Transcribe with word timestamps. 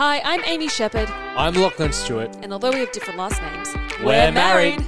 Hi, 0.00 0.22
I'm 0.24 0.42
Amy 0.44 0.66
Sheppard, 0.66 1.10
I'm 1.36 1.52
Lachlan 1.52 1.92
Stuart. 1.92 2.34
and 2.42 2.54
although 2.54 2.70
we 2.70 2.78
have 2.78 2.90
different 2.90 3.18
last 3.18 3.42
names, 3.42 3.68
We're 4.02 4.32
married. 4.32 4.82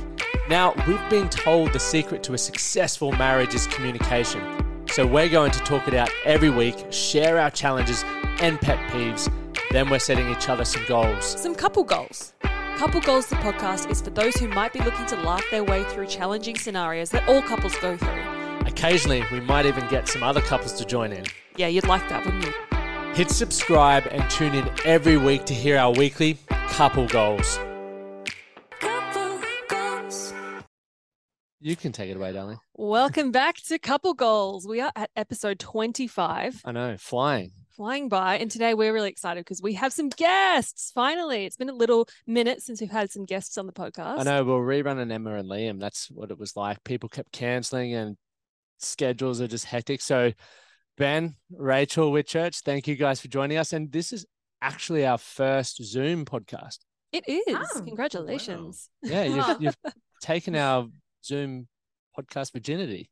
Now, 0.49 0.73
we've 0.89 1.07
been 1.11 1.29
told 1.29 1.75
the 1.75 1.81
secret 1.81 2.23
to 2.23 2.33
a 2.33 2.39
successful 2.39 3.13
marriage 3.13 3.55
is 3.55 3.67
communication. 3.67 4.41
So 4.89 5.07
we're 5.07 5.29
going 5.29 5.51
to 5.51 5.59
talk 5.65 5.87
it 5.87 5.93
out 5.93 6.09
every 6.25 6.49
week, 6.49 6.87
share 6.89 7.39
our 7.39 7.51
challenges 7.51 8.07
and 8.41 8.59
pet 8.59 8.79
peeves. 8.91 9.31
Then 9.71 9.91
we're 9.91 9.99
setting 9.99 10.31
each 10.31 10.49
other 10.49 10.65
some 10.65 10.83
goals. 10.89 11.39
Some 11.39 11.55
couple 11.55 11.85
goals. 11.85 12.33
Couple 12.79 13.03
Goals, 13.03 13.27
the 13.27 13.37
podcast, 13.37 13.91
is 13.91 14.01
for 14.01 14.09
those 14.09 14.35
who 14.37 14.49
might 14.49 14.73
be 14.73 14.79
looking 14.79 15.05
to 15.05 15.17
laugh 15.17 15.45
their 15.51 15.63
way 15.63 15.85
through 15.91 16.07
challenging 16.07 16.57
scenarios 16.57 17.11
that 17.11 17.29
all 17.29 17.43
couples 17.43 17.77
go 17.83 17.99
through. 17.99 18.23
Occasionally, 18.65 19.23
we 19.31 19.41
might 19.41 19.67
even 19.67 19.87
get 19.89 20.09
some 20.09 20.23
other 20.23 20.41
couples 20.41 20.73
to 20.73 20.87
join 20.87 21.13
in. 21.13 21.27
Yeah, 21.57 21.67
you'd 21.67 21.87
like 21.87 22.09
that, 22.09 22.25
wouldn't 22.25 22.47
you? 22.47 22.72
Hit 23.15 23.31
subscribe 23.31 24.07
and 24.11 24.29
tune 24.31 24.55
in 24.55 24.71
every 24.87 25.19
week 25.19 25.45
to 25.45 25.53
hear 25.53 25.77
our 25.77 25.93
weekly 25.93 26.39
couple 26.69 27.07
goals. 27.09 27.59
You 31.61 31.77
can 31.77 31.93
take 31.93 32.11
it 32.11 32.17
away, 32.17 32.33
darling. 32.33 32.57
Welcome 32.75 33.31
back 33.31 33.57
to 33.69 33.79
Couple 33.79 34.15
Goals. 34.15 34.67
We 34.67 34.81
are 34.81 34.91
at 34.97 35.11
episode 35.15 35.59
25, 35.59 36.63
I 36.65 36.73
know, 36.73 36.97
flying. 36.99 37.53
flying 37.69 38.09
by. 38.09 38.39
And 38.39 38.51
today 38.51 38.73
we're 38.73 38.95
really 38.95 39.11
excited 39.11 39.45
because 39.45 39.61
we 39.61 39.75
have 39.75 39.93
some 39.93 40.09
guests. 40.09 40.91
Finally, 40.95 41.45
it's 41.45 41.59
been 41.59 41.69
a 41.69 41.75
little 41.75 42.09
minute 42.27 42.63
since 42.63 42.81
we've 42.81 42.91
had 42.91 43.11
some 43.11 43.27
guests 43.27 43.59
on 43.59 43.67
the 43.67 43.73
podcast. 43.75 44.21
I 44.21 44.23
know, 44.23 44.43
we're 44.43 44.83
rerunning 44.83 45.13
Emma 45.13 45.35
and 45.35 45.51
Liam. 45.51 45.79
That's 45.79 46.11
what 46.11 46.31
it 46.31 46.39
was 46.39 46.57
like. 46.57 46.83
People 46.83 47.11
kept 47.11 47.31
cancelling 47.31 47.93
and 47.93 48.17
schedules 48.79 49.43
are 49.43 49.49
just 49.49 49.67
hectic. 49.67 50.01
So, 50.01 50.33
Ben, 50.99 51.37
Raechel, 51.59 52.11
Whitchurch, 52.13 52.63
thank 52.63 52.87
you 52.87 52.97
guys 52.97 53.21
for 53.21 53.29
joining 53.29 53.59
us. 53.59 53.73
And 53.73 53.91
this 53.91 54.13
is 54.13 54.27
actually 54.61 55.07
our 55.07 55.19
first 55.19 55.83
Zoom 55.83 56.25
podcast. 56.25 56.79
It 57.13 57.25
is. 57.29 57.43
Oh, 57.49 57.81
Congratulations. 57.85 58.89
Yeah, 59.03 59.25
you've, 59.25 59.57
you've 59.61 59.93
taken 60.23 60.55
our 60.57 60.87
Zoom 61.25 61.69
podcast 62.19 62.53
virginity. 62.53 63.11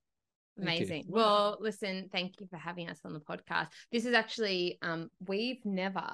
Amazing. 0.61 1.07
Well, 1.09 1.57
listen, 1.61 2.09
thank 2.13 2.41
you 2.41 2.47
for 2.51 2.57
having 2.59 2.91
us 2.91 3.01
on 3.05 3.15
the 3.15 3.21
podcast. 3.21 3.69
This 3.91 4.05
is 4.05 4.15
actually 4.15 4.79
um 4.83 5.09
we've 5.27 5.65
never 5.65 6.07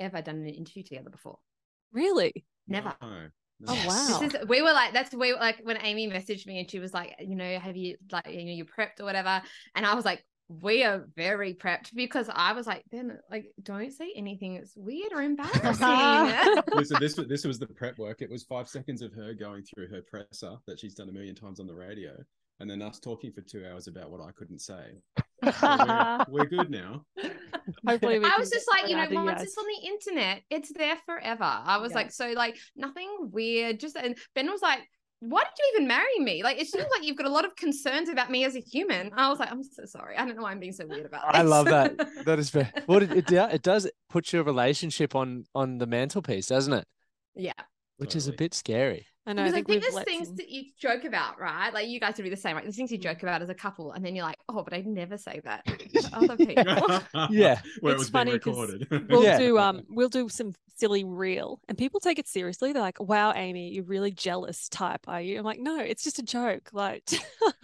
ever 0.00 0.22
done 0.22 0.36
an 0.36 0.48
interview 0.48 0.82
together 0.82 1.10
before. 1.10 1.38
Really? 1.92 2.46
Never. 2.66 2.94
No, 3.02 3.28
Oh, 3.68 3.84
wow. 3.86 4.18
This 4.20 4.34
is 4.34 4.48
we 4.48 4.62
were 4.62 4.72
like 4.72 4.92
that's 4.94 5.14
we 5.14 5.34
like 5.34 5.60
when 5.62 5.78
Amy 5.82 6.08
messaged 6.08 6.46
me 6.46 6.58
and 6.58 6.70
she 6.70 6.78
was 6.78 6.94
like, 6.94 7.16
you 7.20 7.36
know, 7.36 7.58
have 7.58 7.76
you 7.76 7.96
like 8.12 8.30
you 8.30 8.44
know 8.44 8.52
you 8.52 8.64
prepped 8.64 9.00
or 9.00 9.04
whatever? 9.04 9.42
And 9.74 9.84
I 9.84 9.94
was 9.94 10.04
like, 10.04 10.22
we 10.48 10.84
are 10.84 11.06
very 11.16 11.54
prepped 11.54 11.94
because 11.94 12.28
I 12.32 12.52
was 12.52 12.66
like, 12.66 12.84
then 12.92 13.18
like 13.30 13.46
don't 13.62 13.92
say 13.92 14.12
anything 14.14 14.54
that's 14.54 14.74
weird 14.76 15.12
or 15.12 15.22
embarrassing. 15.22 16.64
Listen, 16.72 16.96
this 17.00 17.16
was 17.16 17.26
this 17.28 17.44
was 17.44 17.58
the 17.58 17.66
prep 17.66 17.98
work. 17.98 18.22
It 18.22 18.30
was 18.30 18.44
five 18.44 18.68
seconds 18.68 19.02
of 19.02 19.12
her 19.14 19.34
going 19.34 19.64
through 19.64 19.88
her 19.88 20.02
presser 20.02 20.56
that 20.66 20.78
she's 20.78 20.94
done 20.94 21.08
a 21.08 21.12
million 21.12 21.34
times 21.34 21.58
on 21.60 21.66
the 21.66 21.74
radio, 21.74 22.12
and 22.60 22.70
then 22.70 22.80
us 22.82 23.00
talking 23.00 23.32
for 23.32 23.40
two 23.40 23.66
hours 23.66 23.88
about 23.88 24.10
what 24.10 24.20
I 24.20 24.30
couldn't 24.32 24.60
say. 24.60 24.98
So 25.42 25.52
we're, 25.62 26.24
we're 26.28 26.46
good 26.46 26.70
now. 26.70 27.04
Hopefully, 27.86 28.18
we 28.20 28.24
I 28.24 28.36
was 28.38 28.50
just 28.50 28.68
like, 28.68 28.88
you 28.88 28.96
know, 28.96 29.06
once 29.10 29.38
guys. 29.38 29.42
it's 29.48 29.58
on 29.58 29.64
the 29.66 29.88
internet, 29.88 30.42
it's 30.50 30.72
there 30.72 30.96
forever. 31.04 31.42
I 31.44 31.78
was 31.78 31.90
Yeah. 31.90 31.96
like, 31.98 32.12
so 32.12 32.28
like 32.36 32.56
nothing 32.76 33.08
weird. 33.32 33.80
Just 33.80 33.96
and 33.96 34.16
Ben 34.34 34.50
was 34.50 34.62
like, 34.62 34.80
why 35.20 35.42
did 35.42 35.50
you 35.58 35.72
even 35.74 35.88
marry 35.88 36.18
me? 36.18 36.42
Like 36.42 36.58
it 36.60 36.66
seems 36.66 36.86
like 36.90 37.04
you've 37.04 37.16
got 37.16 37.26
a 37.26 37.30
lot 37.30 37.44
of 37.44 37.56
concerns 37.56 38.08
about 38.08 38.30
me 38.30 38.44
as 38.44 38.54
a 38.54 38.60
human. 38.60 39.10
I 39.16 39.28
was 39.28 39.38
like, 39.38 39.50
I'm 39.50 39.62
so 39.62 39.84
sorry. 39.86 40.16
I 40.16 40.26
don't 40.26 40.36
know 40.36 40.42
why 40.42 40.50
I'm 40.50 40.60
being 40.60 40.72
so 40.72 40.86
weird 40.86 41.06
about 41.06 41.22
that. 41.22 41.34
I 41.34 41.42
love 41.42 41.66
that. 41.66 41.96
That 42.24 42.38
is 42.38 42.50
fair. 42.50 42.70
What 42.86 43.02
it, 43.02 43.12
it, 43.12 43.32
it 43.32 43.62
does 43.62 43.88
put 44.10 44.32
your 44.32 44.44
relationship 44.44 45.14
on 45.14 45.44
on 45.54 45.78
the 45.78 45.86
mantelpiece, 45.86 46.48
doesn't 46.48 46.72
it? 46.72 46.86
yeah. 47.34 47.52
Which 47.98 48.14
is 48.14 48.28
a 48.28 48.32
bit 48.32 48.52
scary. 48.52 49.06
I 49.26 49.32
know. 49.32 49.42
I 49.42 49.46
Because 49.46 49.52
I 49.52 49.56
think, 49.56 49.66
think, 49.66 49.82
there's 49.82 50.04
things 50.04 50.26
some- 50.28 50.36
that 50.36 50.48
you 50.48 50.64
joke 50.78 51.04
about, 51.04 51.40
right? 51.40 51.72
Like 51.74 51.88
you 51.88 51.98
guys 51.98 52.16
would 52.16 52.22
be 52.24 52.30
the 52.30 52.36
same, 52.36 52.54
right? 52.54 52.64
There's 52.64 52.76
things 52.76 52.92
you 52.92 52.98
joke 52.98 53.22
about 53.22 53.42
as 53.42 53.48
a 53.48 53.54
couple, 53.54 53.92
and 53.92 54.04
then 54.04 54.14
you're 54.14 54.24
like, 54.24 54.38
oh, 54.48 54.62
but 54.62 54.72
I'd 54.72 54.86
never 54.86 55.16
say 55.18 55.40
that 55.44 55.64
to 55.66 56.10
other 56.12 56.36
people. 56.36 57.00
Yeah. 57.30 57.60
where 57.80 57.94
It's 57.94 58.08
it 58.08 58.10
funny 58.12 58.30
being 58.32 58.40
'cause 58.40 58.70
recorded. 58.70 59.10
we'll 59.10 59.24
Yeah. 59.24 59.38
do 59.38 59.58
um 59.58 59.82
we'll 59.88 60.08
do 60.08 60.28
some 60.28 60.52
silly 60.76 61.04
reel 61.04 61.60
and 61.68 61.78
people 61.78 61.98
take 62.00 62.18
it 62.18 62.28
seriously 62.28 62.70
they're 62.74 62.82
like 62.82 63.00
wow 63.00 63.32
amy 63.32 63.70
you're 63.70 63.84
really 63.84 64.10
jealous 64.10 64.68
type 64.68 65.00
are 65.08 65.22
you 65.22 65.38
i'm 65.38 65.44
like 65.44 65.58
no 65.58 65.78
it's 65.80 66.04
just 66.04 66.18
a 66.18 66.22
joke 66.22 66.68
like 66.74 67.02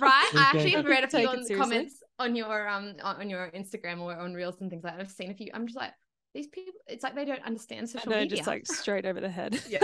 right? 0.01 0.31
I 0.35 0.51
Okay. 0.55 0.73
actually 0.73 0.91
read 0.91 1.05
a 1.05 1.09
few 1.09 1.29
Take 1.29 1.51
it 1.51 1.59
comments 1.59 2.03
on 2.19 2.35
your 2.35 2.67
um 2.69 2.95
on 3.03 3.17
on 3.17 3.29
your 3.29 3.51
Instagram 3.55 4.01
or 4.01 4.15
on 4.17 4.33
Reels 4.33 4.61
and 4.63 4.71
things 4.71 4.83
like 4.83 4.95
that. 4.95 5.01
I've 5.01 5.11
seen 5.11 5.31
a 5.31 5.35
few. 5.35 5.51
I'm 5.53 5.67
just 5.67 5.77
like 5.77 5.93
these 6.35 6.47
people. 6.49 6.73
It's 6.87 7.03
like 7.03 7.15
they 7.15 7.25
don't 7.25 7.43
understand 7.45 7.89
social 7.91 8.09
media. 8.09 8.17
no 8.17 8.23
media. 8.23 8.37
just 8.39 8.47
like 8.47 8.67
straight 8.67 9.05
over 9.07 9.21
the 9.21 9.29
head 9.29 9.61
yeah. 9.69 9.81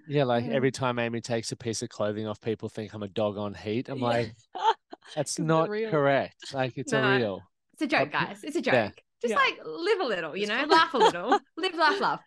Yeah, 0.09 0.25
like 0.25 0.45
Yeah. 0.45 0.53
every 0.53 0.71
time 0.71 0.99
Amy 0.99 1.21
takes 1.21 1.53
a 1.53 1.57
piece 1.57 1.83
of 1.83 1.89
clothing 1.89 2.27
off, 2.27 2.41
people 2.41 2.69
think 2.69 2.93
I'm 2.95 3.03
a 3.03 3.09
dog 3.09 3.39
on 3.39 3.55
heat. 3.55 3.89
I'm 3.89 3.99
Yeah. 3.99 4.05
like, 4.05 4.35
that's 5.15 5.39
not 5.39 5.69
correct. 5.69 6.53
Like 6.53 6.77
it's 6.77 6.93
No. 6.93 7.03
a 7.03 7.17
real. 7.19 7.43
it's 7.75 7.83
a 7.83 7.87
joke, 7.87 8.03
Um, 8.03 8.09
guys. 8.11 8.41
It's 8.45 8.57
a 8.57 8.61
joke. 8.63 8.75
yeah. 8.75 8.91
Just 9.23 9.31
Yeah. 9.33 9.37
like 9.37 9.59
live 9.65 10.01
a 10.01 10.05
little, 10.05 10.37
you 10.37 10.43
It's 10.43 10.51
know, 10.51 10.65
laugh 10.67 10.93
a 10.95 10.99
little, 10.99 11.39
live, 11.57 11.75
laugh, 11.75 12.01
love. 12.01 12.21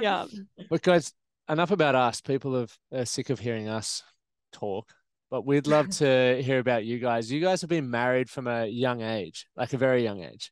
yeah 0.00 0.26
Because 0.70 1.12
enough 1.48 1.70
about 1.70 1.94
us. 1.94 2.20
People 2.20 2.58
have, 2.58 2.76
are 2.92 3.04
sick 3.04 3.30
of 3.30 3.38
hearing 3.38 3.68
us 3.68 4.02
talk, 4.52 4.92
but 5.30 5.44
we'd 5.46 5.66
love 5.66 5.90
to 5.98 6.40
hear 6.42 6.58
about 6.58 6.84
you 6.84 6.98
guys. 6.98 7.30
You 7.30 7.40
guys 7.40 7.60
have 7.60 7.70
been 7.70 7.88
married 7.90 8.28
from 8.30 8.46
a 8.48 8.66
young 8.66 9.00
age, 9.02 9.46
like 9.56 9.72
a 9.74 9.78
very 9.78 10.02
young 10.02 10.22
age. 10.24 10.50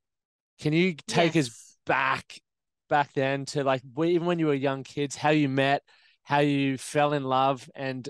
Can 0.62 0.72
you 0.72 0.94
take 1.08 1.34
us 1.34 1.76
back, 1.86 2.40
back 2.88 3.12
then 3.14 3.44
to 3.46 3.64
like 3.64 3.82
even 3.98 4.26
when 4.26 4.38
you 4.38 4.46
were 4.46 4.54
young 4.54 4.84
kids, 4.84 5.16
how 5.16 5.30
you 5.30 5.48
met, 5.48 5.82
how 6.22 6.38
you 6.38 6.78
fell 6.78 7.12
in 7.14 7.24
love, 7.24 7.68
and 7.74 8.08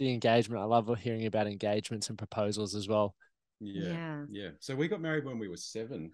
the 0.00 0.12
engagement. 0.12 0.60
I 0.60 0.64
love 0.64 0.90
hearing 0.98 1.24
about 1.26 1.46
engagements 1.46 2.08
and 2.08 2.18
proposals 2.18 2.74
as 2.74 2.88
well. 2.88 3.14
yeah, 3.60 3.92
Yeah. 3.92 4.24
yeah. 4.28 4.48
So 4.58 4.74
we 4.74 4.88
got 4.88 5.00
married 5.00 5.24
when 5.24 5.38
we 5.38 5.46
were 5.48 5.56
seven. 5.56 6.10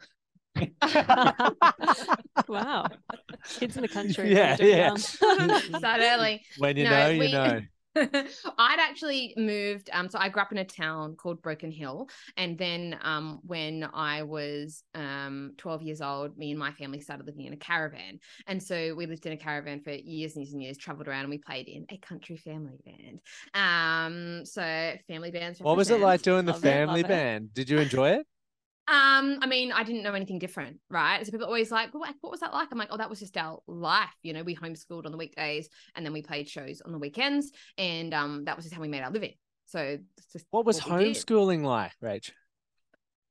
wow 2.48 2.86
kids 3.58 3.76
in 3.76 3.82
the 3.82 3.88
country 3.88 4.34
Yeah, 4.34 4.56
really 4.58 4.72
yeah. 4.72 4.86
young. 4.88 4.96
Start 5.78 6.00
early. 6.02 6.42
When 6.58 6.76
you 6.76 6.84
No, 6.84 6.90
know, 6.90 7.08
you 7.08 7.20
we- 7.20 7.32
know. 7.32 7.60
I'd 7.96 8.78
actually 8.78 9.34
moved. 9.36 9.90
Um, 9.92 10.08
so 10.08 10.18
I 10.18 10.28
grew 10.28 10.42
up 10.42 10.52
in 10.52 10.58
a 10.58 10.64
town 10.64 11.16
called 11.16 11.42
Broken 11.42 11.72
Hill, 11.72 12.08
and 12.36 12.56
then 12.56 12.98
um, 13.02 13.40
when 13.44 13.88
I 13.92 14.22
was 14.22 14.84
um 14.94 15.52
12 15.58 15.82
years 15.82 16.00
old, 16.00 16.38
me 16.38 16.50
and 16.50 16.58
my 16.58 16.72
family 16.72 17.00
started 17.00 17.26
living 17.26 17.46
in 17.46 17.52
a 17.52 17.56
caravan, 17.56 18.20
and 18.46 18.62
so 18.62 18.94
we 18.94 19.06
lived 19.06 19.26
in 19.26 19.32
a 19.32 19.36
caravan 19.36 19.80
for 19.80 19.90
years 19.90 20.36
and 20.36 20.44
years 20.44 20.52
and 20.52 20.62
years. 20.62 20.78
Traveled 20.78 21.08
around, 21.08 21.22
and 21.22 21.30
we 21.30 21.38
played 21.38 21.68
in 21.68 21.84
a 21.90 21.98
country 21.98 22.36
family 22.36 22.78
band. 22.84 23.20
Um, 23.54 24.46
so 24.46 24.62
family 25.08 25.32
bands. 25.32 25.60
What 25.60 25.76
was 25.76 25.90
it 25.90 26.00
like 26.00 26.22
doing 26.22 26.44
the 26.44 26.54
it, 26.54 26.60
family 26.60 27.02
love 27.02 27.10
it. 27.10 27.14
band? 27.14 27.54
Did 27.54 27.68
you 27.68 27.78
enjoy 27.78 28.10
it? 28.10 28.26
Um, 28.90 29.38
I 29.40 29.46
mean, 29.46 29.70
I 29.70 29.84
didn't 29.84 30.02
know 30.02 30.14
anything 30.14 30.40
different, 30.40 30.78
right? 30.90 31.24
So 31.24 31.30
people 31.30 31.46
always 31.46 31.70
like, 31.70 31.94
well, 31.94 32.12
what 32.22 32.30
was 32.32 32.40
that 32.40 32.52
like? 32.52 32.68
I'm 32.72 32.78
like, 32.78 32.88
oh, 32.90 32.96
that 32.96 33.08
was 33.08 33.20
just 33.20 33.36
our 33.36 33.60
life. 33.68 34.08
You 34.24 34.32
know, 34.32 34.42
we 34.42 34.56
homeschooled 34.56 35.06
on 35.06 35.12
the 35.12 35.18
weekdays 35.18 35.68
and 35.94 36.04
then 36.04 36.12
we 36.12 36.22
played 36.22 36.48
shows 36.48 36.80
on 36.80 36.90
the 36.90 36.98
weekends, 36.98 37.52
and 37.78 38.12
um, 38.12 38.44
that 38.46 38.56
was 38.56 38.64
just 38.64 38.74
how 38.74 38.80
we 38.80 38.88
made 38.88 39.02
our 39.02 39.12
living. 39.12 39.34
So 39.66 39.98
What 40.50 40.66
was 40.66 40.80
did. 40.80 40.86
homeschooling 40.86 41.62
like, 41.62 41.92
Rach? 42.02 42.32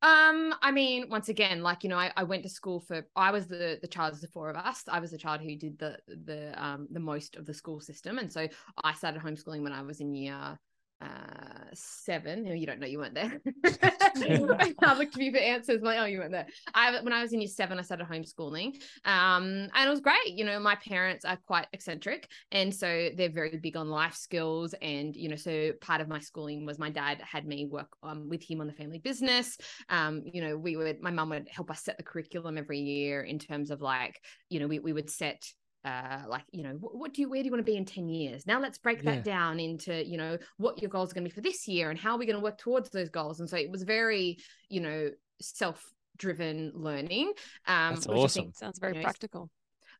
Um, 0.02 0.56
I 0.62 0.72
mean, 0.72 1.09
once 1.09 1.28
again, 1.28 1.62
like 1.62 1.84
you 1.84 1.90
know, 1.90 1.97
I, 1.97 2.14
I 2.16 2.24
went 2.24 2.44
to 2.44 2.50
school 2.50 2.80
for. 2.80 3.06
I 3.18 3.31
was 3.31 3.47
the 3.47 3.80
the 3.81 3.88
child 3.88 4.14
of 4.14 4.22
the 4.22 4.28
four 4.28 4.50
of 4.50 4.56
us. 4.56 4.84
I 4.88 5.02
was 5.02 5.12
the 5.12 5.18
child 5.18 5.41
who 5.41 5.58
did 5.58 5.78
the 5.78 5.97
the 6.08 6.53
um 6.56 6.88
the 6.90 7.02
most 7.02 7.36
of 7.36 7.46
the 7.46 7.53
school 7.53 7.81
system, 7.81 8.18
and 8.18 8.31
so 8.31 8.47
I 8.81 8.94
started 8.94 9.22
homeschooling 9.22 9.62
when 9.62 9.74
I 9.74 9.81
was 9.81 10.00
in 10.00 10.16
year 10.16 10.58
uh 11.02 11.50
seven. 11.74 12.44
No, 12.44 12.54
you 12.54 12.66
don't 12.66 12.80
know, 12.80 12.88
you 12.88 13.00
weren't 13.00 13.14
there. 13.14 13.42
I 13.66 14.96
looked 14.98 15.14
to 15.14 15.20
me 15.20 15.32
for 15.32 15.38
answers. 15.38 15.78
I'm 15.78 15.84
like, 15.84 16.00
oh, 16.00 16.06
you 16.06 16.20
weren't 16.20 16.32
there. 16.32 16.48
I 16.74 17.00
when 17.02 17.14
I 17.14 17.22
was 17.22 17.34
in 17.34 17.42
year 17.42 17.48
seven, 17.48 17.80
I 17.80 17.84
started 17.84 18.08
homeschooling, 18.08 18.76
um, 19.06 19.70
and 19.74 19.88
it 19.88 19.90
was 19.90 20.02
great. 20.02 20.28
You 20.28 20.46
know, 20.46 20.59
my 20.59 20.76
parents 20.76 21.26
are 21.26 21.38
quite 21.38 21.68
eccentric, 21.73 22.29
and 22.52 22.73
so 22.73 23.09
they're 23.16 23.29
very 23.29 23.58
big 23.58 23.78
on 23.78 23.90
life 23.90 24.16
skills. 24.16 24.73
And 24.82 25.16
you 25.16 25.29
know, 25.29 25.35
so 25.35 25.72
part 25.82 26.02
of 26.02 26.08
my 26.08 26.20
schooling 26.20 26.66
was 26.66 26.79
my 26.79 26.90
dad 26.90 27.22
had 27.22 27.46
me 27.46 27.66
work 27.66 27.90
um, 28.03 28.29
with 28.29 28.44
him 28.44 28.62
on 28.62 28.68
the 28.68 28.73
family 28.73 29.00
business. 29.00 29.58
Um, 29.90 30.23
you 30.26 30.41
know, 30.41 30.58
we 30.58 30.76
would 30.76 31.02
my 31.02 31.12
mum 31.12 31.29
would 31.29 31.47
help 31.50 31.72
us 31.72 31.84
set 31.84 31.97
the 31.97 32.03
curriculum 32.03 32.58
every 32.58 32.79
year 32.79 33.22
in 33.22 33.40
terms 33.40 33.72
of 33.72 33.82
like, 33.82 34.22
you 34.50 34.59
know, 34.59 34.68
we 34.68 34.79
we 34.79 34.94
would 34.94 35.09
set 35.09 35.44
uh 35.85 36.20
like 36.28 36.43
you 36.52 36.64
know 36.64 36.73
what, 36.79 36.96
what 36.96 37.14
do 37.14 37.22
you 37.22 37.29
where 37.29 37.41
do 37.41 37.46
you 37.46 37.52
want 37.52 37.66
to 37.66 37.72
be 37.72 37.78
in 37.78 37.85
10 37.85 38.09
years 38.09 38.46
now 38.46 38.59
let's 38.59 38.78
break 38.78 39.02
Yeah. 39.02 39.11
that 39.11 39.23
down 39.23 39.59
into 39.59 40.05
you 40.05 40.17
know 40.17 40.37
what 40.58 40.81
your 40.81 40.90
goals 40.90 41.11
are 41.11 41.14
going 41.14 41.23
to 41.23 41.29
be 41.29 41.34
for 41.34 41.41
this 41.41 41.67
year 41.67 41.90
and 41.90 41.97
how 41.97 42.11
are 42.16 42.17
we 42.17 42.26
going 42.26 42.37
to 42.37 42.43
work 42.43 42.58
towards 42.58 42.90
those 42.90 43.09
goals 43.09 43.40
and 43.40 43.49
so 43.49 43.55
it 43.55 43.72
was 43.72 43.84
very 43.84 44.37
you 44.70 44.81
know 44.81 45.09
self 45.41 45.84
driven 46.17 46.72
learning 46.76 47.31
um 47.66 47.93
That's 47.93 48.08
which 48.08 48.17
I 48.17 48.23
awesome. 48.23 48.43
think 48.43 48.55
sounds 48.58 48.79
very 48.79 48.93
you 48.93 48.99
know, 48.99 49.03
practical 49.05 49.49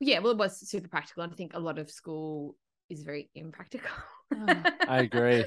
yeah 0.02 0.20
well 0.20 0.34
it 0.34 0.38
was 0.38 0.60
super 0.70 0.90
practical 0.90 1.24
i 1.24 1.28
think 1.30 1.54
a 1.54 1.60
lot 1.60 1.80
of 1.80 1.90
school 1.90 2.56
is 2.90 3.04
very 3.04 3.30
impractical. 3.36 3.90
Oh, 4.36 4.64
I 4.88 5.00
agree. 5.02 5.46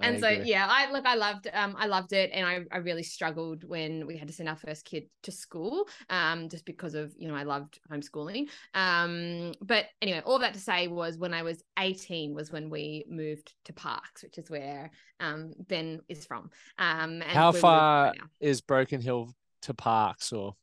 I 0.00 0.06
and 0.06 0.18
so 0.20 0.28
agree. 0.28 0.44
yeah, 0.44 0.66
I 0.68 0.90
look, 0.90 1.06
I 1.06 1.14
loved, 1.14 1.48
um, 1.52 1.76
I 1.78 1.86
loved 1.86 2.12
it, 2.12 2.30
and 2.32 2.46
I, 2.46 2.60
I 2.72 2.78
really 2.78 3.02
struggled 3.02 3.64
when 3.64 4.06
we 4.06 4.16
had 4.16 4.28
to 4.28 4.34
send 4.34 4.48
our 4.48 4.56
first 4.56 4.84
kid 4.84 5.04
to 5.24 5.32
school, 5.32 5.86
um, 6.10 6.48
just 6.48 6.64
because 6.64 6.94
of 6.94 7.12
you 7.18 7.28
know 7.28 7.34
I 7.34 7.42
loved 7.44 7.78
homeschooling. 7.90 8.48
Um, 8.74 9.52
but 9.60 9.86
anyway, 10.00 10.22
all 10.24 10.38
that 10.40 10.54
to 10.54 10.60
say 10.60 10.88
was 10.88 11.18
when 11.18 11.34
I 11.34 11.42
was 11.42 11.62
eighteen 11.78 12.34
was 12.34 12.50
when 12.50 12.70
we 12.70 13.04
moved 13.08 13.52
to 13.66 13.72
Parkes, 13.72 14.22
which 14.22 14.38
is 14.38 14.50
where 14.50 14.90
um 15.20 15.52
Ben 15.68 16.00
is 16.08 16.26
from. 16.26 16.50
Um, 16.78 17.22
and 17.22 17.34
How 17.34 17.52
far 17.52 18.06
right 18.06 18.20
is 18.40 18.60
Broken 18.60 19.00
Hill 19.00 19.34
to 19.62 19.74
Parkes 19.74 20.32
or? 20.32 20.54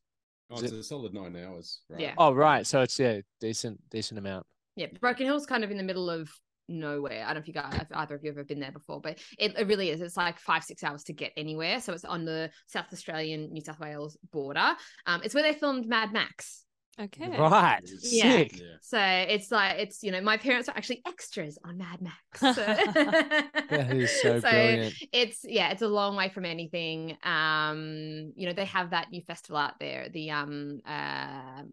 Oh, 0.51 0.55
it's 0.59 0.63
it- 0.63 0.73
a 0.73 0.83
solid 0.83 1.13
nine 1.13 1.35
hours, 1.35 1.81
right? 1.89 2.01
Yeah. 2.01 2.15
Oh, 2.17 2.33
right. 2.33 2.65
So 2.65 2.81
it's 2.81 2.99
yeah, 2.99 3.21
decent, 3.39 3.79
decent 3.89 4.17
amount. 4.17 4.45
Yeah, 4.75 4.87
Broken 4.99 5.25
Hill's 5.25 5.45
kind 5.45 5.63
of 5.63 5.71
in 5.71 5.77
the 5.77 5.83
middle 5.83 6.09
of 6.09 6.29
nowhere. 6.69 7.23
I 7.23 7.27
don't 7.27 7.35
know 7.35 7.39
if 7.41 7.47
you 7.47 7.53
guys, 7.53 7.73
if 7.81 7.87
either 7.91 8.15
of 8.15 8.23
you 8.23 8.29
have 8.29 8.37
ever 8.37 8.45
been 8.45 8.59
there 8.59 8.71
before, 8.71 9.01
but 9.01 9.19
it, 9.37 9.57
it 9.57 9.67
really 9.67 9.89
is. 9.89 10.01
It's 10.01 10.15
like 10.17 10.39
five, 10.39 10.63
six 10.63 10.83
hours 10.83 11.03
to 11.05 11.13
get 11.13 11.33
anywhere. 11.35 11.81
So 11.81 11.93
it's 11.93 12.05
on 12.05 12.25
the 12.25 12.51
South 12.67 12.85
Australian, 12.93 13.51
New 13.51 13.61
South 13.61 13.79
Wales 13.79 14.17
border. 14.31 14.75
Um, 15.05 15.21
it's 15.23 15.33
where 15.33 15.43
they 15.43 15.53
filmed 15.53 15.87
Mad 15.87 16.13
Max. 16.13 16.63
okay. 16.99 17.29
Right. 17.37 17.81
Yeah. 18.01 18.31
Sick. 18.31 18.59
Yeah. 18.59 18.65
So 18.81 18.99
it's 18.99 19.51
like 19.51 19.79
it's 19.79 20.03
you 20.03 20.11
know 20.11 20.21
my 20.21 20.37
parents 20.37 20.67
are 20.69 20.75
actually 20.77 21.01
extras 21.07 21.57
on 21.63 21.77
Mad 21.77 22.01
Max. 22.01 22.15
So, 22.39 22.63
That 23.69 23.91
is 23.91 24.21
so, 24.21 24.39
brilliant. 24.41 24.95
It's 25.11 25.39
yeah, 25.43 25.71
it's 25.71 25.81
a 25.81 25.87
long 25.87 26.15
way 26.15 26.29
from 26.29 26.45
anything. 26.45 27.17
Um, 27.23 28.33
you 28.35 28.47
know 28.47 28.53
they 28.53 28.65
have 28.65 28.91
that 28.91 29.11
new 29.11 29.21
festival 29.21 29.57
out 29.57 29.79
there, 29.79 30.09
the 30.09 30.31
um 30.31 30.79
uh 30.87 31.63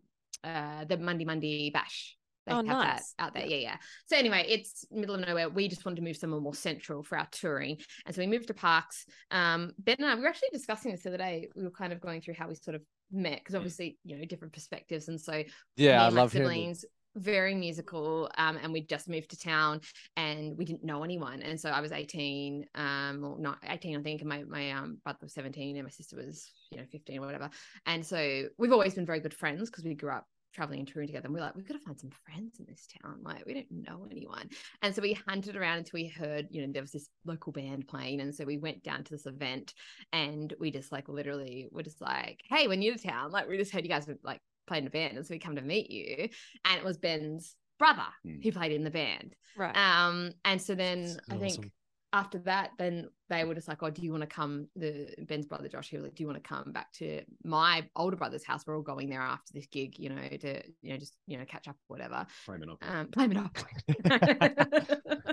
uh 0.45 0.85
the 0.85 0.97
Mundi 0.99 1.25
Mundi 1.25 1.71
Bash. 1.71 2.16
They 2.47 2.53
Oh, 2.53 2.57
have 2.57 2.67
that 2.67 2.77
nice. 2.77 3.15
out 3.19 3.35
there. 3.35 3.47
Yeah, 3.47 3.57
yeah. 3.57 3.77
So 4.07 4.17
anyway, 4.17 4.45
it's 4.49 4.85
middle 4.91 5.17
of 5.17 5.27
nowhere. 5.27 5.49
We 5.49 5.69
just 5.69 5.85
wanted 5.85 5.97
to 5.97 6.03
move 6.03 6.17
somewhere 6.17 6.41
more 6.41 6.55
central 6.55 7.03
for 7.03 7.19
our 7.19 7.29
touring, 7.31 7.79
and 8.05 8.15
so 8.15 8.21
we 8.21 8.27
moved 8.27 8.47
to 8.49 8.55
Parkes. 8.55 9.05
Um, 9.31 9.73
Ben 9.79 9.97
and 9.99 10.07
I 10.07 10.15
we 10.15 10.23
were 10.23 10.29
actually 10.29 10.51
discussing 10.53 10.93
this 10.93 11.03
the 11.03 11.11
other 11.11 11.19
day. 11.19 11.49
We 11.57 11.65
were 11.65 11.71
kind 11.71 11.93
of 11.93 12.01
going 12.01 12.21
through 12.21 12.35
how 12.35 12.49
we 12.49 12.55
sort 12.55 12.77
of 12.77 12.83
met 13.11 13.39
because 13.39 13.55
obviously 13.55 13.99
you 14.05 14.17
know 14.17 14.25
different 14.25 14.55
perspectives, 14.55 15.09
and 15.09 15.21
so 15.21 15.43
Yeah, 15.77 16.03
I 16.05 16.09
and 16.09 16.15
my 16.15 16.23
love 16.23 16.33
hearing. 16.33 16.69
siblings 16.69 16.85
very 17.19 17.55
musical 17.55 18.31
um 18.37 18.59
and 18.63 18.75
we 18.75 18.83
just 18.83 19.09
moved 19.09 19.31
to 19.31 19.39
town 19.39 19.81
and 20.19 20.55
we 20.59 20.67
didn't 20.67 20.85
know 20.85 21.03
anyone 21.03 21.41
and 21.41 21.59
so 21.59 21.71
i 21.71 21.81
was 21.81 21.91
18 21.91 22.67
um 22.75 23.25
or 23.25 23.39
not 23.39 23.57
18 23.67 23.97
i 23.99 24.03
think 24.03 24.21
and 24.21 24.29
my 24.29 24.45
my 24.45 24.73
um 24.73 24.99
brother 25.03 25.21
was 25.23 25.33
17 25.33 25.77
and 25.77 25.85
my 25.87 25.91
sister 25.91 26.15
was 26.17 26.53
you 26.71 26.77
know 26.77 26.85
15 26.93 27.19
or 27.21 27.25
whatever 27.25 27.49
and 27.87 28.05
so 28.05 28.43
we've 28.59 28.73
always 28.73 28.93
been 28.93 29.07
very 29.07 29.21
good 29.21 29.33
friends 29.33 29.71
because 29.71 29.83
we 29.85 29.95
grew 29.95 30.11
up 30.13 30.27
traveling 30.57 30.79
and 30.81 30.89
touring 30.89 31.07
together 31.07 31.27
and 31.27 31.35
we're 31.35 31.41
like 31.41 31.55
we've 31.55 31.69
got 31.69 31.75
to 31.75 31.85
find 31.85 32.01
some 32.01 32.09
friends 32.25 32.59
in 32.59 32.65
this 32.67 32.87
town 33.03 33.19
like 33.23 33.45
we 33.45 33.53
don't 33.53 33.71
know 33.71 34.07
anyone 34.11 34.49
and 34.81 34.95
so 34.95 35.03
we 35.03 35.13
hunted 35.29 35.55
around 35.55 35.77
until 35.77 35.91
we 36.01 36.07
heard 36.07 36.47
you 36.51 36.67
know 36.67 36.73
there 36.73 36.81
was 36.83 36.93
this 36.93 37.11
local 37.27 37.53
band 37.53 37.87
playing 37.87 38.21
and 38.23 38.35
so 38.35 38.43
we 38.45 38.57
went 38.57 38.83
down 38.83 39.05
to 39.05 39.11
this 39.13 39.27
event 39.27 39.75
and 40.15 40.55
we 40.59 40.71
just 40.71 40.91
like 40.91 41.09
literally 41.09 41.69
were 41.71 41.83
just 41.83 42.01
like 42.01 42.41
hey 42.49 42.67
we're 42.69 42.75
new 42.75 42.97
to 42.97 43.07
town 43.07 43.31
like 43.31 43.47
we 43.47 43.59
just 43.59 43.71
heard 43.71 43.85
you 43.85 43.91
guys 43.91 44.07
were 44.07 44.17
like 44.25 44.41
playing 44.67 44.87
a 44.87 44.91
band 44.91 45.19
and 45.19 45.27
so 45.27 45.35
we 45.35 45.39
come 45.39 45.57
to 45.57 45.63
meet 45.63 45.91
you 45.91 46.27
and 46.65 46.79
it 46.79 46.85
was 46.85 46.97
ben's 46.97 47.55
brother 47.79 48.07
Hmm. 48.25 48.41
who 48.43 48.51
played 48.51 48.73
in 48.73 48.83
the 48.83 48.91
band 48.91 49.35
Right. 49.59 49.77
um 49.77 50.33
and 50.47 50.61
so 50.61 50.75
then 50.75 51.03
That's 51.03 51.19
i 51.31 51.37
think 51.37 51.53
awesome. 51.53 51.73
After 52.13 52.39
that 52.39 52.71
then 52.79 53.09
they 53.29 53.45
were 53.45 53.55
just 53.55 53.69
like 53.69 53.83
oh 53.83 53.91
do 53.91 54.01
you 54.01 54.11
want 54.11 54.23
to 54.23 54.27
come 54.29 54.69
the 54.77 55.09
ben's 55.27 55.45
brother 55.45 55.69
josh 55.69 55.91
he 55.91 55.97
was 55.97 56.05
like 56.05 56.15
do 56.15 56.23
you 56.23 56.27
want 56.29 56.43
to 56.43 56.49
come 56.49 56.71
back 56.73 56.91
to 56.93 57.21
my 57.45 57.85
older 57.97 58.17
brother's 58.17 58.45
house 58.45 58.63
we're 58.67 58.77
all 58.77 58.83
going 58.83 59.11
there 59.11 59.21
after 59.21 59.53
this 59.53 59.67
gig 59.67 59.99
you 59.99 60.09
know 60.09 60.23
to 60.41 60.63
you 60.83 60.93
know 60.93 60.97
just 60.97 61.17
you 61.27 61.37
know 61.37 61.45
catch 61.45 61.67
up 61.69 61.75
or 61.89 61.97
whatever 61.97 62.25
Frame 62.45 62.63
it 62.63 62.69
up. 62.71 62.79
um 62.89 63.09
blame 63.09 63.33
it 63.33 63.39
up 63.39 63.59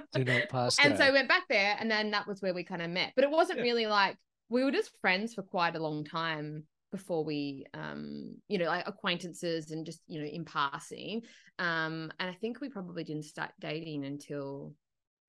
Do 0.13 0.23
not 0.25 0.49
pass. 0.49 0.77
and 0.79 0.97
so 0.97 1.05
go. 1.05 1.11
we 1.11 1.11
went 1.13 1.29
back 1.29 1.43
there 1.49 1.75
and 1.79 1.89
then 1.89 2.11
that 2.11 2.27
was 2.27 2.41
where 2.41 2.53
we 2.53 2.63
kind 2.63 2.81
of 2.81 2.89
met 2.89 3.13
but 3.15 3.23
it 3.23 3.31
wasn't 3.31 3.59
Yeah. 3.59 3.63
really 3.63 3.85
like 3.87 4.17
we 4.49 4.63
were 4.63 4.71
just 4.71 4.91
friends 4.99 5.33
for 5.33 5.43
quite 5.43 5.75
a 5.75 5.79
long 5.79 6.03
time 6.03 6.63
before 6.91 7.23
we 7.23 7.65
um 7.73 8.35
you 8.47 8.57
know 8.57 8.65
like 8.65 8.87
acquaintances 8.87 9.71
and 9.71 9.85
just 9.85 10.01
you 10.07 10.19
know 10.19 10.27
in 10.27 10.43
passing 10.45 11.21
um 11.59 12.11
and 12.19 12.29
i 12.29 12.33
think 12.33 12.61
we 12.61 12.69
probably 12.69 13.03
didn't 13.03 13.23
start 13.25 13.51
dating 13.59 14.05
until 14.05 14.73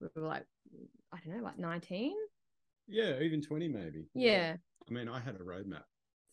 we 0.01 0.09
were 0.21 0.27
like 0.29 0.45
i 1.15 1.19
don't 1.25 1.37
know 1.39 1.45
like 1.45 1.59
19 1.59 2.15
Yeah, 2.89 3.21
even 3.21 3.41
20 3.41 3.69
maybe. 3.69 4.07
yeah 4.15 4.57
I 4.89 4.93
mean, 4.93 5.09
I 5.09 5.19
had 5.19 5.37
a 5.37 5.39
roadmap 5.39 5.85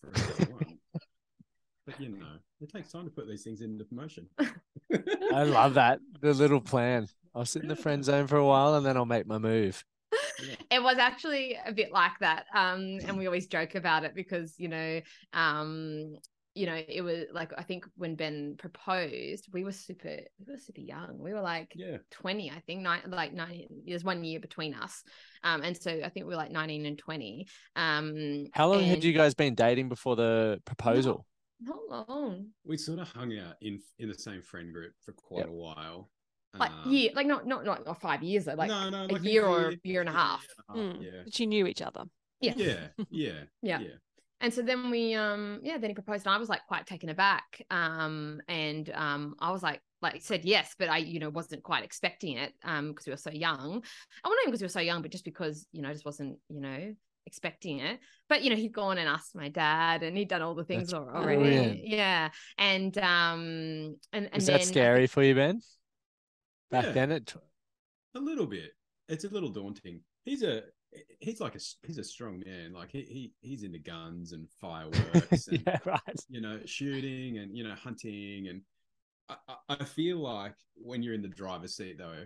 for 0.02 0.10
everyone. 0.10 0.78
but 1.86 2.00
you 2.02 2.10
know, 2.10 2.26
it 2.60 2.72
takes 2.72 2.92
time 2.92 3.06
to 3.06 3.12
put 3.12 3.28
these 3.28 3.44
things 3.44 3.62
into 3.62 3.86
motion. 3.92 4.28
I 5.34 5.44
love 5.44 5.76
that 5.76 6.00
the 6.22 6.34
little 6.34 6.62
plan. 6.62 7.08
I'll 7.34 7.46
sit 7.46 7.62
in 7.62 7.70
the 7.70 7.78
friend 7.78 8.04
zone 8.04 8.28
for 8.28 8.36
a 8.36 8.46
while 8.46 8.76
and 8.76 8.86
then 8.86 8.98
I'll 8.98 9.06
make 9.06 9.26
my 9.26 9.38
move. 9.38 9.86
it 10.72 10.84
was 10.84 10.98
actually 10.98 11.58
a 11.66 11.72
bit 11.72 11.92
like 11.92 12.12
that 12.20 12.46
um 12.56 13.00
and 13.08 13.18
we 13.18 13.26
always 13.26 13.48
joke 13.48 13.76
about 13.76 14.04
it 14.04 14.14
because 14.16 14.56
you 14.58 14.68
know 14.68 15.00
um 15.34 16.16
you 16.54 16.66
know 16.66 16.76
it 16.88 17.02
was 17.02 17.26
like 17.32 17.52
i 17.58 17.64
think 17.64 17.86
when 17.96 18.16
ben 18.16 18.56
proposed 18.58 19.48
we 19.54 19.64
were 19.64 19.72
super 19.72 20.18
we 20.46 20.54
were 20.54 20.58
super 20.58 20.82
young 20.82 21.18
we 21.18 21.34
were 21.34 21.42
like 21.42 21.72
Yeah. 21.76 21.98
20 22.12 22.52
i 22.52 22.60
think 22.68 22.82
nine 22.82 23.02
like 23.08 23.34
nine 23.34 23.68
there's 23.86 24.04
one 24.04 24.24
year 24.24 24.40
between 24.40 24.74
us 24.74 25.02
um 25.44 25.62
and 25.62 25.78
so 25.78 25.92
i 25.92 26.10
think 26.10 26.26
we 26.26 26.34
were 26.34 26.36
like 26.36 26.52
19 26.52 26.86
and 26.86 26.98
20 26.98 27.48
um 27.76 28.46
How 28.54 28.68
long 28.68 28.84
had 28.84 29.04
you 29.04 29.14
guys 29.14 29.34
been 29.34 29.56
dating 29.56 29.88
before 29.90 30.16
the 30.16 30.60
proposal? 30.66 31.26
not 31.62 31.78
long 32.10 32.48
We 32.66 32.76
sort 32.78 33.00
of 33.00 33.08
hung 33.10 33.38
out 33.38 33.56
in 33.62 33.80
in 34.00 34.10
the 34.10 34.18
same 34.18 34.42
friend 34.42 34.74
group 34.74 34.94
for 35.06 35.14
quite 35.14 35.40
Yep. 35.46 35.50
a 35.50 35.52
while. 35.52 36.10
like 36.60 36.72
Um, 36.72 36.92
year 36.92 37.12
like 37.16 37.28
not 37.28 37.48
not 37.48 37.64
not, 37.64 37.86
not 37.86 38.02
five 38.02 38.24
years 38.24 38.46
though 38.46 38.56
like 38.56 38.68
no, 38.68 38.90
no, 38.90 39.06
a 39.06 39.08
like 39.08 39.24
year 39.24 39.46
or 39.46 39.74
year 39.84 40.02
and 40.02 40.10
a 40.10 40.14
half. 40.14 40.46
Mm. 40.70 41.02
Yeah. 41.02 41.22
But 41.24 41.40
you 41.40 41.48
knew 41.48 41.66
each 41.68 41.82
other. 41.82 42.04
yeah 42.42 42.54
Yeah. 42.58 42.88
Yeah. 43.10 43.44
Yeah. 43.62 43.80
Yeah. 43.80 43.98
And 44.42 44.54
so 44.54 44.62
then 44.62 44.90
we 44.90 45.14
um 45.14 45.60
yeah, 45.64 45.78
then 45.78 45.90
he 45.90 45.94
proposed 45.94 46.26
and 46.26 46.34
I 46.34 46.38
was 46.38 46.50
like 46.50 46.66
quite 46.68 46.88
taken 46.88 47.10
aback. 47.10 47.62
Um 47.70 48.42
and 48.48 48.90
um 48.94 49.36
I 49.40 49.52
was 49.52 49.64
like 49.64 49.82
like 50.02 50.22
said 50.22 50.46
yes, 50.46 50.76
but 50.78 50.90
I, 50.90 50.98
you 50.98 51.20
know, 51.20 51.30
wasn't 51.30 51.64
quite 51.64 51.84
expecting 51.84 52.38
it 52.38 52.54
um 52.64 52.90
because 52.90 53.06
we 53.06 53.12
were 53.14 53.18
so 53.18 53.32
young. 53.32 53.84
I 54.24 54.28
wouldn't 54.28 54.44
even 54.44 54.52
because 54.52 54.62
we 54.62 54.66
were 54.66 54.70
so 54.70 54.80
young, 54.80 55.02
but 55.02 55.12
just 55.12 55.26
because, 55.26 55.68
you 55.72 55.82
know, 55.82 55.90
I 55.90 55.94
just 55.94 56.06
wasn't, 56.06 56.40
you 56.50 56.60
know, 56.60 56.96
expecting 57.28 57.80
it. 57.80 58.00
But 58.28 58.44
you 58.44 58.50
know, 58.50 58.56
he'd 58.56 58.74
gone 58.74 58.98
and 58.98 59.08
asked 59.08 59.36
my 59.36 59.50
dad 59.50 60.02
and 60.02 60.18
he'd 60.18 60.28
done 60.28 60.42
all 60.42 60.56
the 60.56 60.64
things 60.64 60.90
That's 60.90 60.94
already. 60.94 61.38
brilliant. 61.38 61.88
Yeah. 61.88 62.30
And 62.58 62.98
um 62.98 63.96
and, 64.12 64.30
and 64.34 64.42
Is 64.42 64.48
then 64.48 64.60
that 64.60 64.64
scary 64.64 65.08
for 65.08 65.24
you, 65.24 65.36
Ben? 65.36 65.62
Back 66.72 66.86
Yeah. 66.86 66.94
then, 66.94 67.12
it 67.12 67.36
A 68.16 68.20
little 68.20 68.48
bit. 68.48 68.72
It's 69.08 69.24
a 69.24 69.30
little 69.30 69.50
daunting. 69.50 70.02
He's 70.24 70.44
a 70.44 70.64
he's 71.20 71.40
like 71.40 71.54
a 71.54 71.58
s- 71.58 71.78
he's 71.84 71.98
a 71.98 72.04
strong 72.04 72.42
man. 72.46 72.74
Like 72.74 72.92
he, 72.92 73.02
he 73.02 73.34
he's 73.42 73.64
into 73.64 73.80
guns 73.80 74.32
and 74.34 74.48
fireworks 74.62 75.48
and 75.48 75.64
yeah, 75.66 75.80
right. 75.86 76.02
you 76.30 76.42
know 76.42 76.60
shooting 76.66 77.38
and 77.38 77.56
you 77.56 77.64
know 77.64 77.76
hunting 77.76 78.48
and 78.48 78.62
I, 79.30 79.36
I- 79.48 79.76
I 79.82 79.86
feel 79.86 80.20
like 80.20 80.56
when 80.76 81.04
you're 81.04 81.14
in 81.14 81.22
the 81.22 81.28
driver's 81.28 81.76
seat 81.76 81.98
though, 81.98 82.26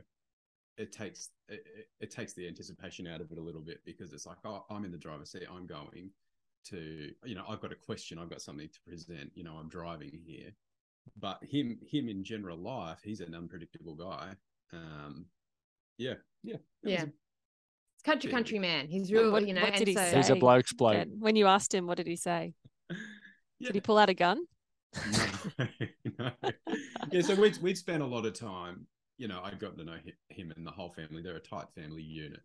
it 0.78 0.92
takes 0.92 1.30
it, 1.50 1.66
it- 1.78 1.88
it 2.02 2.12
takes 2.12 2.34
the 2.34 2.48
anticipation 2.48 3.08
out 3.08 3.22
of 3.22 3.32
it 3.32 3.38
a 3.38 3.42
little 3.42 3.62
bit 3.62 3.80
because 3.86 4.14
it's 4.14 4.26
like 4.26 4.38
oh 4.46 4.66
I'm 4.70 4.86
in 4.86 4.92
the 4.92 4.98
driver's 4.98 5.32
seat. 5.32 5.48
I'm 5.52 5.66
going 5.68 6.12
to 6.66 7.12
you 7.24 7.36
know 7.36 7.46
I've 7.48 7.62
got 7.62 7.72
a 7.72 7.76
question. 7.76 8.20
I've 8.20 8.30
got 8.30 8.42
something 8.42 8.70
to 8.70 8.80
present. 8.90 9.32
You 9.36 9.44
know 9.44 9.56
I'm 9.56 9.70
driving 9.70 10.20
here. 10.26 10.52
But 11.18 11.40
him 11.44 11.80
him 11.88 12.10
in 12.10 12.24
general 12.24 12.58
life, 12.58 13.00
he's 13.04 13.22
an 13.22 13.36
unpredictable 13.36 13.96
guy. 13.96 14.34
Um, 14.74 15.26
yeah, 15.98 16.16
yeah, 16.44 16.58
Yeah. 16.84 17.06
A- 18.06 18.12
country 18.12 18.32
country 18.32 18.60
man. 18.60 18.88
He's 18.88 19.12
What- 19.12 19.20
real, 19.22 19.32
what- 19.32 19.48
you 19.48 19.54
know, 19.54 19.62
what 19.62 19.72
did 19.74 19.80
and 19.82 19.88
he 19.90 19.94
so 19.96 20.00
say? 20.02 20.16
He's 20.18 20.30
a 20.30 20.36
bloke's 20.36 20.74
bloke. 20.74 20.96
Ed, 20.96 21.12
When 21.20 21.36
you 21.36 21.48
asked 21.48 21.74
him, 21.74 21.88
what 21.88 21.98
did 21.98 22.08
he 22.08 22.16
say? 22.16 22.54
yeah. 22.90 23.68
Did 23.68 23.76
he 23.76 23.82
pull 23.82 23.98
out 23.98 24.10
a 24.10 24.14
gun? 24.14 24.46
no, 25.12 25.68
no. 26.20 26.32
Yeah, 27.12 27.22
so 27.22 27.36
we'd 27.36 27.58
we'd 27.62 27.78
spent 27.78 28.02
a 28.02 28.06
lot 28.06 28.26
of 28.26 28.34
time. 28.34 28.88
You 29.18 29.28
know, 29.28 29.42
I'd 29.44 29.60
gotten 29.60 29.78
to 29.80 29.84
know 29.86 29.98
him 30.30 30.52
and 30.56 30.66
the 30.66 30.72
whole 30.72 30.92
family. 30.92 31.22
They're 31.22 31.36
a 31.38 31.40
tight 31.40 31.68
family 31.76 32.02
unit, 32.04 32.42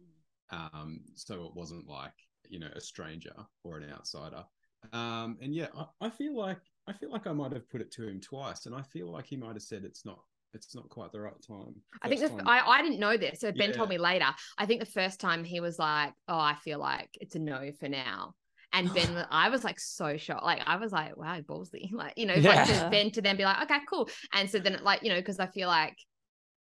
um, 0.51 1.01
so 1.15 1.45
it 1.47 1.55
wasn't 1.55 1.87
like 1.89 2.13
you 2.49 2.59
know 2.59 2.69
a 2.75 2.81
stranger 2.81 3.35
or 3.65 3.79
an 3.79 3.91
outsider. 3.93 4.45
Um, 4.93 5.37
and 5.43 5.55
yeah, 5.55 5.67
I, 5.77 6.07
I 6.07 6.11
feel 6.11 6.37
like 6.37 6.59
I 6.87 6.93
feel 6.93 7.11
like 7.13 7.27
I 7.27 7.33
might 7.33 7.53
have 7.53 7.69
put 7.71 7.81
it 7.81 7.91
to 7.93 8.09
him 8.09 8.21
twice, 8.21 8.67
and 8.67 8.75
I 8.75 8.83
feel 8.83 9.11
like 9.11 9.27
he 9.27 9.37
might 9.37 9.55
have 9.55 9.63
said 9.63 9.85
it's 9.85 10.05
not 10.05 10.21
it's 10.55 10.75
not 10.75 10.89
quite 10.89 11.13
the 11.13 11.21
right 11.21 11.35
time. 11.47 11.75
I 12.03 12.09
think 12.09 12.21
the, 12.21 12.29
time- 12.29 12.47
I, 12.47 12.61
I 12.67 12.83
didn't 12.83 12.99
know 13.01 13.17
this. 13.17 13.41
So 13.41 13.53
Ben 13.53 13.71
Yeah. 13.71 13.77
told 13.77 13.89
me 13.89 13.99
later. 13.99 14.27
I 14.59 14.67
think 14.67 14.81
the 14.81 14.87
first 14.87 15.21
time 15.21 15.45
he 15.45 15.61
was 15.61 15.79
like, 15.79 16.13
"Oh, 16.29 16.39
I 16.39 16.57
feel 16.65 16.79
like 16.79 17.11
it's 17.21 17.35
a 17.37 17.39
no 17.39 17.71
for 17.79 17.89
now," 17.89 18.35
and 18.73 18.93
Ben, 18.95 19.27
I 19.31 19.49
was 19.51 19.63
like 19.65 19.79
so 19.81 20.17
shocked. 20.17 20.45
Like 20.45 20.63
I 20.67 20.77
was 20.77 20.93
like, 20.93 21.17
"Wow, 21.17 21.41
ballsy!" 21.41 21.91
Like 21.93 22.15
you 22.17 22.27
know, 22.27 22.35
like 22.35 22.69
Yeah. 22.69 22.85
to 22.85 22.89
Ben 22.91 23.11
to 23.13 23.23
then 23.23 23.37
be 23.37 23.45
like, 23.45 23.63
"Okay, 23.65 23.79
cool." 23.89 24.09
And 24.35 24.49
so 24.51 24.59
then 24.59 24.79
like 24.83 25.03
you 25.03 25.11
know, 25.11 25.17
because 25.21 25.39
I 25.41 25.47
feel 25.47 25.69
like 25.69 25.97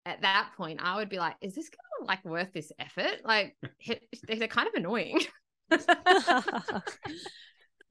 at 0.05 0.21
that 0.21 0.51
point 0.57 0.79
I 0.83 0.95
would 0.97 1.09
be 1.09 1.17
like, 1.19 1.35
"Is 1.41 1.55
this 1.55 1.69
gonna 1.69 2.07
like 2.07 2.23
worth 2.25 2.53
this 2.53 2.71
effort?" 2.79 3.21
Like 3.25 3.57
they're 4.27 4.47
kind 4.47 4.67
of 4.67 4.73
annoying. 4.75 5.19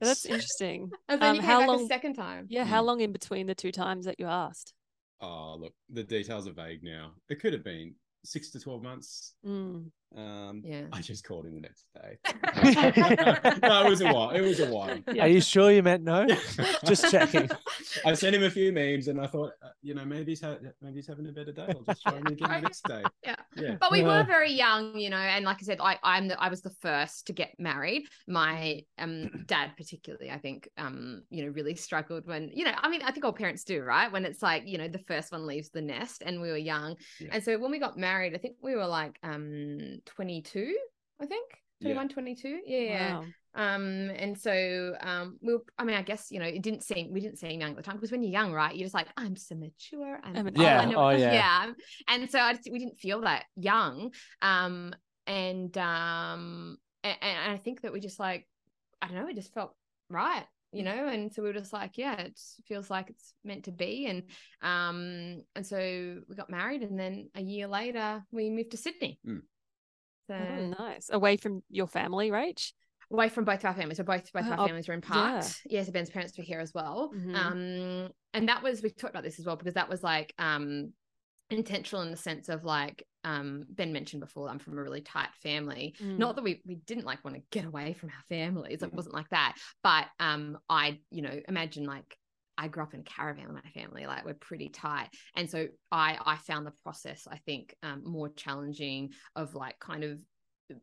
That's 0.01 0.25
interesting. 0.25 0.89
And 1.09 1.21
then 1.21 1.29
Um, 1.31 1.35
you 1.35 1.41
how 1.41 1.59
came 1.59 1.67
back 1.67 1.67
long- 1.67 1.83
a 1.83 1.87
second 1.87 2.13
time. 2.15 2.45
Yeah, 2.49 2.63
how 2.63 2.81
Mm. 2.81 2.85
long 2.85 3.01
in 3.01 3.11
between 3.11 3.47
the 3.47 3.55
two 3.55 3.71
times 3.71 4.05
that 4.05 4.17
you 4.19 4.27
asked? 4.27 4.73
Oh, 5.21 5.57
look, 5.59 5.73
the 5.89 6.03
details 6.03 6.47
are 6.47 6.53
vague 6.53 6.83
now. 6.83 7.11
It 7.29 7.41
could 7.41 7.53
have 7.53 7.63
been 7.63 7.95
six 8.23 8.49
to 8.51 8.59
twelve 8.59 8.83
months. 8.83 9.33
Mm. 9.45 9.91
Um, 10.15 10.63
Yeah. 10.65 10.85
I 10.91 11.01
just 11.01 11.23
called 11.23 11.45
him 11.45 11.53
the 11.55 11.61
next 11.61 11.85
day. 11.93 12.17
no, 13.61 13.85
it 13.85 13.89
was 13.89 14.01
a 14.01 14.11
while. 14.11 14.31
It 14.31 14.41
was 14.41 14.59
a 14.59 14.65
while. 14.71 14.97
Yeah. 15.13 15.25
Are 15.25 15.27
you 15.27 15.39
sure 15.41 15.71
you 15.71 15.83
meant 15.83 16.03
no? 16.03 16.25
Just 16.85 17.11
checking. 17.11 17.49
I 18.05 18.13
sent 18.13 18.35
him 18.35 18.43
a 18.43 18.49
few 18.49 18.71
memes, 18.71 19.07
and 19.07 19.21
I 19.21 19.27
thought, 19.27 19.51
uh, 19.63 19.69
you 19.81 19.93
know, 19.93 20.05
maybe 20.05 20.31
he's 20.31 20.41
ha- 20.41 20.57
maybe 20.81 20.95
he's 20.95 21.07
having 21.07 21.27
a 21.27 21.31
better 21.31 21.51
day. 21.51 21.67
I'll 21.69 21.83
just 21.83 22.01
try 22.01 22.15
him 22.15 22.25
again 22.27 22.49
the 22.49 22.61
next 22.61 22.83
day. 22.87 23.03
Yeah. 23.23 23.35
Yeah. 23.55 23.75
But 23.79 23.91
we 23.91 24.01
Yeah. 24.01 24.19
were 24.19 24.23
very 24.23 24.51
young, 24.51 24.97
you 24.97 25.09
know, 25.09 25.17
and 25.17 25.45
like 25.45 25.57
I 25.61 25.63
said, 25.65 25.77
I 25.79 25.97
I'm 26.03 26.27
the, 26.29 26.41
I 26.41 26.49
was 26.49 26.61
the 26.61 26.73
first 26.81 27.27
to 27.27 27.33
get 27.33 27.51
married. 27.59 28.07
My 28.27 28.81
um 28.97 29.29
dad, 29.45 29.71
particularly, 29.77 30.31
I 30.31 30.37
think, 30.39 30.69
um, 30.77 31.23
you 31.29 31.45
know, 31.45 31.51
really 31.51 31.75
struggled 31.75 32.25
when, 32.25 32.49
you 32.53 32.65
know, 32.65 32.73
I 32.75 32.89
mean, 32.89 33.01
I 33.03 33.11
think 33.11 33.25
all 33.25 33.33
parents 33.33 33.63
do, 33.63 33.81
right? 33.83 34.11
When 34.11 34.25
it's 34.25 34.41
like, 34.41 34.63
you 34.65 34.77
know, 34.77 34.87
the 34.87 34.99
first 35.07 35.31
one 35.31 35.45
leaves 35.45 35.69
the 35.69 35.81
nest, 35.81 36.23
and 36.25 36.41
we 36.41 36.49
were 36.49 36.57
young, 36.57 36.95
Yeah. 37.19 37.29
and 37.33 37.43
so 37.43 37.57
when 37.59 37.71
we 37.71 37.79
got 37.79 37.97
married, 37.97 38.33
I 38.33 38.37
think 38.37 38.55
we 38.61 38.75
were 38.75 38.87
like 38.87 39.17
um 39.23 39.98
22, 40.05 40.75
I 41.21 41.25
think. 41.25 41.45
Yeah. 41.81 41.93
21, 41.93 42.09
22. 42.09 42.59
Yeah. 42.65 42.79
yeah. 42.79 43.19
Wow. 43.19 43.25
Um, 43.55 44.11
and 44.15 44.37
so 44.37 44.93
um 45.01 45.37
we 45.41 45.53
were, 45.53 45.61
I 45.77 45.83
mean, 45.83 45.95
I 45.95 46.01
guess, 46.03 46.27
you 46.29 46.39
know, 46.39 46.45
it 46.45 46.61
didn't 46.61 46.83
seem 46.83 47.11
we 47.11 47.19
didn't 47.19 47.39
seem 47.39 47.59
young 47.61 47.71
at 47.71 47.77
the 47.77 47.83
time 47.83 47.95
because 47.95 48.11
when 48.11 48.21
you're 48.21 48.31
young, 48.31 48.51
right, 48.53 48.75
you're 48.75 48.85
just 48.85 48.93
like, 48.93 49.07
I'm 49.17 49.35
so 49.35 49.55
mature. 49.55 50.19
I'm, 50.23 50.35
I'm 50.35 50.47
an 50.47 50.53
oh, 50.57 50.61
I 50.61 50.63
Yeah. 50.65 50.85
know- 50.85 50.97
Oh, 51.05 51.09
yeah. 51.09 51.33
yeah. 51.33 51.71
And 52.07 52.29
so 52.29 52.39
I 52.39 52.53
just, 52.53 52.69
we 52.71 52.79
didn't 52.79 52.97
feel 52.99 53.21
that 53.21 53.45
young. 53.55 54.11
Um, 54.41 54.93
and 55.25 55.75
um 55.77 56.77
and, 57.03 57.17
and 57.21 57.51
I 57.53 57.57
think 57.57 57.81
that 57.81 57.93
we 57.93 57.99
just 58.01 58.19
like, 58.19 58.47
I 59.01 59.07
don't 59.07 59.15
know, 59.15 59.27
it 59.27 59.35
just 59.35 59.53
felt 59.53 59.73
right, 60.09 60.45
you 60.73 60.83
know, 60.83 61.07
and 61.07 61.33
so 61.33 61.41
we 61.41 61.47
were 61.47 61.53
just 61.59 61.71
like, 61.73 61.97
yeah, 61.97 62.19
it 62.19 62.39
feels 62.67 62.89
like 62.89 63.09
it's 63.09 63.33
meant 63.43 63.63
to 63.65 63.71
be. 63.71 64.05
And 64.07 64.23
um, 64.61 65.43
and 65.55 65.65
so 65.65 65.77
we 66.27 66.35
got 66.35 66.49
married, 66.49 66.83
and 66.83 66.99
then 66.99 67.29
a 67.35 67.41
year 67.41 67.67
later 67.67 68.23
we 68.31 68.49
moved 68.49 68.71
to 68.71 68.77
Sydney. 68.77 69.19
Mm. 69.25 69.41
So 70.29 70.35
Oh, 70.37 70.75
nice. 70.79 71.09
Away 71.11 71.37
from 71.37 71.63
your 71.69 71.87
family, 71.87 72.31
right? 72.31 72.61
away 73.11 73.29
from 73.29 73.43
both 73.43 73.65
our 73.65 73.73
families. 73.73 73.97
So 73.97 74.03
both 74.03 74.31
both 74.31 74.45
Oh, 74.45 74.51
our 74.51 74.57
oh, 74.57 74.65
families 74.65 74.87
were 74.87 74.93
in 74.93 75.01
yeah. 75.07 75.51
Yeah. 75.65 75.83
so 75.83 75.91
Ben's 75.91 76.09
parents 76.09 76.37
were 76.37 76.43
here 76.43 76.59
as 76.59 76.73
well. 76.73 77.11
Mhm. 77.13 77.35
Um, 77.35 78.09
and 78.33 78.47
that 78.47 78.61
was 78.61 78.81
we 78.83 78.89
talked 78.91 79.13
about 79.13 79.23
this 79.23 79.39
as 79.39 79.45
well 79.45 79.55
because 79.55 79.73
that 79.73 79.89
was 79.89 80.03
like 80.03 80.33
um 80.37 80.93
intentional 81.49 82.03
in 82.03 82.11
the 82.11 82.17
sense 82.17 82.49
of 82.49 82.63
like 82.63 83.03
um 83.23 83.65
Ben 83.69 83.91
mentioned 83.91 84.19
before, 84.21 84.49
I'm 84.49 84.59
from 84.59 84.77
a 84.77 84.83
really 84.83 85.01
tight 85.01 85.29
family. 85.41 85.95
Mm. 86.01 86.17
Not 86.19 86.35
that 86.35 86.43
we 86.43 86.61
we 86.65 86.75
didn't 86.75 87.05
like 87.05 87.23
want 87.23 87.35
to 87.37 87.43
get 87.51 87.65
away 87.65 87.93
from 87.93 88.09
our 88.09 88.23
families. 88.29 88.83
It 88.83 88.91
Mhm. 88.91 88.95
wasn't 88.95 89.15
like 89.15 89.29
that. 89.29 89.57
But 89.83 90.07
um 90.19 90.59
I, 90.69 90.99
you 91.09 91.23
know, 91.23 91.41
imagine 91.47 91.85
like 91.85 92.15
I 92.59 92.67
grew 92.67 92.83
up 92.83 92.93
in 92.93 92.99
a 92.99 93.03
caravan 93.03 93.47
with 93.47 93.63
my 93.63 93.69
family, 93.71 94.05
like 94.05 94.25
we're 94.25 94.33
pretty 94.33 94.67
tight. 94.69 95.07
And 95.35 95.49
so 95.49 95.67
I 95.91 96.17
I 96.23 96.35
found 96.35 96.67
the 96.67 96.73
process, 96.83 97.27
I 97.31 97.37
think, 97.37 97.73
um, 97.81 98.03
more 98.05 98.29
challenging 98.29 99.13
of 99.35 99.55
like 99.55 99.79
kind 99.79 100.03
of 100.03 100.19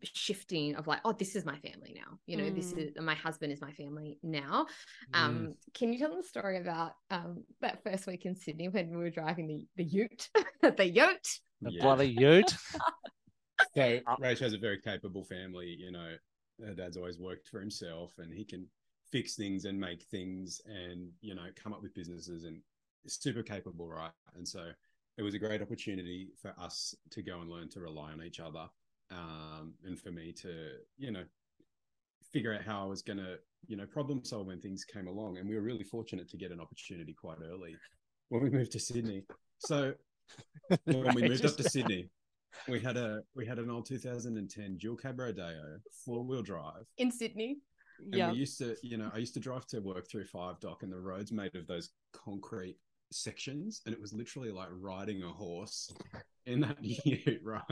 shifting 0.03 0.75
of 0.75 0.87
like, 0.87 1.01
oh, 1.05 1.13
this 1.13 1.37
is 1.37 1.45
my 1.45 1.57
family 1.59 1.95
now. 1.95 2.19
You 2.27 2.39
know, 2.39 2.51
this 2.51 2.73
Mm. 2.73 2.79
is 2.79 2.91
my 3.01 3.15
husband 3.15 3.53
is 3.53 3.61
my 3.61 3.73
family 3.73 4.19
now. 4.23 4.67
Um, 5.13 5.55
can 5.75 5.93
you 5.93 5.99
tell 5.99 6.09
them 6.09 6.19
the 6.23 6.27
story 6.27 6.59
about 6.59 6.93
um 7.11 7.45
that 7.61 7.83
first 7.85 8.07
week 8.07 8.25
in 8.25 8.35
Sydney 8.35 8.69
when 8.69 8.91
we 8.91 8.97
were 8.97 9.11
driving 9.11 9.47
the 9.47 9.67
the 9.77 9.85
Ute, 9.85 10.29
the 10.63 10.89
Ute? 10.89 11.41
The 11.63 11.71
Yeah. 11.71 11.83
bloody 11.83 12.09
ute. 12.09 12.55
So 13.75 14.01
Rach 14.21 14.39
has 14.39 14.55
a 14.55 14.59
very 14.59 14.81
capable 14.81 15.25
family. 15.25 15.77
You 15.79 15.93
know, 15.93 16.15
her 16.65 16.75
dad's 16.75 16.97
always 16.97 17.19
worked 17.19 17.49
for 17.49 17.61
himself, 17.61 18.13
and 18.19 18.33
he 18.33 18.45
can 18.45 18.67
fix 19.11 19.37
things 19.37 19.65
and 19.65 19.79
make 19.79 20.03
things, 20.05 20.61
and 20.67 21.11
you 21.21 21.35
know, 21.35 21.47
come 21.55 21.73
up 21.73 21.83
with 21.83 21.95
businesses, 21.95 22.45
and 22.45 22.61
super 23.07 23.43
capable, 23.43 23.89
right? 23.89 24.13
And 24.35 24.47
so 24.47 24.71
it 25.19 25.23
was 25.23 25.35
a 25.35 25.39
great 25.39 25.63
opportunity 25.63 26.29
for 26.41 26.55
us 26.61 26.95
to 27.11 27.23
go 27.23 27.41
and 27.41 27.51
learn 27.51 27.69
to 27.71 27.81
rely 27.81 28.13
on 28.13 28.23
each 28.23 28.41
other, 28.41 28.67
um, 29.11 29.75
and 29.85 29.99
for 29.99 30.11
me 30.11 30.33
to, 30.33 30.71
you 30.99 31.11
know, 31.11 31.25
figure 32.33 32.55
out 32.55 32.63
how 32.63 32.83
I 32.83 32.87
was 32.87 33.03
going 33.03 33.19
to, 33.19 33.37
you 33.67 33.77
know, 33.77 33.87
problem 33.87 34.25
solve 34.25 34.49
when 34.49 34.61
things 34.61 34.85
came 34.85 35.07
along. 35.07 35.39
And 35.39 35.49
we 35.49 35.55
were 35.55 35.63
really 35.63 35.85
fortunate 35.85 36.29
to 36.31 36.37
get 36.37 36.51
an 36.51 36.61
opportunity 36.61 37.15
quite 37.15 37.39
early 37.43 37.77
when 38.29 38.43
we 38.43 38.51
moved 38.51 38.73
to 38.73 38.81
Sydney. 38.81 39.23
So 39.59 39.95
when 40.85 41.15
we 41.15 41.29
moved 41.29 41.47
up 41.47 41.57
to 41.57 41.69
Sydney, 41.69 42.11
we 42.69 42.81
had 42.81 42.97
a 42.97 43.21
we 43.35 43.47
had 43.47 43.59
an 43.59 43.71
old 43.71 43.87
2010 43.87 44.77
dual 44.79 44.97
cab 44.97 45.19
rodeo, 45.19 45.79
four 46.05 46.23
wheel 46.25 46.43
drive, 46.43 46.85
in 46.99 47.11
Sydney. 47.11 47.59
And 47.99 48.15
Yeah. 48.15 48.33
we 48.33 48.39
used 48.39 48.59
to, 48.59 48.77
you 48.83 48.97
know, 48.97 49.11
I 49.15 49.19
used 49.19 49.35
to 49.35 49.41
drive 49.41 49.67
to 49.69 49.81
work 49.81 50.09
through 50.09 50.25
Five 50.27 50.61
Dock, 50.61 50.83
and 50.83 50.93
the 50.93 50.99
roads 50.99 51.33
made 51.33 51.55
of 51.57 51.67
those 51.67 51.91
concrete 52.13 52.77
sections, 53.13 53.83
and 53.87 53.95
it 53.95 54.01
was 54.01 54.13
literally 54.13 54.51
like 54.51 54.69
riding 54.73 55.23
a 55.23 55.29
horse 55.29 55.93
in 56.47 56.61
that 56.61 56.77
ute, 56.83 57.41
right? 57.43 57.63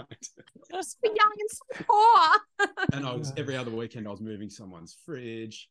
So 0.70 0.80
young 1.02 1.32
and 1.38 1.50
so 1.50 1.84
poor. 1.88 2.68
and 2.92 3.06
I 3.06 3.14
was 3.14 3.32
every 3.36 3.56
other 3.56 3.70
weekend 3.70 4.06
I 4.06 4.10
was 4.10 4.20
moving 4.20 4.48
someone's 4.50 4.96
fridge. 5.04 5.68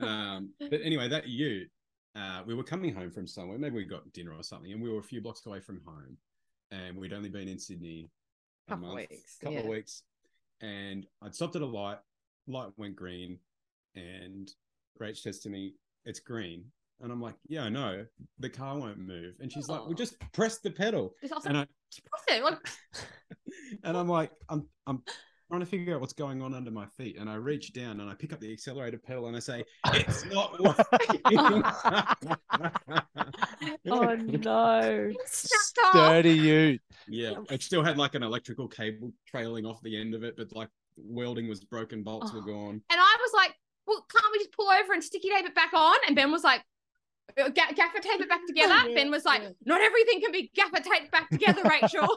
Um, 0.00 0.50
but 0.58 0.80
anyway, 0.82 1.08
that 1.08 1.26
ute, 1.28 1.68
uh, 2.14 2.42
we 2.46 2.54
were 2.54 2.62
coming 2.64 2.94
home 2.94 3.10
from 3.10 3.26
somewhere. 3.26 3.58
Maybe 3.58 3.76
we 3.76 3.84
got 3.84 4.12
dinner 4.12 4.32
or 4.32 4.42
something, 4.42 4.72
and 4.72 4.82
we 4.82 4.90
were 4.90 4.98
a 5.00 5.02
few 5.02 5.20
blocks 5.20 5.46
away 5.46 5.60
from 5.60 5.80
home, 5.84 6.16
and 6.70 6.96
we'd 6.96 7.12
only 7.12 7.28
been 7.28 7.48
in 7.48 7.58
Sydney 7.58 8.08
a 8.68 8.70
Couple 8.72 8.88
month, 8.88 9.08
weeks, 9.10 9.36
couple 9.42 9.58
of 9.58 9.66
weeks, 9.66 10.02
and 10.60 11.06
I'd 11.22 11.34
stopped 11.34 11.56
at 11.56 11.62
a 11.62 11.66
light. 11.66 11.98
Light 12.46 12.70
went 12.76 12.94
green, 12.94 13.38
and 13.96 14.50
Rach 15.00 15.18
says 15.18 15.40
to 15.40 15.50
me, 15.50 15.74
"It's 16.04 16.20
green." 16.20 16.64
And 17.00 17.10
I'm 17.10 17.20
like, 17.20 17.34
yeah, 17.48 17.64
I 17.64 17.68
know. 17.70 18.06
The 18.38 18.48
car 18.48 18.78
won't 18.78 18.98
move. 18.98 19.34
And 19.40 19.50
she's 19.52 19.68
like, 19.68 19.80
Aw. 19.80 19.84
well, 19.86 19.94
just 19.94 20.14
press 20.32 20.58
the 20.60 20.70
pedal. 20.70 21.12
Just 21.20 21.32
also 21.34 21.48
And 21.48 21.58
I 21.58 21.66
press 22.08 22.38
it. 22.38 22.42
Like, 22.44 22.58
and 23.84 23.96
I'm 23.96 24.08
like, 24.08 24.30
I'm 24.48 24.66
I'm 24.86 25.02
trying 25.50 25.60
to 25.60 25.66
figure 25.66 25.96
out 25.96 26.00
what's 26.00 26.12
going 26.12 26.40
on 26.40 26.54
under 26.54 26.70
my 26.70 26.86
feet. 26.96 27.16
And 27.18 27.28
I 27.28 27.34
reach 27.34 27.72
down 27.72 27.98
and 28.00 28.08
I 28.08 28.14
pick 28.14 28.32
up 28.32 28.38
the 28.38 28.50
accelerator 28.52 28.96
pedal 28.96 29.26
and 29.26 29.36
I 29.36 29.40
say, 29.40 29.64
It's 29.92 30.24
not 30.26 30.58
working. 30.60 31.62
Oh 33.90 34.14
no. 34.14 35.12
snapped 35.26 35.78
off. 35.84 35.92
Sturdy 35.94 36.30
ute. 36.32 36.80
yeah. 37.08 37.34
It 37.50 37.62
still 37.62 37.82
had 37.82 37.98
like 37.98 38.14
an 38.14 38.22
electrical 38.22 38.68
cable 38.68 39.12
trailing 39.26 39.66
off 39.66 39.80
the 39.82 39.98
end 40.00 40.14
of 40.14 40.22
it, 40.22 40.36
but 40.36 40.52
like 40.54 40.68
welding 40.96 41.48
was 41.48 41.60
broken, 41.64 42.02
bolts 42.02 42.32
were 42.32 42.40
Oh. 42.40 42.46
gone. 42.46 42.82
And 42.90 43.00
I 43.00 43.16
was 43.20 43.32
like, 43.34 43.54
well, 43.94 44.06
can't 44.10 44.32
we 44.32 44.38
just 44.38 44.52
pull 44.52 44.68
over 44.68 44.92
and 44.92 45.02
sticky 45.02 45.30
tape 45.30 45.46
it 45.46 45.54
back 45.54 45.72
on? 45.74 45.96
And 46.06 46.16
Ben 46.16 46.30
was 46.32 46.44
like, 46.44 46.62
"Uh, 47.38 47.48
ga- 47.48 47.72
gaffer 47.74 48.00
tape 48.00 48.20
it 48.20 48.28
back 48.28 48.40
together. 48.46 48.74
Yeah, 48.88 48.94
ben 48.94 49.10
was 49.10 49.24
like, 49.24 49.42
yeah. 49.42 49.50
not 49.64 49.80
everything 49.80 50.20
can 50.20 50.32
be 50.32 50.50
gaffer 50.54 50.82
taped 50.82 51.10
back 51.10 51.28
together, 51.30 51.62
Raechel. 51.64 52.08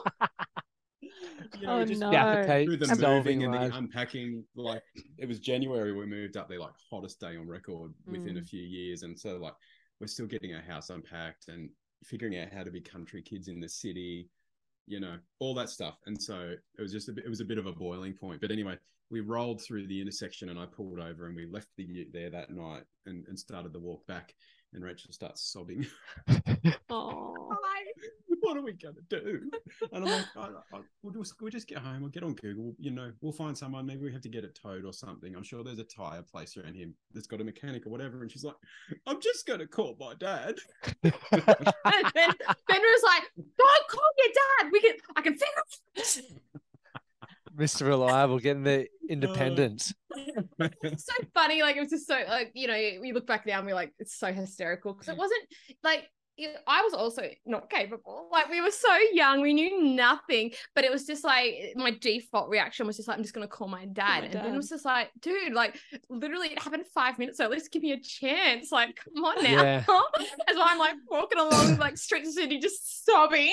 You 1.00 1.66
know, 1.66 1.80
Oh 1.80 1.84
just 1.84 2.00
no. 2.00 2.10
Gaffer 2.10 2.44
tape, 2.46 2.66
through 2.68 2.76
the 2.78 2.86
solving 2.86 3.38
moving 3.40 3.44
and 3.44 3.72
the 3.72 3.76
unpacking, 3.76 4.44
like 4.56 4.82
it 5.18 5.26
was 5.28 5.38
January 5.38 5.92
we 5.92 6.06
moved 6.06 6.36
up 6.36 6.48
there, 6.48 6.58
like 6.60 6.72
hottest 6.90 7.20
day 7.20 7.36
on 7.36 7.46
record 7.46 7.92
within 8.06 8.36
a 8.36 8.40
Mm. 8.40 8.48
few 8.48 8.62
years, 8.62 9.02
and 9.02 9.18
so 9.18 9.36
like 9.38 9.54
we're 10.00 10.06
still 10.06 10.26
getting 10.26 10.54
our 10.54 10.62
house 10.62 10.90
unpacked 10.90 11.48
and 11.48 11.70
figuring 12.04 12.38
out 12.38 12.52
how 12.52 12.62
to 12.62 12.70
be 12.70 12.80
country 12.80 13.22
kids 13.22 13.48
in 13.48 13.60
the 13.60 13.68
city, 13.68 14.28
you 14.88 15.00
know, 15.00 15.16
all 15.38 15.54
that 15.54 15.68
stuff. 15.68 15.98
And 16.06 16.20
so 16.20 16.54
it 16.78 16.82
was 16.82 16.92
just 16.92 17.08
a 17.08 17.12
bit, 17.12 17.24
it 17.24 17.28
was 17.28 17.40
a 17.40 17.44
bit 17.44 17.58
of 17.58 17.66
a 17.66 17.72
boiling 17.72 18.14
point. 18.14 18.40
But 18.40 18.50
anyway, 18.50 18.76
we 19.10 19.20
rolled 19.20 19.62
through 19.62 19.86
the 19.86 20.00
intersection 20.00 20.48
and 20.48 20.58
I 20.58 20.66
pulled 20.66 20.98
over 20.98 21.26
and 21.26 21.36
we 21.36 21.46
left 21.46 21.68
the 21.76 21.84
ute 21.84 22.12
there 22.12 22.30
that 22.30 22.50
night 22.50 22.82
and, 23.06 23.24
and 23.28 23.38
started 23.38 23.72
the 23.72 23.80
walk 23.80 24.06
back. 24.06 24.34
And 24.72 24.82
Raechel 24.82 25.12
starts 25.12 25.52
sobbing. 25.52 25.86
Oh. 26.90 27.48
What 28.48 28.56
are 28.56 28.62
we 28.62 28.72
gonna 28.72 28.94
do? 29.10 29.50
And 29.92 30.04
I'm 30.04 30.10
like, 30.10 30.24
I, 30.36 30.48
I, 30.74 30.80
we'll 31.02 31.12
just 31.12 31.34
we'll 31.40 31.50
just 31.50 31.68
get 31.68 31.78
home. 31.78 32.00
We'll 32.00 32.10
get 32.10 32.22
on 32.22 32.32
Google. 32.32 32.74
You 32.78 32.90
know, 32.90 33.12
we'll 33.20 33.32
find 33.32 33.56
someone. 33.56 33.84
Maybe 33.84 34.06
we 34.06 34.12
have 34.12 34.22
to 34.22 34.28
get 34.30 34.42
it 34.42 34.58
towed 34.60 34.86
or 34.86 34.92
something. 34.94 35.36
I'm 35.36 35.42
sure 35.42 35.62
there's 35.62 35.78
a 35.78 35.84
tire 35.84 36.22
place 36.22 36.56
around 36.56 36.74
here 36.74 36.88
that's 37.12 37.26
got 37.26 37.42
a 37.42 37.44
mechanic 37.44 37.86
or 37.86 37.90
whatever. 37.90 38.22
And 38.22 38.32
she's 38.32 38.44
like, 38.44 38.56
I'm 39.06 39.20
just 39.20 39.46
gonna 39.46 39.66
call 39.66 39.96
my 40.00 40.14
dad. 40.18 40.54
and 41.02 41.12
ben, 41.32 42.32
ben 42.34 42.80
was 42.80 43.02
like, 43.04 43.22
don't 43.36 43.88
call 43.88 44.10
your 44.16 44.32
dad. 44.34 44.70
We 44.72 44.80
can, 44.80 44.94
I 45.14 45.20
can 45.20 45.34
figure 45.34 45.62
it 45.96 46.22
Mr. 47.58 47.86
Reliable 47.86 48.38
getting 48.38 48.62
the 48.62 48.86
independence. 49.10 49.92
it's 50.58 51.04
so 51.04 51.12
funny. 51.34 51.60
Like 51.60 51.76
it 51.76 51.80
was 51.80 51.90
just 51.90 52.06
so 52.06 52.18
like 52.28 52.52
you 52.54 52.66
know 52.66 52.80
we 53.00 53.12
look 53.12 53.26
back 53.26 53.46
now 53.46 53.58
and 53.58 53.66
we're 53.66 53.74
like 53.74 53.92
it's 53.98 54.18
so 54.18 54.32
hysterical 54.32 54.94
because 54.94 55.08
it 55.08 55.18
wasn't 55.18 55.42
like 55.82 56.04
you 56.04 56.04
know, 56.04 56.17
I 56.66 56.82
was 56.82 56.94
also 56.94 57.22
not 57.46 57.68
capable. 57.70 58.28
Like 58.30 58.48
we 58.50 58.60
were 58.60 58.70
so 58.70 58.94
young, 59.12 59.40
we 59.40 59.52
knew 59.54 59.82
nothing. 59.82 60.52
But 60.74 60.84
it 60.84 60.90
was 60.90 61.06
just 61.06 61.24
like 61.24 61.72
my 61.76 61.90
default 61.90 62.48
reaction 62.48 62.86
was 62.86 62.96
just 62.96 63.08
like 63.08 63.16
I'm 63.16 63.22
just 63.22 63.34
gonna 63.34 63.48
call 63.48 63.68
my 63.68 63.86
dad, 63.86 64.20
my 64.20 64.24
and 64.26 64.32
Ben 64.32 64.44
dad. 64.44 64.56
was 64.56 64.68
just 64.68 64.84
like, 64.84 65.10
dude, 65.20 65.52
like 65.52 65.78
literally 66.08 66.48
it 66.48 66.62
happened 66.62 66.84
five 66.94 67.18
minutes. 67.18 67.38
So 67.38 67.44
at 67.44 67.50
least 67.50 67.72
give 67.72 67.82
me 67.82 67.92
a 67.92 68.00
chance. 68.00 68.70
Like 68.72 68.96
come 68.96 69.24
on 69.24 69.42
now. 69.42 69.48
Yeah. 69.68 69.82
As 70.48 70.56
I'm 70.60 70.78
like 70.78 70.94
walking 71.10 71.38
along 71.38 71.76
like 71.78 71.96
street 71.98 72.24
to 72.24 72.32
city, 72.32 72.58
just 72.58 73.04
sobbing. 73.04 73.52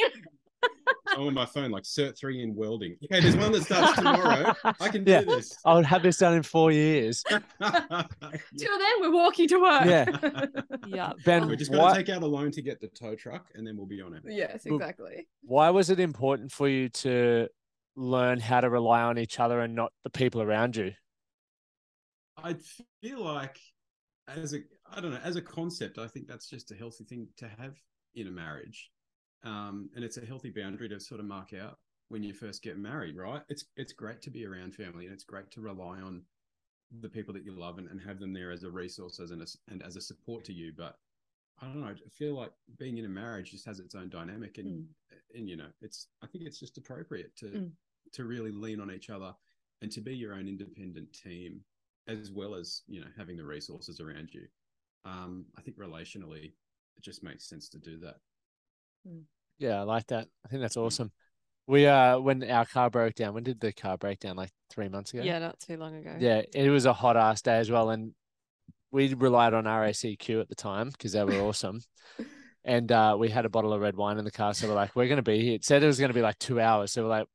I'm 1.07 1.27
on 1.27 1.33
my 1.33 1.45
phone, 1.45 1.71
like 1.71 1.83
cert 1.83 2.17
three 2.17 2.41
in 2.43 2.55
welding. 2.55 2.97
Okay, 3.05 3.21
there's 3.21 3.37
one 3.37 3.51
that 3.53 3.63
starts 3.63 3.93
tomorrow. 3.95 4.53
I 4.81 4.89
can 4.89 5.03
do 5.05 5.11
Yeah. 5.11 5.21
this. 5.21 5.57
I'll 5.63 5.81
have 5.83 6.03
this 6.03 6.17
done 6.17 6.33
in 6.33 6.43
four 6.43 6.71
years. 6.71 7.23
Till 7.29 7.39
then, 7.61 8.93
we're 8.99 9.13
walking 9.13 9.47
to 9.49 9.57
work. 9.61 9.85
Yeah. 9.85 10.05
Yeah. 10.87 11.13
Ben, 11.25 11.47
We're 11.47 11.55
just 11.55 11.71
gonna 11.71 11.95
take 11.95 12.09
out 12.09 12.21
a 12.21 12.27
loan 12.27 12.51
to 12.51 12.61
get 12.61 12.79
the 12.79 12.87
tow 12.89 13.15
truck, 13.15 13.47
and 13.55 13.65
then 13.65 13.75
we'll 13.75 13.87
be 13.87 14.01
on 14.01 14.13
it. 14.13 14.21
Yes, 14.25 14.65
exactly. 14.65 15.27
why 15.41 15.69
was 15.71 15.89
it 15.89 15.99
important 15.99 16.51
for 16.51 16.67
you 16.69 16.89
to 16.89 17.47
learn 17.95 18.39
how 18.39 18.61
to 18.61 18.69
rely 18.69 19.01
on 19.01 19.17
each 19.17 19.39
other 19.39 19.61
and 19.61 19.73
not 19.73 19.91
the 20.03 20.09
people 20.11 20.41
around 20.41 20.75
you? 20.75 20.91
I 22.37 22.55
feel 23.01 23.23
like 23.23 23.57
as 24.27 24.53
a 24.53 24.59
I 24.91 25.01
don't 25.01 25.11
know 25.11 25.19
as 25.23 25.37
a 25.37 25.41
concept, 25.41 25.97
I 25.97 26.07
think 26.07 26.27
that's 26.27 26.49
just 26.49 26.71
a 26.71 26.75
healthy 26.75 27.03
thing 27.05 27.27
to 27.37 27.47
have 27.47 27.73
in 28.13 28.27
a 28.27 28.31
marriage, 28.31 28.91
um, 29.45 29.89
and 29.95 30.03
it's 30.03 30.17
a 30.17 30.25
healthy 30.25 30.49
boundary 30.49 30.89
to 30.89 30.99
sort 30.99 31.19
of 31.19 31.25
mark 31.27 31.53
out 31.53 31.77
when 32.09 32.23
you 32.23 32.33
first 32.33 32.61
get 32.61 32.77
married, 32.77 33.15
right? 33.15 33.41
It's 33.49 33.65
it's 33.77 33.93
great 33.93 34.21
to 34.23 34.29
be 34.29 34.45
around 34.45 34.75
family, 34.75 35.05
and 35.05 35.13
it's 35.13 35.23
great 35.23 35.49
to 35.51 35.61
rely 35.61 36.01
on 36.01 36.23
the 37.01 37.09
people 37.09 37.33
that 37.33 37.43
you 37.45 37.51
love 37.51 37.77
and, 37.77 37.87
and 37.89 37.99
have 38.01 38.19
them 38.19 38.33
there 38.33 38.51
as 38.51 38.63
a 38.63 38.69
resource 38.69 39.19
as 39.19 39.31
an 39.31 39.43
and 39.69 39.81
as 39.83 39.95
a 39.95 40.01
support 40.01 40.43
to 40.45 40.53
you. 40.53 40.73
But 40.75 40.97
I 41.61 41.65
don't 41.65 41.81
know. 41.81 41.87
I 41.87 42.09
feel 42.11 42.35
like 42.35 42.51
being 42.77 42.97
in 42.97 43.05
a 43.05 43.09
marriage 43.09 43.51
just 43.51 43.65
has 43.65 43.79
its 43.79 43.95
own 43.95 44.09
dynamic, 44.09 44.57
and 44.57 44.67
Mm. 44.67 44.87
and 45.35 45.49
you 45.49 45.57
know, 45.57 45.69
it's 45.81 46.07
I 46.21 46.27
think 46.27 46.45
it's 46.45 46.59
just 46.59 46.77
appropriate 46.77 47.35
to 47.37 47.45
Mm. 47.45 47.71
to 48.13 48.25
really 48.25 48.51
lean 48.51 48.79
on 48.79 48.91
each 48.91 49.09
other 49.09 49.35
and 49.81 49.91
to 49.91 50.01
be 50.01 50.15
your 50.15 50.33
own 50.33 50.47
independent 50.47 51.11
team, 51.13 51.63
as 52.07 52.31
well 52.31 52.55
as 52.55 52.83
you 52.87 53.01
know 53.01 53.11
having 53.17 53.37
the 53.37 53.45
resources 53.45 53.99
around 53.99 54.33
you. 54.33 54.47
Um, 55.05 55.45
I 55.57 55.61
think 55.61 55.77
relationally, 55.77 56.55
it 56.97 57.03
just 57.03 57.23
makes 57.23 57.47
sense 57.47 57.69
to 57.69 57.79
do 57.79 57.97
that. 57.99 58.21
Yeah, 59.57 59.79
I 59.79 59.83
like 59.83 60.07
that. 60.07 60.27
I 60.45 60.49
think 60.49 60.61
that's 60.61 60.77
awesome. 60.77 61.11
We 61.67 61.87
uh 61.87 62.19
when 62.19 62.43
our 62.49 62.65
car 62.65 62.89
broke 62.89 63.15
down, 63.15 63.33
when 63.33 63.43
did 63.43 63.59
the 63.59 63.73
car 63.73 63.97
break 63.97 64.19
down? 64.19 64.35
Like 64.35 64.51
three 64.69 64.89
months 64.89 65.13
ago? 65.13 65.23
Yeah, 65.23 65.39
not 65.39 65.59
too 65.59 65.77
long 65.77 65.95
ago. 65.95 66.15
Yeah, 66.19 66.41
it 66.53 66.69
was 66.69 66.85
a 66.85 66.93
hot 66.93 67.17
ass 67.17 67.41
day 67.41 67.57
as 67.57 67.71
well. 67.71 67.89
And 67.89 68.13
we 68.91 69.13
relied 69.13 69.53
on 69.53 69.63
RACQ 69.65 70.41
at 70.41 70.49
the 70.49 70.55
time 70.55 70.89
because 70.89 71.13
they 71.13 71.23
were 71.23 71.39
awesome. 71.41 71.81
And 72.67 72.91
uh, 72.91 73.15
we 73.19 73.29
had 73.29 73.45
a 73.45 73.49
bottle 73.49 73.73
of 73.73 73.81
red 73.81 73.95
wine 73.95 74.17
in 74.17 74.25
the 74.25 74.31
car. 74.31 74.55
So 74.55 74.67
we're 74.67 74.73
like, 74.73 74.95
we're 74.95 75.05
going 75.05 75.17
to 75.17 75.21
be 75.21 75.39
here. 75.39 75.53
It 75.53 75.63
said 75.63 75.83
it 75.83 75.85
was 75.85 75.99
going 75.99 76.09
to 76.09 76.15
be 76.15 76.23
like 76.23 76.39
two 76.39 76.59
hours. 76.59 76.91
So 76.91 77.03
we're 77.03 77.09
like, 77.09 77.27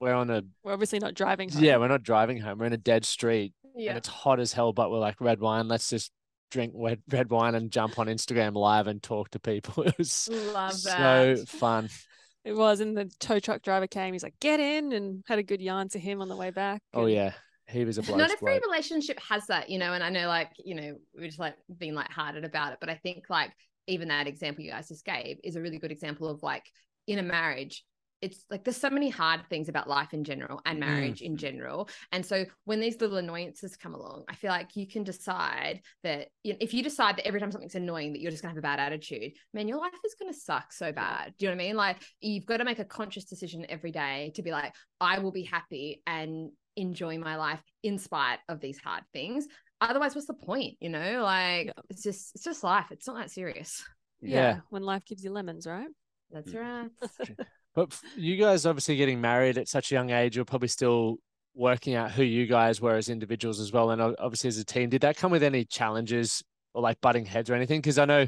we're 0.00 0.14
on 0.14 0.30
a, 0.30 0.42
We're 0.64 0.72
obviously 0.72 1.00
not 1.00 1.12
driving 1.12 1.50
home. 1.50 1.62
yeah, 1.62 1.76
we're 1.76 1.88
not 1.88 2.02
driving 2.02 2.38
home. 2.38 2.58
We're 2.58 2.64
in 2.64 2.72
a 2.72 2.78
dead 2.78 3.04
street 3.04 3.52
and 3.90 3.98
it's 3.98 4.08
hot 4.08 4.40
as 4.40 4.54
hell. 4.54 4.72
But 4.72 4.90
we're 4.90 4.98
like, 4.98 5.20
red 5.20 5.38
wine, 5.38 5.68
let's 5.68 5.90
just 5.90 6.10
drink 6.50 6.72
red, 6.76 7.00
red 7.10 7.30
wine 7.30 7.54
and 7.54 7.70
jump 7.70 7.98
on 7.98 8.06
Instagram 8.06 8.54
live 8.54 8.86
and 8.86 9.02
talk 9.02 9.30
to 9.30 9.40
people. 9.40 9.82
It 9.86 9.96
was 9.98 10.28
Love 10.52 10.74
so 10.74 11.36
fun. 11.46 11.88
It 12.42 12.56
was. 12.56 12.80
And 12.80 12.96
the 12.96 13.04
tow 13.20 13.38
truck 13.38 13.60
driver 13.60 13.86
came. 13.86 14.14
He's 14.14 14.22
like, 14.22 14.40
get 14.40 14.60
in 14.60 14.92
and 14.92 15.22
had 15.28 15.38
a 15.38 15.42
good 15.42 15.60
yarn 15.60 15.90
to 15.90 15.98
him 15.98 16.22
on 16.22 16.28
the 16.30 16.36
way 16.36 16.50
back. 16.50 16.82
Oh, 16.94 17.04
and- 17.04 17.12
yeah. 17.12 17.32
He 17.68 17.84
was 17.84 17.98
a 17.98 18.02
bloke. 18.02 18.16
Not 18.18 18.30
every 18.30 18.58
relationship 18.66 19.20
has 19.28 19.46
that, 19.46 19.70
you 19.70 19.78
know, 19.78 19.92
and 19.92 20.02
I 20.02 20.08
know 20.08 20.26
like, 20.26 20.50
you 20.64 20.74
know, 20.74 20.96
we're 21.14 21.26
just 21.26 21.38
like 21.38 21.54
being 21.78 21.94
lighthearted 21.94 22.44
about 22.44 22.72
it, 22.72 22.78
but 22.80 22.88
I 22.88 22.96
think 22.96 23.24
like 23.28 23.52
even 23.86 24.08
that 24.08 24.26
example 24.26 24.64
you 24.64 24.72
guys 24.72 24.88
just 24.88 25.04
gave 25.04 25.38
is 25.44 25.54
a 25.56 25.60
really 25.60 25.78
good 25.78 25.92
example 25.92 26.28
of 26.28 26.42
like 26.42 26.64
in 27.06 27.18
a 27.18 27.22
marriage, 27.22 27.84
it's 28.22 28.44
like 28.50 28.64
there's 28.64 28.76
so 28.76 28.90
many 28.90 29.08
hard 29.08 29.40
things 29.48 29.68
about 29.68 29.88
life 29.88 30.12
in 30.12 30.24
general 30.24 30.60
and 30.66 30.76
Mm. 30.76 30.86
marriage 30.86 31.22
in 31.22 31.36
general. 31.36 31.88
And 32.12 32.24
so 32.24 32.44
when 32.64 32.78
these 32.80 33.00
little 33.00 33.16
annoyances 33.16 33.76
come 33.76 33.94
along, 33.94 34.24
I 34.28 34.34
feel 34.34 34.50
like 34.50 34.76
you 34.76 34.86
can 34.86 35.04
decide 35.04 35.80
that 36.02 36.28
you 36.44 36.52
know, 36.52 36.58
if 36.60 36.74
you 36.74 36.82
decide 36.82 37.16
that 37.16 37.26
every 37.26 37.40
time 37.40 37.50
something's 37.50 37.74
annoying 37.74 38.12
that 38.12 38.20
you're 38.20 38.30
just 38.30 38.42
gonna 38.42 38.52
have 38.52 38.58
a 38.58 38.62
bad 38.62 38.78
attitude, 38.80 39.32
man, 39.54 39.68
your 39.68 39.78
life 39.78 39.92
is 40.04 40.14
gonna 40.18 40.34
suck 40.34 40.72
so 40.72 40.92
bad. 40.92 41.34
Do 41.38 41.46
you 41.46 41.50
know 41.50 41.56
what 41.56 41.62
I 41.62 41.66
mean? 41.66 41.76
Like 41.76 42.02
you've 42.20 42.46
got 42.46 42.58
to 42.58 42.64
make 42.64 42.78
a 42.78 42.84
conscious 42.84 43.24
decision 43.24 43.64
every 43.68 43.90
day 43.92 44.32
to 44.34 44.42
be 44.42 44.50
like, 44.50 44.74
I 45.00 45.18
will 45.20 45.32
be 45.32 45.44
happy 45.44 46.02
and 46.06 46.50
enjoy 46.76 47.18
my 47.18 47.36
life 47.36 47.62
in 47.82 47.98
spite 47.98 48.38
of 48.48 48.60
these 48.60 48.78
hard 48.78 49.04
things. 49.12 49.46
Otherwise, 49.80 50.14
what's 50.14 50.26
the 50.26 50.34
point? 50.34 50.76
You 50.80 50.90
know, 50.90 51.22
like 51.22 51.66
Yeah. 51.68 51.72
it's 51.88 52.02
just 52.02 52.34
it's 52.34 52.44
just 52.44 52.62
life. 52.62 52.88
It's 52.90 53.06
not 53.06 53.16
that 53.16 53.30
serious. 53.30 53.82
Yeah. 54.20 54.34
Yeah. 54.36 54.60
When 54.68 54.82
life 54.82 55.06
gives 55.06 55.24
you 55.24 55.30
lemons, 55.32 55.66
right? 55.66 55.88
That's 56.30 56.52
Mm. 56.52 56.60
right. 56.60 57.46
But 57.74 57.98
you 58.16 58.36
guys 58.36 58.66
obviously 58.66 58.96
getting 58.96 59.20
married 59.20 59.58
at 59.58 59.68
such 59.68 59.92
a 59.92 59.94
young 59.94 60.10
age, 60.10 60.36
you're 60.36 60.44
probably 60.44 60.68
still 60.68 61.18
working 61.54 61.94
out 61.94 62.10
who 62.10 62.22
you 62.22 62.46
guys 62.46 62.80
were 62.80 62.96
as 62.96 63.08
individuals 63.08 63.60
as 63.60 63.72
well. 63.72 63.90
And 63.90 64.00
obviously 64.00 64.48
as 64.48 64.58
a 64.58 64.64
team, 64.64 64.90
did 64.90 65.02
that 65.02 65.16
come 65.16 65.30
with 65.30 65.42
any 65.42 65.64
challenges 65.64 66.42
or 66.74 66.82
like 66.82 67.00
butting 67.00 67.26
heads 67.26 67.50
or 67.50 67.54
anything? 67.54 67.80
Because 67.80 67.98
I 67.98 68.04
know 68.04 68.26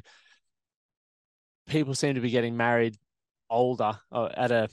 people 1.67 1.95
seem 1.95 2.15
to 2.15 2.21
be 2.21 2.31
getting 2.31 2.57
married 2.57 2.97
older 3.51 3.99
or 4.11 4.31
at 4.37 4.51
a 4.51 4.69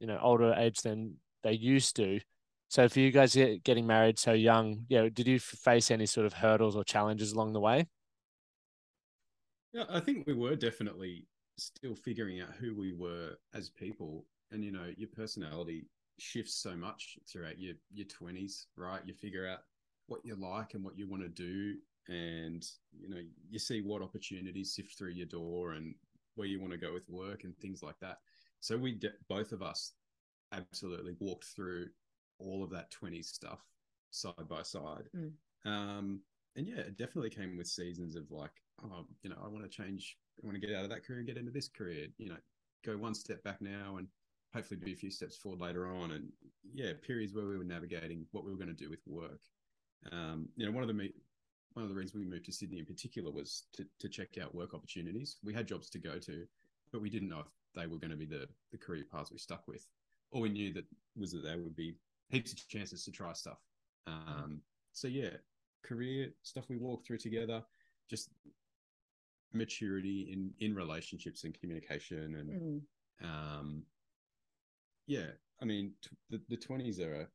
you 0.00 0.06
know 0.06 0.18
older 0.20 0.52
age 0.54 0.80
than 0.80 1.16
they 1.42 1.52
used 1.52 1.96
to. 1.96 2.20
So 2.68 2.88
for 2.88 3.00
you 3.00 3.10
guys 3.10 3.36
getting 3.64 3.86
married 3.86 4.18
so 4.18 4.32
young, 4.32 4.84
yeah, 4.88 5.08
did 5.12 5.26
you 5.26 5.40
face 5.40 5.90
any 5.90 6.06
sort 6.06 6.26
of 6.26 6.32
hurdles 6.32 6.76
or 6.76 6.84
challenges 6.84 7.32
along 7.32 7.52
the 7.52 7.60
way? 7.60 7.88
Yeah, 9.72 9.84
I 9.90 10.00
think 10.00 10.26
we 10.26 10.34
were 10.34 10.54
definitely 10.56 11.26
still 11.60 11.94
figuring 11.94 12.40
out 12.40 12.52
who 12.58 12.74
we 12.74 12.92
were 12.92 13.38
as 13.54 13.70
people, 13.70 14.26
and 14.50 14.64
you 14.64 14.72
know, 14.72 14.92
your 14.96 15.08
personality 15.08 15.86
shifts 16.18 16.54
so 16.54 16.76
much 16.76 17.18
throughout 17.30 17.58
your 17.58 17.74
your 17.92 18.06
twenties, 18.06 18.66
right? 18.76 19.00
You 19.04 19.14
figure 19.14 19.48
out 19.48 19.60
what 20.06 20.24
you 20.24 20.34
like 20.36 20.74
and 20.74 20.84
what 20.84 20.98
you 20.98 21.08
want 21.08 21.22
to 21.22 21.28
do, 21.28 21.76
and 22.08 22.66
you 22.98 23.08
know, 23.08 23.20
you 23.48 23.58
see 23.58 23.80
what 23.80 24.02
opportunities 24.02 24.74
sift 24.74 24.96
through 24.96 25.12
your 25.12 25.26
door 25.26 25.72
and 25.72 25.94
where 26.34 26.48
you 26.48 26.60
want 26.60 26.72
to 26.72 26.78
go 26.78 26.92
with 26.92 27.08
work 27.08 27.44
and 27.44 27.56
things 27.58 27.82
like 27.82 27.98
that. 28.00 28.18
So 28.60 28.76
we 28.76 28.92
de- 28.92 29.10
both 29.28 29.52
of 29.52 29.62
us 29.62 29.92
absolutely 30.52 31.14
walked 31.18 31.44
through 31.44 31.86
all 32.38 32.64
of 32.64 32.70
that 32.70 32.90
20s 32.90 33.26
stuff 33.26 33.60
side 34.10 34.48
by 34.48 34.62
side. 34.62 35.08
Mm. 35.16 35.32
Um, 35.64 36.20
and 36.56 36.66
yeah, 36.66 36.80
it 36.80 36.98
definitely 36.98 37.30
came 37.30 37.56
with 37.56 37.66
seasons 37.66 38.16
of 38.16 38.30
like, 38.30 38.50
oh, 38.84 39.06
you 39.22 39.30
know, 39.30 39.36
I 39.42 39.48
want 39.48 39.64
to 39.64 39.70
change, 39.70 40.16
I 40.42 40.46
want 40.46 40.60
to 40.60 40.66
get 40.66 40.74
out 40.76 40.84
of 40.84 40.90
that 40.90 41.04
career 41.04 41.18
and 41.18 41.28
get 41.28 41.36
into 41.36 41.50
this 41.50 41.68
career, 41.68 42.06
you 42.18 42.28
know, 42.28 42.36
go 42.84 42.96
one 42.96 43.14
step 43.14 43.42
back 43.42 43.60
now 43.60 43.96
and 43.98 44.06
hopefully 44.54 44.80
be 44.82 44.92
a 44.92 44.96
few 44.96 45.10
steps 45.10 45.36
forward 45.36 45.60
later 45.60 45.86
on. 45.86 46.12
And 46.12 46.28
yeah, 46.72 46.92
periods 47.06 47.34
where 47.34 47.46
we 47.46 47.58
were 47.58 47.64
navigating 47.64 48.26
what 48.32 48.44
we 48.44 48.50
were 48.50 48.56
going 48.56 48.74
to 48.74 48.74
do 48.74 48.90
with 48.90 49.00
work. 49.06 49.40
Um, 50.12 50.48
you 50.56 50.66
know, 50.66 50.72
one 50.72 50.82
of 50.82 50.88
the 50.88 50.94
me- 50.94 51.14
one 51.74 51.84
of 51.84 51.88
the 51.88 51.94
reasons 51.94 52.18
we 52.18 52.28
moved 52.28 52.46
to 52.46 52.52
Sydney 52.52 52.80
in 52.80 52.84
particular 52.84 53.30
was 53.30 53.64
to, 53.74 53.86
to 54.00 54.08
check 54.08 54.38
out 54.42 54.54
work 54.54 54.74
opportunities. 54.74 55.36
We 55.44 55.54
had 55.54 55.68
jobs 55.68 55.88
to 55.90 56.00
go 56.00 56.18
to, 56.18 56.44
but 56.90 57.00
we 57.00 57.10
didn't 57.10 57.28
know 57.28 57.40
if 57.40 57.46
they 57.76 57.86
were 57.86 57.98
going 57.98 58.10
to 58.10 58.16
be 58.16 58.26
the, 58.26 58.48
the 58.72 58.78
career 58.78 59.04
paths 59.10 59.30
we 59.30 59.38
stuck 59.38 59.68
with. 59.68 59.86
All 60.32 60.40
we 60.40 60.48
knew 60.48 60.72
that 60.72 60.84
was 61.16 61.30
that 61.32 61.44
there 61.44 61.58
would 61.58 61.76
be 61.76 61.94
heaps 62.28 62.52
of 62.52 62.66
chances 62.66 63.04
to 63.04 63.12
try 63.12 63.32
stuff. 63.34 63.58
Um, 64.08 64.62
so 64.92 65.06
yeah, 65.06 65.30
career 65.84 66.30
stuff 66.42 66.68
we 66.68 66.76
walked 66.76 67.06
through 67.06 67.18
together, 67.18 67.62
just 68.08 68.30
maturity 69.52 70.30
in 70.32 70.52
in 70.58 70.74
relationships 70.74 71.44
and 71.44 71.58
communication, 71.58 72.34
and 72.36 72.50
Mm. 72.50 72.80
um, 73.22 73.86
yeah, 75.06 75.30
I 75.60 75.64
mean 75.64 75.92
t- 76.02 76.16
the 76.30 76.40
the 76.48 76.56
twenties 76.56 77.00
are 77.00 77.28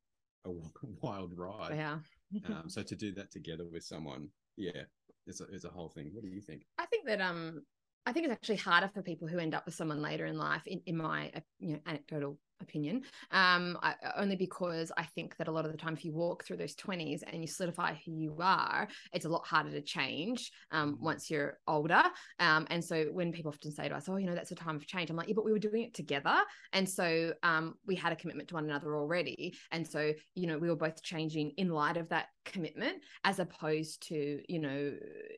a, 0.45 0.49
a 0.49 0.54
wild 1.01 1.38
ride. 1.38 1.75
Yeah. 1.75 1.99
Um, 2.45 2.63
so 2.69 2.84
to 2.84 2.95
do 2.95 3.13
that 3.13 3.32
together 3.32 3.65
with 3.65 3.84
someone, 3.84 4.30
yeah, 4.58 4.84
it's 5.25 5.41
a 5.41 5.45
it's 5.45 5.65
a 5.65 5.69
whole 5.69 5.89
thing. 5.89 6.10
What 6.13 6.23
do 6.23 6.30
you 6.30 6.41
think? 6.41 6.65
I 6.78 6.86
think 6.88 7.06
that 7.08 7.21
um 7.21 7.65
I 8.06 8.13
think 8.13 8.25
it's 8.25 8.34
actually 8.34 8.58
harder 8.58 8.88
for 8.93 9.01
people 9.01 9.28
who 9.28 9.39
end 9.39 9.56
up 9.56 9.65
with 9.65 9.75
someone 9.75 10.01
later 10.01 10.25
in 10.25 10.38
life, 10.38 10.67
in, 10.67 10.82
in 10.86 10.97
my 10.97 11.32
uh, 11.36 11.39
you 11.60 11.73
know 11.73 11.80
anecdotal 11.86 12.38
opinion, 12.62 13.04
um, 13.32 13.78
I, 13.82 13.96
only 14.18 14.36
because 14.36 14.91
I 14.98 15.04
think 15.04 15.38
that 15.38 15.48
a 15.48 15.52
lot 15.52 15.65
of 15.65 15.72
the 15.72 15.78
time, 15.78 15.94
if 15.94 16.06
you 16.06 16.13
walk 16.13 16.44
through 16.44 16.58
those 16.58 16.76
twenties 16.76 17.24
and 17.24 17.41
you 17.41 17.48
solidify 17.48 17.96
who 18.06 18.12
you 18.12 18.38
are, 18.41 18.88
it's 19.13 19.26
a 19.26 19.30
lot 19.30 19.46
harder 19.46 19.72
to 19.72 19.82
change 19.82 20.52
um, 20.72 20.98
once 21.02 21.30
you're 21.30 21.60
older. 21.68 22.04
Um, 22.39 22.68
and 22.70 22.84
so 22.84 23.06
when 23.12 23.32
people 23.32 23.52
often 23.52 23.72
say 23.72 23.89
to 23.89 23.96
us, 23.96 24.08
"Oh, 24.10 24.18
you 24.18 24.26
know, 24.26 24.36
that's 24.36 24.52
a 24.52 24.56
time 24.56 24.76
of 24.76 24.88
change," 24.88 25.10
I'm 25.10 25.15
like, 25.15 25.28
"Yeah, 25.28 25.36
but 25.36 25.46
we 25.46 25.52
were 25.52 25.60
doing 25.60 25.84
it 25.84 25.94
together, 25.94 26.36
and 26.74 26.88
so 26.88 27.34
um, 27.44 27.76
we 27.86 27.96
had 27.96 28.13
a 28.13 28.15
commitment 28.15 28.50
to 28.50 28.56
one 28.56 28.65
another 28.65 28.96
already, 28.96 29.56
and 29.72 29.88
so 29.88 30.13
you 30.36 30.48
know, 30.48 30.58
we 30.58 30.70
were 30.70 30.76
both 30.76 31.02
changing 31.04 31.52
in 31.58 31.70
light 31.70 31.98
of 31.98 32.10
that 32.10 32.28
commitment, 32.46 32.98
as 33.24 33.39
opposed 33.39 34.08
to 34.08 34.41
you 34.48 34.60
know, 34.60 34.94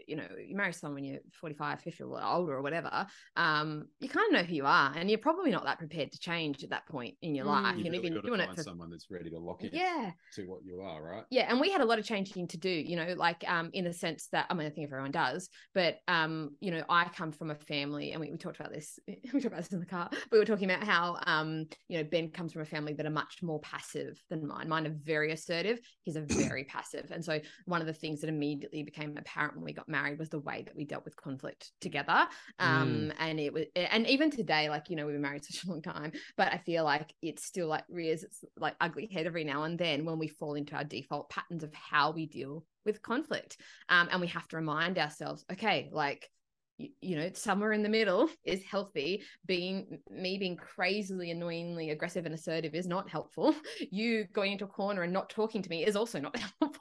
you 0.08 0.16
know, 0.16 0.28
you 0.46 0.56
marry 0.56 0.74
someone 0.74 0.96
when 0.96 1.04
you're 1.06 1.20
45, 1.34 1.82
50 1.82 2.04
or 2.04 2.24
older 2.24 2.54
or 2.54 2.62
whatever, 2.62 3.06
um, 3.36 3.88
you 4.00 4.10
kind 4.10 4.28
of 4.28 4.34
know 4.34 4.48
who 4.48 4.56
you 4.56 4.66
are, 4.66 4.94
and 4.96 5.10
you're 5.10 5.20
probably 5.20 5.52
not 5.52 5.66
that 5.66 5.80
prepared 5.80 6.12
to 6.12 6.20
change 6.20 6.64
at 6.64 6.70
that 6.72 6.88
point 6.88 7.07
in 7.22 7.36
your 7.36 7.46
Mm. 7.46 7.46
life. 7.46 7.76
You've 7.78 7.88
You 7.88 7.92
know, 7.92 7.98
really 7.98 8.04
you've 8.04 8.14
got 8.14 8.22
been 8.22 8.22
to 8.22 8.30
doing 8.30 8.40
find 8.40 8.42
it 8.42 8.50
for 8.50 8.58
someone 8.58 8.90
that's 8.90 9.10
ready 9.10 9.30
to 9.32 9.40
lock 9.40 9.64
in 9.64 9.72
yeah, 9.72 10.14
to 10.34 10.46
what 10.48 10.64
you 10.66 10.82
are, 10.82 11.02
right? 11.04 11.26
yeah, 11.30 11.52
and 11.52 11.60
we 11.60 11.70
had 11.70 11.82
a 11.82 11.86
lot 11.86 12.00
of 12.00 12.06
changing 12.06 12.48
to 12.48 12.58
do, 12.58 12.70
you 12.70 12.96
know, 12.96 13.14
like 13.18 13.44
um 13.50 13.70
in 13.74 13.84
the 13.84 13.92
sense 13.92 14.30
that 14.30 14.46
I 14.50 14.54
mean 14.54 14.66
I 14.66 14.70
think 14.70 14.86
everyone 14.88 15.12
does, 15.12 15.50
but 15.74 15.98
um, 16.08 16.56
you 16.62 16.72
know, 16.72 16.86
I 16.88 17.10
come 17.10 17.34
from 17.34 17.52
a 17.52 17.56
family 17.56 18.14
and 18.14 18.22
we, 18.22 18.32
we 18.32 18.38
talked 18.38 18.62
about 18.62 18.72
this, 18.72 18.98
we 19.08 19.18
talked 19.42 19.44
about 19.44 19.58
this 19.58 19.74
in 19.74 19.82
the 19.82 19.86
car. 19.86 20.10
We 20.32 20.40
were 20.40 20.46
talking 20.46 20.72
about 20.72 20.86
how 20.86 21.18
um, 21.26 21.66
you 21.90 21.98
know, 21.98 22.06
Ben 22.06 22.32
comes 22.32 22.54
from 22.54 22.62
a 22.62 22.66
family 22.66 22.94
that 22.94 23.06
are 23.06 23.10
much 23.10 23.40
more 23.44 23.60
passive 23.60 24.18
than 24.30 24.48
mine. 24.48 24.70
Mine 24.70 24.88
are 24.88 24.96
very 25.04 25.34
assertive, 25.34 25.80
he's 26.04 26.16
a 26.16 26.22
very 26.38 26.64
passive. 26.64 27.12
And 27.12 27.26
so 27.26 27.42
one 27.66 27.82
of 27.82 27.88
the 27.88 27.94
things 27.94 28.22
that 28.22 28.30
immediately 28.30 28.84
became 28.84 29.18
apparent 29.18 29.56
when 29.56 29.66
we 29.66 29.74
got 29.74 29.90
married 29.90 30.20
was 30.20 30.30
the 30.30 30.40
way 30.40 30.64
that 30.64 30.78
we 30.78 30.86
dealt 30.86 31.04
with 31.04 31.18
conflict 31.18 31.74
together. 31.82 32.26
Um, 32.60 33.12
and 33.20 33.38
it 33.38 33.52
was 33.52 33.66
and 33.76 34.08
even 34.08 34.32
today, 34.32 34.70
like, 34.70 34.90
you 34.90 34.96
know, 34.96 35.06
we've 35.06 35.16
been 35.16 35.22
married 35.22 35.44
such 35.44 35.66
a 35.66 35.70
long 35.70 35.82
time, 35.82 36.14
but 36.38 36.54
I 36.54 36.58
feel 36.58 36.86
like 36.86 36.97
it's 37.22 37.44
still 37.44 37.68
like 37.68 37.84
rears 37.90 38.24
its 38.24 38.44
like 38.58 38.76
ugly 38.80 39.08
head 39.08 39.26
every 39.26 39.44
now 39.44 39.64
and 39.64 39.78
then 39.78 40.06
when 40.06 40.20
we 40.20 40.28
fall 40.28 40.56
into 40.56 40.76
our 40.76 40.84
default 40.84 41.30
patterns 41.30 41.64
of 41.64 41.74
how 41.74 42.12
we 42.12 42.26
deal 42.26 42.66
with 42.86 43.02
conflict. 43.02 43.58
Um, 43.90 44.10
and 44.12 44.22
we 44.22 44.28
have 44.28 44.48
to 44.50 44.58
remind 44.58 44.98
ourselves, 44.98 45.46
okay, 45.52 45.90
like 45.92 46.30
you, 46.78 46.90
you 47.02 47.16
know 47.16 47.30
somewhere 47.34 47.72
in 47.74 47.82
the 47.84 47.90
middle 47.90 48.30
is 48.46 48.64
healthy 48.64 49.24
being 49.46 50.00
me 50.10 50.38
being 50.38 50.56
crazily 50.56 51.32
annoyingly 51.32 51.90
aggressive 51.90 52.26
and 52.26 52.36
assertive 52.36 52.76
is 52.76 52.88
not 52.88 53.10
helpful 53.10 53.56
you 53.92 54.26
going 54.34 54.52
into 54.54 54.66
a 54.66 54.68
corner 54.68 55.02
and 55.04 55.12
not 55.14 55.30
talking 55.30 55.62
to 55.62 55.70
me 55.70 55.86
is 55.86 55.96
also 55.96 56.20
not 56.20 56.36
helpful 56.60 56.78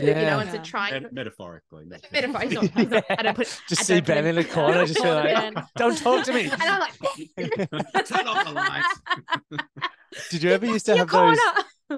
you 0.00 0.06
know 0.06 0.12
Yeah. 0.20 0.40
and 0.40 0.50
to 0.50 0.56
Yeah. 0.56 0.62
try 0.62 0.90
Met- 0.92 1.12
metaphorically. 1.12 1.84
not 1.86 2.00
metaphor 2.12 2.40
he's 2.40 2.50
physically. 2.54 2.84
not, 2.86 2.92
he's 3.04 3.04
not- 3.08 3.18
I 3.18 3.22
don't 3.22 3.36
put 3.36 3.60
Just 3.68 3.80
I 3.82 3.84
see 3.84 3.94
put 4.00 4.06
Ben 4.06 4.26
in 4.26 4.34
the 4.36 4.44
corner, 4.44 4.86
just 4.86 4.94
be 4.94 5.00
Corner 5.02 5.50
like, 5.54 5.64
don't 5.76 5.98
talk 5.98 6.24
to 6.26 6.32
me. 6.32 6.44
and 6.44 6.62
I'm 6.62 6.80
like 6.80 8.06
Turn 8.06 8.26
off 8.28 8.44
the 8.46 8.52
lights. 8.52 9.00
Did 10.30 10.42
you 10.42 10.50
ever 10.50 10.66
used 10.66 10.86
to 10.86 10.92
your 10.92 10.98
have 11.06 11.10
those 11.10 11.38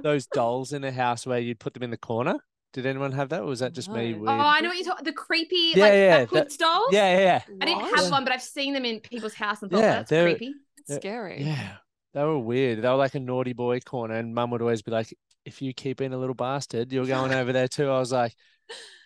those 0.02 0.26
dolls 0.26 0.72
in 0.72 0.82
the 0.82 0.92
house 0.92 1.26
where 1.26 1.38
you'd 1.38 1.60
put 1.60 1.74
them 1.74 1.82
in 1.82 1.90
the 1.90 1.96
corner? 1.98 2.36
Did 2.76 2.84
anyone 2.84 3.10
have 3.12 3.30
that? 3.30 3.40
Or 3.40 3.46
was 3.46 3.60
that 3.60 3.72
just 3.72 3.88
me? 3.88 4.12
Weird? 4.12 4.28
Oh, 4.28 4.32
I 4.38 4.60
know 4.60 4.68
what 4.68 4.76
you're 4.76 4.84
talking. 4.86 5.06
The 5.06 5.12
creepy, 5.14 5.72
Yeah, 5.74 5.82
like 5.82 5.92
yeah, 5.94 6.18
yeah, 6.20 6.24
that- 6.26 6.58
dolls. 6.58 6.88
yeah, 6.92 7.18
yeah, 7.18 7.40
I 7.58 7.64
didn't 7.64 7.80
What? 7.80 7.98
have 7.98 8.10
one, 8.10 8.22
but 8.22 8.34
I've 8.34 8.42
seen 8.42 8.74
them 8.74 8.84
in 8.84 9.00
people's 9.00 9.32
house 9.32 9.62
and 9.62 9.70
thought 9.70 9.80
Yeah, 9.80 9.92
that's 9.96 10.10
they're- 10.10 10.24
creepy. 10.24 10.54
Yeah. 10.86 10.96
Scary. 10.96 11.42
yeah. 11.42 11.76
They 12.12 12.22
were 12.22 12.38
weird. 12.38 12.82
They 12.82 12.88
were 12.88 12.96
like 12.96 13.14
a 13.14 13.20
naughty 13.20 13.54
boy 13.54 13.80
corner, 13.80 14.14
and 14.16 14.34
Mum 14.34 14.50
would 14.50 14.60
always 14.60 14.82
be 14.82 14.90
like, 14.90 15.12
"If 15.46 15.62
you 15.62 15.72
keep 15.72 15.96
being 15.96 16.12
a 16.12 16.18
little 16.18 16.34
bastard, 16.34 16.92
you're 16.92 17.06
going 17.06 17.32
over 17.32 17.50
there 17.52 17.66
too." 17.66 17.88
I 17.88 17.98
was 17.98 18.12
like, 18.12 18.34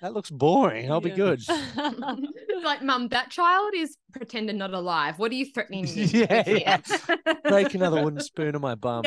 "That 0.02 0.12
looks 0.14 0.30
boring. 0.30 0.90
I'll 0.90 1.00
be 1.00 1.10
good." 1.10 1.40
like, 2.64 2.82
mum, 2.82 3.08
that 3.08 3.30
child 3.30 3.72
is 3.74 3.96
pretending 4.12 4.58
not 4.58 4.74
alive. 4.74 5.18
What 5.18 5.30
are 5.32 5.36
you 5.36 5.46
threatening 5.46 5.84
me? 5.84 5.90
Yeah, 6.04 6.42
with 6.46 6.60
yeah. 6.60 6.78
here?" 7.06 7.36
Break 7.44 7.74
another 7.74 8.02
wooden 8.02 8.20
spoon 8.20 8.54
on 8.56 8.60
my 8.60 8.74
bum. 8.74 9.04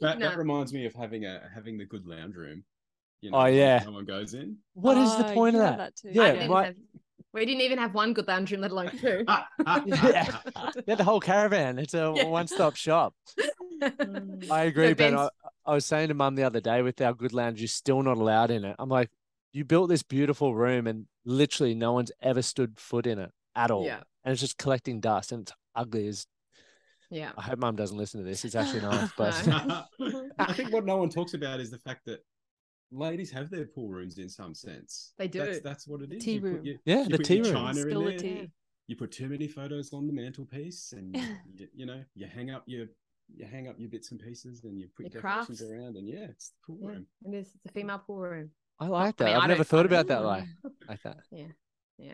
That, 0.00 0.18
No. 0.18 0.28
that 0.30 0.38
reminds 0.38 0.72
me 0.72 0.86
of 0.86 0.94
having 0.94 1.24
a 1.26 1.42
having 1.54 1.76
the 1.78 1.84
good 1.86 2.06
lounge 2.06 2.36
room. 2.36 2.64
You 3.22 3.30
Oh, 3.32 3.44
yeah. 3.46 3.82
no 3.84 3.92
one 3.92 4.04
goes 4.04 4.34
in. 4.34 4.56
What 4.74 4.96
is 4.96 5.14
the 5.16 5.30
Oh, 5.30 5.34
point 5.34 5.54
you 5.54 5.60
of 5.62 5.68
have 5.68 5.78
that? 5.78 5.96
too. 5.96 6.08
Yeah, 6.12 6.22
I 6.22 6.32
didn't 6.32 6.50
my- 6.50 6.64
have- 6.66 6.74
we 7.32 7.46
didn't 7.46 7.60
even 7.60 7.78
have 7.78 7.94
one 7.94 8.12
good 8.12 8.26
lounge 8.26 8.50
room, 8.50 8.60
let 8.62 8.72
alone 8.72 8.90
two. 8.98 9.24
Ah, 9.28 9.46
ah, 9.64 9.64
ah, 9.66 9.82
yeah. 9.86 10.72
Yeah, 10.86 10.94
the 10.96 11.04
whole 11.04 11.20
caravan. 11.20 11.78
It's 11.78 11.94
a 11.94 12.12
Yeah. 12.16 12.24
one-stop 12.24 12.76
shop. 12.76 13.14
Mm. 13.80 14.50
I 14.50 14.64
agree, 14.64 14.88
So 14.88 14.94
Ben. 14.94 15.14
I, 15.14 15.16
Ben's- 15.16 15.30
I 15.64 15.72
was 15.72 15.86
saying 15.86 16.08
to 16.08 16.14
Mum 16.14 16.34
the 16.34 16.42
other 16.42 16.60
day, 16.60 16.82
with 16.82 17.00
our 17.00 17.14
good 17.14 17.32
lounge, 17.32 17.60
you're 17.62 17.68
still 17.68 18.02
not 18.02 18.18
allowed 18.18 18.50
in 18.50 18.62
it. 18.62 18.76
I'm 18.78 18.90
like, 18.90 19.08
you 19.54 19.64
built 19.64 19.88
this 19.88 20.02
beautiful 20.02 20.54
room, 20.54 20.86
and 20.86 21.06
literally 21.24 21.74
no 21.74 21.92
one's 21.94 22.12
ever 22.20 22.42
stood 22.42 22.78
foot 22.78 23.06
in 23.06 23.18
it 23.18 23.30
at 23.56 23.70
all. 23.70 23.86
Yeah. 23.86 24.00
And 24.22 24.32
it's 24.32 24.40
just 24.42 24.58
collecting 24.58 25.00
dust, 25.00 25.32
and 25.32 25.42
it's 25.42 25.52
ugly 25.74 26.08
as. 26.08 26.26
yeah. 27.10 27.32
I 27.38 27.40
hope 27.42 27.58
Mum 27.58 27.74
doesn't 27.74 27.96
listen 27.96 28.20
to 28.20 28.26
this. 28.28 28.44
It's 28.44 28.54
actually 28.54 28.80
nice, 28.82 29.10
but 29.16 29.32
I 30.38 30.52
think 30.52 30.74
what 30.74 30.84
no 30.84 30.98
one 30.98 31.08
talks 31.08 31.32
about 31.32 31.58
is 31.58 31.70
the 31.70 31.78
fact 31.78 32.02
that 32.04 32.20
ladies 32.92 33.30
have 33.30 33.50
their 33.50 33.66
pool 33.66 33.88
rooms 33.88 34.18
in 34.18 34.28
some 34.28 34.54
sense. 34.54 35.12
They 35.18 35.28
do. 35.28 35.38
That's, 35.40 35.60
that's 35.60 35.86
what 35.88 36.02
it 36.02 36.12
is. 36.12 36.24
tea 36.24 36.34
You 36.34 36.40
put 36.40 36.46
room. 36.52 36.64
your- 36.64 36.76
Yeah, 36.84 37.02
you 37.02 37.08
the 37.08 37.16
put 37.18 37.26
tea 37.26 37.34
your 37.36 37.44
room. 37.46 37.54
china 37.54 37.68
in 37.80 37.88
Spill 37.88 38.02
the 38.04 38.10
there, 38.10 38.18
tea. 38.18 38.50
You 38.88 38.96
put 38.96 39.12
too 39.12 39.28
many 39.28 39.46
photos 39.48 39.92
on 39.92 40.06
the 40.06 40.12
mantelpiece, 40.12 40.92
and 40.96 41.14
you, 41.56 41.68
you 41.74 41.86
know 41.86 42.02
you 42.14 42.26
hang 42.26 42.50
up 42.50 42.64
your 42.66 42.86
you 43.36 43.46
hang 43.46 43.68
up 43.68 43.76
your 43.78 43.88
bits 43.88 44.10
and 44.10 44.18
pieces, 44.20 44.64
and 44.64 44.76
you 44.78 44.88
put 44.96 45.04
Your 45.12 45.22
decorations 45.22 45.60
crafts. 45.60 45.62
around, 45.72 45.96
and 45.96 46.08
yeah, 46.08 46.26
it's 46.30 46.48
the 46.50 46.56
pool 46.66 46.78
Yeah, 46.82 46.88
room. 46.88 47.06
it 47.26 47.34
is. 47.34 47.46
It's 47.54 47.66
a 47.66 47.72
female 47.72 47.98
pool 48.04 48.18
room. 48.18 48.50
I 48.80 48.86
like 48.88 49.16
that. 49.18 49.24
I 49.26 49.28
mean, 49.28 49.36
I've 49.36 49.42
I 49.44 49.46
never 49.46 49.62
thought 49.64 49.86
about 49.86 50.08
that 50.08 50.24
like 50.24 50.44
know. 50.64 50.70
like 50.88 51.02
that. 51.04 51.18
Yeah. 51.30 51.46
Yeah. 51.98 52.12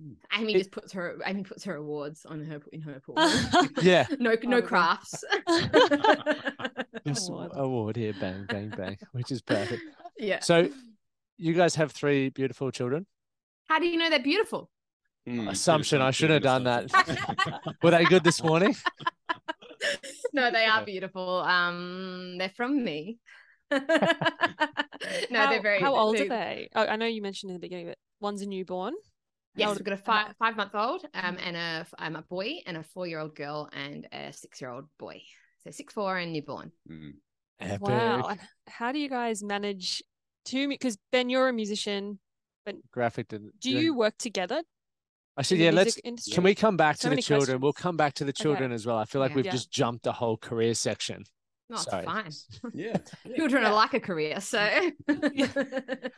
Hmm. 0.00 0.12
Amy 0.40 0.54
It- 0.54 0.58
just 0.58 0.70
puts 0.72 0.92
her 0.92 1.18
Amy 1.26 1.44
puts 1.44 1.62
her 1.64 1.76
awards 1.76 2.24
on 2.26 2.44
her 2.44 2.60
in 2.72 2.80
her 2.80 3.00
pool. 3.04 3.14
Yeah, 3.82 4.06
no 4.18 4.34
no 4.42 4.60
crafts. 4.62 5.22
just 7.06 7.28
Award. 7.30 7.50
award 7.54 7.96
here, 7.96 8.14
bang, 8.20 8.44
bang, 8.48 8.70
bang, 8.70 8.98
which 9.12 9.30
is 9.30 9.40
perfect. 9.42 9.82
Yeah. 10.18 10.40
So, 10.40 10.68
you 11.36 11.54
guys 11.54 11.74
have 11.76 11.92
three 11.92 12.30
beautiful 12.30 12.70
children. 12.70 13.06
How 13.68 13.78
do 13.78 13.86
you 13.86 13.96
know 13.96 14.10
they're 14.10 14.18
beautiful? 14.22 14.70
Mm, 15.28 15.50
Assumption, 15.50 16.00
I 16.00 16.10
should 16.10 16.28
bit 16.28 16.42
have 16.42 16.42
done 16.42 16.64
that. 16.64 17.74
Were 17.82 17.90
they 17.90 18.04
good 18.04 18.24
this 18.24 18.42
morning? 18.42 18.74
no, 20.32 20.50
they 20.50 20.64
are 20.64 20.84
beautiful. 20.84 21.40
Um, 21.40 22.36
they're 22.38 22.52
from 22.56 22.82
me. 22.82 23.18
no, 23.70 23.78
how, 23.80 25.50
they're 25.50 25.62
very. 25.62 25.80
How 25.80 25.94
old 25.94 26.16
they- 26.16 26.24
are 26.26 26.28
they? 26.28 26.68
Oh, 26.74 26.86
I 26.86 26.96
know 26.96 27.06
you 27.06 27.20
mentioned 27.22 27.50
in 27.50 27.54
the 27.54 27.60
beginning, 27.60 27.88
but 27.88 27.98
one's 28.20 28.40
a 28.42 28.46
newborn. 28.46 28.94
Yes, 29.54 29.66
How 29.66 29.72
we've 29.72 29.78
old- 29.80 29.84
got 29.84 29.94
a 29.94 30.02
five 30.02 30.34
five 30.38 30.56
month 30.56 30.74
old, 30.74 31.04
um, 31.14 31.36
and 31.44 31.56
a 31.56 31.86
um, 31.98 32.16
a 32.16 32.22
boy, 32.22 32.60
and 32.66 32.76
a 32.78 32.82
four 32.82 33.06
year 33.06 33.20
old 33.20 33.36
girl, 33.36 33.68
and 33.72 34.06
a 34.12 34.32
six 34.32 34.60
year 34.60 34.70
old 34.70 34.86
boy. 34.98 35.20
So 35.64 35.70
six 35.70 35.92
four 35.92 36.16
and 36.16 36.32
newborn. 36.32 36.72
Mm. 36.90 37.12
Epic. 37.60 37.80
Wow. 37.80 38.26
And 38.28 38.40
how 38.68 38.92
do 38.92 38.98
you 38.98 39.08
guys 39.08 39.42
manage 39.42 40.02
to? 40.46 40.68
Because 40.68 40.96
Ben, 41.12 41.28
you're 41.30 41.48
a 41.48 41.52
musician. 41.52 42.18
But 42.64 42.76
graphic. 42.90 43.28
did- 43.28 43.58
Do 43.60 43.70
you 43.70 43.94
work 43.94 44.16
together? 44.18 44.62
I 45.36 45.42
said, 45.42 45.58
yeah. 45.58 45.70
Let's. 45.70 45.98
industry? 46.04 46.34
Can 46.34 46.44
we 46.44 46.54
come 46.54 46.76
back 46.76 46.96
So 46.96 47.02
to 47.02 47.06
the 47.08 47.10
many 47.10 47.22
children? 47.22 47.60
We'll 47.60 47.72
come 47.72 47.96
back 47.96 48.14
to 48.14 48.24
the 48.24 48.30
Okay. 48.30 48.42
children 48.42 48.72
as 48.72 48.84
well. 48.86 48.96
I 48.98 49.04
feel 49.04 49.20
like 49.20 49.30
Yeah. 49.30 49.36
we've 49.36 49.44
Yeah. 49.46 49.52
just 49.52 49.70
jumped 49.70 50.04
the 50.04 50.12
whole 50.12 50.36
career 50.36 50.74
section. 50.74 51.24
No, 51.70 51.74
it's 51.76 51.84
Sorry. 51.84 52.04
fine. 52.04 52.30
Yeah, 52.74 52.96
Children 53.36 53.62
Yeah. 53.62 53.68
are 53.70 53.74
like 53.74 53.92
a 53.94 54.00
career, 54.00 54.40
so 54.40 54.58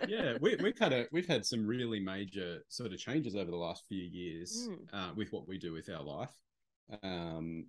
yeah. 0.07 0.37
We, 0.41 0.57
we've 0.57 0.79
had 0.79 0.93
a 0.93 1.07
we've 1.13 1.27
had 1.27 1.45
some 1.45 1.67
really 1.67 1.99
major 2.01 2.61
sort 2.69 2.93
of 2.93 2.99
changes 2.99 3.35
over 3.35 3.51
the 3.51 3.57
last 3.57 3.85
few 3.89 4.03
years 4.03 4.69
Mm. 4.69 4.79
uh, 4.93 5.13
with 5.17 5.33
what 5.33 5.49
we 5.49 5.59
do 5.59 5.73
with 5.73 5.89
our 5.91 6.03
life. 6.03 6.33
Um, 7.03 7.67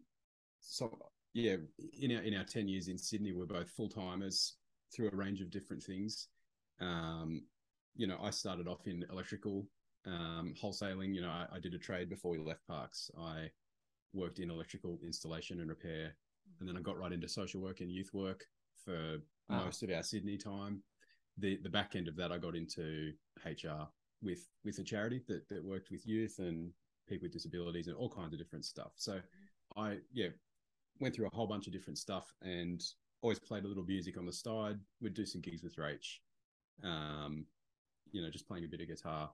so 0.59 0.97
yeah, 1.33 1.55
in 1.99 2.15
our 2.15 2.21
in 2.23 2.35
our 2.35 2.43
ten 2.43 2.67
years 2.67 2.87
in 2.87 2.97
Sydney, 2.97 3.31
we're 3.33 3.45
both 3.45 3.69
full 3.69 3.89
timers 3.89 4.55
through 4.93 5.09
a 5.11 5.15
range 5.15 5.41
of 5.41 5.49
different 5.49 5.83
things. 5.83 6.27
Um, 6.79 7.43
you 7.95 8.07
know, 8.07 8.17
I 8.21 8.29
started 8.31 8.67
off 8.67 8.87
in 8.87 9.05
electrical 9.11 9.67
um, 10.05 10.53
wholesaling. 10.61 11.13
You 11.13 11.21
know, 11.21 11.29
I, 11.29 11.45
I 11.53 11.59
did 11.59 11.73
a 11.73 11.79
trade 11.79 12.09
before 12.09 12.31
we 12.31 12.39
left 12.39 12.65
Parkes. 12.67 13.09
I 13.19 13.49
worked 14.13 14.39
in 14.39 14.49
electrical 14.49 14.99
installation 15.03 15.59
and 15.59 15.69
repair, 15.69 16.15
and 16.59 16.67
then 16.67 16.77
I 16.77 16.81
got 16.81 16.97
right 16.97 17.11
into 17.13 17.27
social 17.27 17.61
work 17.61 17.79
and 17.81 17.91
youth 17.91 18.09
work 18.13 18.45
for 18.83 19.17
Wow. 19.49 19.65
most 19.65 19.83
of 19.83 19.89
our 19.91 20.03
Sydney 20.03 20.37
time. 20.37 20.81
The 21.37 21.57
the 21.63 21.69
back 21.69 21.95
end 21.95 22.07
of 22.07 22.15
that, 22.17 22.31
I 22.31 22.37
got 22.37 22.55
into 22.55 23.11
HR 23.45 23.87
with 24.21 24.47
with 24.63 24.79
a 24.79 24.83
charity 24.83 25.21
that 25.27 25.47
that 25.49 25.63
worked 25.63 25.89
with 25.91 26.05
youth 26.07 26.35
and 26.39 26.71
people 27.07 27.25
with 27.25 27.33
disabilities 27.33 27.87
and 27.87 27.95
all 27.97 28.09
kinds 28.09 28.33
of 28.33 28.39
different 28.39 28.65
stuff. 28.65 28.91
So 28.95 29.19
I 29.77 29.97
yeah 30.13 30.29
went 30.99 31.15
through 31.15 31.27
a 31.27 31.35
whole 31.35 31.47
bunch 31.47 31.67
of 31.67 31.73
different 31.73 31.97
stuff 31.97 32.33
and 32.41 32.83
always 33.21 33.39
played 33.39 33.65
a 33.65 33.67
little 33.67 33.83
music 33.83 34.17
on 34.17 34.25
the 34.25 34.33
side. 34.33 34.79
We'd 35.01 35.13
do 35.13 35.25
some 35.25 35.41
gigs 35.41 35.63
with 35.63 35.75
Rach, 35.75 36.19
um, 36.83 37.45
you 38.11 38.21
know, 38.21 38.29
just 38.29 38.47
playing 38.47 38.65
a 38.65 38.67
bit 38.67 38.81
of 38.81 38.87
guitar. 38.87 39.31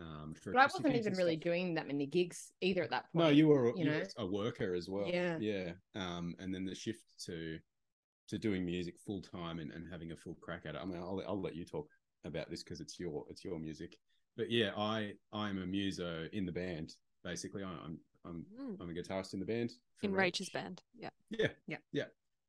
Um, 0.00 0.34
but 0.44 0.56
I 0.56 0.64
wasn't 0.66 0.94
even 0.94 1.14
really 1.14 1.34
stuff. 1.34 1.44
doing 1.44 1.74
that 1.74 1.86
many 1.88 2.06
gigs 2.06 2.52
either 2.60 2.82
at 2.82 2.90
that 2.90 3.12
point. 3.12 3.24
No, 3.24 3.28
you 3.30 3.48
were 3.48 3.68
you 3.68 3.72
you 3.78 3.84
know? 3.84 4.02
a 4.18 4.26
worker 4.26 4.74
as 4.74 4.88
well. 4.88 5.08
Yeah. 5.08 5.38
yeah. 5.40 5.72
Um, 5.96 6.34
and 6.38 6.54
then 6.54 6.64
the 6.64 6.74
shift 6.74 7.02
to 7.26 7.58
to 8.28 8.38
doing 8.38 8.64
music 8.64 8.94
full 9.04 9.22
time 9.22 9.58
and, 9.58 9.72
and 9.72 9.86
having 9.90 10.12
a 10.12 10.16
full 10.16 10.36
crack 10.40 10.62
at 10.66 10.74
it. 10.74 10.80
I 10.80 10.84
mean, 10.84 10.98
I'll 10.98 11.22
I'll 11.26 11.40
let 11.40 11.56
you 11.56 11.64
talk 11.64 11.88
about 12.24 12.50
this 12.50 12.62
because 12.62 12.80
it's 12.80 13.00
your 13.00 13.24
it's 13.28 13.44
your 13.44 13.58
music. 13.58 13.96
But 14.36 14.50
yeah, 14.50 14.70
I 14.76 15.14
I'm 15.32 15.60
a 15.60 15.66
muso 15.66 16.28
in 16.32 16.46
the 16.46 16.52
band. 16.52 16.94
Basically, 17.24 17.64
I- 17.64 17.84
I'm 17.84 17.98
I'm 18.28 18.44
Mm. 18.60 18.80
I'm 18.80 18.90
a 18.90 18.92
guitarist 18.92 19.32
in 19.34 19.40
the 19.40 19.46
band 19.46 19.72
for 19.96 20.06
In 20.06 20.12
Rach. 20.12 20.18
Raechel's 20.18 20.50
band. 20.50 20.82
Yeah. 20.94 21.10
Yeah, 21.30 21.48
Yeah. 21.66 21.78
yeah, 21.92 22.04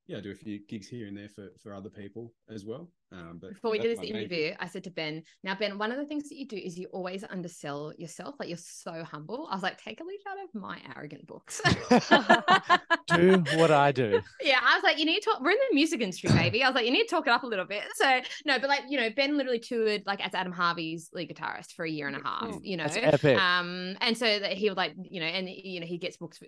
yeah. 0.07 0.17
I 0.17 0.21
do 0.21 0.31
a 0.31 0.35
few 0.35 0.59
gigs 0.67 0.87
here 0.87 1.07
and 1.07 1.15
there 1.17 1.29
for 1.29 1.49
for 1.61 1.73
other 1.73 1.89
people 1.89 2.33
as 2.49 2.65
well. 2.65 2.89
Um, 3.11 3.39
but 3.41 3.53
Before 3.53 3.71
we 3.71 3.79
did 3.79 3.97
this 3.97 4.03
interview, 4.05 4.53
I 4.59 4.67
said 4.67 4.83
to 4.83 4.91
Ben, 4.91 5.23
"Now, 5.43 5.55
Ben, 5.55 5.77
one 5.77 5.91
of 5.91 5.97
the 5.97 6.05
things 6.05 6.29
that 6.29 6.37
you 6.37 6.47
do 6.47 6.57
is 6.57 6.77
you 6.77 6.87
always 6.93 7.23
undersell 7.29 7.91
yourself. 7.97 8.35
Like 8.39 8.49
you're 8.49 8.57
so 8.57 9.03
humble. 9.03 9.47
I 9.49 9.55
was 9.55 9.63
like, 9.63 9.81
take 9.81 9.99
a 9.99 10.03
leaf 10.03 10.21
out 10.29 10.37
of 10.43 10.61
my 10.61 10.79
arrogant 10.95 11.25
books. 11.25 11.61
Do 13.15 13.43
what 13.57 13.71
I 13.71 13.91
do. 13.91 14.21
yeah, 14.41 14.59
I 14.61 14.75
was 14.75 14.83
like, 14.83 14.99
you 14.99 15.05
need 15.05 15.21
to 15.21 15.29
talk. 15.31 15.41
We're 15.41 15.51
in 15.51 15.57
the 15.69 15.75
music 15.75 16.01
industry, 16.01 16.29
baby. 16.29 16.63
I 16.63 16.67
was 16.67 16.75
like, 16.75 16.85
you 16.85 16.91
need 16.91 17.05
to 17.05 17.09
talk 17.09 17.25
it 17.25 17.31
up 17.33 17.41
a 17.43 17.47
little 17.47 17.65
bit. 17.65 17.83
So 17.95 18.21
no, 18.45 18.59
but 18.59 18.69
like 18.69 18.83
you 18.87 18.99
know, 18.99 19.09
Ben 19.15 19.35
literally 19.37 19.59
toured 19.59 20.03
like 20.05 20.23
as 20.25 20.35
Adam 20.35 20.53
Harvey's 20.53 21.09
lead 21.13 21.33
guitarist 21.33 21.73
for 21.73 21.85
a 21.85 21.89
year 21.89 22.07
and 22.07 22.15
a 22.15 22.21
half. 22.23 22.41
Cool. 22.41 22.61
You 22.63 22.77
know, 22.77 22.85
um, 23.35 23.95
and 24.01 24.15
so 24.17 24.39
that 24.39 24.53
he 24.53 24.69
would 24.69 24.77
like, 24.77 24.93
you 25.01 25.19
know, 25.19 25.25
and 25.25 25.49
you 25.49 25.79
know, 25.79 25.87
he 25.87 25.97
gets 25.97 26.17
booked 26.17 26.37
for, 26.37 26.45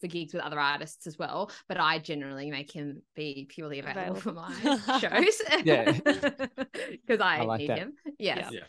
for 0.00 0.06
gigs 0.08 0.34
with 0.34 0.42
other 0.42 0.58
artists 0.58 1.06
as 1.06 1.18
well. 1.18 1.50
But 1.68 1.78
I 1.78 1.98
generally 2.00 2.50
make 2.50 2.72
him 2.72 3.02
be 3.14 3.46
purely 3.48 3.78
available, 3.78 4.16
for 4.16 4.32
my 4.32 4.52
shows. 5.00 5.40
Yeah. 5.64 5.98
because 6.90 7.20
I, 7.20 7.38
I 7.38 7.42
like 7.42 7.60
need 7.60 7.70
that. 7.70 7.78
him. 7.78 7.92
Yes. 8.18 8.50
Yeah. 8.52 8.60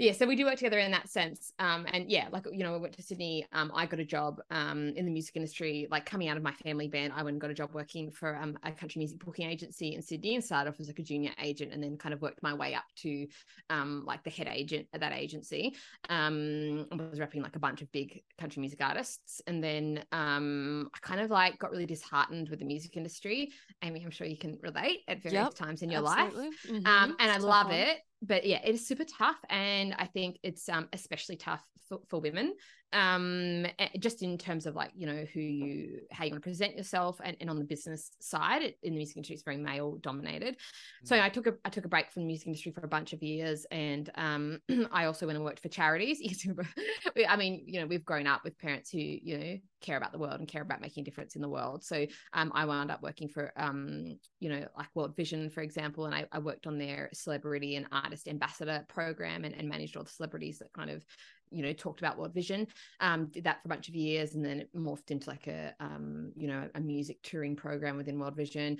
Yeah, 0.00 0.12
so 0.12 0.26
we 0.26 0.34
do 0.34 0.46
work 0.46 0.56
together 0.56 0.78
in 0.78 0.92
that 0.92 1.10
sense. 1.10 1.52
Um, 1.58 1.86
and 1.92 2.10
yeah, 2.10 2.28
like 2.32 2.46
you 2.50 2.64
know, 2.64 2.74
I 2.74 2.78
went 2.78 2.94
to 2.96 3.02
Sydney. 3.02 3.46
Um, 3.52 3.70
I 3.74 3.84
got 3.84 4.00
a 4.00 4.04
job 4.04 4.40
um 4.50 4.94
in 4.96 5.04
the 5.04 5.10
music 5.10 5.36
industry. 5.36 5.86
Like 5.90 6.06
coming 6.06 6.28
out 6.28 6.38
of 6.38 6.42
my 6.42 6.54
family 6.54 6.88
band, 6.88 7.12
I 7.14 7.22
went 7.22 7.34
and 7.34 7.40
got 7.40 7.50
a 7.50 7.54
job 7.54 7.74
working 7.74 8.10
for 8.10 8.34
um 8.34 8.58
a 8.62 8.72
country 8.72 8.98
music 8.98 9.22
booking 9.22 9.46
agency 9.50 9.94
in 9.94 10.00
Sydney, 10.00 10.36
and 10.36 10.42
started 10.42 10.70
off 10.70 10.80
as 10.80 10.86
like 10.86 10.98
a 11.00 11.02
junior 11.02 11.32
agent, 11.38 11.74
and 11.74 11.82
then 11.82 11.98
kind 11.98 12.14
of 12.14 12.22
worked 12.22 12.42
my 12.42 12.54
way 12.54 12.72
up 12.74 12.86
to 13.02 13.26
um 13.68 14.02
like 14.06 14.24
the 14.24 14.30
head 14.30 14.48
agent 14.50 14.88
at 14.94 15.00
that 15.00 15.12
agency. 15.12 15.76
Um, 16.08 16.86
I 16.90 16.96
was 16.96 17.18
repping 17.18 17.42
like 17.42 17.56
a 17.56 17.60
bunch 17.60 17.82
of 17.82 17.92
big 17.92 18.22
country 18.38 18.60
music 18.60 18.80
artists, 18.80 19.42
and 19.46 19.62
then 19.62 20.02
um 20.12 20.88
I 20.94 20.98
kind 21.06 21.20
of 21.20 21.30
like 21.30 21.58
got 21.58 21.72
really 21.72 21.84
disheartened 21.84 22.48
with 22.48 22.60
the 22.60 22.64
music 22.64 22.96
industry. 22.96 23.52
Amy, 23.82 24.02
I'm 24.02 24.10
sure 24.10 24.26
you 24.26 24.38
can 24.38 24.56
relate 24.62 25.00
at 25.08 25.22
various 25.22 25.48
Yep, 25.48 25.54
times 25.56 25.82
in 25.82 25.90
your 25.90 26.00
life 26.00 26.32
Absolutely. 26.32 26.50
um 26.86 27.10
Mhm. 27.10 27.16
and 27.18 27.30
i 27.30 27.36
love 27.36 27.70
it 27.70 27.98
but 28.22 28.44
yeah 28.46 28.60
it 28.64 28.74
is 28.74 28.86
super 28.86 29.04
tough 29.04 29.38
and 29.48 29.94
i 29.98 30.06
think 30.06 30.38
it's 30.42 30.68
um 30.68 30.88
especially 30.92 31.36
tough 31.36 31.64
for, 31.88 32.00
for 32.08 32.20
women 32.20 32.54
um 32.92 33.66
just 33.98 34.22
in 34.22 34.36
terms 34.36 34.66
of 34.66 34.74
like 34.74 34.90
you 34.96 35.06
know 35.06 35.24
who 35.32 35.40
you 35.40 36.00
how 36.10 36.24
you 36.24 36.32
want 36.32 36.42
to 36.42 36.48
present 36.48 36.76
yourself 36.76 37.20
and, 37.22 37.36
and 37.40 37.48
on 37.48 37.58
the 37.58 37.64
business 37.64 38.10
side 38.20 38.62
it, 38.62 38.78
in 38.82 38.92
the 38.92 38.96
music 38.98 39.16
industry 39.16 39.34
it's 39.34 39.44
very 39.44 39.56
male 39.56 39.96
dominated. 40.00 40.56
So 41.04 41.16
Mm. 41.16 41.22
i 41.22 41.28
took 41.28 41.46
a 41.46 41.54
i 41.64 41.68
took 41.70 41.84
a 41.84 41.88
break 41.88 42.10
from 42.10 42.22
the 42.22 42.26
music 42.26 42.46
industry 42.48 42.72
for 42.72 42.84
a 42.84 42.88
bunch 42.88 43.12
of 43.12 43.22
years 43.22 43.64
and 43.70 44.10
um 44.16 44.60
i 44.92 45.04
also 45.04 45.26
went 45.26 45.36
and 45.36 45.44
worked 45.44 45.60
for 45.60 45.68
charities. 45.68 46.20
I 47.28 47.36
mean 47.36 47.62
you 47.66 47.80
know 47.80 47.86
we've 47.86 48.04
grown 48.04 48.26
up 48.26 48.44
with 48.44 48.58
parents 48.58 48.90
who 48.90 48.98
you 48.98 49.38
know 49.38 49.58
care 49.80 49.96
about 49.96 50.12
the 50.12 50.18
world 50.18 50.38
and 50.40 50.48
care 50.48 50.62
about 50.62 50.80
making 50.80 51.02
a 51.02 51.04
difference 51.04 51.36
in 51.36 51.42
the 51.42 51.48
world. 51.48 51.84
So 51.84 52.06
um 52.32 52.50
i 52.54 52.64
wound 52.64 52.90
up 52.90 53.02
working 53.02 53.28
for 53.28 53.52
um 53.56 54.18
you 54.40 54.48
know 54.48 54.66
like 54.76 54.88
world 54.94 55.16
vision 55.16 55.48
for 55.50 55.60
example 55.62 56.06
and 56.06 56.14
i, 56.14 56.26
I 56.32 56.38
worked 56.38 56.66
on 56.66 56.78
their 56.78 57.08
celebrity 57.12 57.76
and 57.76 57.86
artist 57.92 58.28
ambassador 58.28 58.84
program 58.88 59.44
and, 59.44 59.54
and 59.54 59.68
managed 59.68 59.96
all 59.96 60.04
the 60.04 60.10
celebrities 60.10 60.58
that 60.58 60.72
kind 60.72 60.90
of 60.90 61.04
you 61.50 61.62
know 61.62 61.72
talked 61.72 62.00
about 62.00 62.18
world 62.18 62.34
vision 62.34 62.66
um 63.00 63.26
did 63.26 63.44
that 63.44 63.60
for 63.62 63.68
a 63.68 63.70
bunch 63.70 63.88
of 63.88 63.94
years 63.94 64.34
and 64.34 64.44
then 64.44 64.60
it 64.60 64.74
morphed 64.74 65.10
into 65.10 65.28
like 65.28 65.46
a 65.46 65.74
um 65.80 66.32
you 66.36 66.46
know 66.46 66.68
a 66.74 66.80
music 66.80 67.18
touring 67.22 67.56
program 67.56 67.96
within 67.96 68.18
world 68.18 68.36
vision 68.36 68.76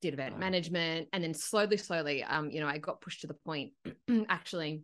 did 0.00 0.14
event 0.14 0.34
Wow. 0.34 0.40
management 0.40 1.08
and 1.12 1.22
then 1.22 1.34
slowly 1.34 1.76
slowly 1.76 2.22
um 2.24 2.50
you 2.50 2.60
know 2.60 2.66
i 2.66 2.78
got 2.78 3.00
pushed 3.00 3.22
to 3.22 3.26
the 3.26 3.34
point 3.34 3.72
actually 4.28 4.82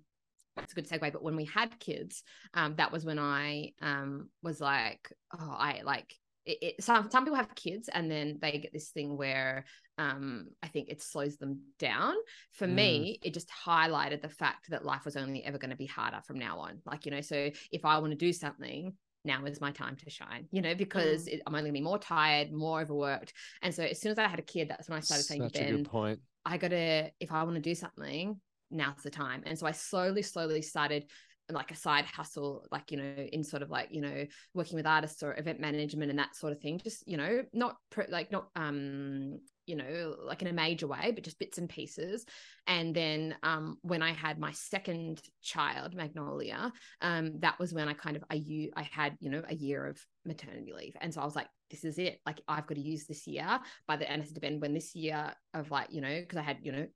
that's 0.56 0.72
a 0.72 0.74
good 0.74 0.88
segue 0.88 1.12
but 1.12 1.22
when 1.22 1.36
we 1.36 1.44
had 1.44 1.78
kids 1.78 2.22
um 2.54 2.74
that 2.76 2.92
was 2.92 3.04
when 3.04 3.18
i 3.18 3.70
um 3.82 4.28
was 4.42 4.60
like 4.60 5.12
oh 5.38 5.56
i 5.58 5.80
like 5.84 6.14
it, 6.46 6.58
it, 6.62 6.82
some 6.82 7.10
some 7.10 7.24
people 7.24 7.36
have 7.36 7.54
kids 7.54 7.88
and 7.92 8.10
then 8.10 8.38
they 8.40 8.58
get 8.58 8.72
this 8.72 8.90
thing 8.90 9.16
where 9.16 9.64
um 9.98 10.48
i 10.62 10.68
think 10.68 10.88
it 10.88 11.02
slows 11.02 11.36
them 11.36 11.60
down 11.78 12.14
for 12.52 12.66
Mm. 12.66 12.74
me 12.74 13.18
it 13.22 13.34
just 13.34 13.50
highlighted 13.50 14.22
the 14.22 14.28
fact 14.28 14.70
that 14.70 14.84
life 14.84 15.04
was 15.04 15.16
only 15.16 15.44
ever 15.44 15.58
going 15.58 15.70
to 15.70 15.76
be 15.76 15.86
harder 15.86 16.20
from 16.26 16.38
now 16.38 16.58
on 16.58 16.80
like 16.86 17.04
you 17.04 17.10
know 17.12 17.20
so 17.20 17.50
if 17.72 17.84
i 17.84 17.98
want 17.98 18.12
to 18.12 18.16
do 18.16 18.32
something 18.32 18.92
now 19.24 19.44
is 19.44 19.60
my 19.60 19.72
time 19.72 19.96
to 19.96 20.08
shine 20.08 20.46
you 20.52 20.62
know 20.62 20.74
because 20.74 21.26
it, 21.26 21.42
i'm 21.46 21.54
only 21.54 21.70
going 21.70 21.74
to 21.74 21.80
be 21.80 21.84
more 21.84 21.98
tired 21.98 22.52
more 22.52 22.80
overworked 22.80 23.32
and 23.62 23.74
so 23.74 23.82
as 23.82 24.00
soon 24.00 24.12
as 24.12 24.18
i 24.18 24.28
had 24.28 24.38
a 24.38 24.42
kid 24.42 24.68
that's 24.68 24.88
when 24.88 24.96
i 24.96 25.00
started 25.00 25.26
saying 25.26 25.42
Such 25.42 25.52
to 25.52 25.64
a 25.74 25.78
ben 25.78 25.84
point. 25.84 26.20
I 26.44 26.58
gotta, 26.58 27.10
if 27.18 27.32
I 27.32 27.42
want 27.42 27.56
to 27.56 27.60
do 27.60 27.74
something, 27.74 28.40
now's 28.70 29.02
the 29.02 29.10
time. 29.10 29.42
And 29.46 29.58
so 29.58 29.66
I 29.66 29.72
slowly, 29.72 30.22
slowly 30.22 30.62
started 30.62 31.10
like 31.50 31.70
a 31.70 31.76
side 31.76 32.04
hustle, 32.06 32.66
like, 32.72 32.90
you 32.90 32.98
know, 32.98 33.26
in 33.32 33.44
sort 33.44 33.62
of 33.62 33.70
like, 33.70 33.88
you 33.90 34.00
know, 34.00 34.26
working 34.54 34.76
with 34.76 34.86
artists 34.86 35.22
or 35.22 35.38
event 35.38 35.60
management 35.60 36.10
and 36.10 36.18
that 36.18 36.34
sort 36.34 36.52
of 36.52 36.60
thing. 36.60 36.80
Just, 36.82 37.06
you 37.06 37.16
know, 37.16 37.42
not 37.52 37.76
like, 38.08 38.32
not, 38.32 38.48
um, 38.56 39.38
you 39.66 39.74
know, 39.74 40.14
like 40.24 40.42
in 40.42 40.48
a 40.48 40.52
major 40.52 40.86
way, 40.86 41.10
but 41.12 41.24
just 41.24 41.38
bits 41.38 41.58
and 41.58 41.68
pieces. 41.68 42.24
And 42.66 42.94
then 42.94 43.34
um, 43.42 43.78
when 43.82 44.02
I 44.02 44.12
had 44.12 44.38
my 44.38 44.52
second 44.52 45.20
child, 45.42 45.94
Magnolia, 45.94 46.72
um, 47.00 47.40
that 47.40 47.58
was 47.58 47.74
when 47.74 47.88
I 47.88 47.92
kind 47.92 48.16
of 48.16 48.24
I 48.30 48.34
you 48.34 48.70
I 48.76 48.82
had 48.82 49.16
you 49.20 49.28
know 49.28 49.42
a 49.48 49.54
year 49.54 49.86
of 49.86 50.00
maternity 50.24 50.72
leave, 50.76 50.96
and 51.00 51.12
so 51.12 51.20
I 51.20 51.24
was 51.24 51.36
like, 51.36 51.48
this 51.70 51.84
is 51.84 51.98
it. 51.98 52.20
Like 52.24 52.40
I've 52.46 52.66
got 52.66 52.76
to 52.76 52.80
use 52.80 53.06
this 53.06 53.26
year. 53.26 53.58
By 53.88 53.96
the 53.96 54.10
end 54.10 54.22
of 54.22 54.32
the 54.32 54.56
when 54.58 54.72
this 54.72 54.94
year 54.94 55.34
of 55.52 55.70
like 55.70 55.88
you 55.90 56.00
know 56.00 56.20
because 56.20 56.38
I 56.38 56.42
had 56.42 56.58
you 56.62 56.72
know 56.72 56.86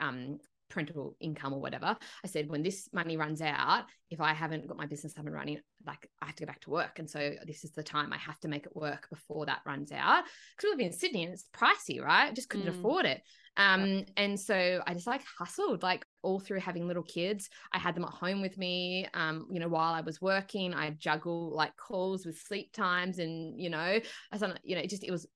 um 0.00 0.38
parental 0.68 1.16
income 1.20 1.52
or 1.52 1.60
whatever 1.60 1.96
i 2.24 2.26
said 2.26 2.48
when 2.48 2.62
this 2.62 2.88
money 2.92 3.16
runs 3.16 3.40
out 3.40 3.84
if 4.10 4.20
i 4.20 4.32
haven't 4.32 4.66
got 4.66 4.76
my 4.76 4.86
business 4.86 5.16
up 5.18 5.26
and 5.26 5.34
running 5.34 5.58
like 5.86 6.08
i 6.22 6.26
have 6.26 6.34
to 6.34 6.44
go 6.44 6.46
back 6.46 6.60
to 6.60 6.70
work. 6.70 6.98
And 6.98 7.08
so 7.08 7.34
this 7.46 7.64
is 7.64 7.72
the 7.72 7.82
time 7.82 8.12
i 8.12 8.18
have 8.18 8.38
to 8.40 8.48
make 8.48 8.66
it 8.66 8.74
work 8.74 9.08
before 9.10 9.46
that 9.46 9.60
runs 9.64 9.92
out. 9.92 10.24
Because 10.56 10.64
we 10.64 10.70
live 10.70 10.92
in 10.92 10.98
sydney 10.98 11.24
and 11.24 11.32
it's 11.32 11.48
pricey 11.56 12.02
right? 12.02 12.28
I 12.30 12.32
just 12.32 12.48
couldn't 12.48 12.66
Mm. 12.66 12.78
afford 12.78 13.06
it. 13.06 13.22
Um 13.56 14.04
and 14.16 14.38
so 14.38 14.82
i 14.86 14.94
just 14.94 15.06
like 15.06 15.22
hustled 15.38 15.82
like 15.82 16.04
all 16.22 16.40
through 16.40 16.60
having 16.60 16.86
little 16.86 17.02
kids. 17.02 17.48
I 17.72 17.78
had 17.78 17.94
them 17.94 18.04
at 18.04 18.10
home 18.10 18.40
with 18.42 18.58
me 18.58 19.06
um 19.14 19.46
you 19.50 19.60
know 19.60 19.68
while 19.68 19.94
i 19.94 20.00
was 20.00 20.20
working. 20.20 20.74
I 20.74 20.90
juggle 20.90 21.54
like 21.54 21.76
calls 21.76 22.26
with 22.26 22.38
sleep 22.38 22.72
times 22.72 23.18
and 23.18 23.60
you 23.60 23.70
know 23.70 23.78
i 23.78 24.02
was 24.32 24.42
on 24.42 24.58
you 24.64 24.74
know 24.74 24.82
it 24.82 24.90
just 24.90 25.04
it 25.04 25.12
was 25.12 25.26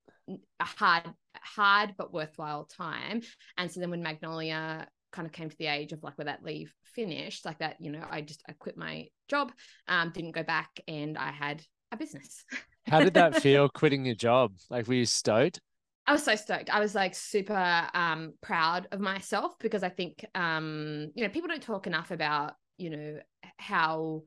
a 0.60 0.64
hard 0.64 1.04
hard 1.40 1.94
but 1.96 2.12
worthwhile 2.12 2.64
time. 2.64 3.22
And 3.56 3.70
so 3.70 3.80
then 3.80 3.90
when 3.90 4.02
magnolia 4.02 4.86
kind 5.12 5.26
of 5.26 5.32
came 5.32 5.48
to 5.48 5.56
the 5.58 5.66
age 5.66 5.92
of 5.92 6.02
like 6.02 6.16
where 6.18 6.24
that 6.24 6.42
leave 6.42 6.74
finished 6.94 7.44
like 7.44 7.58
that 7.58 7.76
you 7.78 7.90
know 7.90 8.04
i 8.10 8.20
just 8.20 8.42
i 8.48 8.52
quit 8.52 8.76
my 8.76 9.06
job 9.28 9.52
um 9.88 10.10
didn't 10.10 10.32
go 10.32 10.42
back 10.42 10.80
and 10.88 11.16
i 11.16 11.30
had 11.30 11.62
a 11.92 11.96
business 11.96 12.44
How 12.86 13.00
did 13.00 13.14
that 13.14 13.40
feel 13.40 13.68
quitting 13.68 14.04
your 14.04 14.14
job? 14.14 14.54
Like, 14.70 14.86
were 14.88 14.94
you 14.94 15.06
stoked? 15.06 15.60
I 16.06 16.12
was 16.12 16.24
so 16.24 16.34
stoked. 16.34 16.68
I 16.68 16.80
was 16.80 16.94
like 16.94 17.14
super 17.14 17.88
um 17.94 18.34
proud 18.40 18.88
of 18.90 19.00
myself 19.00 19.52
because 19.60 19.82
I 19.82 19.88
think 19.88 20.24
um 20.34 21.10
you 21.14 21.22
know 21.22 21.30
people 21.30 21.48
don't 21.48 21.62
talk 21.62 21.86
enough 21.86 22.10
about 22.10 22.54
you 22.76 22.90
know 22.90 23.18
how 23.56 24.22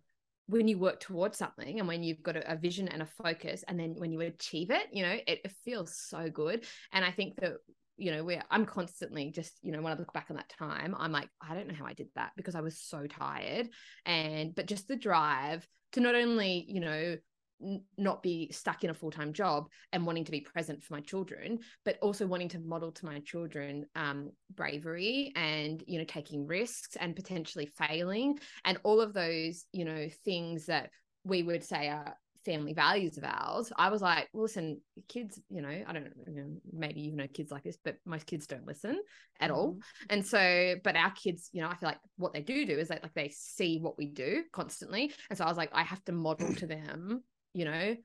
when 0.47 0.67
you 0.67 0.77
work 0.77 0.99
towards 0.99 1.37
something 1.37 1.79
and 1.79 1.87
when 1.87 2.03
you've 2.03 2.23
got 2.23 2.37
a, 2.37 2.53
a 2.53 2.55
vision 2.55 2.87
and 2.87 3.01
a 3.01 3.05
focus 3.05 3.63
and 3.67 3.79
then 3.79 3.95
when 3.97 4.13
you 4.13 4.21
achieve 4.21 4.69
it 4.69 4.87
you 4.91 5.01
know 5.01 5.11
it, 5.11 5.41
it 5.43 5.51
feels 5.65 5.97
so 5.97 6.29
good 6.29 6.63
and 6.93 7.03
I 7.03 7.11
think 7.11 7.35
that 7.41 7.53
you 7.97 8.11
know 8.11 8.23
where 8.23 8.43
I'm 8.49 8.65
constantly 8.65 9.31
just 9.31 9.57
you 9.61 9.71
know 9.71 9.81
when 9.81 9.93
I 9.93 9.97
look 9.97 10.13
back 10.13 10.27
on 10.29 10.35
that 10.35 10.49
time 10.49 10.95
I'm 10.97 11.11
like 11.11 11.29
I 11.41 11.53
don't 11.53 11.67
know 11.67 11.75
how 11.75 11.85
I 11.85 11.93
did 11.93 12.09
that 12.15 12.31
because 12.35 12.55
I 12.55 12.61
was 12.61 12.79
so 12.79 13.07
tired. 13.07 13.69
And 14.05 14.53
but 14.53 14.65
just 14.65 14.87
the 14.87 14.95
drive 14.95 15.67
to 15.93 15.99
not 16.01 16.15
only 16.15 16.65
you 16.67 16.79
know 16.79 17.17
n- 17.63 17.83
not 17.97 18.21
be 18.21 18.51
stuck 18.51 18.83
in 18.83 18.89
a 18.89 18.93
full-time 18.93 19.33
job 19.33 19.67
and 19.93 20.05
wanting 20.05 20.25
to 20.25 20.31
be 20.31 20.41
present 20.41 20.83
for 20.83 20.93
my 20.93 21.01
children 21.01 21.59
but 21.85 21.97
also 22.01 22.27
wanting 22.27 22.49
to 22.49 22.59
model 22.59 22.91
to 22.91 23.05
my 23.05 23.19
children 23.19 23.85
um, 23.95 24.31
bravery 24.53 25.31
and 25.35 25.83
you 25.87 25.97
know 25.97 26.05
taking 26.05 26.47
risks 26.47 26.95
and 26.97 27.15
potentially 27.15 27.65
failing 27.77 28.37
and 28.65 28.77
all 28.83 28.99
of 28.99 29.13
those 29.13 29.65
you 29.71 29.85
know 29.85 30.07
things 30.25 30.65
that 30.65 30.89
we 31.23 31.43
would 31.43 31.63
say 31.63 31.87
are 31.87 32.15
family 32.45 32.73
values 32.73 33.17
of 33.17 33.23
ours 33.23 33.71
i 33.77 33.89
was 33.89 34.01
like 34.01 34.29
well, 34.33 34.43
listen 34.43 34.79
kids 35.07 35.41
you 35.49 35.61
know 35.61 35.83
i 35.87 35.91
don't 35.91 36.07
you 36.27 36.33
know 36.35 36.49
maybe 36.71 37.01
you 37.01 37.15
know 37.15 37.27
kids 37.27 37.51
like 37.51 37.63
this 37.63 37.77
but 37.83 37.97
most 38.05 38.25
kids 38.27 38.47
don't 38.47 38.67
listen 38.67 38.99
at 39.39 39.51
all. 39.51 39.73
Mhm. 39.73 39.79
and 40.11 40.25
so 40.25 40.75
but 40.83 40.95
our 40.95 41.11
kids 41.11 41.49
you 41.51 41.61
know 41.61 41.67
i 41.69 41.75
feel 41.75 41.89
like 41.89 41.99
what 42.17 42.33
they 42.33 42.41
do 42.41 42.65
do 42.65 42.77
is 42.77 42.89
that 42.89 43.03
like 43.03 43.13
they 43.13 43.29
see 43.29 43.79
what 43.79 43.97
we 43.97 44.05
do 44.07 44.43
constantly. 44.51 45.11
And 45.29 45.37
so 45.37 45.45
i 45.45 45.47
was 45.49 45.57
like 45.57 45.71
i 45.73 45.83
have 45.83 46.03
to 46.05 46.11
model 46.11 46.53
to 46.55 46.67
them 46.67 47.23
you 47.53 47.65
know 47.65 47.95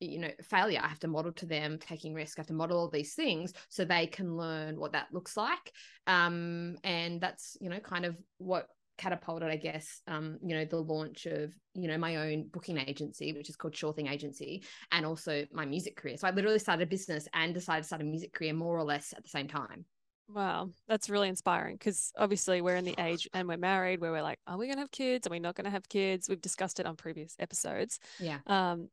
you 0.00 0.18
know 0.18 0.30
failure. 0.42 0.80
I 0.82 0.88
have 0.88 1.00
to 1.00 1.08
model 1.08 1.32
to 1.32 1.46
them 1.46 1.78
taking 1.78 2.14
risk. 2.14 2.38
I 2.38 2.40
have 2.40 2.46
to 2.46 2.54
model 2.54 2.78
all 2.78 2.88
these 2.88 3.14
things 3.14 3.52
so 3.68 3.84
they 3.84 4.06
can 4.06 4.34
learn 4.34 4.80
what 4.80 4.92
that 4.92 5.08
looks 5.12 5.36
like. 5.36 5.72
Um 6.06 6.78
and 6.84 7.20
that's 7.20 7.56
you 7.60 7.68
know 7.68 7.80
kind 7.80 8.06
of 8.06 8.16
what 8.38 8.66
catapulted 9.00 9.48
i 9.48 9.56
guess 9.56 10.02
um 10.08 10.38
you 10.44 10.54
know 10.54 10.64
the 10.66 10.76
launch 10.76 11.24
of 11.24 11.54
you 11.72 11.88
know 11.88 11.96
my 11.96 12.16
own 12.16 12.46
booking 12.52 12.76
agency 12.76 13.32
which 13.32 13.48
is 13.48 13.56
called 13.56 13.74
sure 13.74 13.94
thing 13.94 14.08
agency 14.08 14.62
and 14.92 15.06
also 15.06 15.46
my 15.52 15.64
music 15.64 15.96
career 15.96 16.18
so 16.18 16.28
i 16.28 16.30
literally 16.30 16.58
started 16.58 16.82
a 16.82 16.86
business 16.86 17.26
and 17.32 17.54
decided 17.54 17.80
to 17.80 17.86
start 17.86 18.02
a 18.02 18.04
music 18.04 18.32
career 18.34 18.52
more 18.52 18.76
or 18.76 18.84
less 18.84 19.14
at 19.16 19.22
the 19.22 19.28
same 19.28 19.48
time 19.48 19.86
Wow, 20.32 20.70
that's 20.86 21.10
really 21.10 21.28
inspiring 21.28 21.74
because 21.74 22.12
obviously 22.16 22.60
we're 22.60 22.76
in 22.76 22.84
the 22.84 22.94
age 23.00 23.28
and 23.34 23.48
we're 23.48 23.56
married 23.56 24.00
where 24.00 24.12
we're 24.12 24.22
like, 24.22 24.38
are 24.46 24.56
we 24.56 24.66
going 24.66 24.76
to 24.76 24.82
have 24.82 24.92
kids? 24.92 25.26
Are 25.26 25.30
we 25.30 25.40
not 25.40 25.56
going 25.56 25.64
to 25.64 25.72
have 25.72 25.88
kids? 25.88 26.28
We've 26.28 26.40
discussed 26.40 26.78
it 26.78 26.86
on 26.86 26.94
previous 26.94 27.34
episodes. 27.40 27.98
yeah 28.20 28.38
Um, 28.46 28.88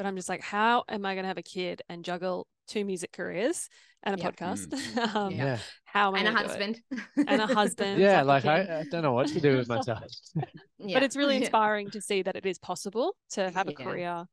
but 0.00 0.06
I'm 0.06 0.16
just 0.16 0.30
like, 0.30 0.40
how 0.40 0.84
am 0.88 1.04
I 1.04 1.14
going 1.14 1.24
to 1.24 1.28
have 1.28 1.36
a 1.36 1.42
kid 1.42 1.82
and 1.90 2.02
juggle 2.02 2.46
two 2.66 2.86
music 2.86 3.12
careers 3.12 3.68
and 4.02 4.18
a 4.18 4.22
Yep. 4.22 4.36
podcast? 4.36 4.96
um, 5.14 5.30
Yeah. 5.34 5.44
Yeah. 5.44 5.58
How 5.84 6.08
am 6.08 6.14
I 6.14 6.18
and 6.20 6.28
a 6.28 6.32
gonna 6.32 6.46
do 6.48 6.52
it? 6.54 6.58
husband 6.58 7.28
And 7.28 7.42
a 7.42 7.46
husband. 7.60 8.00
Yeah. 8.00 8.22
Like, 8.22 8.46
I. 8.46 8.60
I 8.80 8.84
don't 8.90 9.02
know 9.02 9.12
what 9.12 9.26
to 9.28 9.40
do 9.42 9.58
with 9.58 9.68
myself. 9.68 10.00
yeah. 10.78 10.94
But 10.96 11.02
it's 11.02 11.16
really 11.16 11.34
Yeah. 11.34 11.40
inspiring 11.42 11.90
to 11.90 12.00
see 12.00 12.22
that 12.22 12.34
it 12.34 12.46
is 12.46 12.58
possible 12.58 13.14
to 13.32 13.50
have 13.50 13.68
a 13.68 13.74
career, 13.74 14.24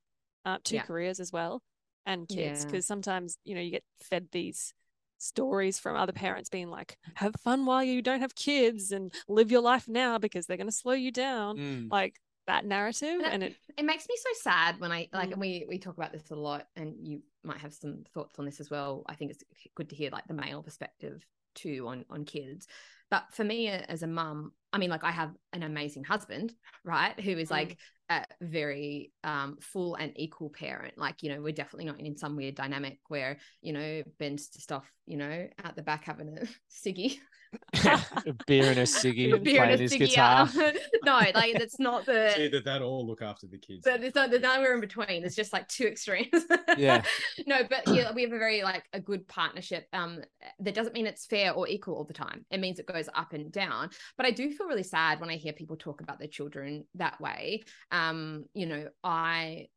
uh, 0.45 0.57
two 0.63 0.75
Yeah. 0.75 0.83
careers 0.83 1.19
as 1.19 1.33
well, 1.33 1.61
and 2.05 2.29
kids. 2.29 2.61
Yeah. 2.61 2.65
Because 2.67 2.87
sometimes 2.87 3.37
you 3.43 3.55
know 3.55 3.61
you 3.61 3.71
get 3.71 3.83
fed 3.99 4.29
these 4.31 4.73
stories 5.17 5.79
from 5.79 5.97
other 5.97 6.13
parents 6.13 6.47
being 6.49 6.69
like, 6.69 6.95
"Have 7.15 7.35
fun 7.43 7.65
while 7.65 7.83
you 7.83 8.01
don't 8.01 8.21
have 8.21 8.35
kids 8.35 8.91
and 8.91 9.11
live 9.27 9.51
your 9.51 9.61
life 9.61 9.89
now 9.89 10.17
because 10.17 10.45
they're 10.45 10.57
going 10.57 10.67
to 10.69 10.71
slow 10.71 10.93
you 10.93 11.11
down." 11.11 11.57
Mm. 11.57 11.91
Like 11.91 12.15
that 12.47 12.65
narrative, 12.65 13.19
And 13.23 13.25
it- 13.25 13.33
and 13.33 13.43
it 13.43 13.55
it 13.77 13.85
makes 13.85 14.07
me 14.09 14.15
so 14.17 14.29
sad 14.41 14.79
when 14.79 14.91
I 14.91 15.07
like, 15.13 15.29
Mm. 15.29 15.33
and 15.33 15.41
we 15.41 15.65
we 15.67 15.77
talk 15.77 15.95
about 15.97 16.11
this 16.11 16.31
a 16.31 16.35
lot, 16.35 16.67
and 16.75 16.95
you 17.07 17.21
might 17.43 17.59
have 17.59 17.73
some 17.73 18.03
thoughts 18.13 18.39
on 18.39 18.45
this 18.45 18.59
as 18.59 18.69
well. 18.69 19.03
I 19.07 19.15
think 19.15 19.31
it's 19.31 19.43
good 19.75 19.89
to 19.89 19.95
hear 19.95 20.09
like 20.09 20.25
the 20.27 20.33
male 20.33 20.63
perspective 20.63 21.25
too 21.53 21.87
on 21.87 22.05
on 22.09 22.25
kids. 22.25 22.67
But 23.09 23.25
for 23.33 23.43
me 23.43 23.67
as 23.67 24.03
a 24.03 24.07
mum, 24.07 24.53
I 24.73 24.77
mean, 24.77 24.89
like 24.89 25.03
I 25.03 25.11
have 25.11 25.31
an 25.53 25.63
amazing 25.63 26.03
husband, 26.03 26.53
right, 26.83 27.19
who 27.19 27.31
is 27.31 27.49
Mm. 27.49 27.51
like 27.51 27.77
a 28.09 28.23
very 28.41 29.11
um, 29.23 29.57
full 29.59 29.95
and 29.95 30.13
equal 30.15 30.49
parent. 30.49 30.97
Like 30.97 31.23
you 31.23 31.33
know, 31.33 31.41
we're 31.41 31.51
definitely 31.53 31.85
not 31.85 31.99
in 31.99 32.17
some 32.17 32.35
weird 32.35 32.55
dynamic 32.55 32.99
where 33.07 33.37
you 33.61 33.73
know 33.73 34.03
Ben's 34.19 34.47
just 34.49 34.71
off, 34.71 34.89
you 35.05 35.17
know, 35.17 35.47
out 35.63 35.75
the 35.75 35.81
back 35.83 36.05
having 36.05 36.29
a 36.37 36.45
ciggy. 36.71 37.17
a 37.85 38.33
beer 38.47 38.65
and 38.69 38.79
a 38.79 38.83
ciggy, 38.83 39.29
Beer 39.31 39.37
beer 39.39 39.63
and 39.63 39.67
playing 39.67 39.73
a 39.73 39.77
his 39.77 39.93
ciggy 39.93 39.99
guitar. 40.09 40.49
no, 41.05 41.19
like 41.33 41.57
that's 41.57 41.79
not 41.79 42.05
the 42.05 42.27
It's 42.27 42.39
either 42.39 42.59
that 42.61 42.81
or 42.81 43.01
look 43.03 43.21
after 43.21 43.47
the 43.47 43.57
kids. 43.57 43.81
but 43.85 44.01
there's, 44.01 44.15
no, 44.15 44.27
there's 44.27 44.41
nowhere 44.41 44.73
in 44.73 44.81
between. 44.81 45.23
It's 45.23 45.35
just 45.35 45.53
like 45.53 45.65
two 45.69 45.85
extremes. 45.85 46.27
Yeah. 46.77 47.03
no, 47.45 47.61
but 47.69 47.87
yeah, 47.87 48.11
we 48.13 48.23
have 48.23 48.33
a 48.33 48.37
very 48.37 48.63
like 48.63 48.83
a 48.93 48.99
good 48.99 49.27
partnership. 49.29 49.87
Um, 49.93 50.21
that 50.59 50.75
doesn't 50.75 50.93
mean 50.93 51.07
it's 51.07 51.25
fair 51.25 51.53
or 51.53 51.67
equal 51.69 51.95
all 51.95 52.03
the 52.03 52.13
time. 52.13 52.45
It 52.51 52.59
means 52.59 52.79
it 52.79 52.85
goes 52.85 53.07
up 53.15 53.31
and 53.33 53.49
down. 53.51 53.89
But 54.17 54.25
I 54.25 54.31
do 54.31 54.51
feel 54.57 54.67
really 54.67 54.83
sad 54.83 55.19
when 55.19 55.29
I 55.29 55.35
hear 55.35 55.53
people 55.53 55.77
talk 55.77 56.01
about 56.01 56.19
their 56.19 56.27
children 56.27 56.85
that 56.95 57.19
way. 57.21 57.63
Um, 57.91 58.45
you 58.53 58.65
know, 58.65 58.87
I 59.03 59.67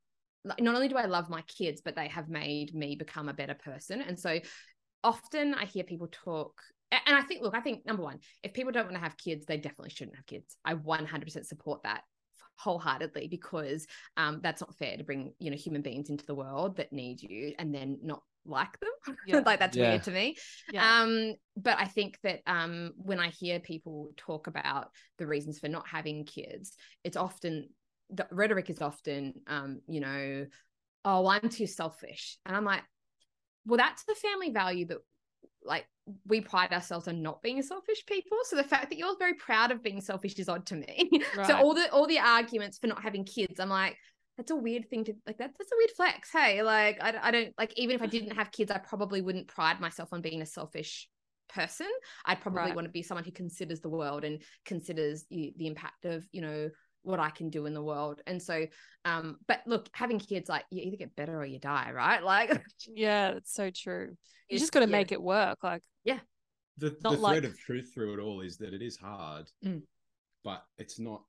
not 0.45 0.75
only 0.75 0.89
do 0.89 0.97
I 0.97 1.05
love 1.05 1.29
my 1.29 1.43
kids, 1.43 1.83
but 1.85 1.95
they 1.95 2.09
have 2.09 2.29
made 2.29 2.75
me 2.75 2.97
become 2.97 3.29
a 3.29 3.35
better 3.35 3.55
person. 3.55 4.01
And 4.01 4.19
so 4.19 4.41
often 5.05 5.55
I 5.55 5.67
hear 5.67 5.85
people 5.85 6.09
talk 6.11 6.61
and 6.93 7.17
I 7.17 7.23
think, 7.23 7.43
look, 7.43 7.55
I 7.55 7.61
think 7.61 7.87
number 7.87 8.03
one, 8.03 8.19
if 8.43 8.53
people 8.53 8.73
don't 8.73 8.87
want 8.87 8.97
to 8.97 9.03
have 9.03 9.17
kids, 9.17 9.47
they 9.47 9.57
definitely 9.57 9.91
shouldn't 9.91 10.17
have 10.17 10.27
kids. 10.27 10.57
I 10.65 10.75
100% 10.75 11.47
support 11.47 11.85
that 11.85 12.03
wholeheartedly 12.57 13.29
because 13.29 13.87
um, 14.17 14.41
that's 14.43 14.61
not 14.61 14.77
fair 14.77 14.97
to 14.97 15.05
bring 15.05 15.33
you 15.39 15.51
know 15.51 15.57
human 15.57 15.81
beings 15.81 16.11
into 16.11 16.27
the 16.27 16.35
world 16.35 16.77
that 16.77 16.93
need 16.93 17.23
you 17.23 17.55
and 17.59 17.75
then 17.75 17.99
not 18.03 18.23
like 18.47 18.79
them 18.81 19.17
yeah. 19.27 19.41
like 19.45 19.59
that's 19.59 19.77
yeah. 19.77 19.91
weird 19.91 20.03
to 20.03 20.11
me 20.11 20.37
yeah. 20.73 21.03
um 21.03 21.35
but 21.57 21.79
i 21.79 21.85
think 21.85 22.19
that 22.23 22.41
um 22.47 22.93
when 22.97 23.21
i 23.21 23.29
hear 23.29 23.61
people 23.61 24.11
talk 24.17 24.47
about 24.47 24.89
the 25.19 25.27
reasons 25.27 25.59
for 25.59 25.69
not 25.69 25.87
having 25.87 26.25
kids 26.25 26.73
it's 27.05 27.17
often 27.17 27.69
the 28.11 28.27
rhetoric 28.31 28.71
is 28.71 28.81
often 28.81 29.35
um 29.47 29.81
you 29.87 30.01
know 30.01 30.47
oh 31.05 31.27
i'm 31.29 31.49
too 31.49 31.67
selfish 31.67 32.39
and 32.47 32.57
i'm 32.57 32.65
like 32.65 32.83
well 33.67 33.79
that's 33.79 34.05
the 34.05 34.15
family 34.15 34.51
value 34.51 34.87
that 34.87 34.99
like 35.65 35.87
we 36.27 36.41
pride 36.41 36.73
ourselves 36.73 37.09
on 37.09 37.23
not 37.23 37.43
being 37.43 37.63
selfish 37.63 38.05
people. 38.07 38.39
So 38.45 38.57
the 38.57 38.65
fact 38.65 38.91
that 38.91 38.99
you're 38.99 39.17
very 39.19 39.35
proud 39.35 39.71
of 39.71 39.83
being 39.83 40.01
selfish 40.01 40.39
is 40.39 40.49
odd 40.49 40.67
to 40.67 40.77
me. 40.77 41.11
Right. 41.37 41.47
so 41.47 41.57
all 41.57 41.75
the 41.75 41.91
all 41.93 42.07
the 42.07 42.19
arguments 42.19 42.79
for 42.79 42.87
not 42.87 43.03
having 43.03 43.25
kids, 43.25 43.61
I'm 43.61 43.69
like, 43.69 43.97
that's 44.41 44.51
a 44.51 44.57
weird 44.57 44.89
thing 44.89 45.05
to 45.05 45.13
like. 45.27 45.37
That, 45.37 45.53
that's 45.59 45.71
a 45.71 45.77
weird 45.77 45.91
flex. 45.91 46.31
Hey, 46.33 46.63
like 46.63 46.99
I, 47.03 47.15
I 47.25 47.31
don't 47.31 47.53
like 47.59 47.75
even 47.77 47.95
if 47.95 48.01
I 48.01 48.07
didn't 48.07 48.37
have 48.37 48.51
kids, 48.51 48.71
I 48.71 48.79
probably 48.79 49.21
wouldn't 49.21 49.49
pride 49.49 49.81
myself 49.81 50.15
on 50.15 50.23
being 50.23 50.41
a 50.41 50.47
selfish 50.47 51.09
person. 51.51 51.89
I'd 52.25 52.41
probably 52.41 52.63
right. 52.63 52.75
want 52.75 52.87
to 52.87 52.91
be 52.91 53.03
someone 53.03 53.25
who 53.25 53.33
considers 53.33 53.81
the 53.81 53.91
world 53.91 54.25
and 54.25 54.41
considers 54.65 55.27
the, 55.31 55.53
the 55.59 55.67
impact 55.67 56.07
of 56.07 56.27
you 56.33 56.41
know 56.41 56.71
what 57.03 57.21
I 57.21 57.29
can 57.29 57.51
do 57.51 57.67
in 57.67 57.75
the 57.75 57.83
world. 57.83 58.23
And 58.27 58.43
so, 58.43 58.67
um, 59.05 59.37
but 59.47 59.61
look, 59.67 59.91
having 59.93 60.19
kids, 60.19 60.49
like 60.49 60.65
you 60.71 60.83
either 60.85 60.97
get 60.97 61.15
better 61.17 61.39
or 61.39 61.45
you 61.45 61.59
die, 61.59 61.91
right? 61.95 62.23
Like, 62.31 62.63
yeah, 62.89 63.33
that's 63.33 63.53
so 63.53 63.71
true. 63.71 64.17
You 64.49 64.59
just 64.59 64.73
got 64.73 64.81
to 64.81 64.87
yeah. 64.87 64.93
make 64.93 65.13
it 65.13 65.21
work. 65.21 65.59
Like, 65.63 65.83
yeah. 66.03 66.21
The, 66.79 66.97
the 67.03 67.11
thread 67.11 67.21
like... 67.21 67.45
of 67.45 67.59
truth 67.59 67.91
through 67.93 68.15
it 68.15 68.23
all 68.23 68.41
is 68.41 68.57
that 68.59 68.73
it 68.73 68.81
is 68.81 68.97
hard, 68.97 69.51
mm. 69.63 69.83
but 70.45 70.63
it's 70.79 70.99
not 70.99 71.25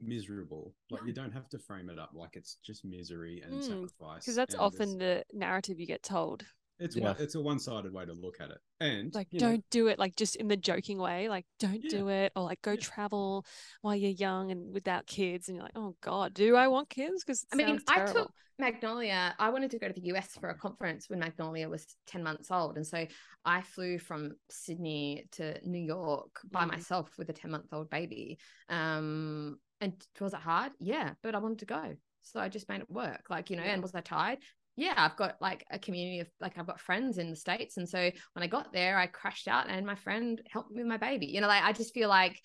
miserable. 0.00 0.74
Like 0.90 1.02
you 1.06 1.12
don't 1.12 1.32
have 1.32 1.48
to 1.50 1.58
frame 1.58 1.90
it 1.90 1.98
up 1.98 2.10
like 2.14 2.30
it's 2.34 2.58
just 2.64 2.84
misery 2.84 3.42
and 3.44 3.54
mm, 3.54 3.62
sacrifice. 3.62 4.24
Because 4.24 4.36
that's 4.36 4.54
often 4.54 4.98
the 4.98 5.24
narrative 5.32 5.80
you 5.80 5.86
get 5.86 6.02
told. 6.02 6.44
It's 6.80 6.96
yeah. 6.96 7.04
one, 7.04 7.16
it's 7.20 7.34
a 7.36 7.40
one 7.40 7.60
sided 7.60 7.92
way 7.92 8.04
to 8.04 8.12
look 8.12 8.40
at 8.40 8.50
it, 8.50 8.58
and 8.80 9.14
like 9.14 9.28
don't 9.30 9.52
know, 9.52 9.62
do 9.70 9.86
it 9.86 9.98
like 9.98 10.16
just 10.16 10.34
in 10.34 10.48
the 10.48 10.56
joking 10.56 10.98
way, 10.98 11.28
like 11.28 11.46
don't 11.60 11.84
yeah. 11.84 11.90
do 11.90 12.08
it, 12.08 12.32
or 12.34 12.42
like 12.42 12.60
go 12.62 12.72
yeah. 12.72 12.80
travel 12.80 13.46
while 13.82 13.94
you're 13.94 14.10
young 14.10 14.50
and 14.50 14.74
without 14.74 15.06
kids, 15.06 15.48
and 15.48 15.56
you're 15.56 15.64
like, 15.64 15.76
oh 15.76 15.94
god, 16.00 16.34
do 16.34 16.56
I 16.56 16.66
want 16.66 16.90
kids? 16.90 17.22
Because 17.22 17.46
I 17.52 17.56
mean, 17.56 17.78
I 17.88 18.06
took 18.06 18.32
Magnolia. 18.58 19.36
I 19.38 19.50
wanted 19.50 19.70
to 19.70 19.78
go 19.78 19.86
to 19.86 19.92
the 19.92 20.12
US 20.14 20.30
for 20.40 20.48
a 20.48 20.58
conference 20.58 21.08
when 21.08 21.20
Magnolia 21.20 21.68
was 21.68 21.86
ten 22.08 22.24
months 22.24 22.50
old, 22.50 22.76
and 22.76 22.86
so 22.86 23.06
I 23.44 23.62
flew 23.62 23.98
from 23.98 24.32
Sydney 24.50 25.26
to 25.32 25.56
New 25.64 25.82
York 25.82 26.40
by 26.50 26.64
mm. 26.64 26.72
myself 26.72 27.08
with 27.18 27.28
a 27.28 27.32
ten 27.32 27.52
month 27.52 27.66
old 27.72 27.88
baby. 27.88 28.38
Um, 28.68 29.58
and 29.84 30.06
was 30.20 30.34
it 30.34 30.40
hard? 30.40 30.72
Yeah, 30.80 31.12
but 31.22 31.34
I 31.34 31.38
wanted 31.38 31.60
to 31.60 31.66
go. 31.66 31.96
So 32.22 32.40
I 32.40 32.48
just 32.48 32.68
made 32.68 32.80
it 32.80 32.90
work. 32.90 33.26
Like, 33.28 33.50
you 33.50 33.56
know, 33.56 33.62
and 33.62 33.82
was 33.82 33.94
I 33.94 34.00
tired? 34.00 34.38
yeah, 34.76 34.94
I've 34.96 35.16
got 35.16 35.36
like 35.40 35.64
a 35.70 35.78
community 35.78 36.20
of 36.20 36.28
like 36.40 36.58
I've 36.58 36.66
got 36.66 36.80
friends 36.80 37.18
in 37.18 37.30
the 37.30 37.36
States. 37.36 37.76
And 37.76 37.88
so 37.88 37.98
when 37.98 38.42
I 38.42 38.46
got 38.46 38.72
there, 38.72 38.98
I 38.98 39.06
crashed 39.06 39.46
out 39.46 39.68
and 39.68 39.86
my 39.86 39.94
friend 39.94 40.40
helped 40.50 40.72
me 40.72 40.82
with 40.82 40.88
my 40.88 40.96
baby. 40.96 41.26
You 41.26 41.40
know, 41.40 41.48
like 41.48 41.62
I 41.62 41.72
just 41.72 41.94
feel 41.94 42.08
like, 42.08 42.40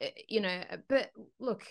eh, 0.00 0.10
you 0.28 0.40
know, 0.40 0.62
but 0.88 1.10
look, 1.38 1.64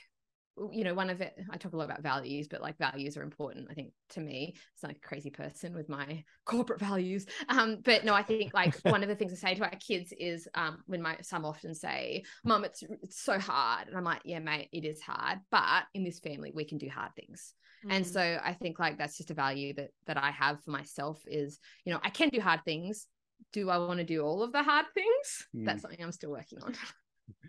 you 0.71 0.83
know, 0.83 0.93
one 0.93 1.09
of 1.09 1.21
it, 1.21 1.35
I 1.49 1.57
talk 1.57 1.73
a 1.73 1.77
lot 1.77 1.85
about 1.85 2.01
values, 2.01 2.47
but 2.47 2.61
like 2.61 2.77
values 2.77 3.17
are 3.17 3.23
important, 3.23 3.67
I 3.69 3.73
think, 3.73 3.91
to 4.11 4.19
me. 4.19 4.55
It's 4.73 4.83
like 4.83 4.97
a 4.97 5.07
crazy 5.07 5.29
person 5.29 5.75
with 5.75 5.89
my 5.89 6.23
corporate 6.45 6.79
values. 6.79 7.25
Um, 7.47 7.77
but 7.83 8.03
no, 8.03 8.13
I 8.13 8.23
think 8.23 8.53
like 8.53 8.79
one 8.83 9.03
of 9.03 9.09
the 9.09 9.15
things 9.15 9.31
I 9.31 9.35
say 9.35 9.55
to 9.55 9.63
our 9.63 9.71
kids 9.71 10.13
is 10.17 10.47
um, 10.55 10.83
when 10.85 11.01
my 11.01 11.17
some 11.21 11.45
often 11.45 11.73
say, 11.73 12.23
Mom, 12.43 12.63
it's 12.63 12.83
it's 13.01 13.21
so 13.21 13.39
hard. 13.39 13.87
And 13.87 13.97
I'm 13.97 14.03
like, 14.03 14.21
Yeah, 14.25 14.39
mate, 14.39 14.69
it 14.71 14.85
is 14.85 15.01
hard. 15.01 15.39
But 15.51 15.83
in 15.93 16.03
this 16.03 16.19
family, 16.19 16.51
we 16.53 16.65
can 16.65 16.77
do 16.77 16.89
hard 16.89 17.11
things. 17.15 17.53
Mm-hmm. 17.85 17.95
And 17.95 18.07
so 18.07 18.39
I 18.43 18.53
think 18.53 18.79
like 18.79 18.97
that's 18.97 19.17
just 19.17 19.31
a 19.31 19.35
value 19.35 19.73
that 19.75 19.89
that 20.07 20.17
I 20.17 20.31
have 20.31 20.63
for 20.63 20.71
myself 20.71 21.21
is, 21.25 21.59
you 21.85 21.93
know, 21.93 21.99
I 22.03 22.09
can 22.09 22.29
do 22.29 22.41
hard 22.41 22.63
things. 22.65 23.07
Do 23.53 23.69
I 23.69 23.77
want 23.77 23.99
to 23.99 24.03
do 24.05 24.21
all 24.21 24.43
of 24.43 24.51
the 24.51 24.63
hard 24.63 24.85
things? 24.93 25.47
Mm. 25.55 25.65
That's 25.65 25.81
something 25.81 26.03
I'm 26.03 26.11
still 26.11 26.31
working 26.31 26.59
on. 26.61 26.75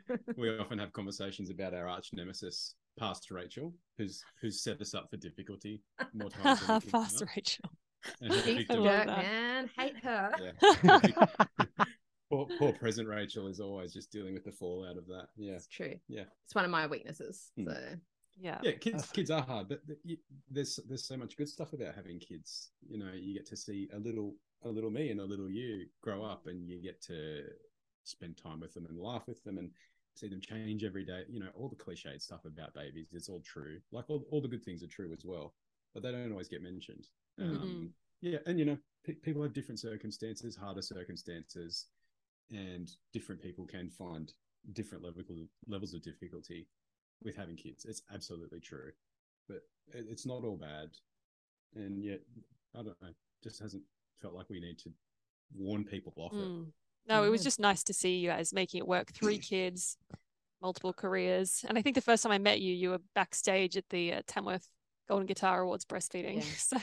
we 0.37 0.57
often 0.59 0.79
have 0.79 0.93
conversations 0.93 1.51
about 1.51 1.75
our 1.75 1.89
arch 1.89 2.11
nemesis 2.13 2.75
Pastor 2.99 3.35
Raechel, 3.35 3.73
who's 3.99 4.23
who's 4.41 4.63
set 4.63 4.81
us 4.81 4.95
up 4.95 5.11
for 5.11 5.17
difficulty 5.17 5.83
more 6.13 6.31
times. 6.43 6.61
Pastor 6.91 7.27
Raechel. 7.27 7.71
She's 8.23 8.67
a 8.71 8.75
jerk, 8.75 9.07
man. 9.07 9.71
Hate 9.77 9.97
her. 10.03 10.33
Yeah. 10.41 10.99
poor, 12.31 12.47
poor 12.59 12.73
present 12.73 13.09
Raechel 13.09 13.49
is 13.49 13.61
always 13.61 13.93
just 13.93 14.11
dealing 14.11 14.35
with 14.35 14.45
the 14.45 14.53
fallout 14.53 14.97
of 14.97 15.07
that. 15.09 15.29
Yeah, 15.37 15.53
it's 15.53 15.67
true. 15.67 15.97
Yeah, 16.09 16.25
it's 16.45 16.55
one 16.55 16.65
of 16.65 16.71
my 16.71 16.87
weaknesses. 16.87 17.53
Mm. 17.59 17.67
So 17.67 17.81
yeah, 18.41 18.59
yeah, 18.63 18.73
kids 18.73 19.07
kids 19.13 19.31
are 19.31 19.43
hard, 19.43 19.69
but 19.69 19.81
there's 20.51 20.81
there's 20.89 21.05
so 21.05 21.17
much 21.17 21.37
good 21.37 21.49
stuff 21.49 21.73
about 21.73 21.95
having 21.95 22.19
kids. 22.19 22.71
You 22.89 22.99
know, 22.99 23.13
you 23.15 23.35
get 23.35 23.47
to 23.49 23.57
see 23.57 23.89
a 23.95 23.99
little 23.99 24.35
a 24.65 24.69
little 24.69 24.91
me 24.91 25.11
and 25.11 25.21
a 25.21 25.25
little 25.25 25.51
you 25.51 25.87
grow 26.03 26.25
up, 26.25 26.47
and 26.47 26.69
you 26.69 26.83
get 26.83 27.03
to 27.03 27.43
spend 28.05 28.37
time 28.37 28.61
with 28.61 28.73
them 28.75 28.87
and 28.87 28.99
laugh 28.99 29.27
with 29.29 29.43
them 29.45 29.59
and 29.59 29.71
see 30.15 30.29
them 30.29 30.41
change 30.41 30.85
every 30.85 31.05
day. 31.05 31.23
You 31.29 31.41
know, 31.41 31.51
all 31.55 31.69
the 31.69 31.77
cliched 31.77 32.21
stuff 32.21 32.45
about 32.45 32.75
babies, 32.75 33.09
it's 33.13 33.29
all 33.29 33.43
true. 33.45 33.79
Like 33.93 34.09
all, 34.09 34.25
all 34.31 34.41
the 34.41 34.49
good 34.49 34.65
things 34.65 34.83
are 34.83 34.89
true 34.89 35.13
as 35.13 35.25
well, 35.25 35.55
but 35.95 36.03
they 36.03 36.13
don't 36.13 36.33
always 36.33 36.49
get 36.49 36.63
mentioned. 36.63 37.07
Mm-hmm. 37.41 37.57
Um, 37.57 37.91
yeah, 38.21 38.39
and 38.47 38.59
you 38.59 38.65
know, 38.65 38.79
p- 39.05 39.15
people 39.15 39.43
have 39.43 39.55
different 39.55 39.81
circumstances, 39.81 40.57
harder 40.57 40.83
circumstances, 40.83 41.87
and 42.51 42.91
different 43.13 43.41
people 43.41 43.67
can 43.67 43.91
find 43.91 44.33
different 44.73 45.05
level, 45.05 45.23
levels 45.67 45.95
of 45.95 46.03
difficulty 46.03 46.69
with 47.23 47.37
having 47.37 47.57
kids. 47.57 47.85
It's 47.85 48.03
absolutely 48.13 48.61
true, 48.61 48.91
but 49.49 49.63
it, 49.95 50.07
it's 50.09 50.27
not 50.27 50.45
all 50.45 50.57
bad, 50.57 50.91
and 51.75 52.03
yet 52.03 52.21
I 52.75 52.83
don't 52.83 53.01
know, 53.01 53.15
just 53.43 53.61
hasn't 53.61 53.83
felt 54.21 54.35
like 54.35 54.51
we 54.51 54.61
need 54.61 54.79
to 54.81 54.91
warn 55.57 55.85
people 55.85 56.13
off 56.17 56.33
mm. 56.33 56.67
it. 56.67 56.73
No, 57.11 57.25
it 57.25 57.29
was 57.29 57.43
just 57.43 57.61
nice 57.61 57.83
to 57.85 57.93
see 57.93 58.19
you 58.19 58.31
guys 58.31 58.53
making 58.53 58.79
it 58.79 58.89
work. 58.89 59.13
Three 59.13 59.39
kids, 59.53 59.97
multiple 60.63 60.93
careers, 60.93 61.65
and 61.69 61.77
I 61.77 61.83
think 61.83 61.97
the 61.97 62.01
first 62.01 62.23
time 62.23 62.33
I 62.33 62.39
met 62.39 62.61
you, 62.61 62.73
you 62.75 62.91
were 62.91 63.01
backstage 63.15 63.77
at 63.77 63.89
the 63.91 64.15
uh, 64.15 64.23
Tamworth 64.27 64.67
Golden 65.09 65.27
Guitar 65.27 65.63
Awards 65.63 65.85
breastfeeding. 65.85 66.37
Yeah. 66.37 66.43
So 66.57 66.77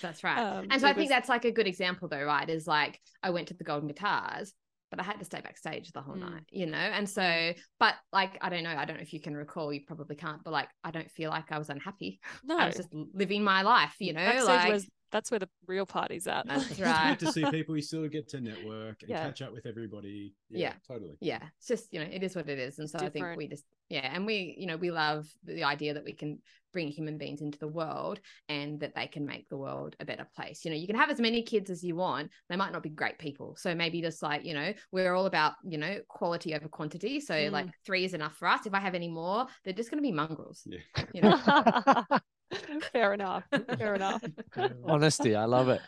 that's 0.00 0.24
right. 0.24 0.38
Um, 0.38 0.68
and 0.70 0.80
so 0.80 0.88
I 0.88 0.92
was... 0.92 0.96
think 0.96 1.10
that's 1.10 1.28
like 1.28 1.44
a 1.44 1.52
good 1.52 1.66
example, 1.66 2.08
though, 2.08 2.24
right? 2.24 2.48
Is 2.48 2.66
like 2.66 2.98
I 3.22 3.30
went 3.30 3.48
to 3.48 3.54
the 3.54 3.64
Golden 3.64 3.88
Guitars, 3.88 4.54
but 4.90 5.00
I 5.00 5.02
had 5.02 5.18
to 5.18 5.24
stay 5.24 5.40
backstage 5.40 5.90
the 5.92 6.00
whole 6.00 6.14
mm. 6.14 6.30
night, 6.30 6.44
you 6.50 6.66
know? 6.66 6.78
And 6.78 7.08
so, 7.08 7.52
but 7.80 7.94
like, 8.12 8.38
I 8.40 8.48
don't 8.48 8.62
know, 8.62 8.70
I 8.70 8.84
don't 8.84 8.96
know 8.96 9.02
if 9.02 9.12
you 9.12 9.20
can 9.20 9.36
recall, 9.36 9.72
you 9.72 9.80
probably 9.86 10.14
can't, 10.14 10.42
but 10.44 10.52
like, 10.52 10.68
I 10.84 10.92
don't 10.92 11.10
feel 11.10 11.30
like 11.30 11.50
I 11.50 11.58
was 11.58 11.68
unhappy. 11.68 12.20
No. 12.44 12.58
I 12.58 12.66
was 12.66 12.76
just 12.76 12.90
living 12.92 13.42
my 13.42 13.62
life, 13.62 13.94
you 13.98 14.12
know? 14.12 14.20
Backstage 14.20 14.46
like, 14.46 14.72
was 14.72 14.86
that's 15.14 15.30
where 15.30 15.38
the 15.38 15.48
real 15.68 15.86
party's 15.86 16.26
at. 16.26 16.44
That's 16.46 16.80
right. 16.80 17.12
It's 17.12 17.24
to 17.24 17.32
see 17.32 17.44
people. 17.50 17.76
You 17.76 17.82
still 17.82 18.08
get 18.08 18.28
to 18.30 18.40
network 18.40 19.02
and 19.02 19.10
yeah. 19.10 19.24
catch 19.24 19.42
up 19.42 19.52
with 19.52 19.64
everybody. 19.64 20.34
Yeah, 20.50 20.58
yeah, 20.58 20.72
totally. 20.86 21.16
Yeah, 21.20 21.38
it's 21.58 21.68
just 21.68 21.92
you 21.92 22.00
know 22.00 22.06
it 22.10 22.24
is 22.24 22.34
what 22.34 22.48
it 22.48 22.58
is, 22.58 22.80
and 22.80 22.90
so 22.90 22.98
I 22.98 23.08
think 23.10 23.24
we 23.36 23.46
just 23.46 23.64
yeah, 23.88 24.10
and 24.12 24.26
we 24.26 24.56
you 24.58 24.66
know 24.66 24.76
we 24.76 24.90
love 24.90 25.26
the 25.44 25.62
idea 25.62 25.94
that 25.94 26.04
we 26.04 26.12
can 26.12 26.40
bring 26.72 26.88
human 26.88 27.16
beings 27.16 27.40
into 27.40 27.56
the 27.60 27.68
world 27.68 28.18
and 28.48 28.80
that 28.80 28.96
they 28.96 29.06
can 29.06 29.24
make 29.24 29.48
the 29.48 29.56
world 29.56 29.94
a 30.00 30.04
better 30.04 30.26
place. 30.34 30.64
You 30.64 30.72
know, 30.72 30.76
you 30.76 30.88
can 30.88 30.96
have 30.96 31.08
as 31.08 31.20
many 31.20 31.44
kids 31.44 31.70
as 31.70 31.84
you 31.84 31.94
want. 31.94 32.32
They 32.48 32.56
might 32.56 32.72
not 32.72 32.82
be 32.82 32.88
great 32.88 33.16
people. 33.16 33.54
So 33.56 33.76
maybe 33.76 34.02
just 34.02 34.24
like, 34.24 34.44
you 34.44 34.54
know, 34.54 34.74
we're 34.90 35.14
all 35.14 35.26
about, 35.26 35.52
you 35.62 35.78
know, 35.78 36.00
quality 36.08 36.52
over 36.52 36.66
quantity. 36.66 37.20
So 37.20 37.32
mm. 37.32 37.52
like 37.52 37.68
three 37.86 38.04
is 38.04 38.12
enough 38.12 38.34
for 38.36 38.48
us. 38.48 38.66
If 38.66 38.74
I 38.74 38.80
have 38.80 38.96
any 38.96 39.08
more, 39.08 39.46
they're 39.62 39.72
just 39.72 39.88
going 39.88 40.02
to 40.02 40.06
be 40.06 40.10
mongrels. 40.10 40.66
Yeah. 40.66 41.04
You 41.14 41.22
know? 41.22 42.04
Fair 42.92 43.14
enough. 43.14 43.44
Fair 43.78 43.94
enough. 43.94 44.22
Honesty, 44.84 45.34
I 45.34 45.44
love 45.44 45.68
it. 45.68 45.80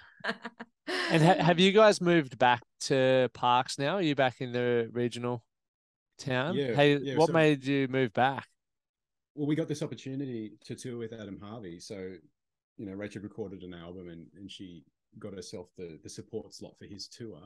And 1.11 1.23
ha- 1.23 1.37
have 1.45 1.59
you 1.59 1.73
guys 1.73 2.01
moved 2.01 2.39
back 2.39 2.63
to 2.81 3.29
Parkes 3.35 3.79
now? 3.79 3.97
Are 3.97 4.03
you 4.03 4.15
back 4.15 4.41
in 4.41 4.53
the 4.53 4.89
regional 4.93 5.45
town? 6.19 6.55
Yeah. 6.55 6.75
Hey, 6.75 6.99
yeah, 6.99 7.17
what 7.17 7.29
so, 7.29 7.33
made 7.33 7.65
you 7.65 7.89
move 7.89 8.13
back? 8.13 8.47
Well, 9.35 9.47
we 9.47 9.55
got 9.55 9.69
this 9.69 9.83
opportunity 9.83 10.53
to 10.65 10.75
tour 10.75 10.99
with 10.99 11.13
Adam 11.13 11.39
Harvey. 11.41 11.79
So, 11.81 12.13
you 12.77 12.87
know, 12.87 12.93
Raechel 12.93 13.23
recorded 13.23 13.63
an 13.63 13.75
album 13.75 14.09
and, 14.09 14.27
and 14.37 14.51
she 14.51 14.85
got 15.19 15.35
herself 15.35 15.69
the, 15.77 15.99
the 16.03 16.09
support 16.09 16.55
slot 16.55 16.75
for 16.79 16.87
his 16.87 17.09
tour. 17.09 17.41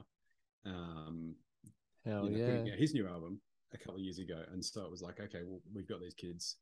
Um, 0.65 1.35
Hell 2.05 2.25
you 2.25 2.31
know, 2.31 2.39
yeah. 2.39 2.47
Putting 2.47 2.73
out 2.73 2.79
his 2.79 2.95
new 2.95 3.07
album 3.07 3.41
a 3.73 3.79
couple 3.79 3.97
of 3.97 4.01
years 4.01 4.19
ago. 4.19 4.43
And 4.53 4.65
so 4.65 4.83
it 4.83 4.91
was 4.91 5.03
like, 5.03 5.21
okay, 5.21 5.41
well, 5.45 5.61
we've 5.75 5.89
got 5.89 6.01
these 6.01 6.15
kids 6.15 6.57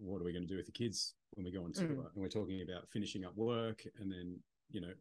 what 0.00 0.20
are 0.20 0.24
we 0.24 0.32
going 0.32 0.46
to 0.46 0.48
do 0.48 0.56
with 0.56 0.66
the 0.66 0.72
kids 0.72 1.14
when 1.32 1.44
we 1.44 1.52
go 1.52 1.64
on 1.64 1.72
tour? 1.72 1.86
Mm. 1.88 2.12
And 2.14 2.22
we're 2.22 2.28
talking 2.28 2.62
about 2.62 2.88
finishing 2.90 3.24
up 3.24 3.36
work 3.36 3.82
and 4.00 4.10
then, 4.10 4.38
you 4.70 4.80
know, 4.80 4.92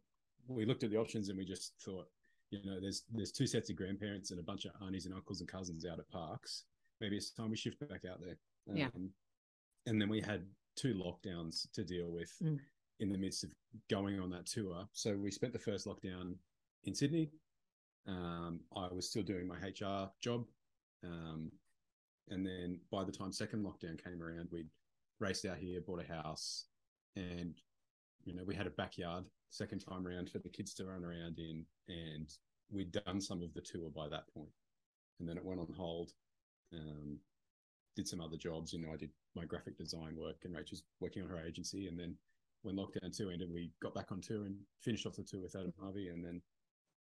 we 0.47 0.65
looked 0.65 0.83
at 0.83 0.91
the 0.91 0.97
options 0.97 1.29
and 1.29 1.37
we 1.37 1.45
just 1.45 1.73
thought, 1.83 2.07
you 2.51 2.59
know, 2.65 2.79
there's 2.79 3.03
there's 3.13 3.31
two 3.31 3.47
sets 3.47 3.69
of 3.69 3.75
grandparents 3.75 4.31
and 4.31 4.39
a 4.39 4.43
bunch 4.43 4.65
of 4.65 4.71
aunties 4.85 5.05
and 5.05 5.15
uncles 5.15 5.39
and 5.39 5.49
cousins 5.49 5.85
out 5.85 5.99
at 5.99 6.09
Parkes. 6.09 6.65
Maybe 7.01 7.17
it's 7.17 7.31
time 7.31 7.49
we 7.49 7.57
shift 7.57 7.79
back 7.87 8.03
out 8.09 8.19
there. 8.21 8.35
Yeah. 8.73 8.87
Um, 8.95 9.09
and 9.85 9.99
then 10.01 10.09
we 10.09 10.21
had 10.21 10.45
two 10.75 10.93
lockdowns 10.93 11.69
to 11.73 11.83
deal 11.83 12.09
with 12.11 12.31
Mm. 12.43 12.59
in 12.99 13.11
the 13.11 13.17
midst 13.17 13.43
of 13.43 13.53
going 13.89 14.19
on 14.19 14.29
that 14.31 14.45
tour. 14.45 14.87
So 14.93 15.15
we 15.17 15.31
spent 15.31 15.53
the 15.53 15.59
first 15.59 15.85
lockdown 15.87 16.35
in 16.83 16.93
Sydney. 16.93 17.31
Um, 18.07 18.59
I 18.75 18.87
was 18.91 19.09
still 19.09 19.23
doing 19.23 19.47
my 19.47 19.55
HR 19.57 20.09
job. 20.21 20.45
Um, 21.03 21.51
and 22.29 22.45
then 22.45 22.79
by 22.91 23.03
the 23.03 23.11
time 23.11 23.31
second 23.31 23.65
lockdown 23.65 24.01
came 24.01 24.21
around, 24.21 24.49
we'd 24.51 24.69
raced 25.23 25.45
out 25.45 25.57
here, 25.57 25.81
bought 25.81 26.03
a 26.03 26.13
house, 26.13 26.65
and 27.15 27.55
you 28.23 28.33
know 28.33 28.43
we 28.45 28.55
had 28.55 28.67
a 28.67 28.71
backyard 28.71 29.25
second 29.49 29.79
time 29.79 30.05
around 30.07 30.29
for 30.29 30.39
the 30.39 30.49
kids 30.49 30.73
to 30.75 30.85
run 30.85 31.03
around 31.03 31.39
in, 31.39 31.65
and 31.87 32.33
we'd 32.71 32.91
done 32.91 33.21
some 33.21 33.41
of 33.41 33.53
the 33.53 33.61
tour 33.61 33.89
by 33.95 34.07
that 34.09 34.27
point, 34.33 34.51
and 35.19 35.27
then 35.27 35.37
it 35.37 35.45
went 35.45 35.59
on 35.59 35.73
hold. 35.75 36.11
Um, 36.73 37.19
did 37.95 38.07
some 38.07 38.21
other 38.21 38.37
jobs, 38.37 38.73
you 38.73 38.79
know, 38.79 38.91
I 38.91 38.97
did 38.97 39.11
my 39.35 39.45
graphic 39.45 39.77
design 39.77 40.15
work, 40.17 40.37
and 40.43 40.55
Raechel's 40.55 40.83
working 40.99 41.21
on 41.21 41.29
her 41.29 41.45
agency, 41.45 41.87
and 41.87 41.99
then 41.99 42.15
when 42.63 42.75
lockdown 42.75 43.15
two 43.15 43.29
ended, 43.29 43.51
we 43.53 43.71
got 43.81 43.93
back 43.93 44.11
on 44.11 44.19
tour 44.19 44.45
and 44.45 44.55
finished 44.81 45.05
off 45.05 45.15
the 45.15 45.23
tour 45.23 45.41
with 45.41 45.55
Adam 45.55 45.73
Harvey, 45.79 46.07
and 46.07 46.25
then 46.25 46.41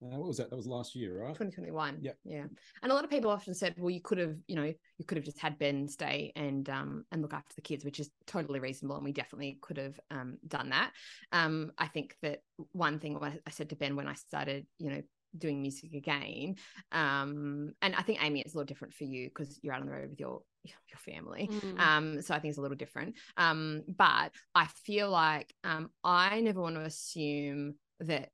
uh, 0.03 0.16
what 0.18 0.28
was 0.28 0.36
that? 0.38 0.50
That 0.50 0.57
was 0.57 0.66
last 0.66 0.94
year, 0.94 1.22
right? 1.22 1.34
2021 1.34 1.98
Yeah, 2.00 2.12
yeah 2.24 2.44
and 2.82 2.92
a 2.92 2.94
lot 2.94 3.05
of 3.05 3.11
people 3.11 3.30
often 3.30 3.55
said 3.55 3.74
well 3.78 3.90
you 3.90 4.00
could 4.00 4.18
have 4.18 4.36
you 4.46 4.57
know 4.57 4.64
you 4.98 5.05
could 5.07 5.16
have 5.16 5.24
just 5.24 5.38
had 5.38 5.59
ben 5.59 5.88
stay 5.88 6.32
and 6.36 6.68
um 6.68 7.05
and 7.12 7.22
look 7.22 7.32
after 7.32 7.55
the 7.55 7.62
kids 7.62 7.84
which 7.84 8.00
is 8.00 8.11
totally 8.26 8.61
reasonable 8.61 8.96
and 8.96 9.05
we 9.05 9.12
definitely 9.12 9.59
could 9.62 9.76
have 9.76 9.98
um 10.11 10.36
done 10.46 10.70
that 10.70 10.92
um 11.32 11.72
i 11.78 11.86
think 11.86 12.16
that 12.22 12.40
one 12.72 12.98
thing 12.98 13.18
i 13.46 13.50
said 13.50 13.70
to 13.70 13.76
ben 13.76 13.96
when 13.96 14.09
i 14.09 14.14
started 14.14 14.66
you 14.78 14.90
know 14.90 15.03
doing 15.38 15.62
music 15.62 15.94
again 15.94 16.55
um 16.92 17.72
and 17.80 17.94
i 17.94 18.03
think 18.03 18.22
amy 18.22 18.40
it's 18.40 18.55
a 18.55 18.57
little 18.57 18.66
different 18.66 18.92
for 18.92 19.05
you 19.05 19.28
because 19.28 19.59
you're 19.62 19.72
out 19.72 19.80
on 19.80 19.86
the 19.86 19.92
road 19.92 20.11
with 20.11 20.20
your 20.20 20.42
your 20.64 20.98
family 20.98 21.48
Mm. 21.50 21.80
um 21.80 22.22
so 22.22 22.34
i 22.34 22.38
think 22.38 22.50
it's 22.50 22.59
a 22.59 22.62
little 22.62 22.76
different 22.76 23.16
um 23.36 23.82
but 23.88 24.30
i 24.55 24.66
feel 24.84 25.11
like 25.11 25.53
um 25.64 25.90
i 26.05 26.40
never 26.40 26.61
want 26.61 26.76
to 26.76 26.82
assume 26.82 27.74
that 28.00 28.28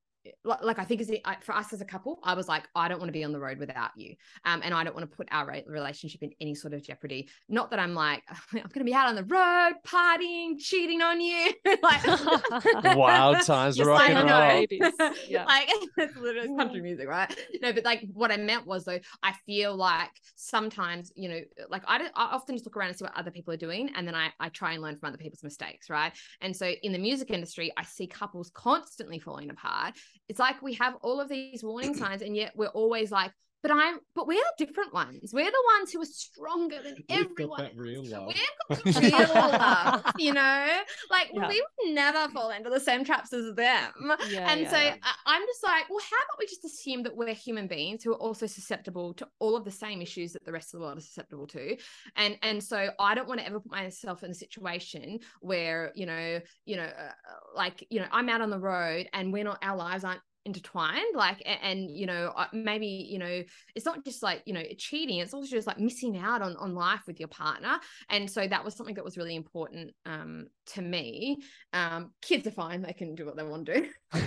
like, 0.45 0.63
like 0.63 0.79
I 0.79 0.85
think 0.85 1.01
as 1.01 1.11
for 1.43 1.55
us 1.55 1.73
as 1.73 1.81
a 1.81 1.85
couple, 1.85 2.19
I 2.23 2.35
was 2.35 2.49
like, 2.49 2.69
I 2.75 2.89
don't 2.89 2.99
want 2.99 3.09
to 3.09 3.13
be 3.13 3.25
on 3.25 3.33
the 3.33 3.39
road 3.39 3.59
without 3.59 3.91
you, 3.97 4.15
um, 4.45 4.61
and 4.65 4.75
I 4.75 4.85
don't 4.85 4.95
want 4.95 5.11
to 5.11 5.17
put 5.17 5.29
our 5.31 5.47
relationship 5.67 6.23
in 6.23 6.33
any 6.41 6.55
sort 6.55 6.75
of 6.75 6.83
jeopardy. 6.83 7.29
Not 7.49 7.71
that 7.71 7.79
I'm 7.79 7.95
like 7.95 8.23
I'm 8.53 8.61
going 8.61 8.73
to 8.73 8.85
be 8.85 8.95
out 8.95 9.09
on 9.09 9.15
the 9.15 9.25
road 9.25 9.75
partying, 9.87 10.59
cheating 10.59 11.03
on 11.03 11.21
you, 11.21 11.53
like 11.83 12.05
Wild 12.97 13.43
times, 13.45 13.77
Just 13.77 13.89
rock 13.89 14.01
like, 14.01 14.11
and 14.11 14.27
no, 14.27 14.99
roll. 15.01 15.13
Yeah. 15.29 15.45
like 15.45 15.69
it's 15.97 16.17
literally 16.17 16.55
country 16.57 16.81
music, 16.81 17.09
right? 17.09 17.35
No, 17.63 17.73
but 17.73 17.85
like 17.85 18.07
what 18.13 18.31
I 18.31 18.37
meant 18.37 18.67
was 18.67 18.85
though, 18.85 18.99
I 19.23 19.33
feel 19.47 19.77
like 19.77 20.11
sometimes, 20.37 21.13
you 21.15 21.29
know, 21.29 21.41
like 21.69 21.83
I, 21.87 21.99
don't, 21.99 22.13
I 22.15 22.25
often 22.33 22.55
just 22.55 22.67
look 22.67 22.77
around 22.77 22.89
and 22.89 22.99
see 22.99 23.05
what 23.05 23.17
other 23.17 23.31
people 23.31 23.53
are 23.55 23.59
doing, 23.59 23.91
and 23.95 24.07
then 24.07 24.15
I 24.15 24.31
I 24.41 24.49
try 24.49 24.73
and 24.73 24.83
learn 24.83 24.97
from 24.97 25.09
other 25.09 25.19
people's 25.19 25.43
mistakes, 25.43 25.91
right? 25.91 26.13
And 26.41 26.57
so 26.57 26.67
in 26.83 26.93
the 26.93 26.99
music 26.99 27.31
industry, 27.31 27.73
I 27.77 27.85
see 27.85 28.07
couples 28.07 28.51
constantly 28.55 29.19
falling 29.19 29.51
apart. 29.51 29.95
It's 30.29 30.39
like 30.39 30.61
we 30.63 30.75
have 30.75 30.97
all 31.03 31.21
of 31.21 31.29
these 31.29 31.63
warning 31.63 31.95
signs, 31.95 32.23
and 32.23 32.37
yet 32.37 32.53
we're 32.55 32.67
always 32.67 33.11
like, 33.11 33.33
but 33.63 33.71
I'm, 33.73 33.99
but 34.15 34.27
we're 34.27 34.43
different 34.59 34.93
ones. 34.95 35.31
We're 35.33 35.51
the 35.51 35.65
ones 35.79 35.93
who 35.93 36.01
are 36.01 36.05
stronger 36.07 36.77
than 36.83 36.95
We've 37.09 37.21
everyone. 37.27 37.59
got 37.61 37.71
that 37.75 37.77
real 37.81 38.05
love. 38.05 38.29
We've 38.29 38.85
got 38.85 38.85
the 38.85 39.01
real 39.01 39.35
love, 39.35 40.13
you 40.19 40.33
know, 40.33 40.79
like 41.11 41.31
Yeah. 41.33 41.49
we 41.49 41.63
would 41.85 41.95
never 41.95 42.29
fall 42.33 42.51
into 42.51 42.71
the 42.71 42.81
same 42.81 43.05
traps 43.05 43.33
as 43.33 43.55
them. 43.55 43.93
Yeah, 44.31 44.51
and 44.51 44.61
yeah, 44.63 44.71
so 44.71 44.77
yeah. 44.79 44.97
I- 45.03 45.15
I'm 45.27 45.43
just 45.47 45.63
like, 45.65 45.89
well, 45.91 45.99
how 46.01 46.17
about 46.17 46.39
we 46.39 46.47
just 46.47 46.65
assume 46.65 47.03
that 47.05 47.17
we're 47.17 47.35
human 47.35 47.67
beings 47.67 48.03
who 48.05 48.13
are 48.13 48.17
also 48.17 48.47
susceptible 48.47 49.15
to 49.15 49.27
all 49.41 49.57
of 49.57 49.65
the 49.65 49.71
same 49.71 50.01
issues 50.03 50.33
that 50.33 50.45
the 50.45 50.53
rest 50.53 50.73
of 50.75 50.81
the 50.81 50.85
world 50.87 50.99
is 50.99 51.07
susceptible 51.07 51.47
to, 51.49 51.77
and 52.17 52.37
and 52.43 52.63
so 52.63 52.89
I 52.99 53.15
don't 53.15 53.29
want 53.29 53.41
to 53.41 53.47
ever 53.47 53.61
put 53.61 53.71
myself 53.71 54.23
in 54.23 54.31
a 54.31 54.35
situation 54.35 55.19
where 55.41 55.93
you 55.95 56.07
know, 56.07 56.41
you 56.65 56.77
know, 56.77 56.85
uh, 56.85 57.13
like 57.55 57.87
you 57.91 58.01
know, 58.01 58.07
I'm 58.13 58.29
out 58.29 58.41
on 58.41 58.51
the 58.51 58.59
road 58.59 59.09
and 59.13 59.33
we're 59.33 59.45
not, 59.45 59.59
our 59.63 59.77
lives 59.77 60.05
aren't 60.05 60.21
intertwined 60.49 61.15
like 61.15 61.41
a- 61.43 61.65
and, 61.65 61.91
you 61.91 62.07
know 62.07 62.33
maybe 62.53 62.87
you 62.87 63.19
know 63.19 63.43
it's 63.75 63.85
not 63.87 64.05
just 64.05 64.23
like 64.23 64.43
you 64.47 64.53
know 64.55 64.63
cheating 64.79 65.19
it's 65.19 65.35
also 65.35 65.49
just 65.49 65.67
like 65.67 65.79
missing 65.79 66.17
out 66.19 66.41
on 66.43 66.57
on 66.57 66.75
life 66.75 67.03
with 67.07 67.19
your 67.21 67.29
partner 67.29 67.79
and 68.09 68.31
so 68.31 68.47
that 68.49 68.65
was 68.65 68.75
something 68.75 68.95
that 68.95 69.05
was 69.05 69.17
really 69.17 69.37
important 69.37 69.91
um 70.07 70.47
to 70.67 70.81
me 70.83 71.37
um 71.73 72.11
kids 72.23 72.47
are 72.47 72.51
fine 72.53 72.81
they 72.83 72.93
can 72.93 73.15
do 73.15 73.27
what 73.27 73.37
they 73.37 73.43
want 73.45 73.67
to 73.67 73.81
do 73.81 73.89
they, 74.13 74.21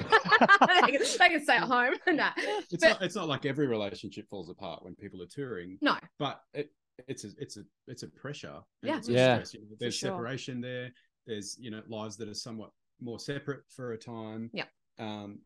can, 0.92 1.02
they 1.20 1.30
can 1.30 1.44
stay 1.44 1.56
at 1.58 1.64
home 1.64 1.94
no 2.08 2.30
It's 2.72 2.84
But- 2.84 2.90
not. 2.90 3.02
It's 3.02 3.16
not 3.16 3.28
like 3.28 3.46
every 3.46 3.68
relationship 3.68 4.30
falls 4.30 4.50
apart 4.50 4.84
when 4.84 4.96
people 4.96 5.22
are 5.22 5.28
touring. 5.28 5.78
no 5.82 5.96
but 6.20 6.42
it, 6.54 6.72
it's 7.08 7.24
a 7.24 7.30
it's 7.40 7.58
a 7.58 7.62
it's 7.88 8.04
a 8.04 8.08
pressure. 8.08 8.60
Yeah. 8.84 8.98
it's 8.98 9.08
a 9.10 9.14
Yeah. 9.14 9.36
stress. 9.36 9.54
You 9.56 9.62
know, 9.62 9.68
there's 9.80 9.96
sure. 9.96 10.10
separation 10.12 10.62
there. 10.62 10.92
There's 11.26 11.58
you 11.60 11.72
know 11.72 11.82
lives 11.88 12.16
that 12.18 12.28
are 12.30 12.34
somewhat 12.36 12.70
more 13.02 13.20
separate 13.20 13.62
for 13.76 13.94
a 13.94 13.98
time. 13.98 14.52
Yeah. 14.54 14.66
Um, 15.00 15.40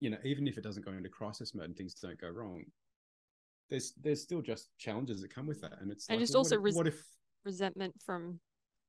you 0.00 0.10
know, 0.10 0.18
even 0.24 0.46
if 0.46 0.58
it 0.58 0.64
doesn't 0.64 0.84
go 0.84 0.92
into 0.92 1.08
crisis 1.08 1.54
mode 1.54 1.66
and 1.66 1.76
things 1.76 1.94
don't 1.94 2.20
go 2.20 2.28
wrong, 2.28 2.64
there's 3.70 3.92
there's 4.02 4.22
still 4.22 4.42
just 4.42 4.68
challenges 4.78 5.22
that 5.22 5.34
come 5.34 5.46
with 5.46 5.60
that, 5.62 5.80
and 5.80 5.90
it's 5.90 6.08
And 6.08 6.16
like, 6.16 6.22
just 6.22 6.34
well, 6.34 6.40
also 6.40 6.56
what, 6.56 6.64
res- 6.64 6.74
if, 6.74 6.76
what 6.78 6.86
if 6.86 7.04
resentment 7.44 7.94
from 8.04 8.40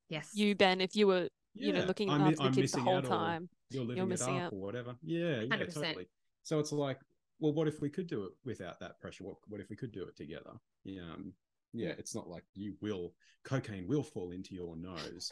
yes 0.09 0.31
you, 0.33 0.55
Ben, 0.55 0.81
if 0.81 0.95
you 0.95 1.07
were, 1.07 1.29
you 1.53 1.73
know, 1.73 1.83
looking 1.83 2.09
I'm, 2.09 2.21
after 2.21 2.35
the 2.35 2.43
I'm 2.43 2.53
kids 2.53 2.71
the 2.71 2.81
whole 2.81 3.01
time. 3.01 3.49
you're 3.71 3.83
living 3.83 4.03
it 4.03 4.07
missing 4.07 4.37
up 4.37 4.43
out. 4.43 4.53
or 4.53 4.59
whatever. 4.61 4.95
Yeah, 5.03 5.41
yeah, 5.41 5.55
100%. 5.55 5.73
totally. 5.73 6.07
So 6.43 6.59
it's 6.59 6.71
like, 6.71 6.99
well, 7.39 7.53
what 7.53 7.67
if 7.67 7.81
we 7.81 7.89
could 7.89 8.07
do 8.07 8.23
it 8.25 8.31
without 8.45 8.79
that 8.79 8.99
pressure? 8.99 9.23
What 9.23 9.37
what 9.47 9.61
if 9.61 9.69
we 9.69 9.75
could 9.75 9.91
do 9.91 10.03
it 10.03 10.15
together? 10.15 10.53
Yeah, 10.83 11.01
um, 11.01 11.33
yeah. 11.73 11.93
It's 11.97 12.15
not 12.15 12.29
like 12.29 12.43
you 12.53 12.75
will 12.81 13.13
cocaine 13.43 13.87
will 13.87 14.03
fall 14.03 14.31
into 14.31 14.53
your 14.55 14.75
nose. 14.75 15.29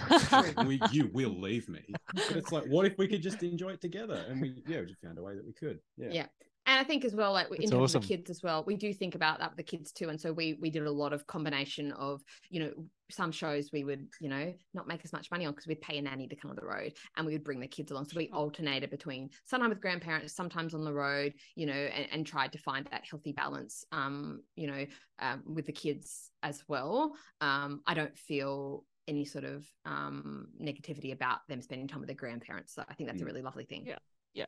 we, 0.66 0.80
you 0.92 1.10
will 1.14 1.38
leave 1.40 1.68
me. 1.68 1.84
But 2.14 2.38
it's 2.38 2.52
like, 2.52 2.64
what 2.66 2.86
if 2.86 2.98
we 2.98 3.08
could 3.08 3.22
just 3.22 3.44
enjoy 3.44 3.72
it 3.72 3.82
together? 3.82 4.26
And 4.30 4.42
we 4.42 4.64
yeah, 4.68 4.80
we 4.80 4.86
just 4.88 5.02
found 5.02 5.18
a 5.18 5.24
way 5.24 5.36
that 5.36 5.46
we 5.46 5.54
could. 5.54 5.80
Yeah. 5.98 6.10
Yeah. 6.12 6.26
And 6.66 6.80
I 6.80 6.84
think 6.84 7.06
as 7.06 7.14
well, 7.16 7.34
like 7.34 7.48
in 7.60 7.72
terms 7.72 7.74
awesome. 7.74 7.98
of 7.98 8.02
the 8.02 8.08
kids 8.08 8.30
as 8.30 8.42
well, 8.44 8.64
we 8.66 8.76
do 8.76 8.94
think 8.94 9.16
about 9.16 9.40
that 9.40 9.52
with 9.52 9.58
the 9.58 9.64
kids 9.64 9.92
too. 9.92 10.10
And 10.10 10.20
so 10.20 10.34
we 10.34 10.58
we 10.60 10.70
did 10.70 10.86
a 10.86 10.92
lot 10.92 11.14
of 11.14 11.28
combination 11.28 11.92
of, 11.94 12.22
you 12.50 12.60
know, 12.60 12.72
some 13.12 13.32
shows 13.32 13.70
we 13.72 13.84
would, 13.84 14.08
you 14.20 14.30
know, 14.30 14.54
not 14.74 14.88
make 14.88 15.02
as 15.06 15.14
much 15.14 15.30
money 15.30 15.46
on 15.46 15.54
because 15.54 15.68
we'd 15.68 15.82
pay 15.82 15.98
a 15.98 16.02
nanny 16.02 16.28
to 16.28 16.36
come 16.36 16.50
on 16.50 16.56
the 16.56 16.66
road 16.66 16.94
and 17.16 17.26
we 17.26 17.34
would 17.34 17.44
bring 17.44 17.60
the 17.60 17.68
kids 17.68 17.92
along. 17.92 18.06
So 18.06 18.18
we 18.18 18.30
alternated 18.34 18.90
between 18.90 19.30
sometimes 19.46 19.70
with 19.70 19.82
grandparents, 19.82 20.34
sometimes 20.36 20.74
on 20.74 20.84
the 20.84 20.94
road, 20.94 21.34
you 21.56 21.68
know, 21.68 21.74
and, 21.74 22.08
and 22.12 22.26
tried 22.26 22.52
to 22.54 22.58
find 22.58 22.88
that 22.92 23.04
healthy 23.10 23.32
balance, 23.32 23.84
um, 23.92 24.42
you 24.56 24.68
know, 24.68 24.86
um, 25.20 25.44
with 25.46 25.68
the 25.68 25.72
kids 25.72 26.32
as 26.42 26.64
well. 26.68 27.14
Um, 27.42 27.82
I 27.86 27.94
don't 27.94 28.18
feel 28.18 28.86
any 29.08 29.24
sort 29.24 29.44
of 29.44 29.64
um 29.86 30.48
negativity 30.60 31.14
about 31.14 31.38
them 31.48 31.62
spending 31.62 31.88
time 31.88 32.00
with 32.00 32.08
their 32.08 32.16
grandparents. 32.16 32.74
So 32.74 32.84
I 32.90 32.96
think 32.96 33.08
that's 33.08 33.22
a 33.22 33.24
Mm. 33.24 33.28
really 33.28 33.44
lovely 33.44 33.66
thing. 33.66 33.84
Yeah. 33.86 34.00
Yeah, 34.36 34.46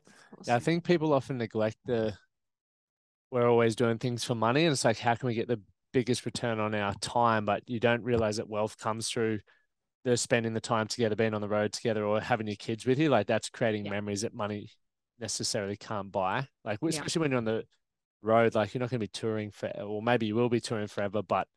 I 0.48 0.58
think 0.60 0.84
people 0.84 1.12
often 1.12 1.38
neglect 1.38 1.78
the 1.86 2.14
we're 3.30 3.48
always 3.48 3.74
doing 3.74 3.98
things 3.98 4.24
for 4.24 4.34
money, 4.34 4.64
and 4.64 4.72
it's 4.72 4.84
like 4.84 4.98
how 4.98 5.14
can 5.14 5.26
we 5.26 5.34
get 5.34 5.48
the 5.48 5.60
biggest 5.92 6.24
return 6.24 6.60
on 6.60 6.74
our 6.74 6.94
time? 6.94 7.44
But 7.44 7.62
you 7.66 7.80
don't 7.80 8.02
realize 8.02 8.36
that 8.36 8.48
wealth 8.48 8.78
comes 8.78 9.08
through 9.08 9.40
the 10.04 10.16
spending 10.16 10.54
the 10.54 10.60
time 10.60 10.86
together, 10.86 11.16
being 11.16 11.34
on 11.34 11.40
the 11.40 11.48
road 11.48 11.72
together, 11.72 12.04
or 12.04 12.20
having 12.20 12.46
your 12.46 12.56
kids 12.56 12.86
with 12.86 12.98
you. 12.98 13.08
Like 13.08 13.26
that's 13.26 13.50
creating 13.50 13.84
Yeah. 13.84 13.90
memories 13.90 14.22
that 14.22 14.34
money 14.34 14.70
necessarily 15.18 15.76
can't 15.76 16.12
buy. 16.12 16.46
Like 16.64 16.78
Yeah. 16.82 16.90
especially 16.90 17.20
when 17.20 17.30
you're 17.32 17.38
on 17.38 17.44
the 17.44 17.64
road, 18.22 18.54
like 18.54 18.74
you're 18.74 18.80
not 18.80 18.90
going 18.90 19.00
to 19.00 19.04
be 19.04 19.08
touring 19.08 19.50
for, 19.50 19.68
or 19.80 20.02
maybe 20.02 20.26
you 20.26 20.34
will 20.34 20.48
be 20.48 20.60
touring 20.60 20.86
forever, 20.86 21.22
but 21.22 21.48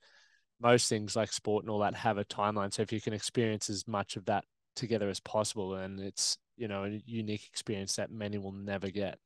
most 0.60 0.90
things 0.90 1.16
like 1.16 1.32
sport 1.32 1.64
and 1.64 1.70
all 1.70 1.80
that 1.80 1.96
have 1.96 2.18
a 2.18 2.26
timeline. 2.26 2.74
So 2.74 2.82
if 2.82 2.92
you 2.92 3.02
can 3.02 3.14
experience 3.14 3.70
as 3.70 3.88
much 3.88 4.16
of 4.16 4.26
that 4.26 4.46
together 4.76 5.10
as 5.10 5.20
possible, 5.20 5.76
and 5.76 6.00
it's 6.00 6.38
you 6.58 6.68
know 6.68 6.86
a 6.86 7.02
unique 7.06 7.48
experience 7.48 7.96
that 7.96 8.12
many 8.12 8.38
will 8.38 8.52
never 8.52 8.90
get. 8.90 9.20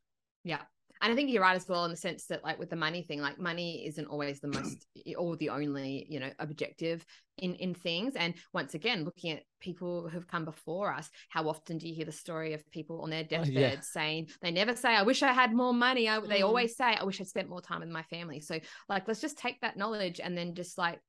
Yeah. 0.43 0.62
And 1.02 1.12
I 1.12 1.16
think 1.16 1.30
you're 1.30 1.41
right 1.41 1.56
as 1.56 1.68
well 1.68 1.86
in 1.86 1.91
the 1.91 1.98
sense 1.98 2.26
that, 2.28 2.43
like, 2.43 2.58
with 2.60 2.70
the 2.70 2.76
money 2.76 3.04
thing, 3.04 3.22
like, 3.22 3.39
money 3.39 3.86
isn't 3.88 4.08
always 4.08 4.39
the 4.39 4.48
most 4.48 4.88
or 5.18 5.36
the 5.38 5.50
only, 5.50 6.06
you 6.10 6.20
know, 6.20 6.32
objective 6.39 7.06
in 7.38 7.56
in 7.56 7.74
things. 7.74 8.16
And 8.16 8.34
once 8.54 8.74
again, 8.74 9.04
looking 9.04 9.32
at 9.32 9.43
people 9.60 10.04
who 10.08 10.18
have 10.18 10.28
come 10.28 10.46
before 10.46 10.93
us, 10.93 11.10
how 11.30 11.48
often 11.50 11.78
do 11.78 11.88
you 11.88 11.93
hear 11.96 12.06
the 12.06 12.12
story 12.12 12.54
of 12.54 12.70
people 12.72 13.02
on 13.02 13.10
their 13.10 13.24
deathbed 13.24 13.52
yeah. 13.52 13.82
saying 13.82 14.30
they 14.41 14.52
never 14.52 14.76
say, 14.76 14.89
"I 14.96 15.04
wish 15.04 15.22
I 15.24 15.34
had 15.34 15.54
more 15.54 15.74
money." 15.74 16.08
I, 16.08 16.20
They 16.22 16.39
Mm. 16.41 16.46
always 16.46 16.76
say, 16.76 16.96
"I 16.96 17.04
wish 17.04 17.20
I'd 17.20 17.28
spent 17.28 17.50
more 17.50 17.62
time 17.62 17.82
with 17.82 17.89
my 17.89 18.04
family." 18.04 18.39
So, 18.39 18.60
like, 18.89 19.08
let's 19.08 19.22
just 19.22 19.38
take 19.38 19.60
that 19.62 19.78
knowledge 19.78 20.20
and 20.20 20.38
then 20.38 20.56
just 20.56 20.78
like 20.78 21.00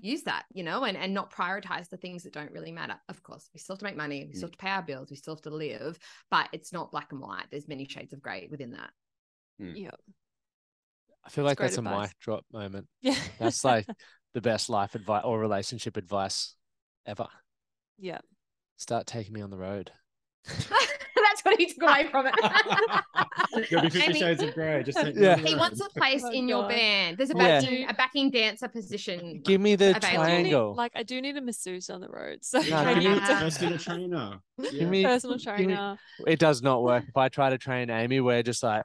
use 0.00 0.22
that, 0.24 0.44
you 0.52 0.62
know, 0.62 0.84
and 0.84 0.96
and 0.96 1.14
not 1.14 1.32
prioritize 1.32 1.88
the 1.88 1.96
things 1.96 2.22
that 2.24 2.32
don't 2.32 2.52
really 2.52 2.72
matter. 2.72 2.98
Of 3.08 3.22
course, 3.22 3.48
we 3.54 3.60
still 3.60 3.74
have 3.74 3.80
to 3.80 3.84
make 3.84 3.96
money, 3.96 4.26
we 4.26 4.34
still 4.34 4.48
have 4.48 4.52
to 4.52 4.58
pay 4.58 4.70
our 4.70 4.82
bills, 4.82 5.10
we 5.10 5.16
still 5.16 5.34
have 5.34 5.42
to 5.42 5.50
live, 5.50 5.98
but 6.30 6.48
it's 6.52 6.72
not 6.72 6.90
black 6.90 7.12
and 7.12 7.20
white. 7.20 7.46
There's 7.50 7.68
many 7.68 7.84
shades 7.86 8.12
of 8.12 8.20
gray 8.22 8.48
within 8.50 8.72
that. 8.72 8.90
Mm. 9.60 9.72
Yeah. 9.76 9.90
I 11.24 11.28
feel 11.28 11.44
That's 11.44 11.50
like 11.50 11.58
great 11.58 11.66
that's 11.66 11.78
a 11.78 11.82
mic 11.82 12.18
drop 12.20 12.44
moment. 12.52 12.86
Yeah. 13.02 13.14
That's 13.38 13.64
like 13.64 13.86
the 14.34 14.40
best 14.40 14.70
life 14.70 14.94
advice 14.94 15.22
or 15.24 15.38
relationship 15.38 15.96
advice 15.96 16.54
ever. 17.06 17.26
yeah. 17.98 18.18
Start 18.78 19.06
taking 19.06 19.34
me 19.34 19.42
on 19.42 19.50
the 19.50 19.58
road. 19.58 19.90
That's 20.46 21.42
what 21.44 21.58
he 21.60 21.66
took 21.66 21.82
away 21.82 22.08
from 22.10 22.26
it. 22.28 22.34
You'll 23.70 23.82
be 23.82 23.90
Fifty 23.90 24.08
Amy- 24.10 24.18
Shades 24.18 24.42
of 24.42 24.54
Grey. 24.54 24.82
Just 24.82 24.98
take 25.02 25.14
Yeah. 25.16 25.36
he 25.36 25.54
wants 25.54 25.80
a 25.80 25.88
place 25.90 26.22
Oh, 26.24 26.30
in 26.32 26.48
your 26.48 26.66
band. 26.66 27.18
There's 27.18 27.30
a 27.30 27.34
Yeah. 27.36 27.60
backing, 27.60 27.88
a 27.88 27.94
backing 27.94 28.30
dancer 28.30 28.68
position. 28.68 29.42
Give 29.44 29.60
me 29.60 29.76
the 29.76 29.94
Available. 29.96 30.06
I 30.22 30.26
need- 30.42 30.48
triangle. 30.50 30.74
like 30.74 30.92
I 30.94 31.02
do 31.02 31.20
need 31.20 31.36
a 31.36 31.42
masseuse 31.42 31.90
on 31.90 32.00
the 32.00 32.08
road. 32.08 32.38
So 32.42 32.60
No, 32.60 32.76
I 32.78 32.94
give 32.94 33.02
me- 33.04 33.08
need 33.10 33.26
to- 33.26 33.34
personal 33.36 33.78
trainer. 33.78 34.38
Give 34.70 34.88
me- 34.88 35.02
personal 35.04 35.36
give 35.36 35.58
me- 35.58 35.64
trainer. 35.66 35.98
It 36.26 36.38
does 36.38 36.62
not 36.62 36.82
work. 36.82 37.04
If 37.06 37.16
I 37.16 37.28
try 37.28 37.50
to 37.50 37.58
train 37.58 37.90
Amy, 37.90 38.20
we're 38.20 38.42
just 38.42 38.62
like, 38.62 38.84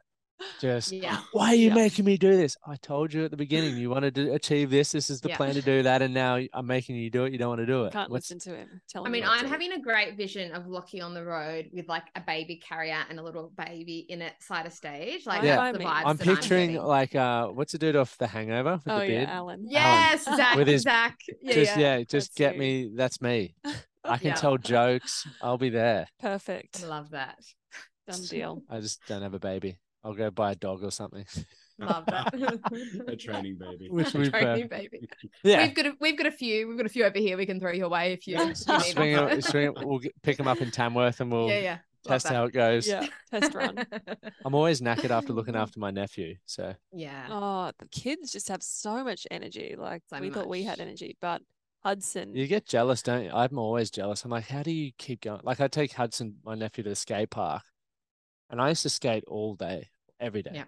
just 0.60 0.92
Yeah. 0.92 1.22
why 1.32 1.50
are 1.50 1.56
you 1.56 1.70
Yeah. 1.70 1.74
making 1.76 2.06
me 2.06 2.18
do 2.18 2.36
this? 2.36 2.58
I 2.68 2.76
told 2.76 3.14
you 3.14 3.26
at 3.26 3.32
the 3.32 3.38
beginning 3.38 3.78
you 3.78 3.90
wanted 3.90 4.16
to 4.16 4.34
achieve 4.34 4.70
this. 4.70 4.92
This 4.92 5.10
is 5.10 5.22
the 5.22 5.30
Yeah. 5.30 5.38
plan 5.38 5.54
to 5.56 5.62
do 5.62 5.84
that, 5.84 6.02
and 6.02 6.14
now 6.14 6.40
I'm 6.54 6.68
making 6.68 6.96
you 6.98 7.10
do 7.10 7.26
it. 7.26 7.32
You 7.32 7.38
don't 7.40 7.50
want 7.50 7.60
to 7.62 7.66
do 7.66 7.86
it. 7.86 7.94
Can't 7.94 8.10
What's- 8.12 8.30
listen 8.32 8.40
to 8.52 8.58
him. 8.58 8.82
Tell 8.90 9.06
I 9.06 9.10
mean, 9.10 9.24
what 9.24 9.32
I'm 9.32 9.44
do. 9.44 9.48
having 9.50 9.72
a 9.74 9.80
great 9.80 10.16
vision 10.18 10.52
of 10.54 10.68
Lockie 10.68 11.02
on 11.02 11.14
the 11.14 11.24
road 11.24 11.70
with 11.74 11.88
like 11.88 12.04
a 12.16 12.22
baby 12.22 12.58
carrier 12.58 13.06
and 13.10 13.20
a 13.20 13.24
little 13.24 13.52
baby 13.58 14.00
in 14.10 14.22
it 14.22 14.34
side 14.42 14.66
of 14.66 14.74
stage. 14.74 15.26
Like 15.26 15.44
Yeah. 15.44 15.56
that's 15.58 15.74
the 15.78 15.80
Me. 15.80 15.86
vibes 15.86 16.04
I'm 16.06 16.18
that 16.18 16.28
I'm 16.28 16.36
picturing 16.36 16.76
like 16.76 17.16
uh, 17.16 17.48
what's 17.48 17.72
the 17.72 17.78
dude 17.78 17.96
off 17.96 18.18
The 18.18 18.28
Hangover 18.28 18.82
with 18.84 18.88
Oh 18.88 19.00
the 19.00 19.12
yeah. 19.12 19.26
Alan. 19.32 19.66
Yes, 19.68 20.24
Zach. 20.26 20.56
With 20.58 20.68
his- 20.68 20.82
Zach. 20.84 21.18
Yeah, 21.42 21.54
just 21.54 21.78
yeah. 21.78 21.98
yeah, 21.98 22.04
just 22.04 22.36
get 22.36 22.54
you. 22.56 22.60
me. 22.60 22.90
That's 22.94 23.22
me. 23.22 23.56
I 24.04 24.18
can 24.18 24.28
Yeah. 24.28 24.34
tell 24.36 24.58
jokes. 24.58 25.28
I'll 25.42 25.58
be 25.58 25.70
there. 25.70 26.08
Perfect. 26.20 26.84
Love 26.86 27.10
that. 27.12 27.40
Done 28.08 28.22
deal. 28.30 28.62
I 28.70 28.80
just 28.82 29.00
don't 29.08 29.24
have 29.24 29.34
a 29.34 29.40
baby. 29.40 29.78
I'll 30.06 30.14
go 30.14 30.30
buy 30.30 30.52
a 30.52 30.56
dog 30.56 30.84
or 30.84 30.92
something. 30.92 31.26
Love 31.80 32.06
that. 32.06 32.32
a 33.08 33.16
training 33.16 33.58
baby. 33.58 33.90
Which 33.90 34.14
would 34.14 34.24
be 34.26 34.30
Training 34.30 34.70
perfect. 34.70 34.92
baby. 34.92 35.10
Yeah. 35.44 35.66
We've 35.66 35.74
got 35.74 35.86
a, 35.88 35.94
we've 36.00 36.18
got 36.18 36.28
a 36.28 36.32
few. 36.32 36.68
We've 36.68 36.78
got 36.78 36.86
a 36.86 36.90
few 36.90 37.04
over 37.06 37.18
here. 37.18 37.38
We 37.38 37.48
can 37.48 37.60
throw 37.60 37.72
your 37.72 37.90
way 37.90 38.14
if 38.14 38.28
you, 38.28 38.38
if 38.38 38.42
you 38.68 38.74
need 38.78 38.84
Swing 38.94 39.16
them. 39.16 39.30
it, 39.30 39.44
swing 39.44 39.66
it, 39.66 39.86
we'll 39.86 39.98
get, 39.98 40.14
pick 40.22 40.38
them 40.38 40.48
up 40.48 40.62
in 40.62 40.70
Tamworth 40.70 41.22
and 41.22 41.32
we'll 41.32 41.50
yeah, 41.50 41.60
yeah. 41.60 41.78
Love 42.06 42.22
test 42.22 42.28
how 42.28 42.44
it 42.46 42.54
goes. 42.54 42.88
Yeah. 42.88 43.08
Test 43.32 43.56
run. 43.56 43.84
I'm 44.46 44.54
always 44.54 44.80
knackered 44.80 45.10
after 45.10 45.34
looking 45.34 45.56
after 45.56 45.80
my 45.80 45.90
nephew. 45.90 46.36
So 46.46 46.76
yeah. 46.94 47.26
Oh, 47.32 47.72
the 47.80 47.88
kids 47.88 48.32
just 48.32 48.50
have 48.50 48.62
so 48.62 49.04
much 49.04 49.26
energy. 49.32 49.76
Like 49.76 50.04
So 50.12 50.20
we 50.20 50.30
thought 50.30 50.48
we 50.48 50.62
had 50.62 50.80
energy, 50.80 51.18
but 51.20 51.42
Hudson. 51.84 52.36
you 52.36 52.46
get 52.46 52.68
jealous, 52.68 53.02
don't 53.02 53.24
you? 53.24 53.32
I'm 53.34 53.58
always 53.58 53.90
jealous. 53.90 54.24
I'm 54.24 54.30
like, 54.30 54.48
how 54.48 54.62
do 54.62 54.72
you 54.72 54.92
keep 55.00 55.22
going? 55.22 55.42
Like 55.44 55.62
I 55.62 55.68
take 55.68 55.94
Hudson, 55.94 56.36
my 56.46 56.54
nephew, 56.54 56.84
to 56.84 56.92
the 56.92 56.96
skate 56.96 57.32
park, 57.32 57.64
and 58.52 58.62
I 58.62 58.70
used 58.70 58.84
to 58.84 58.90
skate 58.90 59.24
all 59.28 59.56
day, 59.56 59.90
every 60.20 60.42
day. 60.44 60.52
Yeah. 60.54 60.64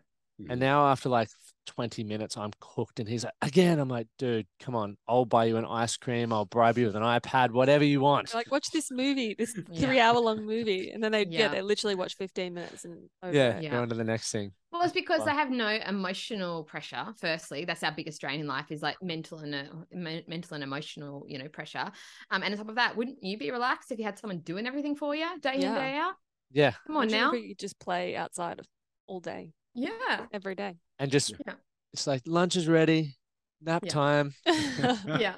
And 0.49 0.59
now 0.59 0.87
after 0.87 1.09
like 1.09 1.29
20 1.65 2.03
minutes, 2.03 2.37
I'm 2.37 2.51
cooked. 2.59 2.99
And 2.99 3.09
he's 3.09 3.23
like, 3.23 3.33
again, 3.41 3.79
I'm 3.79 3.89
like, 3.89 4.07
dude, 4.19 4.45
come 4.59 4.75
on. 4.75 4.95
I'll 5.07 5.25
buy 5.25 5.45
you 5.45 5.57
an 5.57 5.65
ice 5.65 5.97
cream. 5.97 6.31
I'll 6.31 6.45
bribe 6.45 6.77
you 6.77 6.85
with 6.85 6.95
an 6.95 7.01
iPad, 7.01 7.51
whatever 7.51 7.83
you 7.83 8.01
want. 8.01 8.33
Like, 8.35 8.51
watch 8.51 8.67
this 8.71 8.91
movie, 8.91 9.35
this 9.37 9.57
Yeah. 9.71 9.87
three 9.87 9.99
hour 9.99 10.19
long 10.19 10.45
movie. 10.45 10.91
And 10.91 11.03
then 11.03 11.11
they, 11.11 11.25
yeah. 11.25 11.39
Yeah. 11.39 11.47
they 11.49 11.61
literally 11.63 11.95
watch 11.95 12.15
15 12.17 12.53
minutes 12.53 12.85
and 12.85 13.09
over. 13.23 13.33
yeah. 13.35 13.59
Yeah. 13.59 13.71
go 13.71 13.81
on 13.81 13.89
to 13.89 13.95
the 13.95 14.03
next 14.03 14.31
thing. 14.31 14.51
Well, 14.71 14.83
it's 14.83 14.93
because 14.93 15.25
they 15.25 15.31
have 15.31 15.49
no 15.49 15.67
emotional 15.67 16.63
pressure. 16.65 17.07
Firstly, 17.19 17.65
that's 17.65 17.81
our 17.81 17.91
biggest 17.91 18.21
drain 18.21 18.39
in 18.39 18.47
life 18.47 18.69
is 18.69 18.83
like 18.83 18.97
mental 19.01 19.39
and 19.39 19.55
uh, 19.55 19.63
mental 19.91 20.53
and 20.53 20.63
emotional, 20.63 21.25
you 21.27 21.39
know, 21.39 21.47
pressure. 21.47 21.89
Um, 22.29 22.43
and 22.43 22.53
on 22.53 22.57
top 22.57 22.69
of 22.69 22.75
that, 22.75 22.95
wouldn't 22.95 23.23
you 23.23 23.39
be 23.39 23.49
relaxed 23.49 23.91
if 23.91 23.97
you 23.97 24.05
had 24.05 24.19
someone 24.19 24.39
doing 24.39 24.67
everything 24.67 24.95
for 24.95 25.15
you 25.15 25.25
day 25.39 25.55
in 25.55 25.61
day 25.61 25.95
out? 25.95 26.13
Yeah. 26.51 26.73
Come 26.85 26.97
on 26.97 27.03
Imagine 27.07 27.19
now. 27.19 27.27
If 27.27 27.31
we 27.33 27.47
could 27.49 27.59
just 27.59 27.79
play 27.79 28.15
outside 28.15 28.59
all 29.07 29.19
day, 29.19 29.53
Yeah. 29.73 30.25
every 30.31 30.55
day. 30.55 30.77
And 30.99 31.11
just, 31.11 31.33
Yeah. 31.45 31.53
it's 31.93 32.07
like 32.07 32.21
lunch 32.25 32.55
is 32.55 32.67
ready, 32.67 33.15
nap 33.61 33.83
Yeah. 33.85 33.91
time. 33.91 34.33
Yeah. 34.45 35.35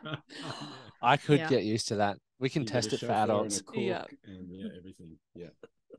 I 1.02 1.18
could 1.18 1.40
Yeah. 1.40 1.50
get 1.50 1.64
used 1.64 1.88
to 1.90 1.96
that. 1.98 2.18
We 2.40 2.50
can 2.50 2.64
You 2.64 2.68
test 2.70 2.88
it 2.94 3.00
for 3.00 3.08
chauffeur 3.08 3.14
and 3.14 3.32
a 3.32 3.36
adults, 3.36 3.64
Yeah. 3.74 4.04
And 4.26 4.50
yeah, 4.52 4.68
everything. 4.78 5.18
Yeah. 5.36 5.50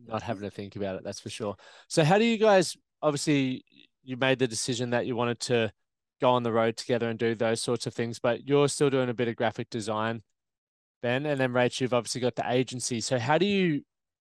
not 0.07 0.23
having 0.23 0.43
to 0.43 0.51
think 0.51 0.77
about 0.77 0.97
it. 0.97 1.05
That's 1.05 1.21
for 1.21 1.29
sure. 1.31 1.57
So, 1.89 2.03
how 2.05 2.17
do 2.19 2.25
you 2.25 2.39
guys 2.39 2.77
obviously 3.03 3.65
you 4.03 4.17
made 4.17 4.39
the 4.39 4.49
decision 4.49 4.91
that 4.91 5.05
you 5.07 5.15
wanted 5.15 5.41
to 5.41 5.71
go 6.23 6.31
on 6.31 6.43
the 6.43 6.53
road 6.53 6.77
together 6.79 7.09
and 7.11 7.19
do 7.19 7.35
those 7.35 7.61
sorts 7.61 7.87
of 7.87 7.93
things, 7.95 8.19
but 8.19 8.47
you're 8.49 8.69
still 8.69 8.89
doing 8.91 9.11
a 9.11 9.15
bit 9.15 9.29
of 9.29 9.37
graphic 9.37 9.69
design, 9.69 10.23
Ben, 11.03 11.27
and 11.27 11.39
then 11.39 11.53
Rach, 11.53 11.81
you've 11.81 11.93
obviously 11.95 12.21
got 12.23 12.35
the 12.35 12.51
agency. 12.51 13.01
So, 13.03 13.19
how 13.19 13.37
do 13.37 13.45
you 13.47 13.83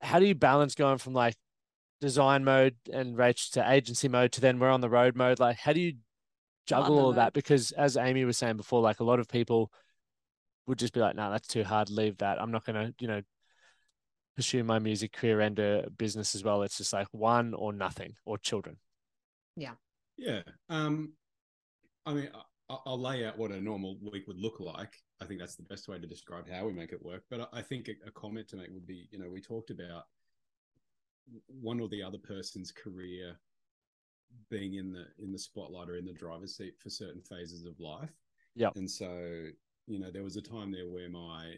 how 0.02 0.18
do 0.20 0.26
you 0.26 0.34
balance 0.36 0.74
going 0.76 0.98
from 0.98 1.14
like 1.14 1.36
design 2.02 2.44
mode 2.44 2.76
and 2.92 3.16
Rach 3.16 3.52
to 3.52 3.72
agency 3.72 4.08
mode 4.08 4.32
to 4.34 4.42
then 4.42 4.60
we're 4.60 4.70
on 4.70 4.82
the 4.82 4.90
road 4.90 5.16
mode? 5.16 5.40
Like, 5.40 5.58
how 5.58 5.74
do 5.74 5.82
you 5.82 5.94
juggle 6.66 6.96
the 6.96 7.02
all 7.02 7.14
that? 7.14 7.34
Because 7.34 7.72
as 7.72 7.98
Amy 7.98 8.26
was 8.26 8.38
saying 8.38 8.58
before, 8.58 8.82
like 8.82 9.00
a 9.00 9.04
lot 9.04 9.20
of 9.20 9.28
people 9.28 9.72
would 10.68 10.80
just 10.80 10.94
be 10.94 11.00
like, 11.00 11.16
no, 11.16 11.32
that's 11.32 11.48
too 11.48 11.64
hard. 11.64 11.90
Leave 11.90 12.18
that. 12.20 12.42
I'm 12.42 12.52
not 12.52 12.66
going 12.66 12.76
to, 12.76 12.94
you 13.00 13.08
know, 13.08 13.22
pursue 14.36 14.64
my 14.64 14.80
music 14.80 15.12
career 15.12 15.42
and 15.42 15.60
a 15.60 15.90
business 15.98 16.36
as 16.36 16.44
well. 16.44 16.62
It's 16.62 16.78
just 16.78 16.94
like 16.94 17.08
one 17.12 17.54
or 17.54 17.74
nothing 17.74 18.14
or 18.26 18.38
children. 18.38 18.78
Yeah. 19.56 19.74
Yeah. 20.18 20.42
Um, 20.70 21.14
I 22.06 22.14
mean, 22.14 22.30
I, 22.70 22.78
I'll 22.86 23.02
lay 23.02 23.26
out 23.26 23.38
what 23.38 23.52
a 23.52 23.60
normal 23.60 23.98
week 24.12 24.28
would 24.28 24.40
look 24.40 24.60
like. 24.60 24.94
I 25.22 25.26
think 25.26 25.40
that's 25.40 25.56
the 25.56 25.64
best 25.64 25.88
way 25.88 26.00
to 26.00 26.08
describe 26.08 26.50
how 26.50 26.66
we 26.66 26.72
make 26.72 26.94
it 26.94 27.04
work. 27.04 27.24
But 27.30 27.50
I 27.54 27.60
I 27.60 27.62
think 27.62 27.90
a, 27.90 28.08
a 28.08 28.12
comment 28.12 28.48
to 28.50 28.56
make 28.56 28.70
would 28.72 28.86
be, 28.86 29.10
you 29.12 29.20
know, 29.20 29.30
we 29.30 29.42
talked 29.42 29.72
about 29.72 30.04
one 31.48 31.80
or 31.80 31.88
the 31.88 32.04
other 32.04 32.18
person's 32.18 32.72
career 32.72 33.38
being 34.50 34.76
in 34.76 34.92
the 34.92 35.06
in 35.18 35.32
the 35.32 35.40
spotlight 35.40 35.90
or 35.90 35.96
in 35.96 36.06
the 36.06 36.14
driver's 36.14 36.56
seat 36.56 36.76
for 36.80 36.90
certain 36.90 37.22
phases 37.22 37.66
of 37.66 37.80
life. 37.80 38.14
Yeah. 38.56 38.70
And 38.76 38.90
so, 38.90 39.46
you 39.88 40.00
know, 40.00 40.12
there 40.12 40.24
was 40.24 40.36
a 40.36 40.42
time 40.42 40.72
there 40.72 40.88
where 40.88 41.10
my 41.10 41.56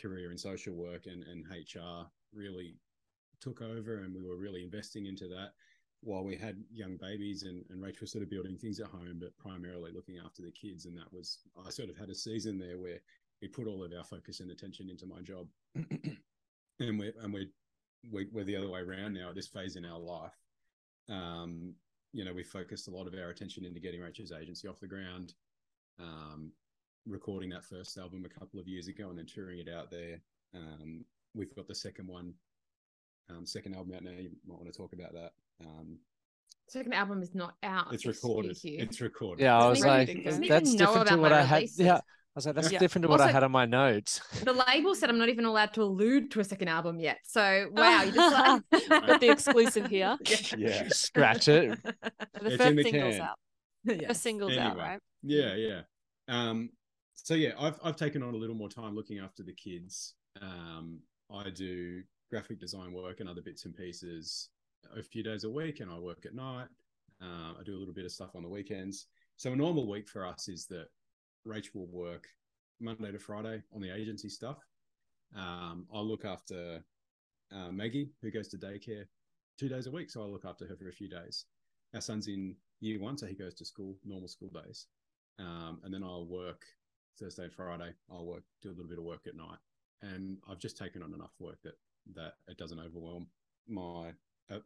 career 0.00 0.30
in 0.30 0.38
social 0.38 0.74
work 0.74 1.06
and, 1.06 1.24
and 1.24 1.44
HR 1.46 2.06
really 2.32 2.76
took 3.40 3.60
over 3.60 3.98
and 3.98 4.14
we 4.14 4.22
were 4.22 4.36
really 4.36 4.62
investing 4.62 5.06
into 5.06 5.26
that 5.28 5.52
while 6.02 6.24
we 6.24 6.36
had 6.36 6.56
young 6.72 6.96
babies 6.96 7.44
and, 7.44 7.64
and 7.70 7.80
Raechel 7.80 8.02
was 8.02 8.12
sort 8.12 8.24
of 8.24 8.30
building 8.30 8.56
things 8.56 8.80
at 8.80 8.88
home, 8.88 9.18
but 9.20 9.36
primarily 9.38 9.92
looking 9.92 10.18
after 10.24 10.42
the 10.42 10.50
kids. 10.50 10.84
And 10.84 10.96
that 10.96 11.12
was, 11.12 11.38
I 11.64 11.70
sort 11.70 11.90
of 11.90 11.96
had 11.96 12.10
a 12.10 12.14
season 12.14 12.58
there 12.58 12.78
where 12.78 12.98
we 13.40 13.48
put 13.48 13.68
all 13.68 13.84
of 13.84 13.92
our 13.96 14.04
focus 14.04 14.40
and 14.40 14.50
attention 14.50 14.90
into 14.90 15.06
my 15.06 15.20
job. 15.20 15.46
and 15.74 16.98
we're, 16.98 17.14
and 17.22 17.32
we're, 17.32 17.46
we, 18.10 18.26
we're 18.32 18.44
the 18.44 18.56
other 18.56 18.70
way 18.70 18.80
around 18.80 19.14
now 19.14 19.30
at 19.30 19.34
this 19.34 19.48
phase 19.48 19.76
in 19.76 19.84
our 19.84 19.98
life. 19.98 20.36
Um, 21.08 21.74
you 22.12 22.24
know, 22.24 22.32
we 22.32 22.42
focused 22.42 22.88
a 22.88 22.90
lot 22.90 23.06
of 23.06 23.14
our 23.14 23.30
attention 23.30 23.64
into 23.64 23.80
getting 23.80 24.00
Raechel's 24.00 24.32
agency 24.32 24.68
off 24.68 24.80
the 24.80 24.86
ground, 24.86 25.34
um, 25.98 26.52
recording 27.06 27.50
that 27.50 27.64
first 27.64 27.96
album 27.96 28.24
a 28.24 28.38
couple 28.38 28.60
of 28.60 28.68
years 28.68 28.88
ago 28.88 29.08
and 29.08 29.18
then 29.18 29.26
touring 29.26 29.58
it 29.58 29.68
out 29.68 29.90
there. 29.90 30.20
Um, 30.54 31.04
we've 31.34 31.54
got 31.54 31.66
the 31.66 31.74
second 31.74 32.06
one, 32.06 32.34
um, 33.30 33.46
second 33.46 33.74
album 33.74 33.94
out 33.94 34.04
now. 34.04 34.10
You 34.10 34.30
might 34.46 34.58
want 34.58 34.72
to 34.72 34.76
talk 34.76 34.92
about 34.92 35.12
that. 35.14 35.32
Um, 35.60 35.98
Second 36.68 36.94
album 36.94 37.22
is 37.22 37.34
not 37.34 37.54
out. 37.62 37.92
it's 37.92 38.06
recorded. 38.06 38.56
It's 38.62 39.00
recorded. 39.00 39.42
Yeah, 39.42 39.58
I 39.58 39.68
was 39.68 39.84
like, 39.84 40.24
that's 40.48 40.74
different 40.74 41.08
to 41.08 41.18
what 41.18 41.32
I 41.32 41.42
had. 41.42 41.64
Yeah. 41.76 42.00
I 42.34 42.38
was 42.38 42.46
like, 42.46 42.54
that's 42.54 42.72
Yeah. 42.72 42.78
different 42.78 43.02
to 43.02 43.08
what 43.08 43.20
I 43.20 43.30
had 43.30 43.42
on 43.42 43.52
my 43.52 43.66
notes. 43.66 44.20
The 44.42 44.54
label 44.54 44.94
said 44.94 45.10
I'm 45.10 45.18
not 45.18 45.28
even 45.28 45.44
allowed 45.44 45.74
to 45.74 45.82
allude 45.82 46.30
to 46.30 46.40
a 46.40 46.44
second 46.44 46.68
album 46.68 46.98
yet. 46.98 47.18
So 47.24 47.68
wow, 47.72 48.02
you 48.04 48.12
just 48.12 48.32
like 48.34 48.62
Got 49.06 49.20
the 49.20 49.30
exclusive 49.30 49.86
here. 49.88 50.16
Yeah. 50.56 50.88
Scratch 50.88 51.48
it. 51.48 51.82
The 51.82 51.94
It's 52.40 52.52
in 52.54 52.58
first 52.58 52.76
the 52.76 52.82
single's 52.84 53.14
can. 53.16 53.20
out. 53.20 53.36
Yeah. 53.84 54.08
First 54.08 54.22
single's 54.22 54.56
out, 54.56 54.76
right? 54.78 54.98
Yeah, 55.22 55.54
yeah. 55.56 55.80
Um, 56.28 56.70
so 57.14 57.34
yeah, 57.34 57.50
I've 57.58 57.78
I've 57.84 57.96
taken 57.96 58.22
on 58.22 58.32
a 58.34 58.36
little 58.38 58.56
more 58.56 58.70
time 58.70 58.94
looking 58.94 59.18
after 59.18 59.42
the 59.42 59.52
kids. 59.52 60.14
Um, 60.40 61.00
I 61.30 61.50
do 61.50 62.02
graphic 62.30 62.58
design 62.58 62.92
work 62.92 63.20
and 63.20 63.28
other 63.28 63.42
bits 63.42 63.66
and 63.66 63.76
pieces 63.76 64.48
a 64.96 65.02
few 65.02 65.22
days 65.22 65.44
a 65.44 65.50
week, 65.50 65.80
and 65.80 65.90
I 65.90 65.98
work 65.98 66.24
at 66.24 66.34
night. 66.34 66.68
Uh, 67.22 67.52
I 67.60 67.62
do 67.64 67.76
a 67.76 67.78
little 67.78 67.92
bit 67.94 68.06
of 68.06 68.10
stuff 68.12 68.34
on 68.34 68.42
the 68.42 68.48
weekends. 68.48 69.06
So 69.36 69.52
a 69.52 69.56
normal 69.56 69.86
week 69.88 70.08
for 70.08 70.26
us 70.26 70.48
is 70.48 70.66
that 70.66 70.86
Raechel 71.46 71.74
will 71.74 71.86
work 71.86 72.28
Monday 72.80 73.12
to 73.12 73.18
Friday 73.18 73.62
on 73.74 73.80
the 73.80 73.94
agency 73.94 74.28
stuff. 74.28 74.58
Um, 75.36 75.86
I 75.92 76.00
look 76.00 76.24
after 76.24 76.82
uh, 77.54 77.70
Maggie, 77.70 78.10
who 78.20 78.30
goes 78.30 78.48
to 78.48 78.56
daycare 78.58 79.04
two 79.58 79.68
days 79.68 79.86
a 79.86 79.90
week, 79.90 80.10
so 80.10 80.22
I 80.22 80.26
look 80.26 80.44
after 80.44 80.66
her 80.66 80.76
for 80.76 80.88
a 80.88 80.92
few 80.92 81.08
days. 81.08 81.46
Our 81.94 82.00
son's 82.00 82.28
in 82.28 82.56
year 82.80 82.98
one, 83.00 83.18
so 83.18 83.26
he 83.26 83.34
goes 83.34 83.54
to 83.54 83.64
school, 83.64 83.96
normal 84.04 84.28
school 84.28 84.50
days. 84.50 84.86
Um, 85.38 85.80
and 85.84 85.92
then 85.92 86.02
I'll 86.02 86.26
work 86.26 86.62
Thursday 87.18 87.44
and 87.44 87.52
Friday. 87.52 87.92
I'll 88.10 88.26
work, 88.26 88.42
do 88.62 88.70
a 88.70 88.72
little 88.72 88.88
bit 88.88 88.98
of 88.98 89.04
work 89.04 89.26
at 89.26 89.36
night, 89.36 89.58
and 90.02 90.38
I've 90.48 90.58
just 90.58 90.76
taken 90.76 91.02
on 91.02 91.14
enough 91.14 91.32
work 91.38 91.58
that 91.64 91.74
that 92.16 92.32
it 92.48 92.58
doesn't 92.58 92.80
overwhelm 92.80 93.28
my 93.68 94.10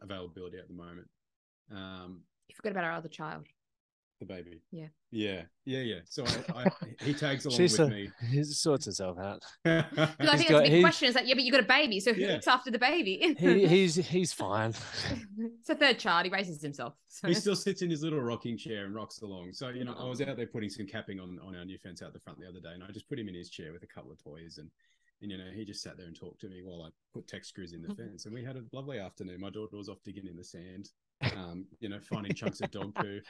availability 0.00 0.56
at 0.58 0.68
the 0.68 0.74
moment. 0.74 1.06
Um, 1.70 2.22
You 2.48 2.54
forgot 2.56 2.72
about 2.72 2.84
our 2.84 2.92
other 2.92 3.10
child. 3.10 3.46
The 4.18 4.24
baby, 4.26 4.62
Yeah. 4.70 4.86
yeah, 5.10 5.42
yeah, 5.66 5.80
yeah. 5.80 5.98
So 6.08 6.24
I, 6.54 6.62
I 6.64 6.66
he 7.04 7.12
tags 7.12 7.44
along 7.44 7.56
She's 7.58 7.78
with 7.78 7.88
a, 7.88 7.90
me. 7.90 8.10
he 8.30 8.42
sorts 8.44 8.84
himself 8.86 9.18
out. 9.18 9.42
Because 9.64 9.84
I 9.94 10.06
He's 10.06 10.16
think 10.16 10.20
got- 10.20 10.36
that's 10.38 10.48
a 10.48 10.62
big 10.62 10.72
he- 10.72 10.80
question. 10.82 11.08
Is 11.08 11.14
that 11.14 11.26
yeah, 11.26 11.34
but 11.34 11.42
you 11.44 11.52
got 11.52 11.60
a 11.60 11.66
baby, 11.66 12.00
so 12.00 12.12
who 12.14 12.22
Yeah. 12.22 12.32
looks 12.32 12.46
after 12.48 12.70
the 12.70 12.78
baby? 12.78 13.34
He, 13.38 13.66
he's 13.66 13.94
he's 13.96 14.32
fine. 14.32 14.72
it's 15.38 15.68
a 15.68 15.74
third 15.74 15.98
child. 15.98 16.24
He 16.26 16.32
raises 16.32 16.62
himself. 16.62 16.94
So. 17.08 17.28
he 17.28 17.34
still 17.34 17.56
sits 17.56 17.82
in 17.82 17.90
his 17.90 18.02
little 18.02 18.20
rocking 18.20 18.56
chair 18.56 18.84
and 18.86 18.94
rocks 18.94 19.20
along. 19.22 19.52
So 19.52 19.68
you 19.68 19.84
know, 19.84 19.94
I 19.98 20.04
was 20.04 20.20
out 20.22 20.36
there 20.36 20.46
putting 20.46 20.70
some 20.70 20.86
capping 20.86 21.20
on 21.20 21.38
on 21.46 21.54
our 21.54 21.64
new 21.64 21.78
fence 21.78 22.00
out 22.02 22.12
the 22.12 22.20
front 22.20 22.38
the 22.40 22.48
other 22.48 22.60
day, 22.60 22.72
and 22.74 22.82
I 22.82 22.88
just 22.92 23.08
put 23.08 23.18
him 23.18 23.28
in 23.28 23.34
his 23.34 23.50
chair 23.50 23.72
with 23.72 23.82
a 23.82 23.86
couple 23.86 24.10
of 24.10 24.22
toys, 24.22 24.58
and 24.58 24.70
And 25.22 25.30
you 25.30 25.38
know, 25.38 25.50
he 25.54 25.64
just 25.64 25.82
sat 25.82 25.96
there 25.96 26.06
and 26.06 26.16
talked 26.16 26.40
to 26.42 26.48
me 26.48 26.62
while 26.62 26.82
I 26.82 26.90
put 27.14 27.26
tech 27.26 27.44
screws 27.44 27.72
in 27.72 27.82
the 27.82 27.94
fence, 27.94 28.24
and 28.26 28.34
we 28.34 28.44
had 28.44 28.56
a 28.56 28.62
lovely 28.72 28.98
afternoon. 28.98 29.40
My 29.40 29.50
daughter 29.50 29.76
was 29.76 29.88
off 29.88 30.02
digging 30.04 30.26
in 30.26 30.36
the 30.36 30.44
sand, 30.44 30.90
um, 31.36 31.66
you 31.80 31.88
know, 31.88 32.00
finding 32.00 32.34
chunks 32.34 32.60
of 32.60 32.70
dog 32.70 32.94
poo 32.94 33.20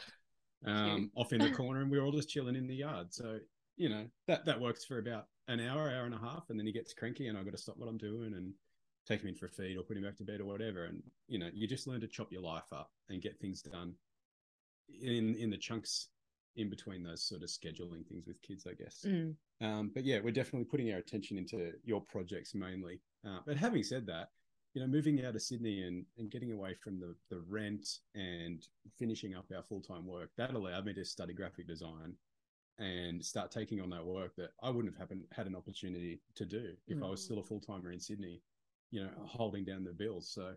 um, 0.65 1.11
off 1.15 1.33
in 1.33 1.41
the 1.41 1.51
corner, 1.57 1.83
and 1.83 1.91
we 1.91 1.99
were 1.99 2.05
all 2.05 2.13
just 2.13 2.31
chilling 2.31 2.57
in 2.57 2.67
the 2.67 2.75
yard. 2.75 3.13
So 3.13 3.39
you 3.77 3.89
know 3.89 4.07
that 4.27 4.47
that 4.47 4.61
works 4.61 4.85
for 4.85 4.99
about 4.99 5.27
an 5.49 5.61
hour, 5.61 5.91
hour 5.91 6.05
and 6.05 6.15
a 6.15 6.19
half, 6.19 6.45
and 6.49 6.59
then 6.59 6.67
he 6.67 6.73
gets 6.73 6.95
cranky, 6.95 7.29
and 7.29 7.39
I've 7.39 7.45
got 7.45 7.53
to 7.53 7.59
stop 7.59 7.77
what 7.77 7.89
I'm 7.89 7.99
doing 7.99 8.35
and 8.35 8.53
take 9.07 9.23
him 9.23 9.29
in 9.29 9.35
for 9.35 9.47
a 9.47 9.51
feed 9.51 9.77
or 9.77 9.83
put 9.83 9.97
him 9.97 10.03
back 10.03 10.17
to 10.17 10.25
bed 10.25 10.41
or 10.41 10.47
whatever. 10.47 10.85
And 10.85 11.03
you 11.29 11.39
know, 11.39 11.49
you 11.53 11.67
just 11.67 11.87
learn 11.87 12.01
to 12.01 12.09
chop 12.09 12.33
your 12.33 12.43
life 12.43 12.73
up 12.73 12.91
and 13.09 13.23
get 13.23 13.39
things 13.39 13.63
done 13.63 13.95
in 14.89 15.35
in 15.37 15.51
the 15.51 15.59
chunks 15.59 16.09
in 16.57 16.71
between 16.71 17.03
those 17.03 17.23
sort 17.23 17.43
of 17.43 17.49
scheduling 17.49 18.07
things 18.07 18.27
with 18.27 18.41
kids, 18.43 18.67
I 18.67 18.75
guess. 18.75 19.05
Mm. 19.07 19.35
Um, 19.61 19.91
but 19.95 20.05
yeah, 20.05 20.21
we're 20.23 20.33
definitely 20.33 20.65
putting 20.65 20.91
our 20.93 20.99
attention 20.99 21.37
into 21.37 21.73
your 21.85 22.01
projects 22.01 22.55
mainly. 22.55 23.01
Uh, 23.27 23.41
but 23.47 23.57
having 23.57 23.83
said 23.83 24.07
that, 24.07 24.31
you 24.77 24.83
know, 24.83 24.89
moving 24.89 25.25
out 25.25 25.35
of 25.35 25.41
Sydney 25.41 25.85
and, 25.85 26.05
and 26.19 26.31
getting 26.31 26.53
away 26.53 26.75
from 26.75 27.01
the, 27.01 27.15
the 27.31 27.41
rent 27.49 28.01
and 28.15 28.63
finishing 28.99 29.35
up 29.35 29.47
our 29.57 29.63
full 29.63 29.81
time 29.81 30.07
work, 30.07 30.29
that 30.37 30.53
allowed 30.53 30.85
me 30.85 30.93
to 30.93 31.03
study 31.03 31.33
graphic 31.33 31.67
design 31.67 32.13
and 32.79 33.25
start 33.25 33.51
taking 33.51 33.81
on 33.81 33.89
that 33.89 34.05
work 34.05 34.37
that 34.37 34.51
I 34.63 34.69
wouldn't 34.69 34.93
have 34.93 35.01
happened, 35.01 35.23
had 35.35 35.47
an 35.47 35.57
opportunity 35.57 36.21
to 36.35 36.45
do 36.45 36.75
if 36.89 37.03
I 37.03 37.09
was 37.09 37.25
still 37.25 37.39
a 37.39 37.43
full 37.43 37.59
timer 37.59 37.91
in 37.91 37.99
Sydney, 37.99 38.43
you 38.91 39.03
know, 39.03 39.09
holding 39.25 39.65
down 39.65 39.83
the 39.83 39.95
bills. 39.95 40.29
So 40.29 40.53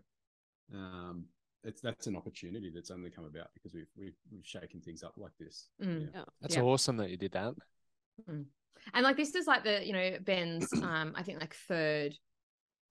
um, 0.74 1.24
it's 1.64 1.80
that's 1.80 2.06
an 2.06 2.14
opportunity 2.14 2.70
that's 2.74 2.90
only 2.90 3.08
come 3.08 3.24
about 3.24 3.48
because 3.54 3.72
we've 3.72 3.88
we've, 3.98 4.18
we've 4.30 4.46
shaken 4.46 4.82
things 4.82 5.02
up 5.02 5.14
like 5.16 5.32
this. 5.40 5.68
Mm. 5.82 6.10
Yeah. 6.12 6.24
That's 6.42 6.56
Yeah. 6.56 6.62
awesome 6.62 6.98
that 6.98 7.08
you 7.08 7.16
did 7.16 7.32
that. 7.32 7.54
And 8.28 9.02
like 9.02 9.16
this 9.16 9.34
is 9.34 9.46
like 9.46 9.64
the, 9.64 9.82
you 9.82 9.94
know, 9.94 10.18
Ben's 10.20 10.70
um 10.82 11.14
I 11.16 11.22
think 11.22 11.40
like 11.40 11.54
third 11.54 12.18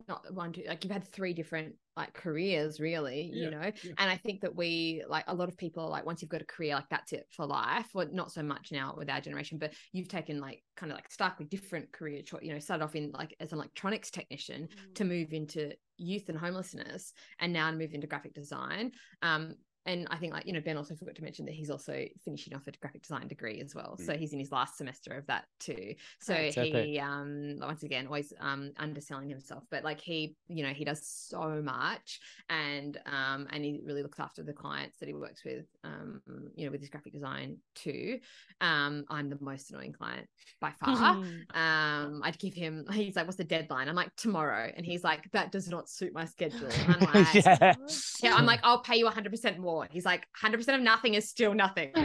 not 0.07 0.33
one 0.33 0.53
two 0.53 0.63
like 0.67 0.83
you've 0.83 0.93
had 0.93 1.03
three 1.03 1.33
different 1.33 1.75
like 1.95 2.13
careers 2.13 2.79
really, 2.79 3.29
Yeah, 3.33 3.45
you 3.45 3.51
know. 3.51 3.71
yeah. 3.83 3.93
And 3.97 4.09
I 4.09 4.15
think 4.15 4.41
that 4.41 4.55
we 4.55 5.03
like 5.07 5.25
a 5.27 5.35
lot 5.35 5.49
of 5.49 5.57
people 5.57 5.83
are 5.83 5.89
like 5.89 6.05
once 6.05 6.21
you've 6.21 6.31
got 6.31 6.41
a 6.41 6.45
career 6.45 6.75
like 6.75 6.89
that's 6.89 7.11
it 7.11 7.27
for 7.29 7.45
life. 7.45 7.89
Well, 7.93 8.07
not 8.11 8.31
so 8.31 8.41
much 8.41 8.71
now 8.71 8.95
with 8.97 9.09
our 9.09 9.19
generation, 9.19 9.57
but 9.57 9.73
you've 9.91 10.07
taken 10.07 10.39
like 10.39 10.63
kind 10.77 10.91
of 10.91 10.97
like 10.97 11.11
starkly 11.11 11.45
different 11.45 11.91
career 11.91 12.21
choice, 12.21 12.41
you 12.43 12.53
know, 12.53 12.59
started 12.59 12.83
off 12.83 12.95
in 12.95 13.11
like 13.11 13.35
as 13.39 13.51
an 13.51 13.57
electronics 13.57 14.11
technician 14.11 14.69
to 14.95 15.03
move 15.03 15.33
into 15.33 15.73
youth 15.97 16.29
and 16.29 16.37
homelessness 16.37 17.11
and 17.39 17.51
now 17.51 17.69
move 17.71 17.93
into 17.93 18.07
graphic 18.07 18.33
design. 18.33 18.91
Um, 19.21 19.55
and 19.85 20.07
I 20.11 20.17
think 20.17 20.33
like 20.33 20.45
you 20.45 20.53
know 20.53 20.61
Ben 20.61 20.77
also 20.77 20.95
forgot 20.95 21.15
to 21.15 21.23
mention 21.23 21.45
that 21.45 21.53
he's 21.53 21.69
also 21.69 22.05
finishing 22.23 22.53
off 22.53 22.67
a 22.67 22.71
graphic 22.79 23.01
design 23.01 23.27
degree 23.27 23.61
as 23.61 23.73
well. 23.73 23.97
So 23.97 24.13
he's 24.13 24.33
in 24.33 24.39
his 24.39 24.51
last 24.51 24.77
semester 24.77 25.13
of 25.13 25.25
that 25.27 25.45
too. 25.59 25.95
So 26.19 26.33
That's 26.33 26.55
he 26.55 26.99
epic. 26.99 27.01
um 27.01 27.57
once 27.61 27.83
again 27.83 28.05
always 28.05 28.33
um 28.39 28.71
underselling 28.77 29.29
himself, 29.29 29.63
but 29.71 29.83
like 29.83 30.01
he 30.01 30.35
you 30.47 30.63
know 30.63 30.73
he 30.73 30.85
does 30.85 31.05
so 31.05 31.61
much 31.63 32.19
and 32.49 32.97
um 33.05 33.47
and 33.51 33.63
he 33.63 33.79
really 33.83 34.03
looks 34.03 34.19
after 34.19 34.43
the 34.43 34.53
clients 34.53 34.99
that 34.99 35.07
he 35.07 35.13
works 35.13 35.43
with 35.43 35.65
um 35.83 36.21
you 36.55 36.65
know 36.65 36.71
with 36.71 36.81
his 36.81 36.89
graphic 36.89 37.13
design 37.13 37.57
too. 37.75 38.19
Um 38.61 39.05
I'm 39.09 39.29
the 39.29 39.37
most 39.41 39.71
annoying 39.71 39.93
client 39.93 40.27
by 40.59 40.71
far 40.83 41.17
um 41.53 42.21
i'd 42.23 42.37
give 42.39 42.53
him 42.53 42.85
he's 42.93 43.15
like 43.15 43.25
what's 43.25 43.37
the 43.37 43.43
deadline 43.43 43.87
i'm 43.87 43.95
like 43.95 44.13
tomorrow 44.15 44.71
and 44.75 44.85
he's 44.85 45.03
like 45.03 45.29
that 45.31 45.51
does 45.51 45.67
not 45.67 45.89
suit 45.89 46.13
my 46.13 46.25
schedule 46.25 46.69
i'm 46.87 46.99
like 47.13 47.33
yeah. 47.33 47.73
yeah 48.21 48.35
i'm 48.35 48.45
like 48.45 48.59
i'll 48.63 48.81
pay 48.81 48.97
you 48.97 49.05
100% 49.05 49.57
more 49.57 49.78
he's 49.91 50.05
like 50.05 50.25
100% 50.41 50.75
of 50.75 50.81
nothing 50.81 51.13
is 51.13 51.29
still 51.29 51.53
nothing. 51.53 51.91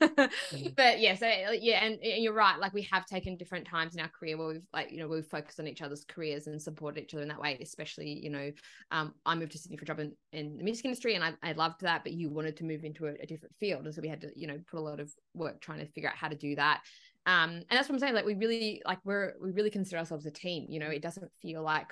But 0.76 1.00
yeah 1.00 1.14
so 1.16 1.26
yeah 1.26 1.84
and 1.84 1.98
and 2.02 2.22
you're 2.22 2.32
right 2.32 2.58
like 2.58 2.72
we 2.72 2.82
have 2.90 3.04
taken 3.06 3.36
different 3.36 3.66
times 3.66 3.94
in 3.94 4.00
our 4.00 4.08
career 4.08 4.36
where 4.36 4.48
we've 4.48 4.66
like 4.72 4.92
you 4.92 4.98
know 4.98 5.08
we've 5.08 5.26
focused 5.26 5.58
on 5.58 5.66
each 5.66 5.82
other's 5.82 6.04
careers 6.04 6.46
and 6.46 6.60
supported 6.60 7.02
each 7.02 7.14
other 7.14 7.22
in 7.22 7.28
that 7.28 7.40
way 7.40 7.58
especially 7.60 8.08
you 8.08 8.30
know 8.30 8.52
um 8.90 9.12
i 9.26 9.34
moved 9.34 9.52
to 9.52 9.58
sydney 9.58 9.76
for 9.76 9.84
a 9.84 9.86
job 9.86 9.98
in, 9.98 10.12
in 10.32 10.56
the 10.56 10.64
music 10.64 10.84
industry 10.84 11.14
and 11.14 11.24
I, 11.24 11.34
I 11.42 11.52
loved 11.52 11.80
that 11.82 12.04
but 12.04 12.12
you 12.12 12.30
wanted 12.30 12.56
to 12.58 12.64
move 12.64 12.84
into 12.84 13.06
a, 13.06 13.14
a 13.20 13.26
different 13.26 13.54
field. 13.58 13.84
And 13.84 13.94
so 13.94 14.00
we 14.00 14.08
had 14.08 14.20
to 14.20 14.30
you 14.36 14.46
know 14.46 14.58
put 14.70 14.78
a 14.78 14.82
lot 14.82 15.00
of 15.00 15.12
work 15.34 15.60
trying 15.60 15.80
to 15.80 15.86
figure 15.86 16.08
out 16.08 16.16
how 16.16 16.28
to 16.28 16.36
do 16.36 16.54
that. 16.56 16.82
Um 17.26 17.50
and 17.50 17.66
that's 17.70 17.88
what 17.88 17.94
i'm 17.96 17.98
saying 17.98 18.14
like 18.14 18.24
we 18.24 18.34
really 18.34 18.82
like 18.86 18.98
we're 19.04 19.34
we 19.42 19.50
really 19.50 19.70
consider 19.70 19.98
ourselves 19.98 20.26
a 20.26 20.30
team 20.30 20.66
you 20.68 20.78
know 20.78 20.88
it 20.88 21.02
doesn't 21.02 21.30
feel 21.42 21.62
like 21.62 21.88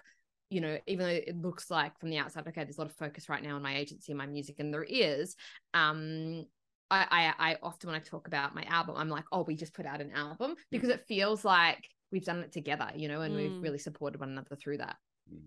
you 0.50 0.60
know 0.60 0.78
even 0.86 1.04
though 1.06 1.12
it 1.12 1.36
looks 1.40 1.70
like 1.70 1.98
from 1.98 2.10
the 2.10 2.18
outside 2.18 2.46
okay 2.46 2.62
there's 2.64 2.78
a 2.78 2.80
lot 2.80 2.90
of 2.90 2.96
focus 2.96 3.28
right 3.28 3.42
now 3.42 3.56
on 3.56 3.62
my 3.62 3.76
agency 3.76 4.12
and 4.12 4.18
my 4.18 4.26
music 4.26 4.56
and 4.60 4.72
there 4.72 4.84
is 4.84 5.36
um 5.74 6.44
I, 6.88 7.32
I 7.38 7.50
I 7.50 7.56
often 7.64 7.88
when 7.90 7.96
I 7.96 7.98
talk 8.00 8.28
about 8.28 8.54
my 8.54 8.62
album, 8.62 8.94
I'm 8.96 9.08
like, 9.08 9.24
oh, 9.32 9.42
we 9.42 9.56
just 9.56 9.74
put 9.74 9.86
out 9.86 10.00
an 10.00 10.12
album 10.12 10.54
because 10.70 10.88
it 10.88 11.04
feels 11.08 11.44
like 11.44 11.88
we've 12.12 12.24
done 12.24 12.44
it 12.44 12.52
together, 12.52 12.88
you 12.94 13.08
know, 13.08 13.22
and 13.22 13.34
we've 13.34 13.50
Mm. 13.50 13.62
really 13.62 13.78
supported 13.78 14.20
one 14.20 14.28
another 14.30 14.54
through 14.54 14.78
that. 14.78 14.96
Mm. 15.28 15.40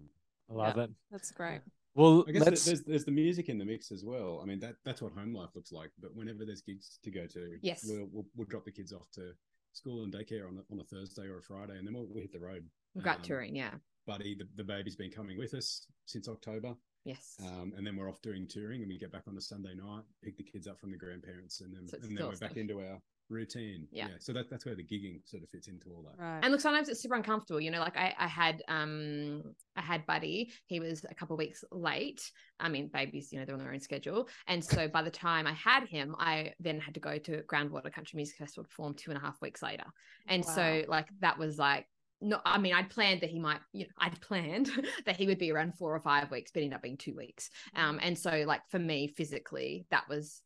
I 0.50 0.54
love 0.54 0.78
it. 0.80 0.90
That's 1.12 1.32
great. 1.32 1.62
Well, 1.96 2.26
I 2.28 2.32
guess 2.34 2.44
let's. 2.44 2.66
there's 2.66 2.84
there's 2.84 3.06
the 3.06 3.12
music 3.12 3.48
in 3.48 3.58
the 3.58 3.64
mix 3.64 3.90
as 3.92 4.04
well. 4.04 4.42
I 4.44 4.46
mean 4.46 4.60
that 4.60 4.76
that's 4.84 5.02
what 5.02 5.14
home 5.14 5.34
life 5.34 5.50
looks 5.56 5.72
like. 5.72 5.92
But 6.02 6.14
whenever 6.14 6.44
there's 6.44 6.62
gigs 6.62 7.00
to 7.04 7.10
go 7.10 7.26
to, 7.28 7.58
Yes. 7.62 7.86
we'll 7.88 8.10
we'll, 8.12 8.26
we'll 8.36 8.48
drop 8.48 8.66
the 8.66 8.72
kids 8.72 8.92
off 8.92 9.10
to 9.14 9.32
school 9.72 10.04
and 10.04 10.14
daycare 10.14 10.46
on 10.46 10.58
a, 10.60 10.74
on 10.74 10.82
a 10.82 10.84
Thursday 10.84 11.28
or 11.28 11.38
a 11.38 11.42
Friday, 11.44 11.78
and 11.78 11.88
then 11.88 11.94
we'll, 11.94 12.08
we'll 12.10 12.22
hit 12.22 12.34
the 12.34 12.40
road. 12.40 12.66
We've 12.96 13.04
got 13.04 13.18
Um, 13.18 13.24
touring, 13.24 13.56
yeah. 13.56 13.72
Buddy, 14.10 14.36
the, 14.36 14.48
the 14.56 14.64
baby's 14.64 14.96
been 14.96 15.12
coming 15.12 15.38
with 15.38 15.54
us 15.54 15.86
since 16.06 16.28
October, 16.28 16.74
Yes. 17.06 17.36
um, 17.46 17.74
and 17.78 17.86
then 17.86 17.96
we're 17.96 18.10
off 18.10 18.22
doing 18.22 18.48
touring, 18.48 18.82
and 18.82 18.90
we 18.90 18.98
get 18.98 19.12
back 19.12 19.24
on 19.28 19.38
a 19.38 19.42
Sunday 19.42 19.76
night, 19.76 20.04
pick 20.24 20.36
the 20.38 20.44
kids 20.44 20.68
up 20.68 20.80
from 20.80 20.92
the 20.92 20.98
grandparents, 20.98 21.62
and 21.62 21.74
then 21.74 21.88
So 21.88 21.98
and 22.02 22.18
then 22.18 22.26
we're 22.26 22.32
exhausting. 22.34 22.48
back 22.48 22.58
into 22.58 22.80
our 22.80 22.98
routine. 23.30 23.88
Yeah. 23.92 24.08
So 24.20 24.34
that 24.34 24.50
that's 24.50 24.66
where 24.66 24.74
the 24.74 24.84
gigging 24.84 25.22
sort 25.26 25.44
of 25.44 25.50
fits 25.50 25.68
into 25.68 25.92
all 25.92 26.02
that. 26.08 26.20
Right. 26.20 26.40
and 26.42 26.52
look, 26.52 26.62
sometimes 26.62 26.90
it's 26.90 27.00
super 27.00 27.14
uncomfortable, 27.14 27.62
you 27.62 27.70
know. 27.70 27.80
Like 27.80 27.96
I, 27.96 28.16
I 28.18 28.28
had, 28.28 28.64
um, 28.68 29.44
I 29.76 29.82
had 29.82 30.04
Buddy. 30.08 30.52
He 30.66 30.80
was 30.80 31.06
a 31.08 31.14
couple 31.14 31.36
of 31.36 31.38
weeks 31.38 31.64
late. 31.72 32.22
I 32.60 32.70
mean, 32.70 32.90
babies, 32.92 33.32
you 33.32 33.38
know, 33.38 33.46
they're 33.46 33.54
on 33.54 33.62
their 33.62 33.72
own 33.72 33.80
schedule, 33.80 34.28
and 34.48 34.66
so 34.66 34.88
by 34.88 35.04
the 35.04 35.12
time 35.12 35.46
I 35.46 35.54
had 35.54 35.84
him, 35.88 36.16
I 36.18 36.54
then 36.60 36.80
had 36.80 36.96
to 36.96 37.00
go 37.00 37.20
to 37.20 37.44
Groundwater 37.44 37.94
Country 37.94 38.18
Music 38.18 38.38
Festival 38.38 38.64
to 38.64 38.68
perform 38.70 38.96
two 38.96 39.12
and 39.12 39.18
a 39.20 39.22
half 39.22 39.40
weeks 39.44 39.62
later, 39.62 39.86
and 40.28 40.44
so 40.44 40.84
like 40.88 41.08
that 41.22 41.38
was 41.38 41.60
like. 41.60 41.86
No, 42.22 42.40
I 42.46 42.58
mean, 42.58 42.74
I'd 42.74 42.90
planned 42.90 43.22
that 43.22 43.30
he 43.30 43.40
might, 43.40 43.60
you 43.72 43.86
know, 43.86 43.92
I'd 43.98 44.20
planned 44.22 44.70
that 45.06 45.16
he 45.16 45.28
would 45.28 45.38
be 45.38 45.52
around 45.52 45.76
four 45.78 45.96
or 45.96 46.00
five 46.00 46.32
weeks, 46.32 46.52
but 46.52 46.62
ended 46.62 46.76
up 46.76 46.82
being 46.82 46.98
two 46.98 47.16
weeks. 47.16 47.50
Um, 47.76 48.00
and 48.02 48.18
so 48.18 48.44
like 48.46 48.62
for 48.70 48.80
me 48.80 49.08
physically, 49.08 49.86
that 49.92 50.08
was 50.10 50.42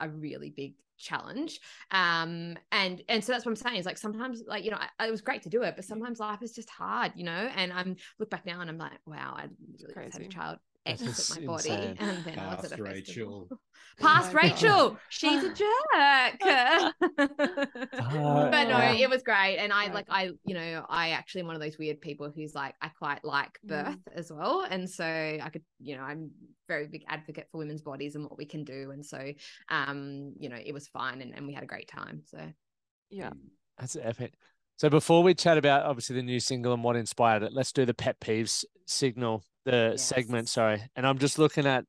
a 0.00 0.08
really 0.08 0.50
big 0.50 0.74
challenge. 0.96 1.60
Um 1.90 2.56
and 2.70 3.02
and 3.08 3.22
so 3.22 3.32
that's 3.32 3.44
what 3.44 3.50
i'm 3.50 3.56
saying 3.56 3.76
is 3.76 3.84
like 3.84 3.98
sometimes 3.98 4.44
like 4.46 4.64
you 4.64 4.70
know 4.70 4.78
I, 5.00 5.08
it 5.08 5.10
was 5.10 5.22
great 5.22 5.42
to 5.42 5.48
do 5.48 5.62
it 5.62 5.74
but 5.74 5.84
sometimes 5.84 6.20
life 6.20 6.40
is 6.40 6.52
just 6.52 6.70
hard 6.70 7.12
you 7.16 7.24
know? 7.24 7.50
And 7.56 7.72
i'm 7.72 7.96
look 8.20 8.30
back 8.30 8.46
now 8.46 8.60
and 8.60 8.70
i'm 8.70 8.78
like 8.78 8.92
wow 9.04 9.34
i 9.36 9.42
really 9.42 10.04
just 10.06 10.16
had 10.16 10.22
a 10.22 10.28
child 10.28 10.58
exit 10.86 11.30
my 11.40 11.46
body 11.46 11.70
insane. 11.70 11.96
and 12.00 12.24
then 12.24 12.38
i 12.38 12.48
was 12.54 12.60
Past 12.60 12.72
at 12.72 12.78
a 12.78 12.82
Raechel. 12.82 13.04
festival. 13.04 13.60
past 14.00 14.34
my 14.34 14.42
God. 14.42 14.50
rachel 14.52 14.98
she's 15.08 15.42
a 15.44 15.48
jerk 15.54 16.40
Uh, 16.42 16.90
but 18.50 18.64
no 18.68 18.78
Yeah. 18.78 18.92
it 18.92 19.10
was 19.10 19.22
great 19.22 19.56
and 19.58 19.72
i 19.72 19.84
Right. 19.84 19.94
like 19.94 20.06
i 20.10 20.30
you 20.44 20.54
know 20.54 20.84
i 20.88 21.10
actually 21.10 21.42
am 21.42 21.46
one 21.46 21.56
of 21.56 21.62
those 21.62 21.78
weird 21.78 22.00
people 22.00 22.30
who's 22.34 22.54
like 22.54 22.74
i 22.82 22.88
quite 22.88 23.24
like 23.24 23.58
Mm. 23.64 23.68
birth 23.68 23.98
as 24.14 24.32
well 24.32 24.66
and 24.68 24.88
so 24.90 25.04
i 25.04 25.48
could 25.52 25.62
you 25.80 25.96
know 25.96 26.02
i'm 26.02 26.30
very 26.68 26.86
big 26.86 27.04
advocate 27.08 27.48
for 27.50 27.58
women's 27.58 27.82
bodies 27.82 28.14
and 28.14 28.24
what 28.24 28.38
we 28.38 28.44
can 28.46 28.64
do 28.64 28.90
and 28.90 29.04
so 29.04 29.32
um 29.68 30.32
you 30.38 30.48
know 30.48 30.56
it 30.62 30.72
was 30.72 30.88
fine 30.88 31.20
and, 31.22 31.34
and 31.34 31.46
we 31.46 31.52
had 31.54 31.62
a 31.62 31.66
great 31.66 31.88
time 31.88 32.22
so 32.26 32.38
yeah. 33.10 33.30
Mm. 33.30 33.38
That's 33.78 33.96
epic. 33.96 34.32
So 34.76 34.88
before 34.88 35.22
we 35.22 35.34
chat 35.34 35.58
about 35.58 35.84
obviously 35.84 36.16
the 36.16 36.22
new 36.22 36.40
single 36.40 36.72
and 36.72 36.82
what 36.82 36.96
inspired 36.96 37.42
it, 37.42 37.52
let's 37.52 37.70
do 37.70 37.84
the 37.84 37.92
pet 37.94 38.18
peeves 38.18 38.64
signal, 38.86 39.44
the 39.64 39.96
segment. 39.96 40.48
Sorry, 40.48 40.82
and 40.96 41.06
I'm 41.06 41.18
just 41.18 41.38
looking 41.38 41.66
at. 41.66 41.84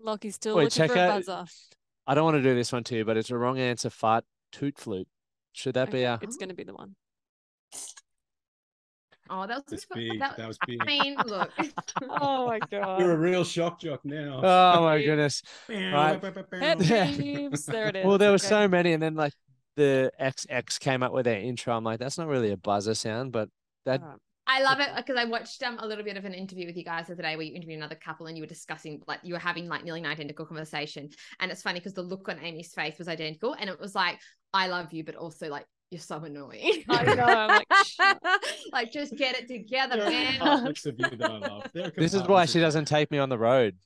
Lockie's 0.00 0.34
still 0.34 0.56
Wait, 0.56 0.64
looking 0.64 0.76
check 0.76 0.90
for 0.90 0.96
a 0.98 1.00
out- 1.00 1.24
buzzer. 1.26 1.44
I 2.06 2.14
don't 2.14 2.24
want 2.24 2.36
to 2.36 2.42
do 2.42 2.54
this 2.54 2.70
one 2.72 2.84
to 2.84 2.96
you, 2.96 3.04
but 3.04 3.16
it's 3.16 3.30
a 3.30 3.36
wrong 3.36 3.58
answer. 3.58 3.90
Fart 3.90 4.24
toot 4.52 4.78
flute. 4.78 5.08
Should 5.52 5.74
that 5.74 5.90
be 5.90 5.98
Okay, 5.98 6.04
a? 6.04 6.18
It's 6.22 6.36
going 6.36 6.50
to 6.50 6.54
be 6.54 6.64
the 6.64 6.74
one. 6.74 6.94
oh 9.28 9.46
that 9.46 9.56
was 9.56 9.64
That's 9.68 9.86
big. 9.86 10.20
that- 10.20 10.36
That 10.36 10.46
was 10.48 10.58
big. 10.66 10.78
i 10.80 10.84
mean 10.84 11.16
look 11.26 11.50
Oh 12.10 12.46
my 12.46 12.58
god. 12.70 13.00
You're 13.00 13.12
a 13.12 13.16
real 13.18 13.42
shock 13.42 13.80
jock 13.80 14.04
now. 14.04 14.40
Oh 14.42 14.82
my 14.82 15.02
goodness. 15.04 15.42
Right. 15.68 16.20
There 16.20 16.28
it 17.88 17.96
is. 17.96 18.06
Well, 18.06 18.18
there 18.18 18.30
were 18.30 18.38
so 18.38 18.68
many, 18.68 18.92
and 18.92 19.02
then 19.02 19.14
like 19.14 19.32
the 19.76 20.12
XX 20.20 20.78
came 20.78 21.02
up 21.02 21.12
with 21.12 21.24
their 21.24 21.40
intro. 21.40 21.76
I'm 21.76 21.84
like, 21.84 21.98
that's 21.98 22.18
not 22.18 22.28
really 22.28 22.52
a 22.52 22.56
buzzer 22.56 22.94
sound, 22.94 23.32
but 23.32 23.48
that 23.84 24.00
Alright. 24.00 24.18
I 24.46 24.62
love 24.62 24.80
it 24.80 24.88
because 24.96 25.16
I 25.16 25.24
watched 25.24 25.62
um 25.62 25.78
a 25.80 25.86
little 25.86 26.04
bit 26.04 26.16
of 26.16 26.24
an 26.24 26.34
interview 26.34 26.66
with 26.66 26.76
you 26.76 26.84
guys 26.84 27.06
the 27.08 27.14
other 27.14 27.22
day 27.22 27.36
where 27.36 27.44
you 27.44 27.54
interviewed 27.54 27.78
another 27.78 27.96
couple 27.96 28.26
and 28.26 28.36
you 28.36 28.42
were 28.42 28.48
discussing 28.48 29.02
like 29.06 29.20
you 29.22 29.34
were 29.34 29.40
having 29.40 29.66
like 29.68 29.84
nearly 29.84 30.00
an 30.00 30.06
identical 30.06 30.46
conversation. 30.46 31.08
And 31.40 31.50
it's 31.50 31.62
funny 31.62 31.80
because 31.80 31.94
the 31.94 32.02
look 32.02 32.28
on 32.28 32.38
Amy's 32.42 32.72
face 32.72 32.98
was 32.98 33.08
identical 33.08 33.54
and 33.58 33.68
it 33.68 33.80
was 33.80 33.94
like, 33.94 34.18
I 34.52 34.68
love 34.68 34.92
you, 34.92 35.04
but 35.04 35.16
also 35.16 35.48
like 35.48 35.66
you're 35.90 36.00
so 36.00 36.18
annoying. 36.18 36.82
I 36.88 37.14
know. 37.14 37.22
I'm 37.24 37.48
like, 37.48 38.16
like 38.72 38.92
just 38.92 39.16
get 39.16 39.36
it 39.36 39.46
together, 39.48 39.96
There 39.96 40.10
man. 40.10 40.38
compartments 40.38 40.86
of 40.86 40.94
you 40.98 41.10
that 41.10 41.30
I 41.30 41.38
love. 41.38 41.70
There 41.72 41.86
are 41.86 41.92
this 41.96 42.14
is 42.14 42.22
why 42.22 42.44
she 42.46 42.58
doesn't 42.60 42.86
take 42.86 43.10
me 43.10 43.18
on 43.18 43.28
the 43.28 43.38
road. 43.38 43.76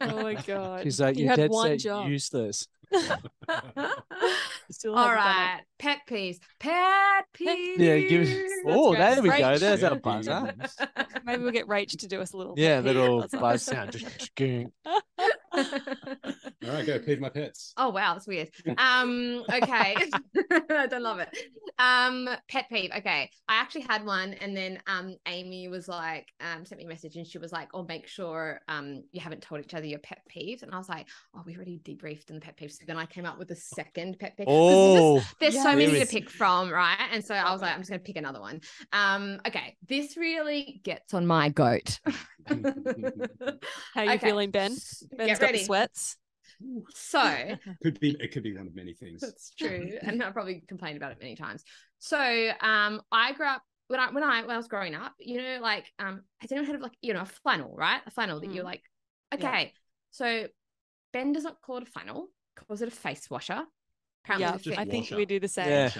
Oh 0.00 0.22
my 0.22 0.34
god. 0.46 0.82
She's 0.84 1.00
like, 1.00 1.16
you 1.16 1.24
you're 1.24 1.30
had 1.32 1.36
dead 1.36 1.50
one 1.50 1.68
set 1.70 1.78
job. 1.80 2.08
useless. 2.08 2.68
Still 4.70 4.94
All 4.96 5.08
hasn't 5.08 5.24
done 5.24 5.36
it. 5.36 5.50
right, 5.54 5.60
pet 5.78 5.98
peeves. 6.08 6.38
Pet 6.58 7.24
peeves. 7.34 7.78
Yeah, 7.78 7.98
give 8.00 8.28
me- 8.28 8.44
Oh, 8.66 8.90
great. 8.90 8.98
there 9.00 9.22
we 9.22 9.28
go. 9.28 9.58
There's 9.58 9.82
our 9.84 9.92
Yeah, 9.92 9.98
buzzer. 9.98 10.54
Maybe 11.24 11.42
we'll 11.42 11.52
get 11.52 11.66
Rach 11.68 11.96
to 11.98 12.06
do 12.08 12.20
us 12.20 12.32
a 12.32 12.36
little. 12.36 12.54
Yeah, 12.56 12.80
pet 12.80 12.84
peeve 12.94 13.00
little 13.00 13.20
buzzer. 13.20 13.38
buzz 13.38 13.62
sound. 13.62 13.96
Just 15.56 15.70
going. 15.70 16.16
All 16.64 16.70
right, 16.72 16.86
go 16.86 16.98
feed 17.00 17.20
my 17.20 17.28
pets. 17.28 17.72
Oh 17.76 17.90
wow, 17.90 18.14
that's 18.14 18.26
weird. 18.26 18.50
Um, 18.78 19.44
okay. 19.52 19.96
I 20.70 20.86
don't 20.86 21.02
love 21.02 21.18
it. 21.18 21.28
Um, 21.78 22.28
pet 22.48 22.66
peeve. 22.70 22.90
Okay. 22.96 23.30
I 23.48 23.56
actually 23.56 23.82
had 23.82 24.04
one 24.04 24.34
and 24.34 24.56
then 24.56 24.78
um 24.86 25.16
Amy 25.26 25.68
was 25.68 25.88
like, 25.88 26.28
um, 26.40 26.64
sent 26.64 26.78
me 26.78 26.84
a 26.84 26.88
message 26.88 27.16
and 27.16 27.26
she 27.26 27.38
was 27.38 27.52
like, 27.52 27.68
Oh, 27.74 27.84
make 27.84 28.06
sure 28.06 28.60
um 28.68 29.02
you 29.12 29.20
haven't 29.20 29.42
told 29.42 29.60
each 29.60 29.74
other 29.74 29.86
your 29.86 29.98
pet 30.00 30.20
peeves. 30.34 30.62
And 30.62 30.72
I 30.74 30.78
was 30.78 30.88
like, 30.88 31.06
Oh, 31.34 31.42
we 31.46 31.54
already 31.56 31.80
debriefed 31.84 32.30
in 32.30 32.36
the 32.36 32.40
pet 32.40 32.56
peeves. 32.58 32.72
So 32.72 32.84
then 32.86 32.96
I 32.96 33.06
came 33.06 33.26
up 33.26 33.38
with 33.38 33.50
a 33.50 33.56
second 33.56 34.18
pet 34.18 34.36
peeve. 34.36 34.46
Oh, 34.48 35.22
there's 35.40 35.54
Yeah. 35.54 35.62
so 35.62 35.70
many 35.76 35.90
Here 35.90 36.00
to 36.00 36.06
pick 36.06 36.30
from, 36.30 36.70
right? 36.70 37.08
And 37.12 37.24
so 37.24 37.34
I 37.34 37.52
was 37.52 37.62
like, 37.62 37.72
I'm 37.72 37.80
just 37.80 37.90
gonna 37.90 38.00
pick 38.00 38.16
another 38.16 38.40
one. 38.40 38.60
Um, 38.92 39.40
okay, 39.46 39.76
this 39.88 40.16
really 40.16 40.80
gets 40.84 41.14
on 41.14 41.26
my 41.26 41.48
goat. 41.48 42.00
How 43.94 44.02
you 44.02 44.10
Okay. 44.12 44.18
feeling, 44.18 44.50
Ben? 44.50 44.70
Ben's 44.72 45.10
Get 45.16 45.40
got 45.40 45.46
ready. 45.46 45.58
the 45.58 45.64
sweats. 45.64 46.16
So 46.94 47.20
could 47.82 48.00
be 48.00 48.16
it 48.20 48.32
could 48.32 48.42
be 48.42 48.56
one 48.56 48.66
of 48.66 48.74
many 48.74 48.94
things. 48.94 49.20
That's 49.20 49.52
true, 49.54 49.98
and 50.02 50.22
I 50.22 50.30
probably 50.30 50.62
complained 50.68 50.96
about 50.96 51.12
it 51.12 51.18
many 51.20 51.36
times. 51.36 51.64
So, 51.98 52.18
um, 52.60 53.02
I 53.10 53.32
grew 53.32 53.46
up 53.46 53.62
when 53.88 54.00
I 54.00 54.10
when 54.10 54.22
I 54.22 54.40
when 54.42 54.50
I 54.50 54.56
was 54.56 54.68
growing 54.68 54.94
up. 54.94 55.12
You 55.18 55.42
know, 55.42 55.58
like 55.60 55.90
um, 55.98 56.22
has 56.38 56.50
anyone 56.52 56.66
heard 56.66 56.76
of 56.76 56.82
like 56.82 56.96
you 57.02 57.14
know 57.14 57.22
a 57.22 57.26
flannel, 57.26 57.74
right? 57.76 58.00
A 58.06 58.10
flannel 58.10 58.40
that 58.40 58.52
you're 58.52 58.62
Mm. 58.62 58.66
like, 58.66 58.82
Yeah. 59.36 59.46
okay. 59.48 59.72
So 60.12 60.46
Ben 61.12 61.32
does 61.32 61.44
not 61.44 61.60
call 61.62 61.78
it 61.78 61.82
a 61.82 61.86
flannel, 61.86 62.28
calls 62.54 62.80
it 62.80 62.88
a 62.88 62.92
face 62.92 63.28
washer. 63.28 63.64
Apparently, 64.24 64.46
Yeah, 64.46 64.56
just 64.58 64.78
I 64.78 64.84
think 64.84 65.02
washer. 65.04 65.16
we 65.16 65.26
do 65.26 65.40
the 65.40 65.48
same. 65.48 65.68
Yeah. 65.68 65.90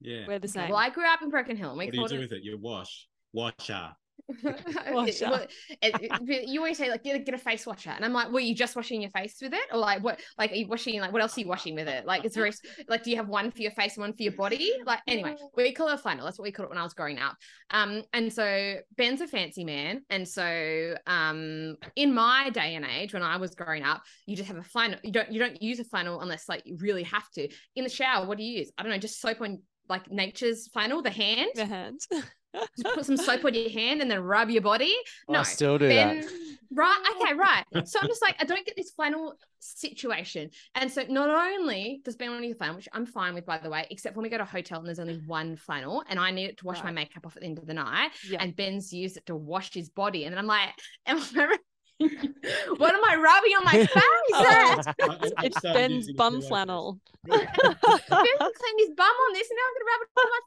Yeah. 0.00 0.24
We're 0.26 0.38
the 0.40 0.48
same. 0.48 0.68
Well, 0.68 0.78
I 0.78 0.90
grew 0.90 1.06
up 1.06 1.22
in 1.22 1.30
Broken 1.30 1.56
Hill, 1.56 1.70
and 1.70 1.78
we 1.78 1.86
What 1.86 1.92
do 1.94 1.98
you 2.00 2.08
do 2.08 2.14
it. 2.16 2.20
with 2.20 2.32
it? 2.32 2.42
You 2.42 2.58
wash. 2.58 3.08
Washer. 3.32 3.94
Washer. 4.92 5.46
You 6.52 6.60
always 6.60 6.78
say 6.78 6.90
like 6.90 7.02
get 7.02 7.16
a, 7.16 7.18
get 7.18 7.34
a 7.34 7.38
face 7.38 7.66
washer, 7.66 7.90
and 7.90 8.04
I'm 8.04 8.12
like, 8.12 8.30
were 8.30 8.40
you 8.40 8.54
just 8.54 8.76
washing 8.76 9.00
your 9.00 9.10
face 9.10 9.36
with 9.42 9.52
it, 9.52 9.62
or 9.72 9.78
like 9.78 10.02
what? 10.02 10.20
Like 10.38 10.52
are 10.52 10.56
you 10.56 10.68
washing 10.68 11.00
like 11.00 11.12
what 11.12 11.22
else 11.22 11.36
are 11.36 11.40
you 11.40 11.48
washing 11.48 11.74
with 11.74 11.88
it? 11.88 12.06
Like 12.06 12.24
it's 12.24 12.36
very 12.36 12.52
like 12.88 13.02
do 13.02 13.10
you 13.10 13.16
have 13.16 13.28
one 13.28 13.50
for 13.50 13.62
your 13.62 13.70
face 13.72 13.96
and 13.96 14.02
one 14.02 14.12
for 14.12 14.22
your 14.22 14.32
body? 14.32 14.72
Like 14.84 15.00
anyway, 15.06 15.36
we 15.56 15.72
call 15.72 15.88
it 15.88 15.94
a 15.94 15.98
flannel. 15.98 16.24
That's 16.24 16.38
what 16.38 16.44
we 16.44 16.52
called 16.52 16.66
it 16.66 16.70
when 16.70 16.78
I 16.78 16.82
was 16.82 16.94
growing 16.94 17.18
up. 17.18 17.36
Um, 17.70 18.02
and 18.12 18.32
so 18.32 18.76
Ben's 18.96 19.20
a 19.20 19.26
fancy 19.26 19.64
man, 19.64 20.02
and 20.10 20.26
so 20.26 20.94
um, 21.06 21.76
in 21.96 22.14
my 22.14 22.50
day 22.50 22.74
and 22.74 22.84
age 22.84 23.12
when 23.12 23.22
I 23.22 23.36
was 23.36 23.54
growing 23.54 23.82
up, 23.82 24.02
you 24.26 24.36
just 24.36 24.48
have 24.48 24.58
a 24.58 24.62
flannel. 24.62 24.98
You 25.02 25.12
don't 25.12 25.32
you 25.32 25.38
don't 25.38 25.60
use 25.62 25.78
a 25.80 25.84
flannel 25.84 26.20
unless 26.20 26.48
like 26.48 26.62
you 26.64 26.76
really 26.80 27.04
have 27.04 27.28
to. 27.32 27.48
In 27.76 27.84
the 27.84 27.90
shower, 27.90 28.26
what 28.26 28.38
do 28.38 28.44
you 28.44 28.60
use? 28.60 28.70
I 28.78 28.82
don't 28.82 28.92
know, 28.92 28.98
just 28.98 29.20
soap 29.20 29.40
on 29.40 29.62
like 29.88 30.10
nature's 30.10 30.68
flannel, 30.68 31.02
the 31.02 31.10
hand. 31.10 31.50
The 31.54 31.66
hands. 31.66 32.08
Just 32.54 32.94
put 32.94 33.06
some 33.06 33.16
soap 33.16 33.44
on 33.44 33.54
your 33.54 33.70
hand 33.70 34.02
and 34.02 34.10
then 34.10 34.20
rub 34.20 34.50
your 34.50 34.62
body. 34.62 34.94
No, 35.28 35.40
I 35.40 35.42
still 35.42 35.78
do 35.78 35.88
Ben, 35.88 36.20
that. 36.20 36.30
right? 36.72 36.98
Okay, 37.16 37.34
right. 37.34 37.64
So 37.86 37.98
I'm 38.00 38.08
just 38.08 38.22
like, 38.22 38.36
I 38.40 38.44
don't 38.44 38.64
get 38.66 38.76
this 38.76 38.90
flannel 38.90 39.34
situation. 39.60 40.50
And 40.74 40.90
so 40.90 41.04
not 41.08 41.30
only 41.30 42.00
does 42.04 42.16
Ben 42.16 42.30
want 42.30 42.42
to 42.42 42.48
use 42.48 42.56
flannel, 42.56 42.76
which 42.76 42.88
I'm 42.92 43.06
fine 43.06 43.34
with, 43.34 43.46
by 43.46 43.58
the 43.58 43.70
way, 43.70 43.86
except 43.90 44.16
when 44.16 44.22
we 44.22 44.28
go 44.28 44.36
to 44.36 44.42
a 44.42 44.46
hotel 44.46 44.78
and 44.78 44.86
there's 44.86 44.98
only 44.98 45.20
one 45.26 45.56
flannel 45.56 46.02
and 46.08 46.18
I 46.18 46.30
need 46.30 46.46
it 46.46 46.58
to 46.58 46.66
wash 46.66 46.82
my 46.82 46.90
makeup 46.90 47.26
off 47.26 47.36
at 47.36 47.42
the 47.42 47.48
end 47.48 47.58
of 47.58 47.66
the 47.66 47.74
night. 47.74 48.10
yeah. 48.28 48.42
And 48.42 48.54
Ben's 48.54 48.92
used 48.92 49.16
it 49.16 49.26
to 49.26 49.36
wash 49.36 49.72
his 49.72 49.88
body. 49.88 50.24
And 50.24 50.32
then 50.32 50.38
I'm 50.38 50.46
like, 50.46 50.70
am 51.06 51.18
I, 51.36 51.56
what 52.78 52.94
am 52.94 53.04
I 53.04 53.16
rubbing 53.16 53.52
on 53.52 53.64
my 53.64 53.86
face? 53.86 55.32
It's 55.44 55.60
Ben's 55.60 56.12
bum 56.12 56.40
flannel. 56.42 56.98
Ben 57.26 57.38
cleaned 57.38 58.78
his 58.78 58.90
bum 58.96 59.06
on 59.06 59.32
this 59.34 59.48
and 59.50 59.58
now 59.58 59.66
I'm 59.68 59.74
going 59.74 59.82
to 59.82 59.90
rub 59.90 60.00
it 60.02 60.10
on 60.18 60.28
my 60.30 60.40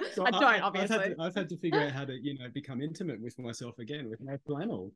face. 0.00 0.14
So 0.14 0.26
I 0.26 0.30
don't, 0.30 0.42
I've 0.44 0.62
obviously. 0.62 0.98
had, 0.98 1.16
to, 1.16 1.22
I've 1.22 1.34
had 1.34 1.48
to 1.48 1.56
figure 1.58 1.80
out 1.80 1.92
how 1.92 2.04
to, 2.04 2.12
you 2.20 2.36
know, 2.38 2.46
become 2.52 2.80
intimate 2.80 3.20
with 3.20 3.38
myself 3.38 3.78
again 3.78 4.08
with 4.10 4.20
my 4.20 4.36
flannel. 4.46 4.92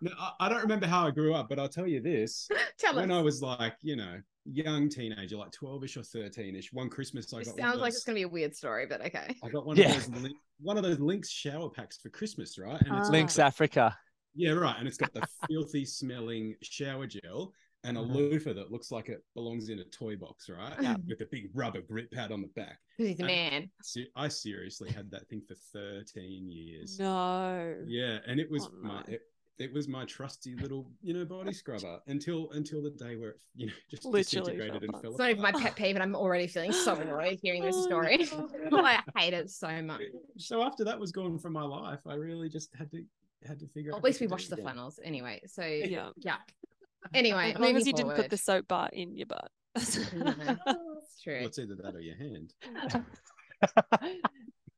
No, 0.00 0.10
I, 0.18 0.32
I 0.40 0.48
don't 0.48 0.62
remember 0.62 0.86
how 0.86 1.06
I 1.06 1.10
grew 1.10 1.34
up, 1.34 1.48
but 1.48 1.58
I'll 1.58 1.68
tell 1.68 1.86
you 1.86 2.00
this: 2.00 2.48
Tell 2.78 2.90
us. 2.90 2.96
when 2.96 3.12
I 3.12 3.20
was 3.22 3.42
like, 3.42 3.74
you 3.82 3.94
know, 3.96 4.18
young 4.44 4.88
teenager, 4.88 5.36
like 5.36 5.52
twelve-ish 5.52 5.96
or 5.96 6.02
thirteen-ish, 6.02 6.72
one 6.72 6.88
Christmas 6.90 7.32
I 7.32 7.38
It 7.40 7.44
got. 7.44 7.56
sounds 7.56 7.60
one 7.74 7.80
like 7.80 7.80
of 7.82 7.86
it's 7.88 7.96
those, 7.98 8.04
going 8.04 8.14
to 8.16 8.18
be 8.18 8.22
a 8.24 8.28
weird 8.28 8.56
story, 8.56 8.86
but 8.86 9.00
okay. 9.06 9.36
I 9.44 9.48
got 9.50 9.64
one 9.66 9.76
Yeah. 9.76 9.94
of 9.94 10.10
those, 10.12 10.22
link, 10.22 10.36
one 10.60 10.76
of 10.78 10.82
those 10.82 10.98
Lynx 10.98 11.30
shower 11.30 11.68
packs 11.70 11.98
for 11.98 12.08
Christmas, 12.08 12.58
right? 12.58 12.80
And 12.80 12.96
it's 12.98 13.08
Ah. 13.08 13.12
Lynx 13.12 13.36
got, 13.36 13.46
Africa. 13.46 13.96
Yeah, 14.34 14.52
right, 14.52 14.76
and 14.78 14.88
it's 14.88 14.96
got 14.96 15.12
the 15.12 15.22
filthy 15.50 15.84
smelling 15.84 16.54
shower 16.62 17.06
gel. 17.06 17.52
And 17.84 17.98
a 17.98 18.00
Mhm. 18.00 18.14
loofah 18.14 18.52
that 18.54 18.70
looks 18.70 18.92
like 18.92 19.08
it 19.08 19.24
belongs 19.34 19.68
in 19.68 19.80
a 19.80 19.84
toy 19.84 20.14
box, 20.14 20.48
right? 20.48 20.72
Yeah. 20.80 20.94
With 21.08 21.20
a 21.20 21.26
big 21.26 21.50
rubber 21.52 21.80
grip 21.80 22.12
pad 22.12 22.30
on 22.30 22.40
the 22.40 22.46
back. 22.46 22.78
Because 22.96 23.10
he's 23.10 23.20
a 23.20 23.24
man. 23.24 23.70
I 24.14 24.28
seriously 24.28 24.88
had 24.92 25.10
that 25.10 25.28
thing 25.28 25.42
for 25.48 25.56
13 25.72 26.48
years. 26.48 27.00
No. 27.00 27.74
Yeah, 27.84 28.18
and 28.24 28.38
it 28.38 28.48
was 28.48 28.62
Oh, 28.66 28.76
my 28.82 29.02
no. 29.08 29.12
it, 29.12 29.22
it 29.58 29.72
was 29.72 29.88
my 29.88 30.04
trusty 30.04 30.54
little 30.54 30.90
you 31.02 31.12
know 31.12 31.24
body 31.24 31.52
scrubber 31.52 32.00
until 32.06 32.50
until 32.52 32.82
the 32.82 32.90
day 32.90 33.16
where 33.16 33.30
it 33.30 33.40
you 33.56 33.66
know 33.66 33.72
just 33.90 34.04
Literally 34.04 34.52
disintegrated 34.52 34.74
fell 34.74 34.80
and 34.82 34.88
apart. 34.90 35.02
fell 35.02 35.10
It's 35.12 35.18
not 35.18 35.30
even 35.30 35.42
my 35.42 35.52
pet 35.52 35.74
peeve, 35.76 35.96
and 35.96 36.02
I'm 36.04 36.14
already 36.14 36.46
feeling 36.46 36.72
so 36.72 36.94
annoyed 37.00 37.40
hearing 37.42 37.62
this 37.62 37.74
Oh, 37.76 37.82
story. 37.82 38.28
I 38.72 39.02
hate 39.16 39.34
it 39.34 39.50
so 39.50 39.82
much. 39.82 40.02
So 40.38 40.62
after 40.62 40.84
that 40.84 41.00
was 41.00 41.10
gone 41.10 41.38
from 41.38 41.52
my 41.52 41.64
life, 41.64 42.00
I 42.06 42.14
really 42.14 42.48
just 42.48 42.74
had 42.76 42.90
to 42.92 43.04
had 43.46 43.60
to 43.60 43.66
figure. 43.68 43.90
Well, 43.90 43.96
out 43.96 44.00
at 44.00 44.04
least 44.04 44.20
we 44.20 44.26
do 44.26 44.32
washed 44.32 44.48
the 44.48 44.54
again. 44.56 44.64
flannels 44.64 45.00
anyway. 45.02 45.40
So 45.46 45.64
Yeah. 45.64 46.10
yeah. 46.18 46.36
Anyway, 47.14 47.52
As 47.52 47.58
long 47.58 47.70
as 47.70 47.74
moving 47.74 47.86
you 47.88 47.92
didn't 47.94 48.14
put 48.14 48.30
the 48.30 48.36
soap 48.36 48.68
bar 48.68 48.88
in 48.92 49.16
your 49.16 49.26
butt. 49.26 49.50
No, 49.74 49.82
mm-hmm. 49.82 50.46
That's 50.46 51.20
true. 51.22 51.34
Well, 51.34 51.46
it's 51.46 51.58
either 51.58 51.74
that 51.82 51.96
or 51.96 52.00
your 52.00 52.16
hand. 52.16 52.54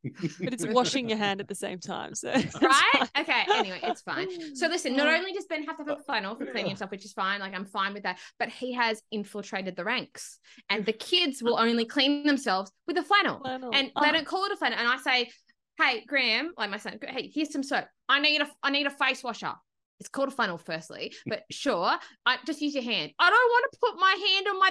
but 0.40 0.52
it's 0.52 0.66
washing 0.66 1.08
your 1.08 1.18
hand 1.18 1.40
at 1.40 1.48
the 1.48 1.54
same 1.54 1.78
time. 1.78 2.14
So 2.14 2.30
Right? 2.32 3.08
Okay. 3.18 3.44
Anyway, 3.54 3.80
it's 3.82 4.02
fine. 4.02 4.56
So 4.56 4.66
listen, 4.68 4.96
not 4.96 5.06
mm. 5.08 5.18
only 5.18 5.32
does 5.32 5.46
Ben 5.46 5.64
have 5.64 5.76
to 5.78 5.84
have 5.84 5.98
a 5.98 6.02
flannel 6.02 6.34
for 6.34 6.46
cleaning 6.46 6.68
himself, 6.68 6.90
which 6.90 7.04
is 7.04 7.12
fine, 7.12 7.40
like 7.40 7.54
I'm 7.54 7.64
fine 7.64 7.94
with 7.94 8.02
that, 8.02 8.18
but 8.38 8.48
he 8.48 8.72
has 8.74 9.02
infiltrated 9.10 9.76
the 9.76 9.84
ranks, 9.84 10.38
and 10.68 10.84
the 10.84 10.92
kids 10.92 11.42
will 11.42 11.58
only 11.58 11.84
clean 11.84 12.26
themselves 12.26 12.70
with 12.86 12.98
a 12.98 13.02
flannel, 13.02 13.40
Flannel. 13.40 13.70
and 13.74 13.90
Oh, 13.96 14.02
they 14.02 14.08
ah. 14.08 14.12
don't 14.12 14.26
call 14.26 14.44
it 14.44 14.52
a 14.52 14.56
flannel. 14.56 14.78
And 14.78 14.88
I 14.88 14.98
say, 14.98 15.30
"Hey, 15.78 16.04
Graham, 16.06 16.52
like 16.56 16.70
my 16.70 16.76
son, 16.78 16.98
hey, 17.06 17.30
here's 17.34 17.52
some 17.52 17.62
soap. 17.62 17.86
I 18.08 18.20
need 18.20 18.40
a, 18.40 18.48
I 18.62 18.70
need 18.70 18.86
a 18.86 18.90
face 18.90 19.22
washer." 19.22 19.52
It's 20.00 20.08
called 20.08 20.28
a 20.28 20.32
flannel, 20.32 20.58
firstly, 20.58 21.14
but 21.26 21.42
sure, 21.50 21.92
I 22.26 22.38
just 22.46 22.60
use 22.60 22.74
your 22.74 22.82
hand. 22.82 23.12
I 23.18 23.30
don't 23.30 23.50
want 23.50 23.72
to 23.72 23.78
put 23.80 23.98
my 23.98 24.16
hand 24.26 24.46
on 24.48 24.58
my 24.58 24.70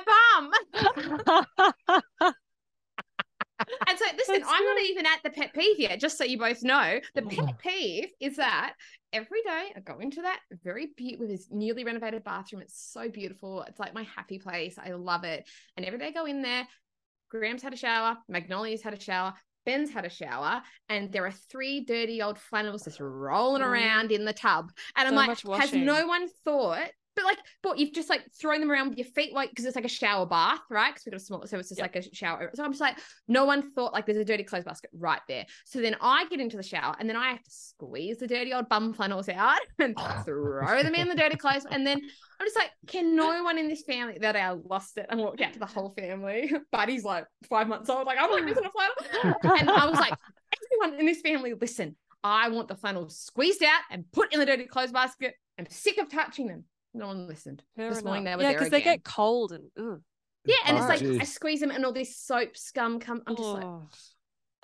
bum. 2.22 2.34
And 3.88 3.98
so, 3.98 4.06
listen, 4.18 4.36
That's 4.40 4.52
I'm 4.52 4.66
not 4.66 4.78
good. 4.78 4.90
even 4.90 5.06
at 5.06 5.20
the 5.24 5.30
pet 5.30 5.54
peeve 5.54 5.80
yet, 5.80 6.00
just 6.00 6.18
so 6.18 6.24
you 6.24 6.38
both 6.38 6.64
know. 6.64 7.00
The 7.16 7.22
pet 7.22 7.60
peeve 7.60 8.10
is 8.20 8.38
that 8.38 8.74
every 9.14 9.42
day 9.44 9.72
I 9.76 9.80
go 9.80 10.00
into 10.00 10.22
that 10.24 10.40
very 10.64 10.90
beautiful, 10.98 11.28
with 11.28 11.30
his 11.30 11.48
newly 11.52 11.84
renovated 11.84 12.24
bathroom. 12.24 12.62
It's 12.62 12.90
so 12.92 13.10
beautiful. 13.10 13.62
It's 13.64 13.80
like 13.80 13.94
my 13.94 14.04
happy 14.04 14.40
place. 14.40 14.78
I 14.84 14.92
love 14.92 15.24
it. 15.24 15.48
And 15.78 15.86
every 15.86 16.00
day 16.00 16.08
I 16.08 16.12
go 16.12 16.26
in 16.26 16.42
there, 16.42 16.68
Graham's 17.30 17.64
had 17.64 17.74
a 17.74 17.78
shower, 17.78 18.18
Magnolia's 18.28 18.82
had 18.82 18.94
a 18.94 19.00
shower, 19.00 19.34
Ben's 19.66 19.92
had 19.92 20.06
a 20.06 20.10
shower, 20.10 20.62
and 20.90 21.12
there 21.12 21.26
are 21.26 21.32
three 21.32 21.82
dirty 21.86 22.22
old 22.22 22.38
flannels 22.38 22.84
just 22.84 23.00
rolling 23.00 23.62
Mm. 23.62 23.68
around 23.68 24.12
in 24.12 24.26
the 24.26 24.34
tub. 24.34 24.72
And 24.96 25.08
I'm 25.08 25.16
like, 25.16 25.40
has 25.60 25.74
no 25.74 26.06
one 26.08 26.28
thought? 26.44 26.90
But 27.16 27.26
like, 27.26 27.38
but 27.62 27.78
you've 27.78 27.94
just 27.94 28.10
like 28.10 28.24
thrown 28.40 28.60
them 28.60 28.72
around 28.72 28.90
with 28.90 28.98
your 28.98 29.08
feet, 29.08 29.34
like 29.34 29.50
because 29.50 29.66
it's 29.66 29.76
like 29.76 29.86
a 29.86 29.90
shower 29.90 30.26
bath, 30.26 30.62
right? 30.70 30.94
Because 30.94 31.06
we've 31.06 31.12
got 31.12 31.22
a 31.22 31.26
small, 31.26 31.46
so 31.46 31.60
it's 31.60 31.70
just 31.70 31.80
Yep. 31.80 31.96
like 31.96 32.06
a 32.06 32.16
shower. 32.16 32.52
So 32.56 32.64
I'm 32.64 32.72
just 32.72 32.82
like, 32.82 32.98
no 33.28 33.46
one 33.46 33.72
thought 33.74 33.94
like 33.94 34.06
there's 34.06 34.18
a 34.18 34.26
dirty 34.26 34.44
clothes 34.44 34.64
basket 34.64 34.90
right 34.94 35.22
there. 35.28 35.46
So 35.66 35.80
then 35.82 35.96
I 36.02 36.26
get 36.28 36.40
into 36.40 36.58
the 36.58 36.64
shower 36.64 36.96
and 37.00 37.08
then 37.08 37.16
I 37.16 37.30
have 37.30 37.44
to 37.44 37.52
squeeze 37.52 38.18
the 38.18 38.28
dirty 38.28 38.54
old 38.54 38.70
bum 38.70 38.94
flannels 38.94 39.30
out 39.30 39.60
and 39.80 39.96
throw 40.26 40.82
them 40.84 40.96
in 40.96 41.08
the 41.08 41.16
dirty 41.16 41.36
clothes. 41.36 41.66
And 41.70 41.86
then 41.86 42.00
I'm 42.40 42.48
just 42.48 42.58
like, 42.58 42.72
can 42.88 43.16
no 43.16 43.44
one 43.44 43.58
in 43.58 43.68
this 43.68 43.84
family 43.84 44.18
that 44.22 44.36
I 44.36 44.50
lost 44.52 44.98
it 44.98 45.06
and 45.10 45.20
walked 45.20 45.42
out 45.42 45.54
to 45.54 45.60
the 45.60 45.66
whole 45.66 45.92
family? 45.92 46.52
Buddy's 46.72 47.04
like 47.04 47.26
five 47.50 47.68
months 47.68 47.90
old, 47.90 48.08
like 48.08 48.18
I'm 48.20 48.32
like 48.32 48.44
missing 48.44 48.66
a 48.66 48.72
flannel. 48.72 49.60
And 49.60 49.70
I 49.70 49.86
was 49.86 50.00
like, 50.00 50.16
everyone 50.82 51.00
in 51.00 51.06
this 51.06 51.22
family, 51.22 51.54
listen, 51.54 51.96
I 52.24 52.50
want 52.50 52.70
the 52.70 52.76
flannel 52.76 53.10
squeezed 53.10 53.64
out 53.64 53.82
and 53.92 54.06
put 54.12 54.34
in 54.34 54.40
the 54.40 54.46
dirty 54.46 54.66
clothes 54.66 54.92
basket. 54.92 55.36
I'm 55.60 55.68
sick 55.70 55.98
of 56.00 56.10
touching 56.10 56.48
them. 56.48 56.64
No 56.94 57.08
one 57.08 57.28
listened. 57.28 57.64
Fair 57.76 57.90
this 57.94 58.04
morning 58.04 58.24
they 58.24 58.36
were 58.36 58.42
yeah, 58.42 58.50
there 58.50 58.58
because 58.60 58.70
they 58.72 58.82
get 58.82 59.04
cold 59.04 59.52
and 59.52 59.64
ugh. 59.80 60.02
Yeah, 60.46 60.56
and 60.66 60.78
it's 60.78 60.86
Oh, 60.86 60.90
like 60.90 61.22
I 61.22 61.24
squeeze 61.26 61.60
them 61.62 61.72
and 61.72 61.86
all 61.86 61.94
this 61.94 62.18
soap 62.18 62.56
scum 62.58 63.00
come. 63.00 63.22
I'm 63.26 63.36
just 63.36 63.48
like, 63.50 63.64
Oh. 63.64 63.88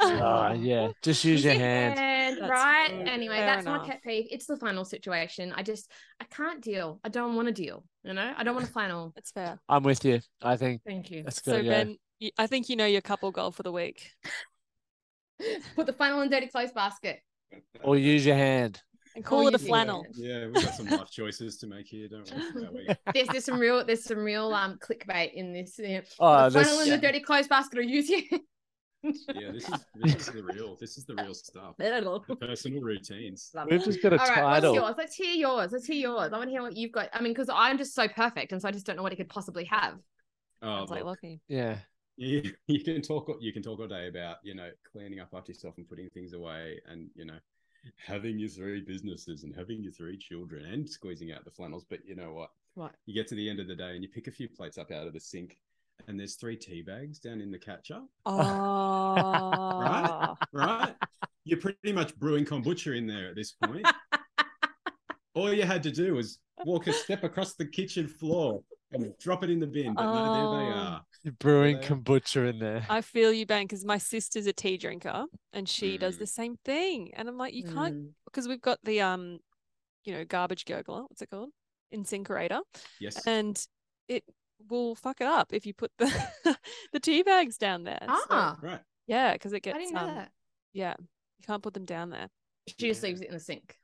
Oh, 0.02 0.54
yeah. 0.58 0.92
Just 1.02 1.26
use 1.26 1.44
your 1.44 1.54
Use 1.54 1.62
hand. 1.62 2.40
Right? 2.42 2.90
fair- 2.90 3.08
Anyway, 3.08 3.36
fair 3.36 3.46
that's 3.46 3.66
enough. 3.66 3.82
my 3.82 3.88
pet 3.90 4.02
peeve. 4.04 4.28
It's 4.32 4.46
the 4.46 4.56
final 4.58 4.86
situation. 4.86 5.52
I 5.54 5.62
just 5.64 5.92
I 6.22 6.26
can't 6.26 6.62
deal. 6.62 7.00
I 7.04 7.10
don't 7.10 7.36
want 7.36 7.48
to 7.50 7.54
deal. 7.54 7.84
You 8.04 8.14
know, 8.14 8.34
I 8.38 8.44
don't 8.44 8.54
want 8.56 8.66
to 8.66 8.72
flannel. 8.72 9.12
That's 9.16 9.32
fair. 9.32 9.60
I'm 9.68 9.84
with 9.84 10.06
you. 10.06 10.22
I 10.42 10.56
think 10.56 10.82
Thank 10.86 11.12
you. 11.12 11.24
that's 11.24 11.44
So 11.44 11.52
good. 11.58 11.66
yeah. 11.66 11.84
Ben, 11.84 11.98
I 12.38 12.48
think 12.48 12.70
you 12.70 12.76
know 12.78 12.86
your 12.86 13.02
couple 13.02 13.30
goal 13.32 13.52
for 13.52 13.64
the 13.64 13.72
week. 13.74 14.12
Put 15.76 15.86
the 15.86 15.94
final 15.94 16.22
in 16.22 16.30
dirty 16.30 16.48
clothes 16.48 16.72
basket. 16.72 17.20
Or 17.84 17.98
use 17.98 18.26
your 18.26 18.36
hand. 18.36 18.82
And 19.20 19.26
call 19.26 19.44
Oh, 19.44 19.48
it 19.48 19.54
a 19.54 19.60
flannel. 19.60 20.06
Yeah, 20.14 20.46
we've 20.46 20.54
got 20.64 20.74
some 20.76 20.88
life 20.88 21.10
choices 21.12 21.58
to 21.58 21.68
make 21.68 21.88
here, 21.88 22.08
don't 22.08 22.32
we? 22.56 22.88
There's 23.14 23.28
there's 23.28 23.46
some 23.46 23.60
real 23.60 23.86
there's 23.86 24.04
some 24.06 24.20
real 24.20 24.54
um 24.54 24.80
clickbait 24.80 25.34
in 25.34 25.54
this. 25.54 25.78
You 25.78 25.88
know, 25.98 26.02
Oh, 26.20 26.50
the 26.50 26.60
this- 26.60 26.68
flannel 26.68 26.82
in 26.84 26.88
yeah. 26.90 26.96
the 26.96 27.02
dirty 27.02 27.20
clothes 27.20 27.48
basket 27.48 27.80
or 27.80 27.82
use 27.84 28.10
you. 28.10 28.24
Yeah, 29.04 29.52
this 29.54 29.68
is 29.70 29.86
this 29.96 30.16
is 30.16 30.34
the 30.34 30.44
real 30.44 30.78
this 30.80 30.98
is 30.98 31.06
the 31.06 31.16
real 31.16 31.34
stuff. 31.34 31.76
The 31.78 32.38
personal 32.40 32.82
routines. 32.82 33.52
Love 33.54 33.68
We've 33.70 33.82
it. 33.82 33.86
just 33.86 34.02
got 34.02 34.14
a 34.14 34.20
All 34.20 34.26
right, 34.28 34.36
title. 34.36 34.74
what's 34.74 34.82
yours? 34.84 34.96
Let's 34.98 35.16
hear 35.16 35.34
yours. 35.34 35.72
Let's 35.72 35.86
hear 35.86 35.96
yours. 35.96 36.32
I 36.34 36.38
want 36.38 36.46
to 36.48 36.52
hear 36.52 36.62
what 36.62 36.76
you've 36.76 36.92
got. 36.92 37.10
I 37.14 37.22
mean, 37.22 37.32
because 37.34 37.50
I'm 37.54 37.78
just 37.78 37.94
so 37.96 38.08
perfect, 38.08 38.52
and 38.52 38.62
so 38.62 38.68
I 38.68 38.72
just 38.72 38.86
don't 38.86 38.96
know 38.96 39.04
what 39.04 39.14
it 39.14 39.18
could 39.18 39.30
possibly 39.30 39.66
have. 39.66 39.96
Oh, 40.62 40.80
Sounds 40.80 40.90
like 40.92 41.00
look, 41.00 41.08
Lockie. 41.24 41.40
Yeah. 41.48 41.78
you, 42.18 42.52
you 42.68 42.84
can 42.84 43.02
talk 43.02 43.30
you 43.40 43.54
can 43.54 43.64
talk 43.64 43.80
all 43.80 43.88
day 43.88 44.08
about 44.10 44.38
you 44.44 44.54
know 44.56 44.70
cleaning 44.92 45.22
up 45.22 45.30
after 45.34 45.52
yourself 45.54 45.76
and 45.78 45.88
putting 45.88 46.10
things 46.10 46.34
away 46.34 46.80
and 46.90 47.10
you 47.16 47.24
know 47.26 47.38
having 48.06 48.38
your 48.40 48.50
three 48.50 48.82
businesses 48.82 49.44
and 49.44 49.56
having 49.56 49.82
your 49.82 49.92
three 49.92 50.18
children 50.18 50.66
and 50.66 50.90
squeezing 50.90 51.32
out 51.32 51.46
the 51.46 51.52
flannels 51.52 51.86
but 51.90 52.00
you 52.06 52.16
know 52.16 52.34
what? 52.34 52.50
What? 52.76 52.96
you 53.06 53.14
get 53.14 53.28
to 53.30 53.36
the 53.36 53.50
end 53.50 53.60
of 53.60 53.68
the 53.68 53.76
day 53.76 53.96
and 53.96 54.04
you 54.04 54.10
pick 54.10 54.28
a 54.28 54.32
few 54.32 54.48
plates 54.48 54.78
up 54.78 54.92
out 54.92 55.08
of 55.08 55.14
the 55.14 55.20
sink 55.20 55.58
and 56.08 56.20
there's 56.20 56.36
three 56.36 56.56
tea 56.56 56.82
bags 56.82 57.20
down 57.20 57.42
in 57.42 57.52
the 57.52 57.60
catcher. 57.60 58.02
Oh, 58.26 59.16
right 59.82 60.36
Right? 60.54 60.96
you're 61.46 61.60
pretty 61.60 61.94
much 61.94 62.16
brewing 62.16 62.46
kombucha 62.46 62.98
in 62.98 63.08
there 63.08 63.30
at 63.30 63.36
this 63.36 63.52
point. 63.52 63.86
All 65.36 65.54
you 65.54 65.64
had 65.64 65.84
to 65.84 65.92
do 65.92 66.16
was 66.16 66.40
walk 66.66 66.88
a 66.88 66.94
step 66.94 67.24
across 67.24 67.54
the 67.54 67.66
kitchen 67.66 68.08
floor 68.08 68.62
and 68.92 69.14
drop 69.20 69.44
it 69.44 69.50
in 69.50 69.60
the 69.60 69.68
bin 69.68 69.94
but 69.94 70.04
no 70.04 70.14
there 70.34 70.60
they 70.66 70.74
Oh. 70.74 70.78
are 70.80 71.06
Brewing 71.40 71.80
there. 71.82 71.90
kombucha 71.90 72.50
in 72.50 72.60
there. 72.60 72.86
I 72.90 73.02
feel 73.02 73.32
you, 73.34 73.46
Ben, 73.46 73.66
because 73.66 73.84
my 73.86 73.98
sister's 73.98 74.48
a 74.48 74.54
tea 74.54 74.78
drinker 74.78 75.26
and 75.54 75.68
she 75.68 75.98
does 75.98 76.16
Mm. 76.16 76.20
the 76.20 76.28
same 76.28 76.56
thing. 76.64 77.14
And 77.14 77.28
I'm 77.28 77.38
like, 77.38 77.54
you 77.54 77.64
can't 77.64 77.96
Mm. 77.96 78.14
because 78.26 78.48
we've 78.48 78.62
got 78.62 78.80
the 78.84 79.02
um, 79.02 79.40
you 80.06 80.14
know, 80.14 80.24
garbage 80.26 80.66
gurgler. 80.66 81.02
What's 81.10 81.22
it 81.22 81.30
called? 81.30 81.50
Incinerator, 81.92 82.62
yes 83.00 83.26
and 83.28 83.62
it 84.08 84.24
will 84.70 84.96
fuck 84.96 85.22
it 85.22 85.28
up 85.28 85.52
if 85.54 85.66
you 85.66 85.74
put 85.74 85.92
the 85.98 86.06
the 86.94 87.00
tea 87.00 87.24
bags 87.24 87.58
down 87.58 87.84
there. 87.84 88.00
So, 88.02 88.16
Ah, 88.30 88.58
right 88.62 88.82
yeah, 89.08 89.34
because 89.34 89.54
it 89.54 89.62
gets. 89.62 89.76
I 89.76 89.80
gets 89.80 89.92
didn't 89.92 90.04
know 90.06 90.10
um, 90.10 90.16
that. 90.18 90.32
yeah, 90.74 90.94
you 91.00 91.44
can't 91.48 91.64
put 91.64 91.74
them 91.74 91.86
down 91.86 92.12
there. 92.12 92.30
She 92.68 92.76
just 92.88 93.02
leaves 93.04 93.22
it 93.22 93.28
in 93.30 93.34
the 93.34 93.40
sink. 93.40 93.79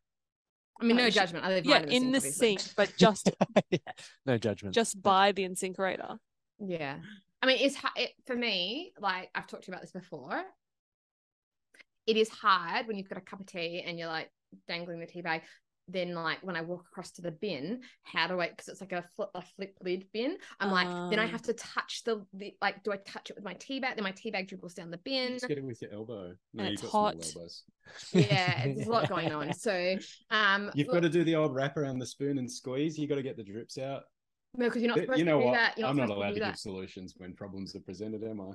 I 0.80 0.84
mean, 0.86 0.98
No, 0.98 1.04
no 1.04 1.10
judgment. 1.10 1.46
I 1.46 1.50
leave 1.56 1.66
Yeah, 1.66 1.80
mine 1.80 1.90
in 1.90 2.12
the 2.12 2.18
obviously. 2.18 2.58
sink, 2.58 2.62
but 2.76 2.94
just 2.98 3.32
Yeah. 3.70 3.78
No 4.26 4.38
judgment. 4.38 4.76
just 4.76 5.02
by 5.02 5.32
the 5.32 5.44
incinerator. 5.44 6.18
Yeah. 6.60 6.98
I 7.42 7.46
mean, 7.48 7.58
it's 7.62 7.78
it, 7.96 8.12
for 8.26 8.36
me, 8.36 8.94
like 9.00 9.30
I've 9.36 9.48
talked 9.48 9.64
to 9.66 9.68
you 9.72 9.74
about 9.74 9.82
this 9.82 9.92
before. 9.92 10.44
It 12.08 12.18
is 12.18 12.30
hard 12.30 12.88
when 12.88 12.98
you've 12.98 13.10
got 13.10 13.18
a 13.18 13.22
cup 13.22 13.40
of 13.40 13.46
tea 13.48 13.84
and 13.86 13.98
you're 13.98 14.08
like 14.08 14.32
dangling 14.68 15.00
the 15.00 15.06
tea 15.08 15.22
bag. 15.22 15.42
Then, 15.88 16.14
like 16.16 16.40
when 16.42 16.56
I 16.56 16.62
walk 16.62 16.86
across 16.92 17.12
to 17.12 17.22
the 17.22 17.32
bin, 17.32 17.82
how 18.04 18.28
do 18.28 18.40
I? 18.42 18.50
Because 18.50 18.68
it's 18.70 18.82
like 18.82 18.92
a 18.92 19.04
flip, 19.16 19.30
a 19.36 19.42
flip 19.42 19.76
lid 19.84 20.06
bin. 20.14 20.38
I'm 20.60 20.72
like, 20.72 20.88
then 21.12 21.20
I 21.20 21.26
Ah. 21.26 21.28
have 21.28 21.44
to 21.44 21.54
touch 21.54 22.04
the, 22.04 22.26
the 22.34 22.56
like. 22.62 22.84
Do 22.84 22.92
I 22.92 22.98
touch 22.98 23.30
it 23.30 23.36
with 23.36 23.46
my 23.46 23.54
tea 23.54 23.80
bag? 23.80 23.96
Then 23.96 24.04
my 24.04 24.12
tea 24.12 24.32
bag 24.32 24.48
dribbles 24.48 24.74
down 24.74 24.90
the 24.90 24.98
bin. 24.98 25.34
Just 25.34 25.48
get 25.48 25.58
it 25.60 25.64
with 25.64 25.82
your 25.82 25.94
elbow. 25.94 26.34
No, 26.54 26.64
And 26.64 26.72
you've 26.72 26.74
it's 26.74 26.82
got 26.82 26.92
hot. 26.92 27.14
elbows. 27.14 27.64
Yeah, 28.14 28.66
there's 28.66 28.88
a 28.88 28.92
lot 28.92 29.10
going 29.10 29.32
on. 29.32 29.54
So, 29.54 29.98
um, 30.32 30.72
You've 30.76 30.88
got 30.88 31.02
to 31.02 31.10
do 31.10 31.24
the 31.24 31.36
old 31.36 31.54
wrap 31.54 31.78
around 31.78 32.00
the 32.00 32.06
spoon 32.08 32.38
and 32.40 32.52
squeeze. 32.52 32.98
You 32.98 33.08
got 33.08 33.16
to 33.16 33.24
get 33.24 33.38
the 33.38 33.44
drips 33.44 33.78
out. 33.78 34.04
No, 34.58 34.66
because 34.66 34.82
you're 34.82 34.90
not 34.90 35.00
supposed 35.00 35.20
you 35.20 35.26
know 35.26 35.38
to 35.38 35.44
do 35.44 35.46
what? 35.48 35.54
that. 35.54 35.78
You're 35.78 35.88
I'm 35.88 35.96
not 35.98 36.04
supposed 36.08 36.18
allowed 36.18 36.30
to 36.30 36.40
do 36.40 36.46
give 36.46 36.58
solutions 36.58 37.14
when 37.18 37.34
problems 37.34 37.76
are 37.76 37.80
presented, 37.82 38.24
am 38.24 38.42
I? 38.42 38.54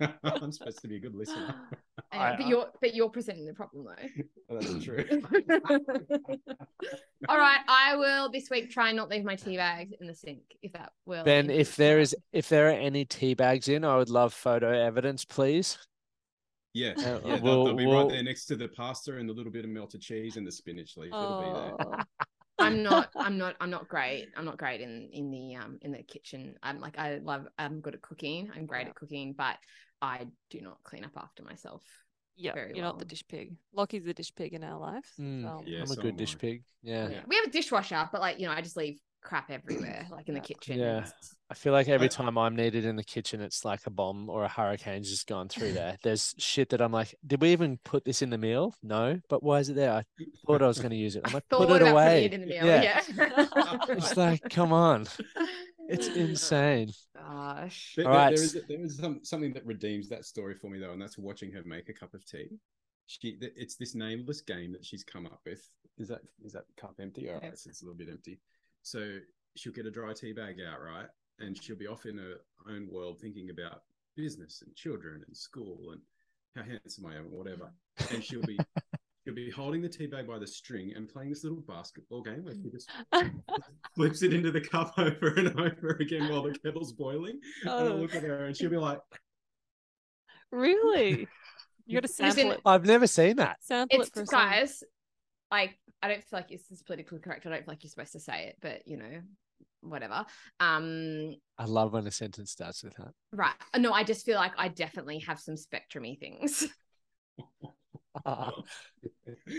No. 0.00 0.08
I'm 0.24 0.52
supposed 0.52 0.80
to 0.82 0.88
be 0.88 0.96
a 0.96 1.00
good 1.00 1.14
listener. 1.14 1.54
I- 2.12 2.36
but 2.36 2.44
I- 2.44 2.48
you're 2.48 2.66
but 2.80 2.94
you're 2.94 3.08
presenting 3.08 3.46
the 3.46 3.54
problem 3.54 3.86
though. 3.86 4.24
That's 4.60 4.84
true. 4.84 5.04
All 7.28 7.38
right, 7.38 7.60
I 7.68 7.96
will 7.96 8.30
this 8.30 8.50
week 8.50 8.70
try 8.70 8.88
and 8.88 8.96
not 8.96 9.08
leave 9.08 9.24
my 9.24 9.36
tea 9.36 9.56
bags 9.56 9.92
in 10.00 10.06
the 10.06 10.14
sink 10.14 10.42
if 10.62 10.72
that 10.72 10.92
will. 11.06 11.24
Ben, 11.24 11.48
if 11.50 11.76
there 11.76 11.98
is 12.00 12.14
if 12.32 12.48
there 12.48 12.66
are 12.68 12.72
any 12.72 13.04
tea 13.04 13.34
bags 13.34 13.68
in, 13.68 13.84
I 13.84 13.96
would 13.96 14.10
love 14.10 14.32
photo 14.34 14.70
evidence, 14.70 15.24
please. 15.24 15.78
Yeah, 16.74 16.94
Uh, 16.96 17.00
yeah 17.02 17.18
they'll, 17.36 17.40
we'll- 17.42 17.64
they'll 17.66 17.74
be 17.76 17.86
we'll- 17.86 18.02
right 18.04 18.08
there 18.10 18.22
next 18.22 18.46
to 18.46 18.56
the 18.56 18.68
pasta 18.68 19.16
and 19.16 19.28
the 19.28 19.32
little 19.34 19.52
bit 19.52 19.64
of 19.64 19.70
melted 19.70 20.00
cheese 20.00 20.36
and 20.36 20.46
the 20.46 20.52
spinach 20.52 20.96
leaf. 20.96 21.12
It'll 21.12 21.76
be 21.78 21.84
there. 21.84 22.04
I'm 22.62 22.82
not, 22.82 23.10
I'm 23.16 23.36
not, 23.38 23.56
I'm 23.60 23.70
not 23.70 23.88
great. 23.88 24.28
I'm 24.36 24.44
not 24.44 24.58
great 24.58 24.80
in 24.80 25.08
in 25.12 25.30
the 25.30 25.56
um 25.56 25.78
in 25.82 25.92
the 25.92 26.02
kitchen. 26.02 26.54
I'm 26.62 26.80
like 26.80 26.98
I 26.98 27.18
love. 27.18 27.46
I'm 27.58 27.80
good 27.80 27.94
at 27.94 28.02
cooking. 28.02 28.50
I'm 28.54 28.66
great 28.66 28.82
Yeah. 28.84 28.90
at 28.90 28.94
cooking, 28.94 29.34
but 29.36 29.56
I 30.00 30.26
do 30.50 30.60
not 30.60 30.78
clean 30.84 31.04
up 31.04 31.12
after 31.16 31.42
myself. 31.42 31.82
yeah, 32.36 32.54
you're 32.74 32.84
not 32.84 32.98
the 32.98 33.04
dish 33.04 33.24
pig. 33.28 33.54
Lockie's 33.74 34.04
the 34.04 34.14
dish 34.14 34.34
pig 34.34 34.52
in 34.54 34.64
our 34.64 34.78
life. 34.78 35.10
Mm. 35.20 35.42
so- 35.42 35.62
Yeah, 35.66 35.78
I'm 35.78 35.84
a 35.84 35.86
so 35.88 36.02
good 36.02 36.16
dish 36.16 36.34
I. 36.34 36.38
pig. 36.38 36.62
Yeah. 36.82 37.08
Yeah. 37.10 37.20
We 37.28 37.36
have 37.36 37.44
a 37.46 37.50
dishwasher, 37.50 38.08
but 38.10 38.20
like 38.20 38.40
you 38.40 38.46
know, 38.46 38.52
I 38.52 38.62
just 38.62 38.76
leave 38.76 38.98
crap 39.22 39.50
everywhere, 39.50 40.06
like 40.10 40.28
in 40.28 40.34
the 40.34 40.40
kitchen. 40.40 40.78
Yeah. 40.78 41.06
I 41.50 41.54
feel 41.54 41.72
like 41.72 41.88
every 41.88 42.08
time 42.08 42.36
I'm 42.38 42.56
needed 42.56 42.84
in 42.84 42.96
the 42.96 43.04
kitchen, 43.04 43.40
it's 43.40 43.64
like 43.64 43.80
a 43.86 43.90
bomb 43.90 44.30
or 44.30 44.44
a 44.44 44.48
hurricane's 44.48 45.08
just 45.10 45.26
gone 45.26 45.48
through 45.48 45.72
there. 45.74 45.96
There's 46.02 46.34
shit 46.38 46.70
that 46.70 46.80
I'm 46.80 46.92
like, 46.92 47.14
did 47.26 47.40
we 47.42 47.50
even 47.52 47.78
put 47.84 48.04
this 48.04 48.22
in 48.22 48.30
the 48.30 48.38
meal? 48.38 48.74
No, 48.82 49.20
but 49.28 49.42
why 49.42 49.58
is 49.60 49.68
it 49.68 49.76
there? 49.76 49.92
I 49.92 50.04
thought 50.46 50.62
I 50.62 50.66
was 50.66 50.78
going 50.78 50.90
to 50.90 50.96
use 50.96 51.16
it. 51.16 51.22
I'm 51.26 51.32
like, 51.34 51.48
put 51.48 51.70
it 51.82 51.88
away. 51.88 52.24
it 52.26 52.34
in 52.34 52.40
the 52.42 52.46
meal. 52.46 52.64
Yeah. 52.66 53.00
Yeah. 53.16 53.46
It's 53.90 54.16
like, 54.16 54.42
come 54.50 54.72
on, 54.72 55.06
it's 55.88 56.08
insane. 56.08 56.90
Gosh. 57.16 57.94
There, 57.96 58.06
All 58.06 58.12
there- 58.12 58.20
right. 58.20 58.36
there 58.36 58.44
is 58.44 58.58
there 58.68 58.80
is 58.84 58.96
some, 58.98 59.20
something 59.22 59.52
that 59.54 59.64
redeems 59.66 60.08
that 60.08 60.24
story 60.24 60.54
for 60.54 60.68
me 60.70 60.78
though, 60.78 60.92
and 60.92 61.00
that's 61.02 61.18
watching 61.18 61.52
her 61.52 61.62
make 61.64 61.88
a 61.88 61.92
cup 61.92 62.14
of 62.14 62.24
tea. 62.24 62.48
She 63.06 63.36
it's 63.40 63.76
this 63.76 63.94
nameless 63.94 64.40
game 64.40 64.72
that 64.72 64.86
she's 64.86 65.04
come 65.04 65.26
up 65.26 65.40
with. 65.44 65.62
Is 65.98 66.08
that 66.08 66.20
is 66.42 66.52
that 66.52 66.64
cup 66.78 66.94
empty? 67.00 67.28
All 67.28 67.34
right, 67.34 67.42
Yes. 67.44 67.64
so 67.64 67.70
it's 67.70 67.82
a 67.82 67.84
little 67.84 67.98
bit 67.98 68.08
empty. 68.08 68.40
So 68.82 69.18
she'll 69.56 69.72
get 69.72 69.86
a 69.86 69.90
dry 69.90 70.12
tea 70.12 70.32
bag 70.32 70.56
out, 70.66 70.80
right, 70.82 71.06
and 71.38 71.60
she'll 71.62 71.76
be 71.76 71.86
off 71.86 72.06
in 72.06 72.18
her 72.18 72.36
own 72.68 72.88
world 72.90 73.20
thinking 73.20 73.50
about 73.50 73.82
business 74.16 74.62
and 74.64 74.74
children 74.74 75.22
and 75.26 75.36
school 75.36 75.92
and 75.92 76.00
how 76.56 76.62
handsome 76.70 77.06
I 77.06 77.16
am, 77.16 77.26
or 77.26 77.38
whatever. 77.38 77.72
And 78.10 78.22
she'll 78.22 78.42
be 78.44 78.60
she'll 79.24 79.34
be 79.34 79.50
holding 79.50 79.82
the 79.82 79.88
tea 79.88 80.06
bag 80.06 80.26
by 80.26 80.38
the 80.38 80.46
string 80.46 80.92
and 80.96 81.08
playing 81.08 81.30
this 81.30 81.44
little 81.44 81.62
basketball 81.68 82.22
game 82.22 82.44
where 82.44 82.54
she 82.54 82.70
just 82.70 82.90
flips 83.94 84.22
it 84.22 84.34
into 84.34 84.50
the 84.50 84.60
cup 84.60 84.94
over 84.98 85.34
and 85.36 85.48
over 85.60 85.96
again 86.00 86.28
while 86.28 86.42
the 86.42 86.58
kettle's 86.58 86.92
boiling. 86.92 87.38
And 87.64 87.70
I'll 87.72 87.92
Oh. 87.92 87.96
look 87.98 88.14
at 88.14 88.22
her 88.24 88.46
and 88.46 88.56
she'll 88.56 88.70
be 88.70 88.76
like, 88.76 88.98
Really? 90.50 91.28
You 91.86 91.94
got 92.00 92.06
to 92.06 92.22
Listen, 92.22 92.34
sample 92.34 92.52
it. 92.52 92.60
I've 92.64 92.84
never 92.84 93.06
seen 93.06 93.36
that. 93.36 93.56
Sample 93.62 94.00
It's 94.00 94.08
it 94.10 94.14
for 94.14 94.24
guys, 94.24 94.84
like 95.52 95.78
I 96.02 96.08
don't 96.08 96.24
feel 96.24 96.38
like 96.38 96.48
this 96.48 96.70
is 96.70 96.82
politically 96.82 97.20
correct. 97.20 97.46
I 97.46 97.50
don't 97.50 97.58
feel 97.64 97.72
like 97.72 97.84
you're 97.84 97.90
supposed 97.90 98.12
to 98.12 98.20
say 98.20 98.46
it, 98.46 98.56
but 98.60 98.88
you 98.88 98.96
know, 98.96 99.20
whatever. 99.82 100.24
Um, 100.58 101.34
I 101.58 101.66
love 101.66 101.92
when 101.92 102.06
a 102.06 102.10
sentence 102.10 102.50
starts 102.50 102.82
with 102.82 102.94
that. 102.96 103.12
right. 103.32 103.54
Uh, 103.72 103.78
No, 103.78 103.92
I 103.92 104.02
just 104.02 104.24
feel 104.26 104.36
like 104.36 104.52
I 104.56 104.68
definitely 104.68 105.18
have 105.20 105.38
some 105.38 105.54
spectrumy 105.54 106.18
things. 106.18 106.66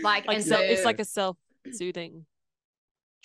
Like, 0.02 0.26
Like 0.26 0.36
and 0.36 0.44
so, 0.44 0.56
so 0.56 0.62
it's 0.62 0.84
like 0.84 1.00
a 1.00 1.04
self-soothing. 1.04 2.26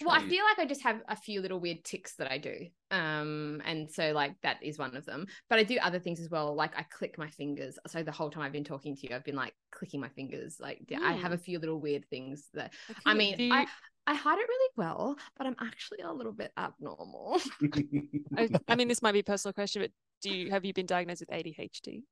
Well, 0.06 0.16
I 0.16 0.28
feel 0.28 0.43
like 0.43 0.60
I 0.60 0.66
just 0.66 0.84
have 0.84 1.02
a 1.08 1.16
few 1.16 1.41
little 1.41 1.60
weird 1.60 1.84
ticks 1.84 2.16
that 2.16 2.32
I 2.32 2.38
do. 2.38 2.68
Um, 2.91 3.62
and 3.66 3.89
so 3.89 4.12
like 4.12 4.36
that 4.43 4.58
is 4.64 4.78
one 4.78 4.95
of 4.95 5.06
them. 5.06 5.28
But 5.50 5.60
I 5.60 5.64
do 5.64 5.78
other 5.82 6.00
things 6.00 6.20
as 6.20 6.30
well. 6.30 6.56
Like 6.56 6.78
I 6.78 6.84
click 6.84 7.18
my 7.18 7.30
fingers. 7.30 7.78
So 7.88 8.04
the 8.04 8.12
whole 8.12 8.30
time 8.30 8.43
I've 8.43 8.52
been 8.52 8.64
talking 8.64 8.95
to 8.95 9.08
you, 9.08 9.16
I've 9.16 9.26
been 9.26 9.36
like 9.36 9.54
clicking 9.72 10.00
my 10.00 10.10
fingers. 10.10 10.58
Like 10.60 10.82
I 11.04 11.14
have 11.14 11.32
a 11.32 11.38
few 11.38 11.60
little 11.60 11.80
weird 11.80 12.06
things 12.10 12.50
that 12.54 12.74
I 13.06 13.14
mean, 13.14 13.39
you- 13.39 13.54
I, 13.54 13.66
I 14.08 14.16
hide 14.16 14.39
it 14.39 14.47
really 14.47 14.72
well, 14.76 15.16
but 15.38 15.45
I'm 15.45 15.56
actually 15.62 16.00
a 16.00 16.12
little 16.12 16.32
bit 16.32 16.52
abnormal. 16.58 17.39
I, 18.38 18.50
I 18.68 18.76
mean, 18.76 18.88
this 18.88 19.02
might 19.04 19.12
be 19.12 19.20
a 19.20 19.24
personal 19.24 19.54
question, 19.54 19.84
but 19.84 19.91
do 20.22 20.34
you 20.34 20.50
have 20.50 20.66
you 20.66 20.74
been 20.74 20.88
diagnosed 20.88 21.22
with 21.22 21.30
ADHD? 21.30 22.04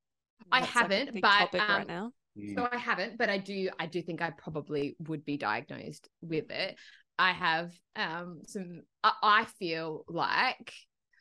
I 0.52 0.60
That's, 0.60 0.72
haven't, 0.72 1.14
big 1.14 1.22
but, 1.22 1.38
topic 1.40 1.62
um, 1.62 1.70
right 1.70 1.88
now. 1.88 2.12
So 2.56 2.68
I 2.72 2.78
haven't, 2.78 3.18
but 3.18 3.30
I 3.30 3.40
do 3.40 3.70
I 3.80 3.88
do 3.88 4.02
think 4.02 4.22
I 4.22 4.30
probably 4.30 4.96
would 5.08 5.26
be 5.26 5.38
diagnosed 5.38 6.08
with 6.22 6.52
it. 6.52 6.78
I 7.20 7.32
have 7.32 7.72
um 7.96 8.42
some 8.48 8.82
I, 9.04 9.12
I 9.24 9.46
feel 9.46 10.06
like 10.08 10.74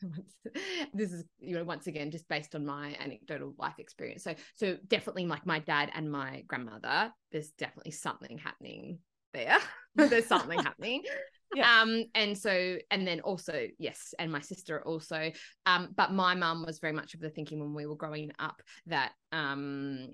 this 0.95 1.13
is 1.13 1.25
you 1.39 1.55
know 1.55 1.65
once 1.65 1.87
again 1.87 2.11
just 2.11 2.29
based 2.29 2.55
on 2.55 2.67
my 2.67 2.97
anecdotal 3.01 3.55
life 3.59 3.79
experience. 3.79 4.25
So 4.25 4.35
so 4.55 4.77
definitely 4.87 5.27
like 5.27 5.47
my 5.47 5.61
dad 5.61 5.91
and 5.95 6.11
my 6.11 6.43
grandmother, 6.47 7.13
there's 7.33 7.51
definitely 7.53 7.93
something 7.93 8.39
happening 8.39 8.99
there. 9.33 9.59
there's 9.95 10.27
something 10.27 10.63
happening. 10.63 11.03
Yeah. 11.55 11.81
Um 11.81 12.05
and 12.17 12.37
so 12.37 12.77
and 12.91 13.07
then 13.07 13.21
also 13.21 13.69
yes 13.79 14.15
and 14.19 14.33
my 14.33 14.41
sister 14.41 14.83
also 14.85 15.31
um 15.65 15.91
but 15.97 16.13
my 16.13 16.35
mum 16.35 16.65
was 16.67 16.81
very 16.81 16.93
much 16.93 17.15
of 17.15 17.21
the 17.21 17.31
thinking 17.31 17.61
when 17.61 17.73
we 17.73 17.87
were 17.87 17.95
growing 17.95 18.33
up 18.41 18.61
that 18.87 19.13
um 19.31 20.09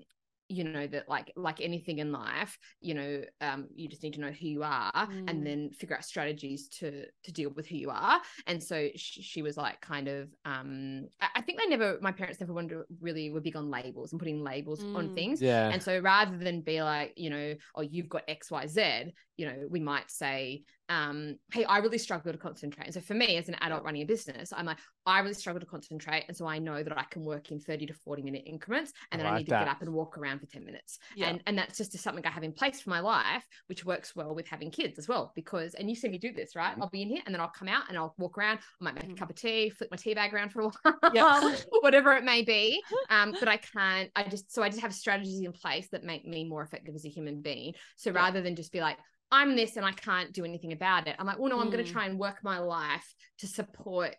you 0.53 0.63
know 0.63 0.87
that 0.87 1.07
like 1.09 1.31
like 1.35 1.61
anything 1.61 1.99
in 1.99 2.11
life 2.11 2.57
you 2.81 2.93
know 2.93 3.23
um 3.41 3.67
you 3.73 3.87
just 3.87 4.03
need 4.03 4.13
to 4.13 4.19
know 4.21 4.31
who 4.31 4.47
you 4.47 4.63
are 4.63 4.91
Mm. 4.93 5.23
and 5.27 5.45
then 5.45 5.71
figure 5.71 5.95
out 5.95 6.05
strategies 6.05 6.69
to 6.69 7.05
to 7.23 7.31
deal 7.31 7.49
with 7.51 7.67
who 7.67 7.75
you 7.75 7.89
are 7.89 8.21
and 8.47 8.61
so 8.63 8.89
she, 8.95 9.21
she 9.21 9.41
was 9.41 9.57
like 9.57 9.81
kind 9.81 10.07
of 10.07 10.29
um 10.45 11.07
I, 11.21 11.27
I 11.35 11.41
think 11.41 11.59
they 11.59 11.67
never 11.67 11.97
my 12.01 12.11
parents 12.11 12.39
never 12.39 12.53
wanted 12.53 12.83
really 13.01 13.29
were 13.31 13.41
big 13.41 13.55
on 13.55 13.69
labels 13.69 14.13
and 14.13 14.19
putting 14.19 14.43
labels 14.43 14.85
on 14.93 15.09
Mm. 15.09 15.13
things 15.13 15.41
Yeah. 15.41 15.71
and 15.71 15.81
so 15.81 15.99
rather 15.99 16.37
than 16.37 16.61
be 16.61 16.81
like, 16.81 17.13
you 17.17 17.29
know, 17.29 17.55
oh, 17.75 17.81
you've 17.81 18.09
got 18.09 18.23
XYZ, 18.27 19.13
you 19.37 19.45
know, 19.47 19.67
we 19.69 19.79
might 19.79 20.11
say, 20.11 20.63
um, 20.89 21.37
hey, 21.51 21.63
I 21.65 21.79
really 21.79 21.97
struggle 21.97 22.31
to 22.31 22.37
concentrate. 22.37 22.85
And 22.85 22.93
so 22.93 23.01
for 23.01 23.13
me 23.15 23.37
as 23.37 23.49
an 23.49 23.55
adult 23.61 23.83
running 23.83 24.03
a 24.03 24.05
business, 24.05 24.53
I'm 24.53 24.65
like, 24.65 24.77
I 25.05 25.19
really 25.19 25.33
struggle 25.33 25.59
to 25.59 25.65
concentrate. 25.65 26.25
And 26.27 26.37
so 26.37 26.45
I 26.45 26.59
know 26.59 26.83
that 26.83 26.97
I 26.97 27.03
can 27.03 27.23
work 27.23 27.51
in 27.51 27.59
30 27.59 27.87
to 27.87 27.93
40 27.93 28.21
minute 28.21 28.43
increments 28.45 28.93
and 29.11 29.19
then 29.19 29.25
I, 29.25 29.31
like 29.31 29.39
need 29.39 29.45
to 29.45 29.51
get 29.51 29.67
up 29.67 29.81
and 29.81 29.91
walk 29.91 30.17
around 30.17 30.39
for 30.39 30.45
10 30.45 30.63
minutes. 30.63 30.99
Yeah. 31.15 31.29
And 31.29 31.41
and 31.47 31.57
that's 31.57 31.77
just 31.77 31.97
something 31.97 32.25
I 32.25 32.29
have 32.29 32.43
in 32.43 32.53
place 32.53 32.81
for 32.81 32.89
my 32.91 32.99
life, 32.99 33.43
which 33.67 33.85
works 33.85 34.15
well 34.15 34.35
with 34.35 34.47
having 34.47 34.69
kids 34.71 34.99
as 34.99 35.07
well. 35.07 35.31
Because 35.35 35.73
and 35.73 35.89
you 35.89 35.95
see 35.95 36.09
me 36.09 36.17
do 36.19 36.31
this, 36.31 36.55
right? 36.55 36.75
Mhm. 36.77 36.81
I'll 36.81 36.89
be 36.89 37.01
in 37.01 37.09
here 37.09 37.21
and 37.25 37.33
then 37.33 37.41
I'll 37.41 37.47
come 37.49 37.67
out 37.67 37.89
and 37.89 37.97
I'll 37.97 38.13
walk 38.17 38.37
around. 38.37 38.59
I 38.81 38.83
might 38.83 38.95
make 38.95 39.09
a 39.11 39.15
cup 39.15 39.29
of 39.29 39.35
tea, 39.35 39.69
flip 39.71 39.89
my 39.89 39.97
tea 39.97 40.13
bag 40.13 40.33
around 40.33 40.49
for 40.51 40.61
a 40.61 40.65
while, 40.69 41.11
Yeah. 41.13 41.55
whatever 41.81 42.13
it 42.13 42.23
may 42.23 42.43
be. 42.43 42.81
Um, 43.09 43.35
but 43.39 43.47
I 43.47 43.57
can't, 43.57 44.09
I 44.15 44.23
just 44.23 44.51
so 44.53 44.63
I 44.63 44.69
just 44.69 44.81
have 44.81 44.93
strategies 44.93 45.39
in 45.41 45.51
place 45.51 45.87
that 45.91 46.03
make 46.03 46.25
me 46.25 46.45
more 46.47 46.61
effective 46.63 46.95
as 46.95 47.05
a 47.05 47.09
human 47.09 47.41
being. 47.41 47.73
So 47.95 48.11
Yeah. 48.11 48.17
rather 48.17 48.41
than 48.41 48.55
just 48.55 48.71
be 48.71 48.79
like, 48.79 48.97
I'm 49.33 49.55
this 49.55 49.75
and 49.77 49.85
I 49.85 49.91
can't 49.93 50.31
do 50.31 50.45
anything 50.45 50.71
about 50.73 51.07
it. 51.07 51.15
I'm 51.17 51.25
like, 51.25 51.39
well, 51.39 51.49
no, 51.49 51.59
I'm 51.59 51.69
going 51.71 51.83
Mm. 51.83 51.87
to 51.87 51.91
try 51.91 52.05
and 52.05 52.19
work 52.19 52.37
my 52.43 52.59
life 52.59 53.07
to 53.39 53.47
support, 53.47 54.15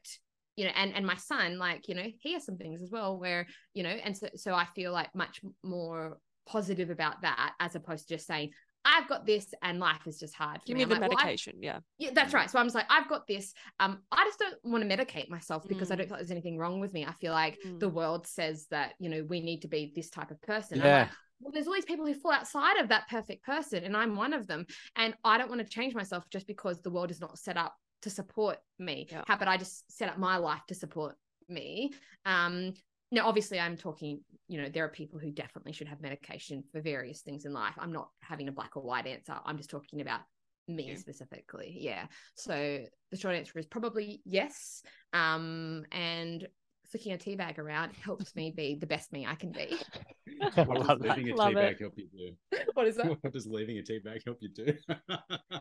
you 0.57 0.65
know, 0.65 0.73
and 0.75 0.93
and 0.95 1.07
my 1.07 1.17
son, 1.17 1.57
like, 1.59 1.89
you 1.89 1.95
know, 1.95 2.09
he 2.21 2.33
has 2.35 2.45
some 2.45 2.57
things 2.59 2.83
as 2.83 2.91
well 2.91 3.17
where, 3.19 3.47
you 3.75 3.83
know, 3.85 3.91
and 4.05 4.17
so 4.17 4.29
so 4.35 4.53
I 4.55 4.67
feel 4.75 4.93
like 4.93 5.15
much 5.15 5.41
more 5.62 6.19
positive 6.47 6.91
about 6.91 7.23
that 7.23 7.53
as 7.61 7.77
opposed 7.77 8.09
to 8.09 8.15
just 8.17 8.27
saying, 8.27 8.51
I've 8.85 9.09
got 9.09 9.25
this 9.25 9.47
and 9.62 9.79
life 9.79 10.07
is 10.07 10.19
just 10.19 10.35
hard. 10.35 10.61
For 10.61 10.67
Give 10.67 10.77
me. 10.77 10.85
me 10.85 10.89
the 10.91 10.97
I'm 10.97 11.01
like, 11.03 11.11
well, 11.11 11.19
medication. 11.25 11.55
yeah. 11.62 11.79
yeah, 11.99 12.11
that's 12.12 12.35
right. 12.35 12.51
So 12.51 12.59
I'm 12.59 12.67
just 12.67 12.75
like, 12.75 12.91
I've 12.91 13.09
got 13.09 13.27
this. 13.27 13.55
Um, 13.81 14.03
I 14.12 14.25
just 14.25 14.39
don't 14.39 14.57
want 14.62 14.83
to 14.89 14.97
medicate 14.97 15.31
myself 15.31 15.62
because 15.69 15.91
I 15.91 15.95
Mm. 15.95 15.99
don't 15.99 16.07
feel 16.09 16.15
like 16.17 16.21
there's 16.21 16.31
anything 16.39 16.59
wrong 16.59 16.81
with 16.81 16.93
me. 16.93 17.07
I 17.07 17.12
feel 17.12 17.33
like 17.33 17.57
Mm. 17.65 17.79
the 17.81 17.89
world 17.89 18.27
says 18.27 18.67
that 18.71 18.95
you 18.99 19.09
know 19.11 19.23
we 19.33 19.41
need 19.41 19.61
to 19.62 19.69
be 19.69 19.93
this 19.95 20.11
type 20.11 20.31
of 20.31 20.41
person. 20.43 20.81
I'm 20.81 20.87
Yeah. 20.87 21.01
like, 21.03 21.11
well, 21.45 21.53
there's 21.53 21.66
all 21.66 21.74
these 21.74 21.84
people 21.84 22.07
who 22.07 22.14
fall 22.14 22.32
outside 22.32 22.78
of 22.78 22.88
that 22.88 23.07
perfect 23.09 23.45
person, 23.45 23.84
and 23.84 23.95
I'm 23.97 24.16
one 24.16 24.32
of 24.32 24.47
them. 24.47 24.64
And 24.97 25.14
I 25.22 25.36
don't 25.36 25.51
want 25.51 25.61
to 25.61 25.68
change 25.68 25.95
myself 25.95 26.24
just 26.30 26.47
because 26.47 26.80
the 26.80 26.90
world 26.90 27.11
is 27.11 27.20
not 27.20 27.38
set 27.38 27.59
up 27.59 27.76
to 28.03 28.11
support 28.11 28.59
me. 28.78 29.09
Yeah. 29.11 29.22
How 29.26 29.34
about 29.34 29.49
I 29.49 29.59
just 29.59 29.90
set 29.92 30.09
up 30.09 30.18
my 30.18 30.38
life 30.38 30.62
to 30.68 30.74
support 30.74 31.16
me? 31.49 31.92
Um, 32.24 32.72
now, 33.12 33.28
obviously, 33.28 33.61
I'm 33.61 33.76
talking, 33.76 34.20
you 34.49 34.61
know, 34.61 34.70
there 34.70 34.84
are 34.84 34.88
people 34.88 35.18
who 35.20 35.30
definitely 35.30 35.72
should 35.72 35.88
have 35.88 36.01
medication 36.01 36.64
for 36.72 36.80
various 36.80 37.20
things 37.20 37.45
in 37.45 37.53
life. 37.53 37.74
I'm 37.78 37.92
not 37.92 38.09
having 38.20 38.49
a 38.49 38.53
black 38.53 38.76
or 38.76 38.82
white 38.82 39.07
answer. 39.07 39.36
I'm 39.45 39.59
just 39.59 39.70
talking 39.70 40.01
about 40.01 40.20
me 40.66 40.88
Yeah. 40.88 40.97
specifically. 40.97 41.76
Yeah. 41.78 42.07
So 42.36 42.84
the 43.11 43.16
short 43.18 43.34
answer 43.34 43.59
is 43.59 43.66
probably 43.66 44.22
yes. 44.24 44.82
Um, 45.12 45.84
and 45.92 46.49
flicking 46.95 47.12
a 47.12 47.18
tea 47.18 47.34
bag 47.34 47.59
around 47.59 47.90
helps 47.97 48.36
me 48.36 48.53
be 48.57 48.76
the 48.76 48.86
best 48.86 49.12
me 49.12 49.26
I 49.26 49.34
can 49.34 49.51
be. 49.51 49.76
I 50.40 50.62
What 50.64 50.86
love 50.86 51.03
does 51.03 51.16
leaving 51.16 51.32
a 51.32 51.34
Love 51.34 51.53
tea 51.55 51.59
it. 51.59 51.62
bag 51.62 51.80
help 51.80 51.95
you 51.97 52.07
do? 52.16 52.59
What 52.74 52.86
is 52.86 52.97
that? 52.99 53.07
What 53.22 53.32
does 53.32 53.47
leaving 53.49 53.78
a 53.78 53.82
tea 53.82 53.99
bag 53.99 54.22
help 54.24 54.38
you 54.40 54.49
do? 54.49 54.66
That's 54.86 55.03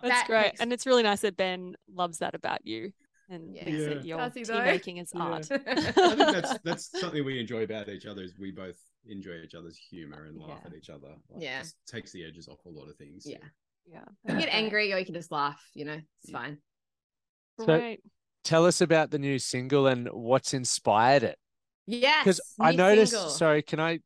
That 0.03 0.25
great. 0.27 0.41
makes- 0.43 0.61
And 0.61 0.71
it's 0.71 0.85
really 0.85 1.01
nice 1.01 1.21
that 1.21 1.35
Ben 1.35 1.73
loves 1.91 2.19
that 2.19 2.35
about 2.35 2.67
you 2.67 2.91
and 3.29 3.55
Yeah. 3.55 3.63
thinks 3.63 3.79
Yeah. 3.81 3.89
that 3.89 4.05
your 4.05 4.17
Does 4.19 4.33
he 4.35 4.43
tea 4.43 4.51
though? 4.53 4.63
making 4.63 4.97
is 4.97 5.11
Yeah. 5.15 5.21
art. 5.23 5.51
I 5.51 5.57
think 5.57 6.17
that's 6.17 6.57
that's 6.63 6.99
something 6.99 7.25
we 7.25 7.39
enjoy 7.39 7.63
about 7.63 7.89
each 7.89 8.05
other 8.05 8.21
is 8.21 8.33
we 8.37 8.51
both 8.51 8.77
enjoy 9.07 9.37
each 9.43 9.55
other's 9.55 9.75
humor 9.77 10.25
and 10.25 10.39
laugh 10.39 10.59
Yeah. 10.61 10.67
at 10.69 10.75
each 10.75 10.91
other. 10.91 11.15
Like, 11.31 11.41
Yeah. 11.41 11.61
just 11.63 11.77
takes 11.87 12.11
the 12.11 12.23
edges 12.25 12.47
off 12.47 12.63
a 12.65 12.69
lot 12.69 12.89
of 12.89 12.95
things. 12.97 13.25
Yeah. 13.27 13.37
yeah. 13.87 14.05
You 14.29 14.37
get 14.37 14.49
angry 14.53 14.93
or 14.93 14.99
you 14.99 15.05
can 15.05 15.15
just 15.15 15.31
laugh, 15.31 15.59
you 15.73 15.85
know, 15.85 15.93
it's 16.21 16.29
Yeah. 16.29 16.37
fine. 16.37 16.57
So- 17.59 17.65
Great. 17.65 18.03
Tell 18.43 18.65
us 18.65 18.81
about 18.81 19.11
the 19.11 19.19
new 19.19 19.39
single 19.39 19.87
and 19.87 20.07
what's 20.11 20.53
inspired 20.53 21.23
it. 21.23 21.37
Yes. 21.85 22.23
Because 22.23 22.41
I 22.59 22.71
noticed, 22.73 23.13
single. 23.13 23.29
sorry, 23.29 23.61
can 23.61 23.79
I, 23.79 23.99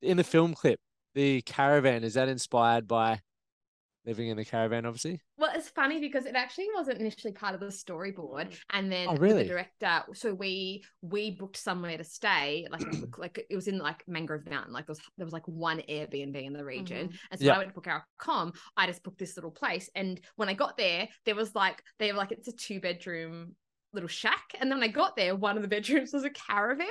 in 0.00 0.16
the 0.16 0.24
film 0.24 0.54
clip, 0.54 0.80
the 1.14 1.42
caravan, 1.42 2.04
is 2.04 2.14
that 2.14 2.28
inspired 2.28 2.88
by 2.88 3.20
living 4.04 4.28
in 4.28 4.36
the 4.36 4.44
caravan, 4.44 4.84
obviously? 4.86 5.20
Well, 5.38 5.50
it's 5.54 5.68
funny 5.68 6.00
because 6.00 6.26
it 6.26 6.34
actually 6.34 6.68
wasn't 6.74 6.98
initially 7.00 7.32
part 7.32 7.54
of 7.54 7.60
the 7.60 7.66
storyboard, 7.66 8.56
and 8.70 8.90
then 8.90 9.08
Oh, 9.08 9.12
with 9.12 9.22
really? 9.22 9.42
the 9.42 9.48
director. 9.48 10.02
So 10.14 10.34
we 10.34 10.84
we 11.00 11.32
booked 11.32 11.56
somewhere 11.56 11.96
to 11.98 12.04
stay, 12.04 12.66
like 12.70 12.82
like 13.18 13.46
it 13.48 13.54
was 13.56 13.68
in 13.68 13.78
like 13.78 14.02
Mangrove 14.06 14.48
Mountain. 14.48 14.72
Like 14.72 14.86
there 14.86 14.92
was 14.92 15.00
there 15.16 15.26
was 15.26 15.32
like 15.32 15.46
one 15.48 15.78
Airbnb 15.88 16.36
in 16.44 16.52
the 16.52 16.64
region, 16.64 17.08
Mhm. 17.08 17.18
and 17.30 17.40
so 17.40 17.46
Yeah. 17.46 17.54
I 17.54 17.58
went 17.58 17.70
to 17.70 17.74
book 17.74 17.86
our 17.88 18.04
com. 18.18 18.52
I 18.76 18.86
just 18.86 19.02
booked 19.02 19.18
this 19.18 19.36
little 19.36 19.50
place, 19.50 19.90
and 19.94 20.20
when 20.36 20.48
I 20.48 20.54
got 20.54 20.76
there, 20.76 21.08
there 21.24 21.34
was 21.34 21.54
like 21.54 21.82
they 21.98 22.12
were 22.12 22.18
like 22.18 22.32
it's 22.32 22.48
a 22.48 22.52
two 22.52 22.80
bedroom 22.80 23.56
little 23.92 24.08
shack, 24.08 24.54
and 24.60 24.70
then 24.70 24.78
when 24.80 24.88
I 24.88 24.92
got 24.92 25.16
there, 25.16 25.34
one 25.36 25.56
of 25.56 25.62
the 25.62 25.68
bedrooms 25.68 26.12
was 26.12 26.24
a 26.24 26.30
caravan 26.30 26.86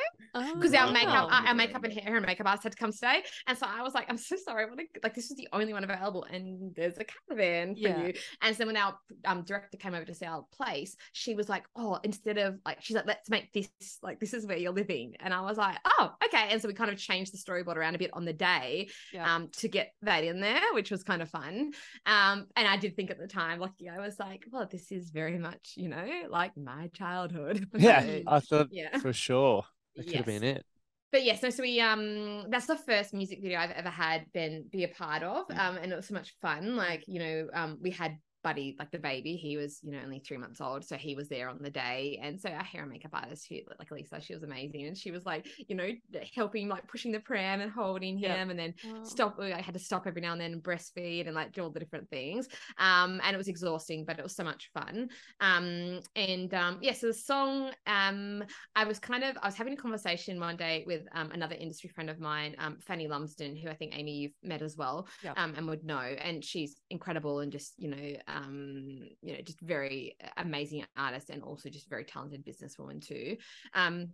because 0.59 0.73
our 0.73 0.87
Oh, 0.87 0.91
makeup, 0.91 1.13
wow. 1.13 1.27
our, 1.31 1.47
our 1.47 1.53
makeup 1.53 1.83
and 1.83 1.93
hair 1.93 2.15
and 2.15 2.25
makeup 2.25 2.47
artist 2.47 2.63
had 2.63 2.71
to 2.73 2.77
come 2.77 2.91
stay, 2.91 3.23
and 3.47 3.57
so 3.57 3.65
I 3.67 3.81
was 3.81 3.93
like, 3.93 4.05
I'm 4.09 4.17
so 4.17 4.35
sorry, 4.35 4.63
I 4.65 4.67
wanna, 4.67 4.83
like 5.03 5.13
this 5.13 5.29
is 5.31 5.37
the 5.37 5.47
only 5.53 5.73
one 5.73 5.83
available, 5.83 6.23
and 6.25 6.73
there's 6.75 6.97
a 6.97 7.05
caravan 7.05 7.75
for 7.75 7.81
Yeah. 7.81 8.07
you. 8.07 8.13
And 8.41 8.55
so 8.55 8.65
when 8.65 8.77
our 8.77 8.97
um, 9.25 9.43
director 9.43 9.77
came 9.77 9.93
over 9.93 10.05
to 10.05 10.13
see 10.13 10.25
our 10.25 10.45
place, 10.53 10.95
she 11.13 11.35
was 11.35 11.49
like, 11.49 11.65
oh, 11.75 11.99
instead 12.03 12.37
of 12.37 12.59
like, 12.65 12.81
she's 12.81 12.95
like, 12.95 13.05
let's 13.07 13.29
make 13.29 13.51
this 13.53 13.69
like 14.01 14.19
this 14.19 14.33
is 14.33 14.45
where 14.45 14.57
you're 14.57 14.71
living, 14.71 15.15
and 15.19 15.33
I 15.33 15.41
was 15.41 15.57
like, 15.57 15.77
oh, 15.85 16.11
okay. 16.25 16.47
And 16.51 16.61
so 16.61 16.67
we 16.67 16.73
kind 16.73 16.91
of 16.91 16.97
changed 16.97 17.33
the 17.33 17.37
storyboard 17.37 17.75
around 17.75 17.95
a 17.95 17.99
bit 17.99 18.11
on 18.13 18.25
the 18.25 18.33
day, 18.33 18.89
Yeah. 19.13 19.35
um, 19.35 19.49
to 19.57 19.67
get 19.67 19.93
that 20.03 20.23
in 20.23 20.39
there, 20.39 20.61
which 20.73 20.91
was 20.91 21.03
kind 21.03 21.21
of 21.21 21.29
fun. 21.29 21.71
Um, 22.05 22.47
and 22.55 22.67
I 22.67 22.77
did 22.77 22.95
think 22.95 23.11
at 23.11 23.17
the 23.19 23.27
time, 23.27 23.59
like, 23.59 23.71
I 23.91 23.99
was 23.99 24.19
like, 24.19 24.43
well, 24.51 24.67
this 24.69 24.91
is 24.91 25.09
very 25.09 25.37
much, 25.37 25.73
you 25.75 25.89
know, 25.89 26.07
like 26.29 26.55
my 26.57 26.89
childhood. 26.93 27.67
Yeah, 27.77 28.19
I 28.27 28.39
thought 28.39 28.69
yeah. 28.71 28.97
for 28.99 29.13
sure 29.13 29.63
that 29.95 30.07
could 30.07 30.17
have 30.17 30.25
been 30.25 30.43
it. 30.43 30.65
but 31.11 31.23
yes, 31.23 31.43
no, 31.43 31.49
so 31.49 31.63
we 31.63 31.79
um 31.81 32.45
that's 32.49 32.67
the 32.67 32.77
first 32.77 33.13
music 33.13 33.41
video 33.41 33.59
I've 33.59 33.71
ever 33.71 33.89
had 33.89 34.25
been 34.33 34.65
be 34.71 34.83
a 34.83 34.87
part 34.87 35.23
of. 35.23 35.47
Mm. 35.49 35.59
Um 35.59 35.77
and 35.77 35.91
it 35.91 35.95
was 35.95 36.07
so 36.07 36.13
much 36.13 36.33
fun. 36.41 36.75
Like, 36.75 37.03
you 37.07 37.19
know, 37.19 37.47
um 37.53 37.77
we 37.81 37.91
had 37.91 38.17
Buddy, 38.43 38.75
like 38.79 38.91
the 38.91 38.99
baby, 38.99 39.35
he 39.35 39.57
was, 39.57 39.79
you 39.83 39.91
know, 39.91 39.99
only 40.03 40.19
three 40.19 40.37
months 40.37 40.61
old. 40.61 40.83
So 40.85 40.95
he 40.97 41.15
was 41.15 41.29
there 41.29 41.49
on 41.49 41.59
the 41.61 41.69
day. 41.69 42.19
And 42.21 42.39
so 42.39 42.49
our 42.49 42.63
hair 42.63 42.81
and 42.81 42.91
makeup 42.91 43.11
artist, 43.13 43.47
who 43.49 43.57
like 43.79 43.91
Lisa, 43.91 44.19
she 44.21 44.33
was 44.33 44.43
amazing. 44.43 44.85
And 44.87 44.97
she 44.97 45.11
was 45.11 45.25
like, 45.25 45.47
you 45.67 45.75
know, 45.75 45.89
helping 46.35 46.67
like 46.67 46.87
pushing 46.87 47.11
the 47.11 47.19
pram 47.19 47.61
and 47.61 47.71
holding 47.71 48.17
Yep. 48.17 48.37
him 48.37 48.49
and 48.49 48.59
then 48.59 48.73
Oh. 48.85 49.03
stop 49.03 49.37
I 49.39 49.61
had 49.61 49.73
to 49.73 49.79
stop 49.79 50.07
every 50.07 50.21
now 50.21 50.31
and 50.33 50.41
then 50.41 50.53
and 50.53 50.63
breastfeed 50.63 51.27
and 51.27 51.35
like 51.35 51.51
do 51.53 51.61
all 51.63 51.69
the 51.69 51.79
different 51.79 52.09
things. 52.09 52.47
Um 52.77 53.21
and 53.23 53.33
it 53.33 53.37
was 53.37 53.47
exhausting, 53.47 54.05
but 54.05 54.17
it 54.19 54.23
was 54.23 54.35
so 54.35 54.43
much 54.43 54.69
fun. 54.73 55.09
Um 55.39 55.99
and 56.15 56.53
um 56.53 56.79
yeah, 56.81 56.93
so 56.93 57.07
the 57.07 57.13
song 57.13 57.71
um 57.87 58.43
I 58.75 58.83
was 58.85 58.99
kind 58.99 59.23
of 59.23 59.37
I 59.41 59.47
was 59.47 59.55
having 59.55 59.73
a 59.73 59.77
conversation 59.77 60.39
one 60.39 60.57
day 60.57 60.83
with 60.87 61.03
um 61.13 61.31
another 61.31 61.55
industry 61.55 61.89
friend 61.89 62.09
of 62.09 62.19
mine, 62.19 62.55
um 62.59 62.77
Fanny 62.81 63.07
Lumsden, 63.07 63.55
who 63.55 63.69
I 63.69 63.75
think 63.75 63.97
Amy 63.97 64.11
you've 64.17 64.33
met 64.43 64.61
as 64.61 64.75
well, 64.77 65.07
Yep. 65.23 65.37
um 65.37 65.53
and 65.57 65.67
would 65.67 65.83
know. 65.83 65.99
And 65.99 66.43
she's 66.43 66.75
incredible 66.89 67.39
and 67.39 67.51
just, 67.51 67.73
you 67.77 67.89
know, 67.89 68.15
um, 68.31 68.99
you 69.21 69.33
know, 69.33 69.41
just 69.41 69.59
very 69.61 70.15
amazing 70.37 70.85
artist 70.97 71.29
and 71.29 71.43
also 71.43 71.69
just 71.69 71.89
very 71.89 72.05
talented 72.05 72.45
businesswoman 72.45 73.05
too. 73.05 73.37
Um 73.73 74.09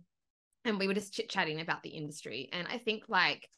and 0.64 0.78
we 0.78 0.86
were 0.86 0.94
just 0.94 1.14
chit 1.14 1.28
chatting 1.28 1.60
about 1.60 1.82
the 1.82 1.90
industry. 1.90 2.48
And 2.52 2.66
I 2.68 2.78
think 2.78 3.04
like 3.08 3.48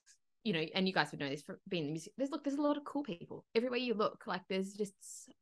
you 0.42 0.54
know, 0.54 0.64
and 0.74 0.88
you 0.88 0.94
guys 0.94 1.10
would 1.10 1.20
know 1.20 1.28
this 1.28 1.42
from 1.42 1.58
being 1.68 1.82
in 1.82 1.88
the 1.88 1.92
music. 1.92 2.14
There's 2.16 2.30
look, 2.30 2.44
there's 2.44 2.56
a 2.56 2.62
lot 2.62 2.78
of 2.78 2.84
cool 2.84 3.02
people 3.02 3.44
everywhere 3.54 3.78
you 3.78 3.92
look. 3.92 4.22
Like 4.26 4.40
there's 4.48 4.72
just 4.72 4.94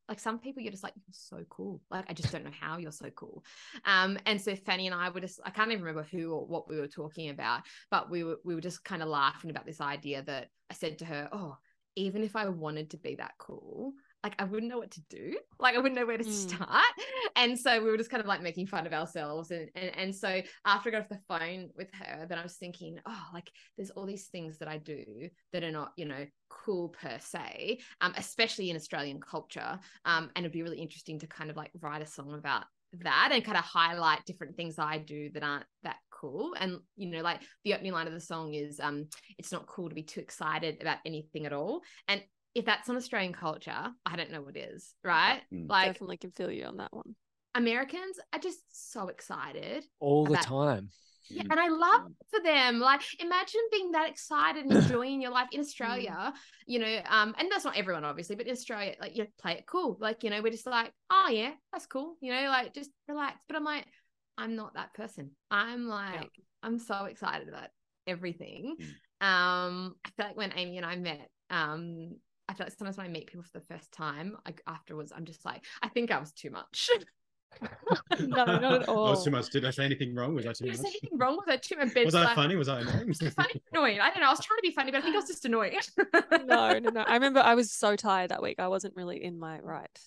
like 0.09 0.19
some 0.19 0.39
people 0.39 0.61
you're 0.61 0.71
just 0.71 0.83
like 0.83 0.93
you're 0.95 1.03
so 1.11 1.45
cool. 1.49 1.79
Like 1.89 2.05
I 2.09 2.13
just 2.13 2.33
don't 2.33 2.43
know 2.43 2.51
how 2.59 2.77
you're 2.77 2.91
so 2.91 3.09
cool. 3.11 3.43
Um, 3.85 4.17
and 4.25 4.41
so 4.41 4.55
Fanny 4.55 4.87
and 4.87 4.95
I 4.95 5.09
were 5.09 5.21
just 5.21 5.39
I 5.45 5.51
can't 5.51 5.71
even 5.71 5.83
remember 5.83 6.07
who 6.11 6.33
or 6.33 6.45
what 6.45 6.69
we 6.69 6.77
were 6.77 6.87
talking 6.87 7.29
about, 7.29 7.61
but 7.89 8.09
we 8.09 8.25
were 8.25 8.39
we 8.43 8.55
were 8.55 8.61
just 8.61 8.83
kind 8.83 9.01
of 9.01 9.07
laughing 9.07 9.51
about 9.51 9.65
this 9.65 9.79
idea 9.79 10.21
that 10.23 10.49
I 10.69 10.73
said 10.73 10.99
to 10.99 11.05
her, 11.05 11.29
oh, 11.31 11.55
even 11.95 12.23
if 12.23 12.35
I 12.35 12.49
wanted 12.49 12.89
to 12.91 12.97
be 12.97 13.15
that 13.15 13.35
cool, 13.37 13.93
like 14.23 14.35
I 14.39 14.43
wouldn't 14.43 14.69
know 14.69 14.77
what 14.77 14.91
to 14.91 15.01
do. 15.09 15.37
Like 15.59 15.75
I 15.75 15.77
wouldn't 15.77 15.95
know 15.99 16.05
where 16.05 16.17
to 16.17 16.23
Mm. 16.23 16.27
start. 16.27 16.83
And 17.35 17.57
so 17.57 17.81
we 17.83 17.89
were 17.89 17.97
just 17.97 18.09
kind 18.09 18.21
of 18.21 18.27
like 18.27 18.41
making 18.41 18.67
fun 18.67 18.85
of 18.85 18.93
ourselves. 18.93 19.51
And, 19.51 19.69
and 19.75 19.95
and 19.95 20.15
so 20.15 20.41
after 20.65 20.89
I 20.89 20.91
got 20.91 21.01
off 21.03 21.09
the 21.09 21.19
phone 21.27 21.69
with 21.75 21.89
her, 21.93 22.25
then 22.27 22.37
I 22.37 22.43
was 22.43 22.57
thinking, 22.57 22.99
oh, 23.05 23.25
like 23.33 23.49
there's 23.77 23.91
all 23.91 24.05
these 24.05 24.27
things 24.27 24.57
that 24.59 24.67
I 24.67 24.77
do 24.77 25.29
that 25.53 25.63
are 25.63 25.71
not, 25.71 25.91
you 25.95 26.05
know, 26.05 26.25
cool 26.49 26.89
per 26.89 27.17
se, 27.19 27.79
um, 28.01 28.13
especially 28.17 28.69
in 28.69 28.75
Australian 28.75 29.19
culture. 29.21 29.79
Um, 30.05 30.29
and 30.35 30.45
it'd 30.45 30.51
be 30.53 30.63
really 30.63 30.81
interesting 30.81 31.19
to 31.19 31.27
kind 31.27 31.49
of 31.49 31.55
like 31.55 31.71
write 31.79 32.01
a 32.01 32.05
song 32.05 32.33
about 32.33 32.65
that 33.01 33.29
and 33.31 33.45
kind 33.45 33.57
of 33.57 33.63
highlight 33.63 34.25
different 34.25 34.55
things 34.55 34.79
I 34.79 34.97
do 34.97 35.29
that 35.33 35.43
aren't 35.43 35.65
that 35.83 35.97
cool. 36.11 36.55
And 36.59 36.79
you 36.97 37.09
know, 37.11 37.21
like 37.21 37.41
the 37.63 37.73
opening 37.75 37.93
line 37.93 38.07
of 38.07 38.13
the 38.13 38.19
song 38.19 38.53
is 38.53 38.79
um, 38.79 39.07
it's 39.37 39.51
not 39.51 39.67
cool 39.67 39.89
to 39.89 39.95
be 39.95 40.03
too 40.03 40.19
excited 40.19 40.81
about 40.81 40.97
anything 41.05 41.45
at 41.45 41.53
all. 41.53 41.81
And 42.07 42.21
if 42.55 42.65
that's 42.65 42.89
on 42.89 42.95
Australian 42.97 43.33
culture, 43.33 43.87
I 44.05 44.15
don't 44.15 44.31
know 44.31 44.41
what 44.41 44.57
is, 44.57 44.93
right? 45.03 45.41
Mm. 45.53 45.69
Like 45.69 45.87
Definitely 45.93 46.17
can 46.17 46.31
feel 46.31 46.51
you 46.51 46.65
on 46.65 46.77
that 46.77 46.93
one. 46.93 47.15
Americans 47.55 48.17
are 48.33 48.39
just 48.39 48.59
so 48.71 49.07
excited. 49.07 49.83
All 49.99 50.25
the 50.25 50.33
About- 50.33 50.43
time. 50.45 50.89
Yeah, 51.31 51.43
Mm. 51.43 51.51
and 51.51 51.59
I 51.59 51.67
love 51.67 52.11
for 52.31 52.39
them. 52.41 52.79
Like, 52.79 53.01
imagine 53.19 53.61
being 53.71 53.91
that 53.91 54.09
excited 54.09 54.65
and 54.65 54.73
enjoying 54.83 55.21
your 55.21 55.29
life 55.29 55.49
in 55.51 55.59
Australia. 55.59 56.33
You 56.65 56.79
know, 56.79 57.01
um, 57.07 57.35
and 57.37 57.51
that's 57.51 57.63
not 57.65 57.77
everyone, 57.77 58.03
obviously, 58.03 58.35
but 58.35 58.47
in 58.47 58.51
Australia, 58.51 58.95
like, 58.99 59.15
you 59.15 59.23
know, 59.23 59.29
play 59.39 59.53
it 59.53 59.67
cool. 59.67 59.95
Like, 59.99 60.23
you 60.23 60.31
know, 60.31 60.41
we're 60.41 60.51
just 60.51 60.65
like, 60.65 60.91
oh 61.11 61.27
yeah, 61.29 61.51
that's 61.71 61.85
cool. 61.85 62.15
You 62.19 62.33
know, 62.33 62.47
like 62.49 62.73
just 62.73 62.89
relax. 63.07 63.37
But 63.47 63.57
I'm 63.57 63.63
like, 63.63 63.85
I'm 64.39 64.55
not 64.55 64.73
that 64.73 64.93
person. 64.95 65.31
I'm 65.51 65.87
like, 65.87 66.31
I'm 66.63 66.79
so 66.79 67.05
excited 67.05 67.47
about 67.47 67.69
everything. 68.07 68.75
Mm. 69.21 69.25
Um, 69.27 69.95
I 70.05 70.09
feel 70.17 70.25
like 70.27 70.37
when 70.37 70.53
Amy 70.55 70.77
and 70.77 70.85
I 70.85 70.95
met, 70.95 71.29
um, 71.51 72.15
I 72.49 72.53
feel 72.53 72.65
like 72.65 72.73
sometimes 72.75 72.97
when 72.97 73.05
I 73.05 73.09
meet 73.09 73.27
people 73.27 73.43
for 73.43 73.59
the 73.59 73.65
first 73.65 73.91
time, 73.91 74.35
like 74.43 74.61
afterwards, 74.65 75.13
I'm 75.15 75.23
just 75.23 75.45
like, 75.45 75.63
I 75.83 75.87
think 75.87 76.09
I 76.11 76.19
was 76.19 76.31
too 76.31 76.49
much. 76.49 76.89
no, 78.19 78.27
not 78.27 78.49
at 78.49 78.61
That 78.61 78.89
all. 78.89 79.11
was 79.11 79.23
too 79.23 79.29
much. 79.29 79.49
Did 79.51 79.65
I 79.65 79.69
say 79.69 79.85
anything 79.85 80.15
wrong? 80.15 80.33
Was 80.33 80.47
I 80.47 80.53
too 80.53 80.65
Did 80.65 80.73
I 80.73 80.77
much? 80.77 80.81
say 80.81 80.99
anything 81.03 81.19
wrong 81.19 81.37
with 81.37 81.47
it 81.47 81.61
too? 81.61 81.75
And 81.79 81.93
Ben's 81.93 82.05
Was 82.05 82.15
I 82.15 82.23
like, 82.23 82.35
funny? 82.35 82.55
Was 82.55 82.67
I 82.67 82.81
annoying? 82.81 83.13
funny, 83.35 83.61
annoying. 83.71 83.99
I 83.99 84.09
don't 84.09 84.21
know. 84.21 84.27
I 84.27 84.31
was 84.31 84.43
trying 84.43 84.57
to 84.57 84.61
be 84.63 84.71
funny, 84.71 84.91
but 84.91 84.97
I 84.97 85.01
think 85.01 85.13
I 85.13 85.19
was 85.19 85.27
just 85.27 85.45
annoying. 85.45 85.79
no, 86.45 86.79
no, 86.79 86.89
no. 86.89 87.01
I 87.01 87.13
remember 87.13 87.39
I 87.39 87.53
was 87.53 87.71
so 87.71 87.95
tired 87.95 88.31
that 88.31 88.41
week. 88.41 88.59
I 88.59 88.67
wasn't 88.67 88.95
really 88.95 89.23
in 89.23 89.37
my 89.37 89.59
right 89.59 89.99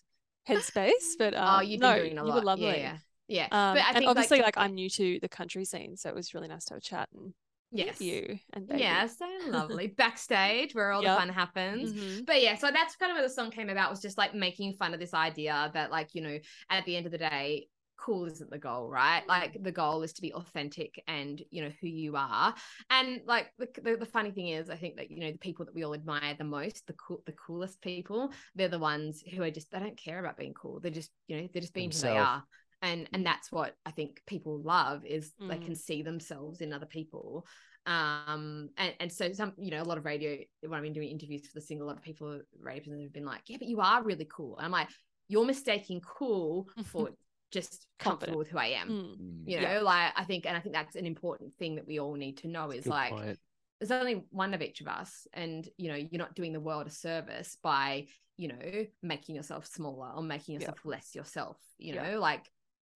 headspace, 0.49 0.90
but 1.18 1.34
um, 1.34 1.59
oh, 1.59 1.61
you've 1.61 1.80
no, 1.80 1.97
doing 1.97 2.18
a 2.18 2.26
you 2.26 2.32
were 2.32 2.43
lovely. 2.43 2.66
Yeah, 2.66 2.97
yeah. 3.28 3.47
yeah. 3.53 3.70
Um, 3.70 3.76
but 3.76 3.84
I 3.84 3.93
and 3.95 4.07
obviously, 4.07 4.40
like, 4.40 4.57
yeah, 4.57 4.62
I'm 4.62 4.74
new 4.74 4.90
to 4.90 5.18
the 5.20 5.28
country 5.28 5.64
scene, 5.64 5.97
so 5.97 6.09
it 6.09 6.14
was 6.14 6.34
really 6.34 6.49
nice 6.49 6.64
to 6.66 6.74
have 6.74 6.78
a 6.78 6.80
chat 6.80 7.09
and 7.14 7.26
meet 7.26 7.34
yes, 7.73 8.01
you 8.01 8.39
and 8.53 8.70
yeah, 8.75 9.07
so 9.18 9.27
lovely 9.49 9.89
backstage 9.89 10.75
where 10.75 10.93
all 10.93 11.03
Yep. 11.03 11.14
the 11.14 11.20
fun 11.20 11.29
happens. 11.29 11.93
Mhm. 11.93 12.27
But 12.27 12.43
yeah, 12.43 12.57
so 12.57 12.70
that's 12.73 12.97
kind 12.97 13.11
of 13.11 13.16
where 13.16 13.27
the 13.27 13.33
song 13.33 13.51
came 13.51 13.68
about 13.68 13.91
was 13.91 14.01
just 14.01 14.18
like 14.18 14.35
making 14.35 14.75
fun 14.75 14.95
of 14.95 15.01
this 15.01 15.14
idea 15.14 15.70
that 15.75 15.91
like, 15.91 16.14
you 16.14 16.23
know, 16.23 16.39
at 16.70 16.85
the 16.85 16.97
end 16.97 17.07
of 17.07 17.12
the 17.12 17.18
day, 17.18 17.68
cool 17.97 18.25
isn't 18.27 18.51
the 18.51 18.59
goal, 18.59 18.89
right? 18.91 19.23
Like 19.29 19.57
the 19.62 19.70
goal 19.70 20.03
is 20.03 20.12
to 20.14 20.23
be 20.23 20.33
authentic 20.33 21.01
and, 21.07 21.41
you 21.51 21.62
know, 21.62 21.70
who 21.81 21.87
you 21.87 22.16
are. 22.16 22.53
And 22.91 23.20
like 23.27 23.53
the, 23.59 23.68
the, 23.81 23.97
the 23.97 24.07
funny 24.07 24.33
thing 24.33 24.49
is, 24.49 24.70
I 24.70 24.77
think 24.77 24.97
that, 24.97 25.11
you 25.11 25.20
know, 25.20 25.31
the 25.31 25.39
people 25.39 25.64
that 25.66 25.75
we 25.75 25.85
all 25.85 25.95
admire 25.95 26.35
the 26.37 26.45
most, 26.45 26.87
the 26.87 26.95
cool, 26.95 27.23
the 27.27 27.33
coolest 27.33 27.81
people, 27.81 28.33
they're 28.57 28.68
the 28.68 28.79
ones 28.79 29.23
who 29.33 29.43
are 29.43 29.51
just, 29.51 29.70
they 29.70 29.79
don't 29.79 29.97
care 29.97 30.18
about 30.18 30.37
being 30.37 30.55
cool. 30.55 30.81
They're 30.81 30.91
just, 30.91 31.11
you 31.29 31.37
know, 31.37 31.49
they're 31.53 31.61
just 31.62 31.75
being 31.75 31.91
who 31.93 31.99
they 32.01 32.16
are. 32.16 32.43
And, 32.83 33.09
and 33.12 33.24
that's 33.24 33.51
what 33.53 33.76
I 33.87 33.93
think 33.93 34.20
people 34.26 34.61
love 34.61 35.05
is 35.07 35.33
they 35.39 35.57
Mm. 35.57 35.64
can 35.64 35.74
see 35.76 36.03
themselves 36.03 36.61
in 36.61 36.72
other 36.72 36.87
people 36.87 37.47
um 37.87 38.68
and, 38.76 38.95
and 39.01 39.11
so 39.11 39.33
some 39.33 39.53
you 39.59 39.72
know 39.72 39.83
a 39.83 39.85
lot 39.85 39.99
of 39.99 40.05
radio 40.05 40.37
when 40.61 40.74
i've 40.74 40.85
been 40.85 40.93
doing 40.93 41.09
interviews 41.09 41.45
for 41.49 41.55
the 41.55 41.61
single 41.61 41.85
a 41.85 41.89
lot 41.89 41.97
of 41.97 42.03
people 42.03 42.41
radio 42.61 42.85
presenters 42.85 43.03
have 43.03 43.12
been 43.12 43.24
like 43.24 43.41
yeah 43.49 43.57
but 43.59 43.66
you 43.66 43.80
are 43.80 44.05
really 44.05 44.28
cool 44.30 44.57
and 44.59 44.64
i'm 44.66 44.70
like 44.70 44.87
you're 45.26 45.45
mistaking 45.45 46.01
cool 46.01 46.68
for 46.85 47.09
just 47.51 47.87
comfortable 47.99 48.35
Confident. 48.35 48.39
with 48.39 48.49
who 48.51 48.59
i 48.59 48.66
am 48.66 48.89
Mm. 48.89 49.16
Mm. 49.20 49.51
you 49.51 49.57
know 49.61 49.72
Yeah. 49.72 49.80
like 49.80 50.12
i 50.14 50.22
think 50.22 50.47
and 50.47 50.57
i 50.57 50.61
think 50.61 50.76
that's 50.76 50.95
an 50.95 51.07
important 51.07 51.55
thing 51.55 51.74
that 51.74 51.87
we 51.89 51.99
all 51.99 52.14
need 52.14 52.37
to 52.39 52.47
know 52.49 52.70
is 52.70 52.87
like 52.87 53.11
point. 53.11 53.37
there's 53.80 53.91
only 53.91 54.22
one 54.30 54.55
of 54.55 54.62
each 54.62 54.80
of 54.80 54.87
us 54.87 55.26
and 55.33 55.68
you 55.76 55.89
know 55.89 55.97
you're 55.97 56.20
not 56.20 56.37
doing 56.37 56.53
the 56.53 56.61
world 56.61 56.87
a 56.87 56.91
service 56.91 57.59
by 57.64 58.07
you 58.37 58.47
know 58.47 58.87
making 59.03 59.35
yourself 59.35 59.66
smaller 59.66 60.12
or 60.14 60.22
making 60.22 60.53
Yeah. 60.55 60.61
yourself 60.61 60.85
less 60.85 61.16
yourself 61.16 61.57
you 61.78 61.95
Yeah. 61.95 62.12
know 62.12 62.20
like 62.20 62.49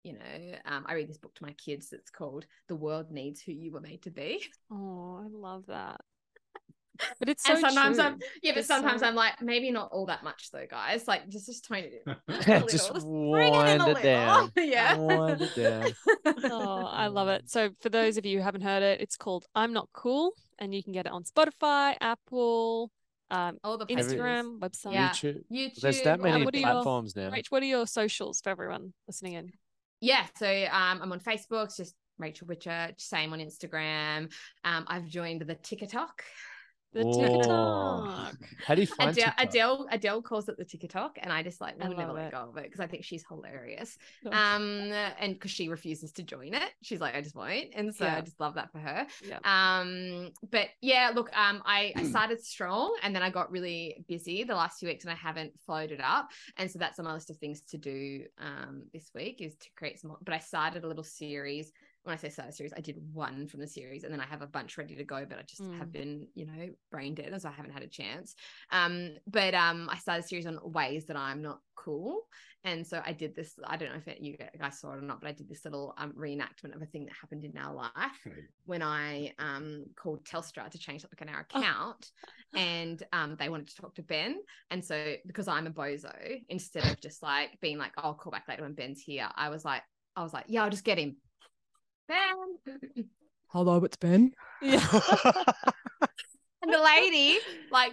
you 0.05 0.12
know 0.12 0.55
um, 0.66 0.84
i 0.86 0.94
read 0.94 1.09
this 1.09 1.18
book 1.18 1.34
to 1.34 1.42
my 1.42 1.52
kids 1.52 1.92
It's 1.92 2.11
called 2.11 2.46
the 2.68 2.76
world 2.76 3.11
needs 3.11 3.40
who 3.40 3.52
you 3.52 3.72
were 3.72 3.80
made 3.80 4.02
to 4.02 4.11
be 4.11 4.42
Oh, 4.70 5.20
I 5.24 5.28
love 5.28 5.64
that. 5.68 6.00
But 7.18 7.28
it's 7.28 7.42
so 7.42 7.52
and 7.55 7.61
sometimes 7.61 7.96
true. 7.96 8.07
i'm 8.07 8.18
yeah 8.40 8.52
but 8.52 8.59
It's 8.59 8.68
sometimes 8.68 9.00
so- 9.00 9.09
i'm 9.09 9.16
like 9.16 9.42
maybe 9.42 9.72
not 9.72 9.88
all 9.90 10.07
that 10.07 10.22
much 10.22 10.50
though 10.52 10.66
guys 10.70 11.09
like 11.09 11.28
just 11.28 11.46
just 11.46 11.64
tone 11.64 11.78
it 11.78 12.05
in 12.07 12.68
Just 12.70 12.92
bring 12.92 13.52
it 13.52 13.57
wind 13.57 13.88
it 13.98 14.02
down. 14.02 14.52
yeah 14.57 14.96
Wind 14.96 15.42
it 15.42 15.57
down. 15.57 15.92
Oh, 16.44 16.84
I 16.86 17.09
love 17.09 17.28
it. 17.28 17.50
So 17.50 17.70
for 17.80 17.88
those 17.88 18.16
of 18.16 18.24
you 18.24 18.38
who 18.38 18.44
haven't 18.44 18.61
heard 18.62 18.82
it, 18.82 19.00
it's 19.00 19.16
called 19.16 19.44
I'm 19.57 19.72
Not 19.72 19.88
Cool, 19.92 20.32
and 20.61 20.72
you 20.74 20.82
can 20.84 20.92
get 20.92 21.07
it 21.07 21.12
on 21.12 21.24
Spotify, 21.24 21.96
Apple, 22.00 22.90
um, 23.30 23.59
all 23.64 23.76
the 23.76 23.86
places. 23.86 24.12
Instagram, 24.12 24.59
website. 24.61 24.92
Yeah. 24.92 25.11
YouTube. 25.11 25.42
youtube 25.52 25.80
There's 25.80 26.02
that 26.02 26.18
all 26.20 26.24
many 26.24 26.38
the 26.40 26.44
what 26.44 26.55
are 26.55 26.59
your- 26.59 26.70
platforms 26.70 27.16
now. 27.16 27.30
Raech, 27.30 27.46
what 27.50 27.62
are 27.62 27.66
your 27.66 27.86
socials 27.86 28.40
for 28.40 28.50
everyone 28.50 28.92
listening 29.09 29.32
in? 29.34 29.52
Yeah 30.05 30.26
so 30.36 30.46
um 30.46 31.00
i'm 31.00 31.12
on 31.12 31.20
facebook 31.20 31.64
it's 31.64 31.78
just 31.78 31.94
Raechel 32.20 32.46
Whitchurch, 32.46 33.00
same 33.00 33.32
on 33.32 33.38
instagram. 33.38 34.30
Um 34.62 34.84
i've 34.86 35.07
joined 35.09 35.40
the 35.40 35.55
tiktok 35.55 36.22
The 36.95 37.05
Oh. 37.05 37.26
TikTok. 37.28 38.36
How 38.66 38.74
do 38.76 38.80
you 38.80 38.86
find 38.86 39.11
Adele, 39.11 39.24
TikTok? 39.26 39.45
Adele 39.49 39.86
Adele 39.90 40.22
calls 40.22 40.49
it 40.49 40.57
the 40.57 40.64
TikTok, 40.64 41.18
and 41.20 41.32
I 41.32 41.42
just 41.42 41.61
like 41.61 41.74
I 41.80 41.88
will 41.88 41.97
never 41.97 42.12
love 42.12 42.22
let 42.22 42.30
go 42.30 42.49
of 42.51 42.57
it 42.57 42.64
because 42.64 42.78
I 42.80 42.86
think 42.86 43.05
she's 43.05 43.24
hilarious. 43.28 43.99
Gosh. 44.22 44.32
Um, 44.32 44.92
and 45.18 45.34
because 45.34 45.51
she 45.51 45.68
refuses 45.68 46.12
to 46.12 46.22
join 46.22 46.55
it, 46.55 46.70
she's 46.82 47.01
like, 47.01 47.16
I 47.16 47.20
just 47.20 47.34
won't, 47.34 47.70
and 47.74 47.92
so 47.92 48.07
I 48.07 48.20
just 48.20 48.38
love 48.38 48.55
that 48.55 48.70
for 48.70 48.78
her. 48.78 49.07
Yeah. 49.26 49.38
Um, 49.45 50.30
but 50.51 50.68
yeah, 50.80 51.11
look, 51.12 51.36
um, 51.36 51.62
I, 51.66 51.92
I 51.97 52.05
started 52.14 52.40
strong, 52.45 52.97
and 53.03 53.14
then 53.14 53.24
I 53.24 53.30
got 53.30 53.51
really 53.51 54.05
busy 54.09 54.45
the 54.45 54.55
last 54.55 54.78
few 54.78 54.88
weeks, 54.88 55.05
and 55.05 55.12
I 55.12 55.16
haven't 55.16 55.53
followed 55.66 55.90
it 55.90 56.01
up, 56.01 56.30
and 56.59 56.70
so 56.70 56.78
that's 56.78 57.01
on 57.01 57.07
my 57.07 57.12
list 57.12 57.28
of 57.30 57.38
things 57.38 57.61
to 57.62 57.76
do 57.78 58.24
um 58.38 58.84
this 58.92 59.11
week 59.14 59.40
is 59.40 59.57
to 59.57 59.68
create 59.76 59.99
some. 60.01 60.14
But 60.24 60.34
I 60.34 60.38
started 60.38 60.84
a 60.84 60.88
little 60.88 61.03
series. 61.05 61.72
When 62.05 62.12
I 62.12 62.16
say 62.18 62.28
start 62.28 62.50
a 62.50 62.52
series, 62.52 62.74
I 62.76 62.80
did 62.82 62.98
one 63.14 63.48
from 63.48 63.61
the 63.61 63.66
series, 63.66 64.05
and 64.05 64.12
then 64.12 64.20
I 64.20 64.26
have 64.26 64.42
a 64.42 64.46
bunch 64.46 64.76
ready 64.76 64.94
to 64.94 65.05
go, 65.05 65.24
but 65.24 65.38
I 65.38 65.42
just 65.42 65.72
have 65.78 65.90
Mm. 65.90 65.90
been, 65.90 66.28
you 66.34 66.44
know, 66.44 66.68
brain 66.90 67.14
dead, 67.14 67.40
so 67.40 67.48
I 67.48 67.52
haven't 67.52 67.72
had 67.72 67.82
a 67.82 67.86
chance. 67.88 68.34
Um, 68.70 69.16
but 69.26 69.55
um, 69.55 69.88
I 69.90 69.96
started 69.96 70.22
a 70.24 70.28
series 70.28 70.44
on 70.46 70.59
ways 70.70 71.07
that 71.07 71.16
I'm 71.16 71.40
not 71.40 71.61
cool, 71.76 72.26
and 72.62 72.86
so 72.86 73.02
I 73.02 73.14
did 73.14 73.34
this. 73.34 73.55
I 73.64 73.78
don't 73.78 73.88
know 73.88 73.96
if 73.96 74.07
it, 74.07 74.20
you 74.20 74.36
guys 74.59 74.78
saw 74.80 74.92
it 74.92 74.98
or 74.98 75.00
not, 75.00 75.22
but 75.22 75.28
I 75.28 75.32
did 75.32 75.48
this 75.48 75.64
little 75.64 75.94
um 75.96 76.12
reenactment 76.12 76.76
of 76.76 76.82
a 76.82 76.86
thing 76.86 77.07
that 77.07 77.14
happened 77.18 77.42
in 77.44 77.57
our 77.57 77.74
life 77.74 78.28
when 78.66 78.82
I 78.82 79.32
um 79.38 79.86
called 79.96 80.26
Telstra 80.26 80.68
to 80.70 80.78
change 80.78 81.00
something 81.00 81.26
on 81.26 81.34
our 81.34 81.40
Oh. 81.55 81.62
account, 81.62 82.11
and 82.55 83.02
um 83.12 83.36
they 83.36 83.48
wanted 83.48 83.68
to 83.68 83.76
talk 83.76 83.94
to 83.94 84.02
Ben, 84.02 84.42
and 84.68 84.84
so 84.84 85.16
because 85.26 85.48
I'm 85.48 85.66
a 85.66 85.70
bozo, 85.70 86.44
instead 86.50 86.84
of 86.84 87.00
just 87.00 87.22
like 87.22 87.59
being 87.62 87.78
like, 87.78 87.92
"I'll 87.96 88.12
call 88.14 88.30
back 88.30 88.46
later 88.46 88.62
when 88.62 88.74
Ben's 88.74 89.00
here," 89.00 89.28
I 89.34 89.48
was 89.48 89.64
like, 89.64 89.84
I 90.16 90.22
was 90.22 90.34
like, 90.34 90.44
"Yeah, 90.48 90.64
I'll 90.64 90.70
just 90.70 90.84
get 90.84 90.98
him." 90.98 91.16
Ben, 92.09 92.28
hello, 93.48 93.82
it's 93.84 93.96
Ben. 93.96 94.32
Yeah. 94.62 94.84
And 96.62 96.72
the 96.72 96.78
lady, 96.82 97.38
like, 97.70 97.92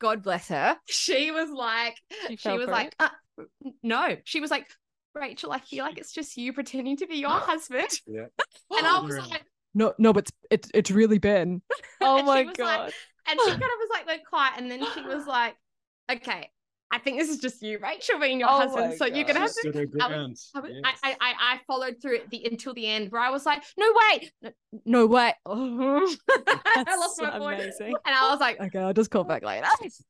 God 0.00 0.24
bless 0.24 0.48
her, 0.48 0.76
she 0.86 1.30
was 1.30 1.48
like, 1.48 1.94
She 2.28 2.34
she 2.36 2.48
was 2.58 2.66
like, 2.68 2.92
uh, 2.98 3.08
no, 3.84 4.16
she 4.24 4.40
was 4.40 4.50
like, 4.50 4.66
Raechel, 5.16 5.52
I 5.54 5.60
feel 5.60 5.84
like 5.84 5.96
it's 5.96 6.12
just 6.12 6.36
you 6.36 6.52
pretending 6.52 6.96
to 6.96 7.06
be 7.06 7.18
your 7.18 7.30
husband. 7.50 7.86
Yeah. 8.08 8.26
And 8.76 8.84
I 8.86 8.98
was 8.98 9.14
Really? 9.14 9.28
like, 9.30 9.44
No, 9.74 9.94
no, 9.98 10.12
but 10.12 10.24
it's 10.24 10.32
it's, 10.50 10.70
it's 10.74 10.90
really 10.90 11.18
Ben. 11.18 11.62
Oh 12.00 12.22
my 12.24 12.42
was 12.42 12.46
like- 12.46 12.56
god. 12.56 12.92
and 13.28 13.38
she 13.44 13.50
kind 13.50 13.62
of 13.62 13.78
was 13.78 13.88
like, 13.92 14.06
went 14.08 14.26
quiet. 14.28 14.54
And 14.56 14.68
then 14.68 14.84
she 14.92 15.02
was 15.02 15.24
like, 15.28 15.54
okay, 16.10 16.50
I 16.92 16.98
think 16.98 17.18
this 17.18 17.28
is 17.28 17.38
just 17.38 17.62
you, 17.62 17.78
Raechel, 17.78 18.20
being 18.20 18.40
your 18.40 18.48
Oh 18.50 18.58
husband. 18.60 18.90
my 18.90 18.96
So 18.96 19.06
you're 19.06 19.24
gonna 19.24 19.38
God. 19.38 19.42
have 19.42 19.52
to. 19.54 19.60
Stood 19.60 19.74
her 19.76 19.86
I 20.00 20.08
was- 20.08 20.50
I, 20.54 20.60
was- 20.60 20.70
Yes. 20.74 20.98
I, 21.04 21.10
I, 21.10 21.16
I 21.20 21.34
I 21.54 21.60
followed 21.66 21.96
through 22.02 22.18
the 22.30 22.44
until 22.50 22.74
the 22.74 22.86
end 22.86 23.12
where 23.12 23.22
I 23.22 23.30
was 23.30 23.46
like, 23.46 23.62
no 23.78 23.86
wait, 24.10 24.32
no, 24.42 24.50
no 24.84 25.06
wait. 25.06 25.34
I 25.46 26.06
That's 26.74 26.96
lost 26.98 27.20
my 27.22 27.38
voice, 27.38 27.76
and 27.80 27.94
I 28.06 28.30
was 28.30 28.40
like, 28.40 28.60
Okay, 28.60 28.78
I'll 28.80 28.92
just 28.92 29.10
call 29.10 29.24
back 29.24 29.44
later. 29.44 29.66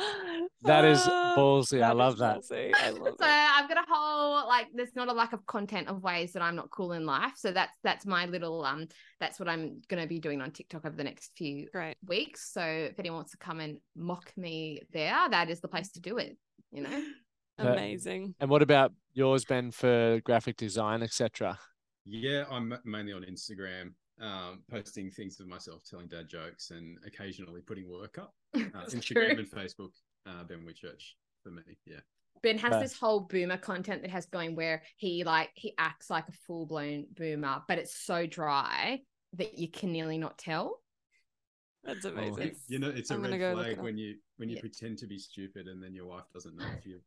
That 0.62 0.84
is 0.84 1.00
Ah, 1.06 1.34
ballsy. 1.38 1.82
I 1.82 1.92
love 1.92 2.18
that. 2.18 2.38
ballsy. 2.40 2.70
I 2.74 2.90
love 2.90 3.14
so 3.18 3.24
it. 3.24 3.30
I've 3.30 3.68
got 3.68 3.78
a 3.78 3.84
whole 3.88 4.46
like 4.46 4.66
there's 4.74 4.94
not 4.94 5.08
a 5.08 5.12
lack 5.12 5.32
of 5.32 5.44
content 5.46 5.88
of 5.88 6.02
ways 6.02 6.32
that 6.34 6.42
I'm 6.42 6.54
not 6.56 6.70
cool 6.70 6.92
in 6.92 7.06
life. 7.06 7.32
So 7.36 7.50
that's 7.50 7.76
that's 7.82 8.04
my 8.04 8.26
little 8.26 8.64
um 8.64 8.86
that's 9.20 9.40
what 9.40 9.48
I'm 9.48 9.80
gonna 9.88 10.06
be 10.06 10.18
doing 10.20 10.40
on 10.42 10.50
TikTok 10.50 10.84
over 10.84 10.94
the 10.96 11.04
next 11.04 11.32
few 11.36 11.68
Great. 11.72 11.96
weeks. 12.06 12.52
So 12.52 12.60
if 12.62 12.98
anyone 12.98 13.16
wants 13.18 13.32
to 13.32 13.38
come 13.38 13.60
and 13.60 13.78
mock 13.96 14.32
me 14.36 14.82
there, 14.92 15.16
that 15.30 15.48
is 15.48 15.60
the 15.60 15.68
place 15.68 15.92
to 15.92 16.00
do 16.00 16.18
it. 16.18 16.36
You 16.72 16.82
know. 16.82 17.02
But- 17.56 17.66
Amazing. 17.78 18.34
And 18.40 18.48
what 18.50 18.62
about 18.62 18.92
yours, 19.12 19.44
Ben, 19.44 19.70
for 19.70 20.20
graphic 20.24 20.56
design, 20.56 21.02
etc.? 21.02 21.58
Yeah, 22.06 22.44
I'm 22.50 22.74
mainly 22.84 23.12
on 23.12 23.22
Instagram, 23.22 23.92
um, 24.20 24.62
posting 24.70 25.10
things 25.10 25.40
of 25.40 25.46
myself, 25.46 25.82
telling 25.88 26.08
dad 26.08 26.28
jokes, 26.28 26.70
and 26.70 26.98
occasionally 27.06 27.60
putting 27.62 27.90
work 27.90 28.18
up. 28.18 28.34
Uh, 28.54 28.84
Instagram 28.86 29.02
true. 29.02 29.26
and 29.38 29.50
Facebook, 29.50 29.90
uh, 30.26 30.44
Ben 30.44 30.58
Whitchurch 30.66 31.12
for 31.42 31.50
me. 31.50 31.62
Yeah. 31.86 32.00
Ben 32.42 32.58
has 32.58 32.72
Yeah. 32.72 32.80
this 32.80 32.96
whole 32.98 33.20
boomer 33.20 33.56
content 33.58 34.02
that 34.02 34.10
has 34.10 34.26
going 34.26 34.54
where 34.56 34.82
he 34.96 35.24
like 35.24 35.50
he 35.54 35.74
acts 35.78 36.10
like 36.10 36.28
a 36.28 36.32
full 36.32 36.66
blown 36.66 37.06
boomer, 37.16 37.62
but 37.68 37.78
it's 37.78 37.94
so 37.94 38.26
dry 38.26 39.00
that 39.34 39.58
you 39.58 39.68
can 39.70 39.92
nearly 39.92 40.18
not 40.18 40.36
tell. 40.38 40.82
That's 41.84 42.04
Oh, 42.04 42.10
amazing. 42.10 42.42
You- 42.48 42.56
you 42.68 42.78
know, 42.78 42.90
it's 42.90 43.10
a 43.10 43.14
I'm 43.14 43.22
red 43.22 43.38
go 43.38 43.54
look 43.54 43.66
it 43.66 43.74
flag 43.74 43.84
when 43.84 43.96
you 43.98 44.18
when 44.36 44.48
you 44.48 44.56
Yeah. 44.56 44.60
pretend 44.62 44.98
to 44.98 45.06
be 45.06 45.18
stupid 45.18 45.66
and 45.68 45.82
then 45.82 45.94
your 45.94 46.06
wife 46.06 46.24
doesn't 46.32 46.56
know 46.56 46.66
if 46.76 46.84
you 46.86 47.00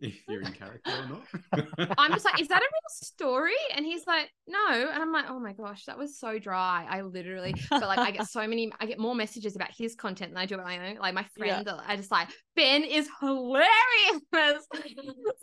if 0.00 0.14
you're 0.28 0.42
in 0.42 0.52
character 0.52 0.92
or 0.92 1.08
not. 1.08 1.88
I'm 1.98 2.12
just 2.12 2.24
like, 2.24 2.40
is 2.40 2.48
that 2.48 2.60
a 2.62 2.64
real 2.64 2.88
story? 2.88 3.52
And 3.74 3.84
he's 3.84 4.06
like, 4.06 4.30
no. 4.46 4.68
And 4.70 5.02
I'm 5.02 5.12
like, 5.12 5.26
oh 5.28 5.38
my 5.40 5.52
gosh, 5.52 5.84
that 5.86 5.98
was 5.98 6.18
so 6.18 6.38
dry. 6.38 6.86
I 6.88 7.02
literally, 7.02 7.54
but 7.70 7.82
like, 7.82 7.98
I 7.98 8.10
get 8.10 8.26
so 8.28 8.46
many, 8.46 8.72
I 8.80 8.86
get 8.86 8.98
more 8.98 9.14
messages 9.14 9.56
about 9.56 9.70
his 9.76 9.94
content 9.94 10.32
than 10.32 10.38
I 10.38 10.46
do 10.46 10.54
about 10.54 10.66
my 10.66 10.90
own. 10.90 10.96
Like 10.98 11.14
my 11.14 11.26
friend, 11.36 11.68
are 11.68 11.82
I 11.86 11.96
just 11.96 12.10
like, 12.10 12.28
Ben 12.56 12.84
is 12.84 13.08
hilarious. 13.20 14.22
so 14.32 14.62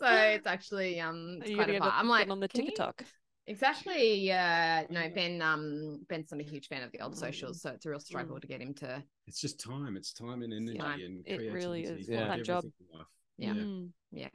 it's 0.00 0.46
actually, 0.46 1.00
um, 1.00 1.38
it's 1.42 1.54
quite 1.54 1.68
a 1.68 1.72
get, 1.72 1.82
I'm 1.82 2.08
like, 2.08 2.28
on 2.30 2.40
the 2.40 2.48
"Can 2.48 2.62
you-" 2.64 2.70
TikTok. 2.70 3.04
Exactly. 3.48 4.32
Uh, 4.32 4.82
no, 4.90 5.08
Ben. 5.14 5.40
Um, 5.40 6.00
Ben's 6.08 6.32
not 6.32 6.40
a 6.40 6.44
huge 6.44 6.66
fan 6.66 6.82
of 6.82 6.90
the 6.90 7.00
old 7.00 7.12
Mm. 7.14 7.18
socials, 7.18 7.62
so 7.62 7.70
it's 7.70 7.86
a 7.86 7.90
real 7.90 8.00
struggle 8.00 8.40
to 8.40 8.46
get 8.46 8.60
him 8.60 8.74
to. 8.74 9.00
it's 9.28 9.40
just 9.40 9.60
time. 9.60 9.96
It's 9.96 10.12
time 10.12 10.42
and 10.42 10.52
energy 10.52 10.78
Time. 10.78 11.00
and 11.00 11.22
It 11.26 11.52
really 11.52 11.82
creativity. 11.84 12.00
is 12.02 12.06
for 12.08 12.12
that 12.14 12.22
everything 12.22 12.44
job. 12.44 12.64
life. 12.92 13.06
Yeah. 13.38 13.52
Mm. 13.52 13.90
Yeah. 14.12 14.28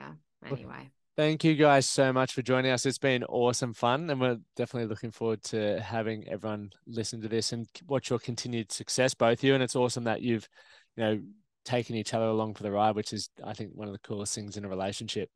Anyway, 0.45 0.91
Thank 1.18 1.44
you 1.44 1.56
guys 1.56 1.88
so 1.88 2.14
much 2.14 2.34
for 2.34 2.41
joining 2.41 2.72
us. 2.72 2.86
It's 2.86 2.98
been 2.98 3.26
awesome 3.26 3.73
fun, 3.73 4.10
and 4.10 4.19
we're 4.19 4.38
definitely 4.56 4.88
looking 4.88 5.11
forward 5.11 5.44
to 5.44 5.82
having 5.82 6.26
everyone 6.30 6.72
listen 6.88 7.22
to 7.22 7.28
this 7.28 7.52
and 7.52 7.68
watch 7.86 8.10
your 8.10 8.18
continued 8.18 8.72
success, 8.72 9.14
both 9.14 9.44
you. 9.44 9.53
And 9.53 9.61
it's 9.61 9.76
awesome 9.76 10.06
that 10.06 10.22
you've, 10.22 10.48
you 10.95 11.03
know, 11.03 11.22
taking 11.65 11.98
each 11.98 12.14
other 12.14 12.26
along 12.26 12.56
for 12.56 12.64
the 12.64 12.72
ride, 12.72 12.95
which 12.95 13.11
is 13.11 13.30
I 13.44 13.53
think 13.53 13.72
one 13.73 13.90
of 13.90 13.94
the 13.94 13.99
coolest 13.99 14.34
things 14.34 14.56
in 14.56 14.64
a 14.64 14.69
relationship. 14.69 15.30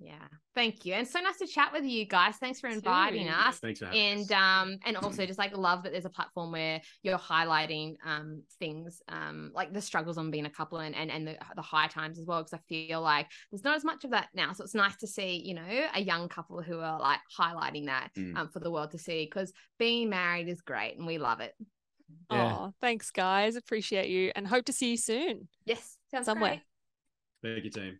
Yeah. 0.00 0.14
Thank 0.54 0.84
you. 0.84 0.94
And 0.94 1.06
so 1.06 1.18
nice 1.20 1.38
to 1.38 1.46
chat 1.46 1.72
with 1.72 1.84
you 1.84 2.04
guys. 2.04 2.36
Thanks 2.36 2.60
for 2.60 2.68
inviting 2.68 3.26
Too. 3.26 3.32
us. 3.32 3.58
Thanks 3.58 3.80
for 3.80 3.86
having 3.86 4.00
And 4.00 4.32
us. 4.32 4.32
um 4.32 4.78
and 4.84 4.96
also 4.96 5.24
just 5.26 5.38
like 5.38 5.56
love 5.56 5.82
that 5.82 5.92
there's 5.92 6.04
a 6.04 6.10
platform 6.10 6.52
where 6.52 6.80
you're 7.02 7.18
highlighting 7.18 7.94
um 8.04 8.42
things 8.58 9.02
um 9.08 9.50
like 9.54 9.72
the 9.72 9.80
struggles 9.80 10.18
on 10.18 10.30
being 10.30 10.46
a 10.46 10.50
couple 10.50 10.78
and 10.78 10.94
and, 10.94 11.10
and 11.10 11.26
the, 11.26 11.36
the 11.56 11.62
high 11.62 11.88
times 11.88 12.18
as 12.18 12.26
well 12.26 12.40
because 12.42 12.54
I 12.54 12.60
feel 12.68 13.00
like 13.00 13.26
there's 13.50 13.64
not 13.64 13.76
as 13.76 13.84
much 13.84 14.04
of 14.04 14.10
that 14.12 14.28
now 14.34 14.52
so 14.52 14.64
it's 14.64 14.74
nice 14.74 14.96
to 14.96 15.06
see 15.06 15.42
you 15.44 15.54
know 15.54 15.86
a 15.94 16.00
young 16.00 16.28
couple 16.28 16.62
who 16.62 16.78
are 16.80 16.98
like 17.00 17.20
highlighting 17.36 17.86
that 17.86 18.10
Mm. 18.16 18.36
um 18.36 18.48
for 18.48 18.60
the 18.60 18.70
world 18.70 18.92
to 18.92 18.98
see 18.98 19.24
because 19.24 19.52
being 19.78 20.08
married 20.10 20.48
is 20.48 20.60
great 20.60 20.96
and 20.96 21.06
we 21.06 21.18
love 21.18 21.40
it 21.40 21.54
Yeah. 22.30 22.54
Oh, 22.56 22.72
thanks, 22.80 23.10
guys. 23.10 23.56
Appreciate 23.56 24.08
you 24.08 24.32
and 24.34 24.46
hope 24.46 24.64
to 24.66 24.72
see 24.72 24.90
you 24.92 24.96
soon. 24.96 25.48
yes 25.66 25.96
sounds 26.10 26.26
Somewhere. 26.26 26.60
great. 27.42 27.54
Thank 27.54 27.64
you, 27.64 27.70
team. 27.70 27.98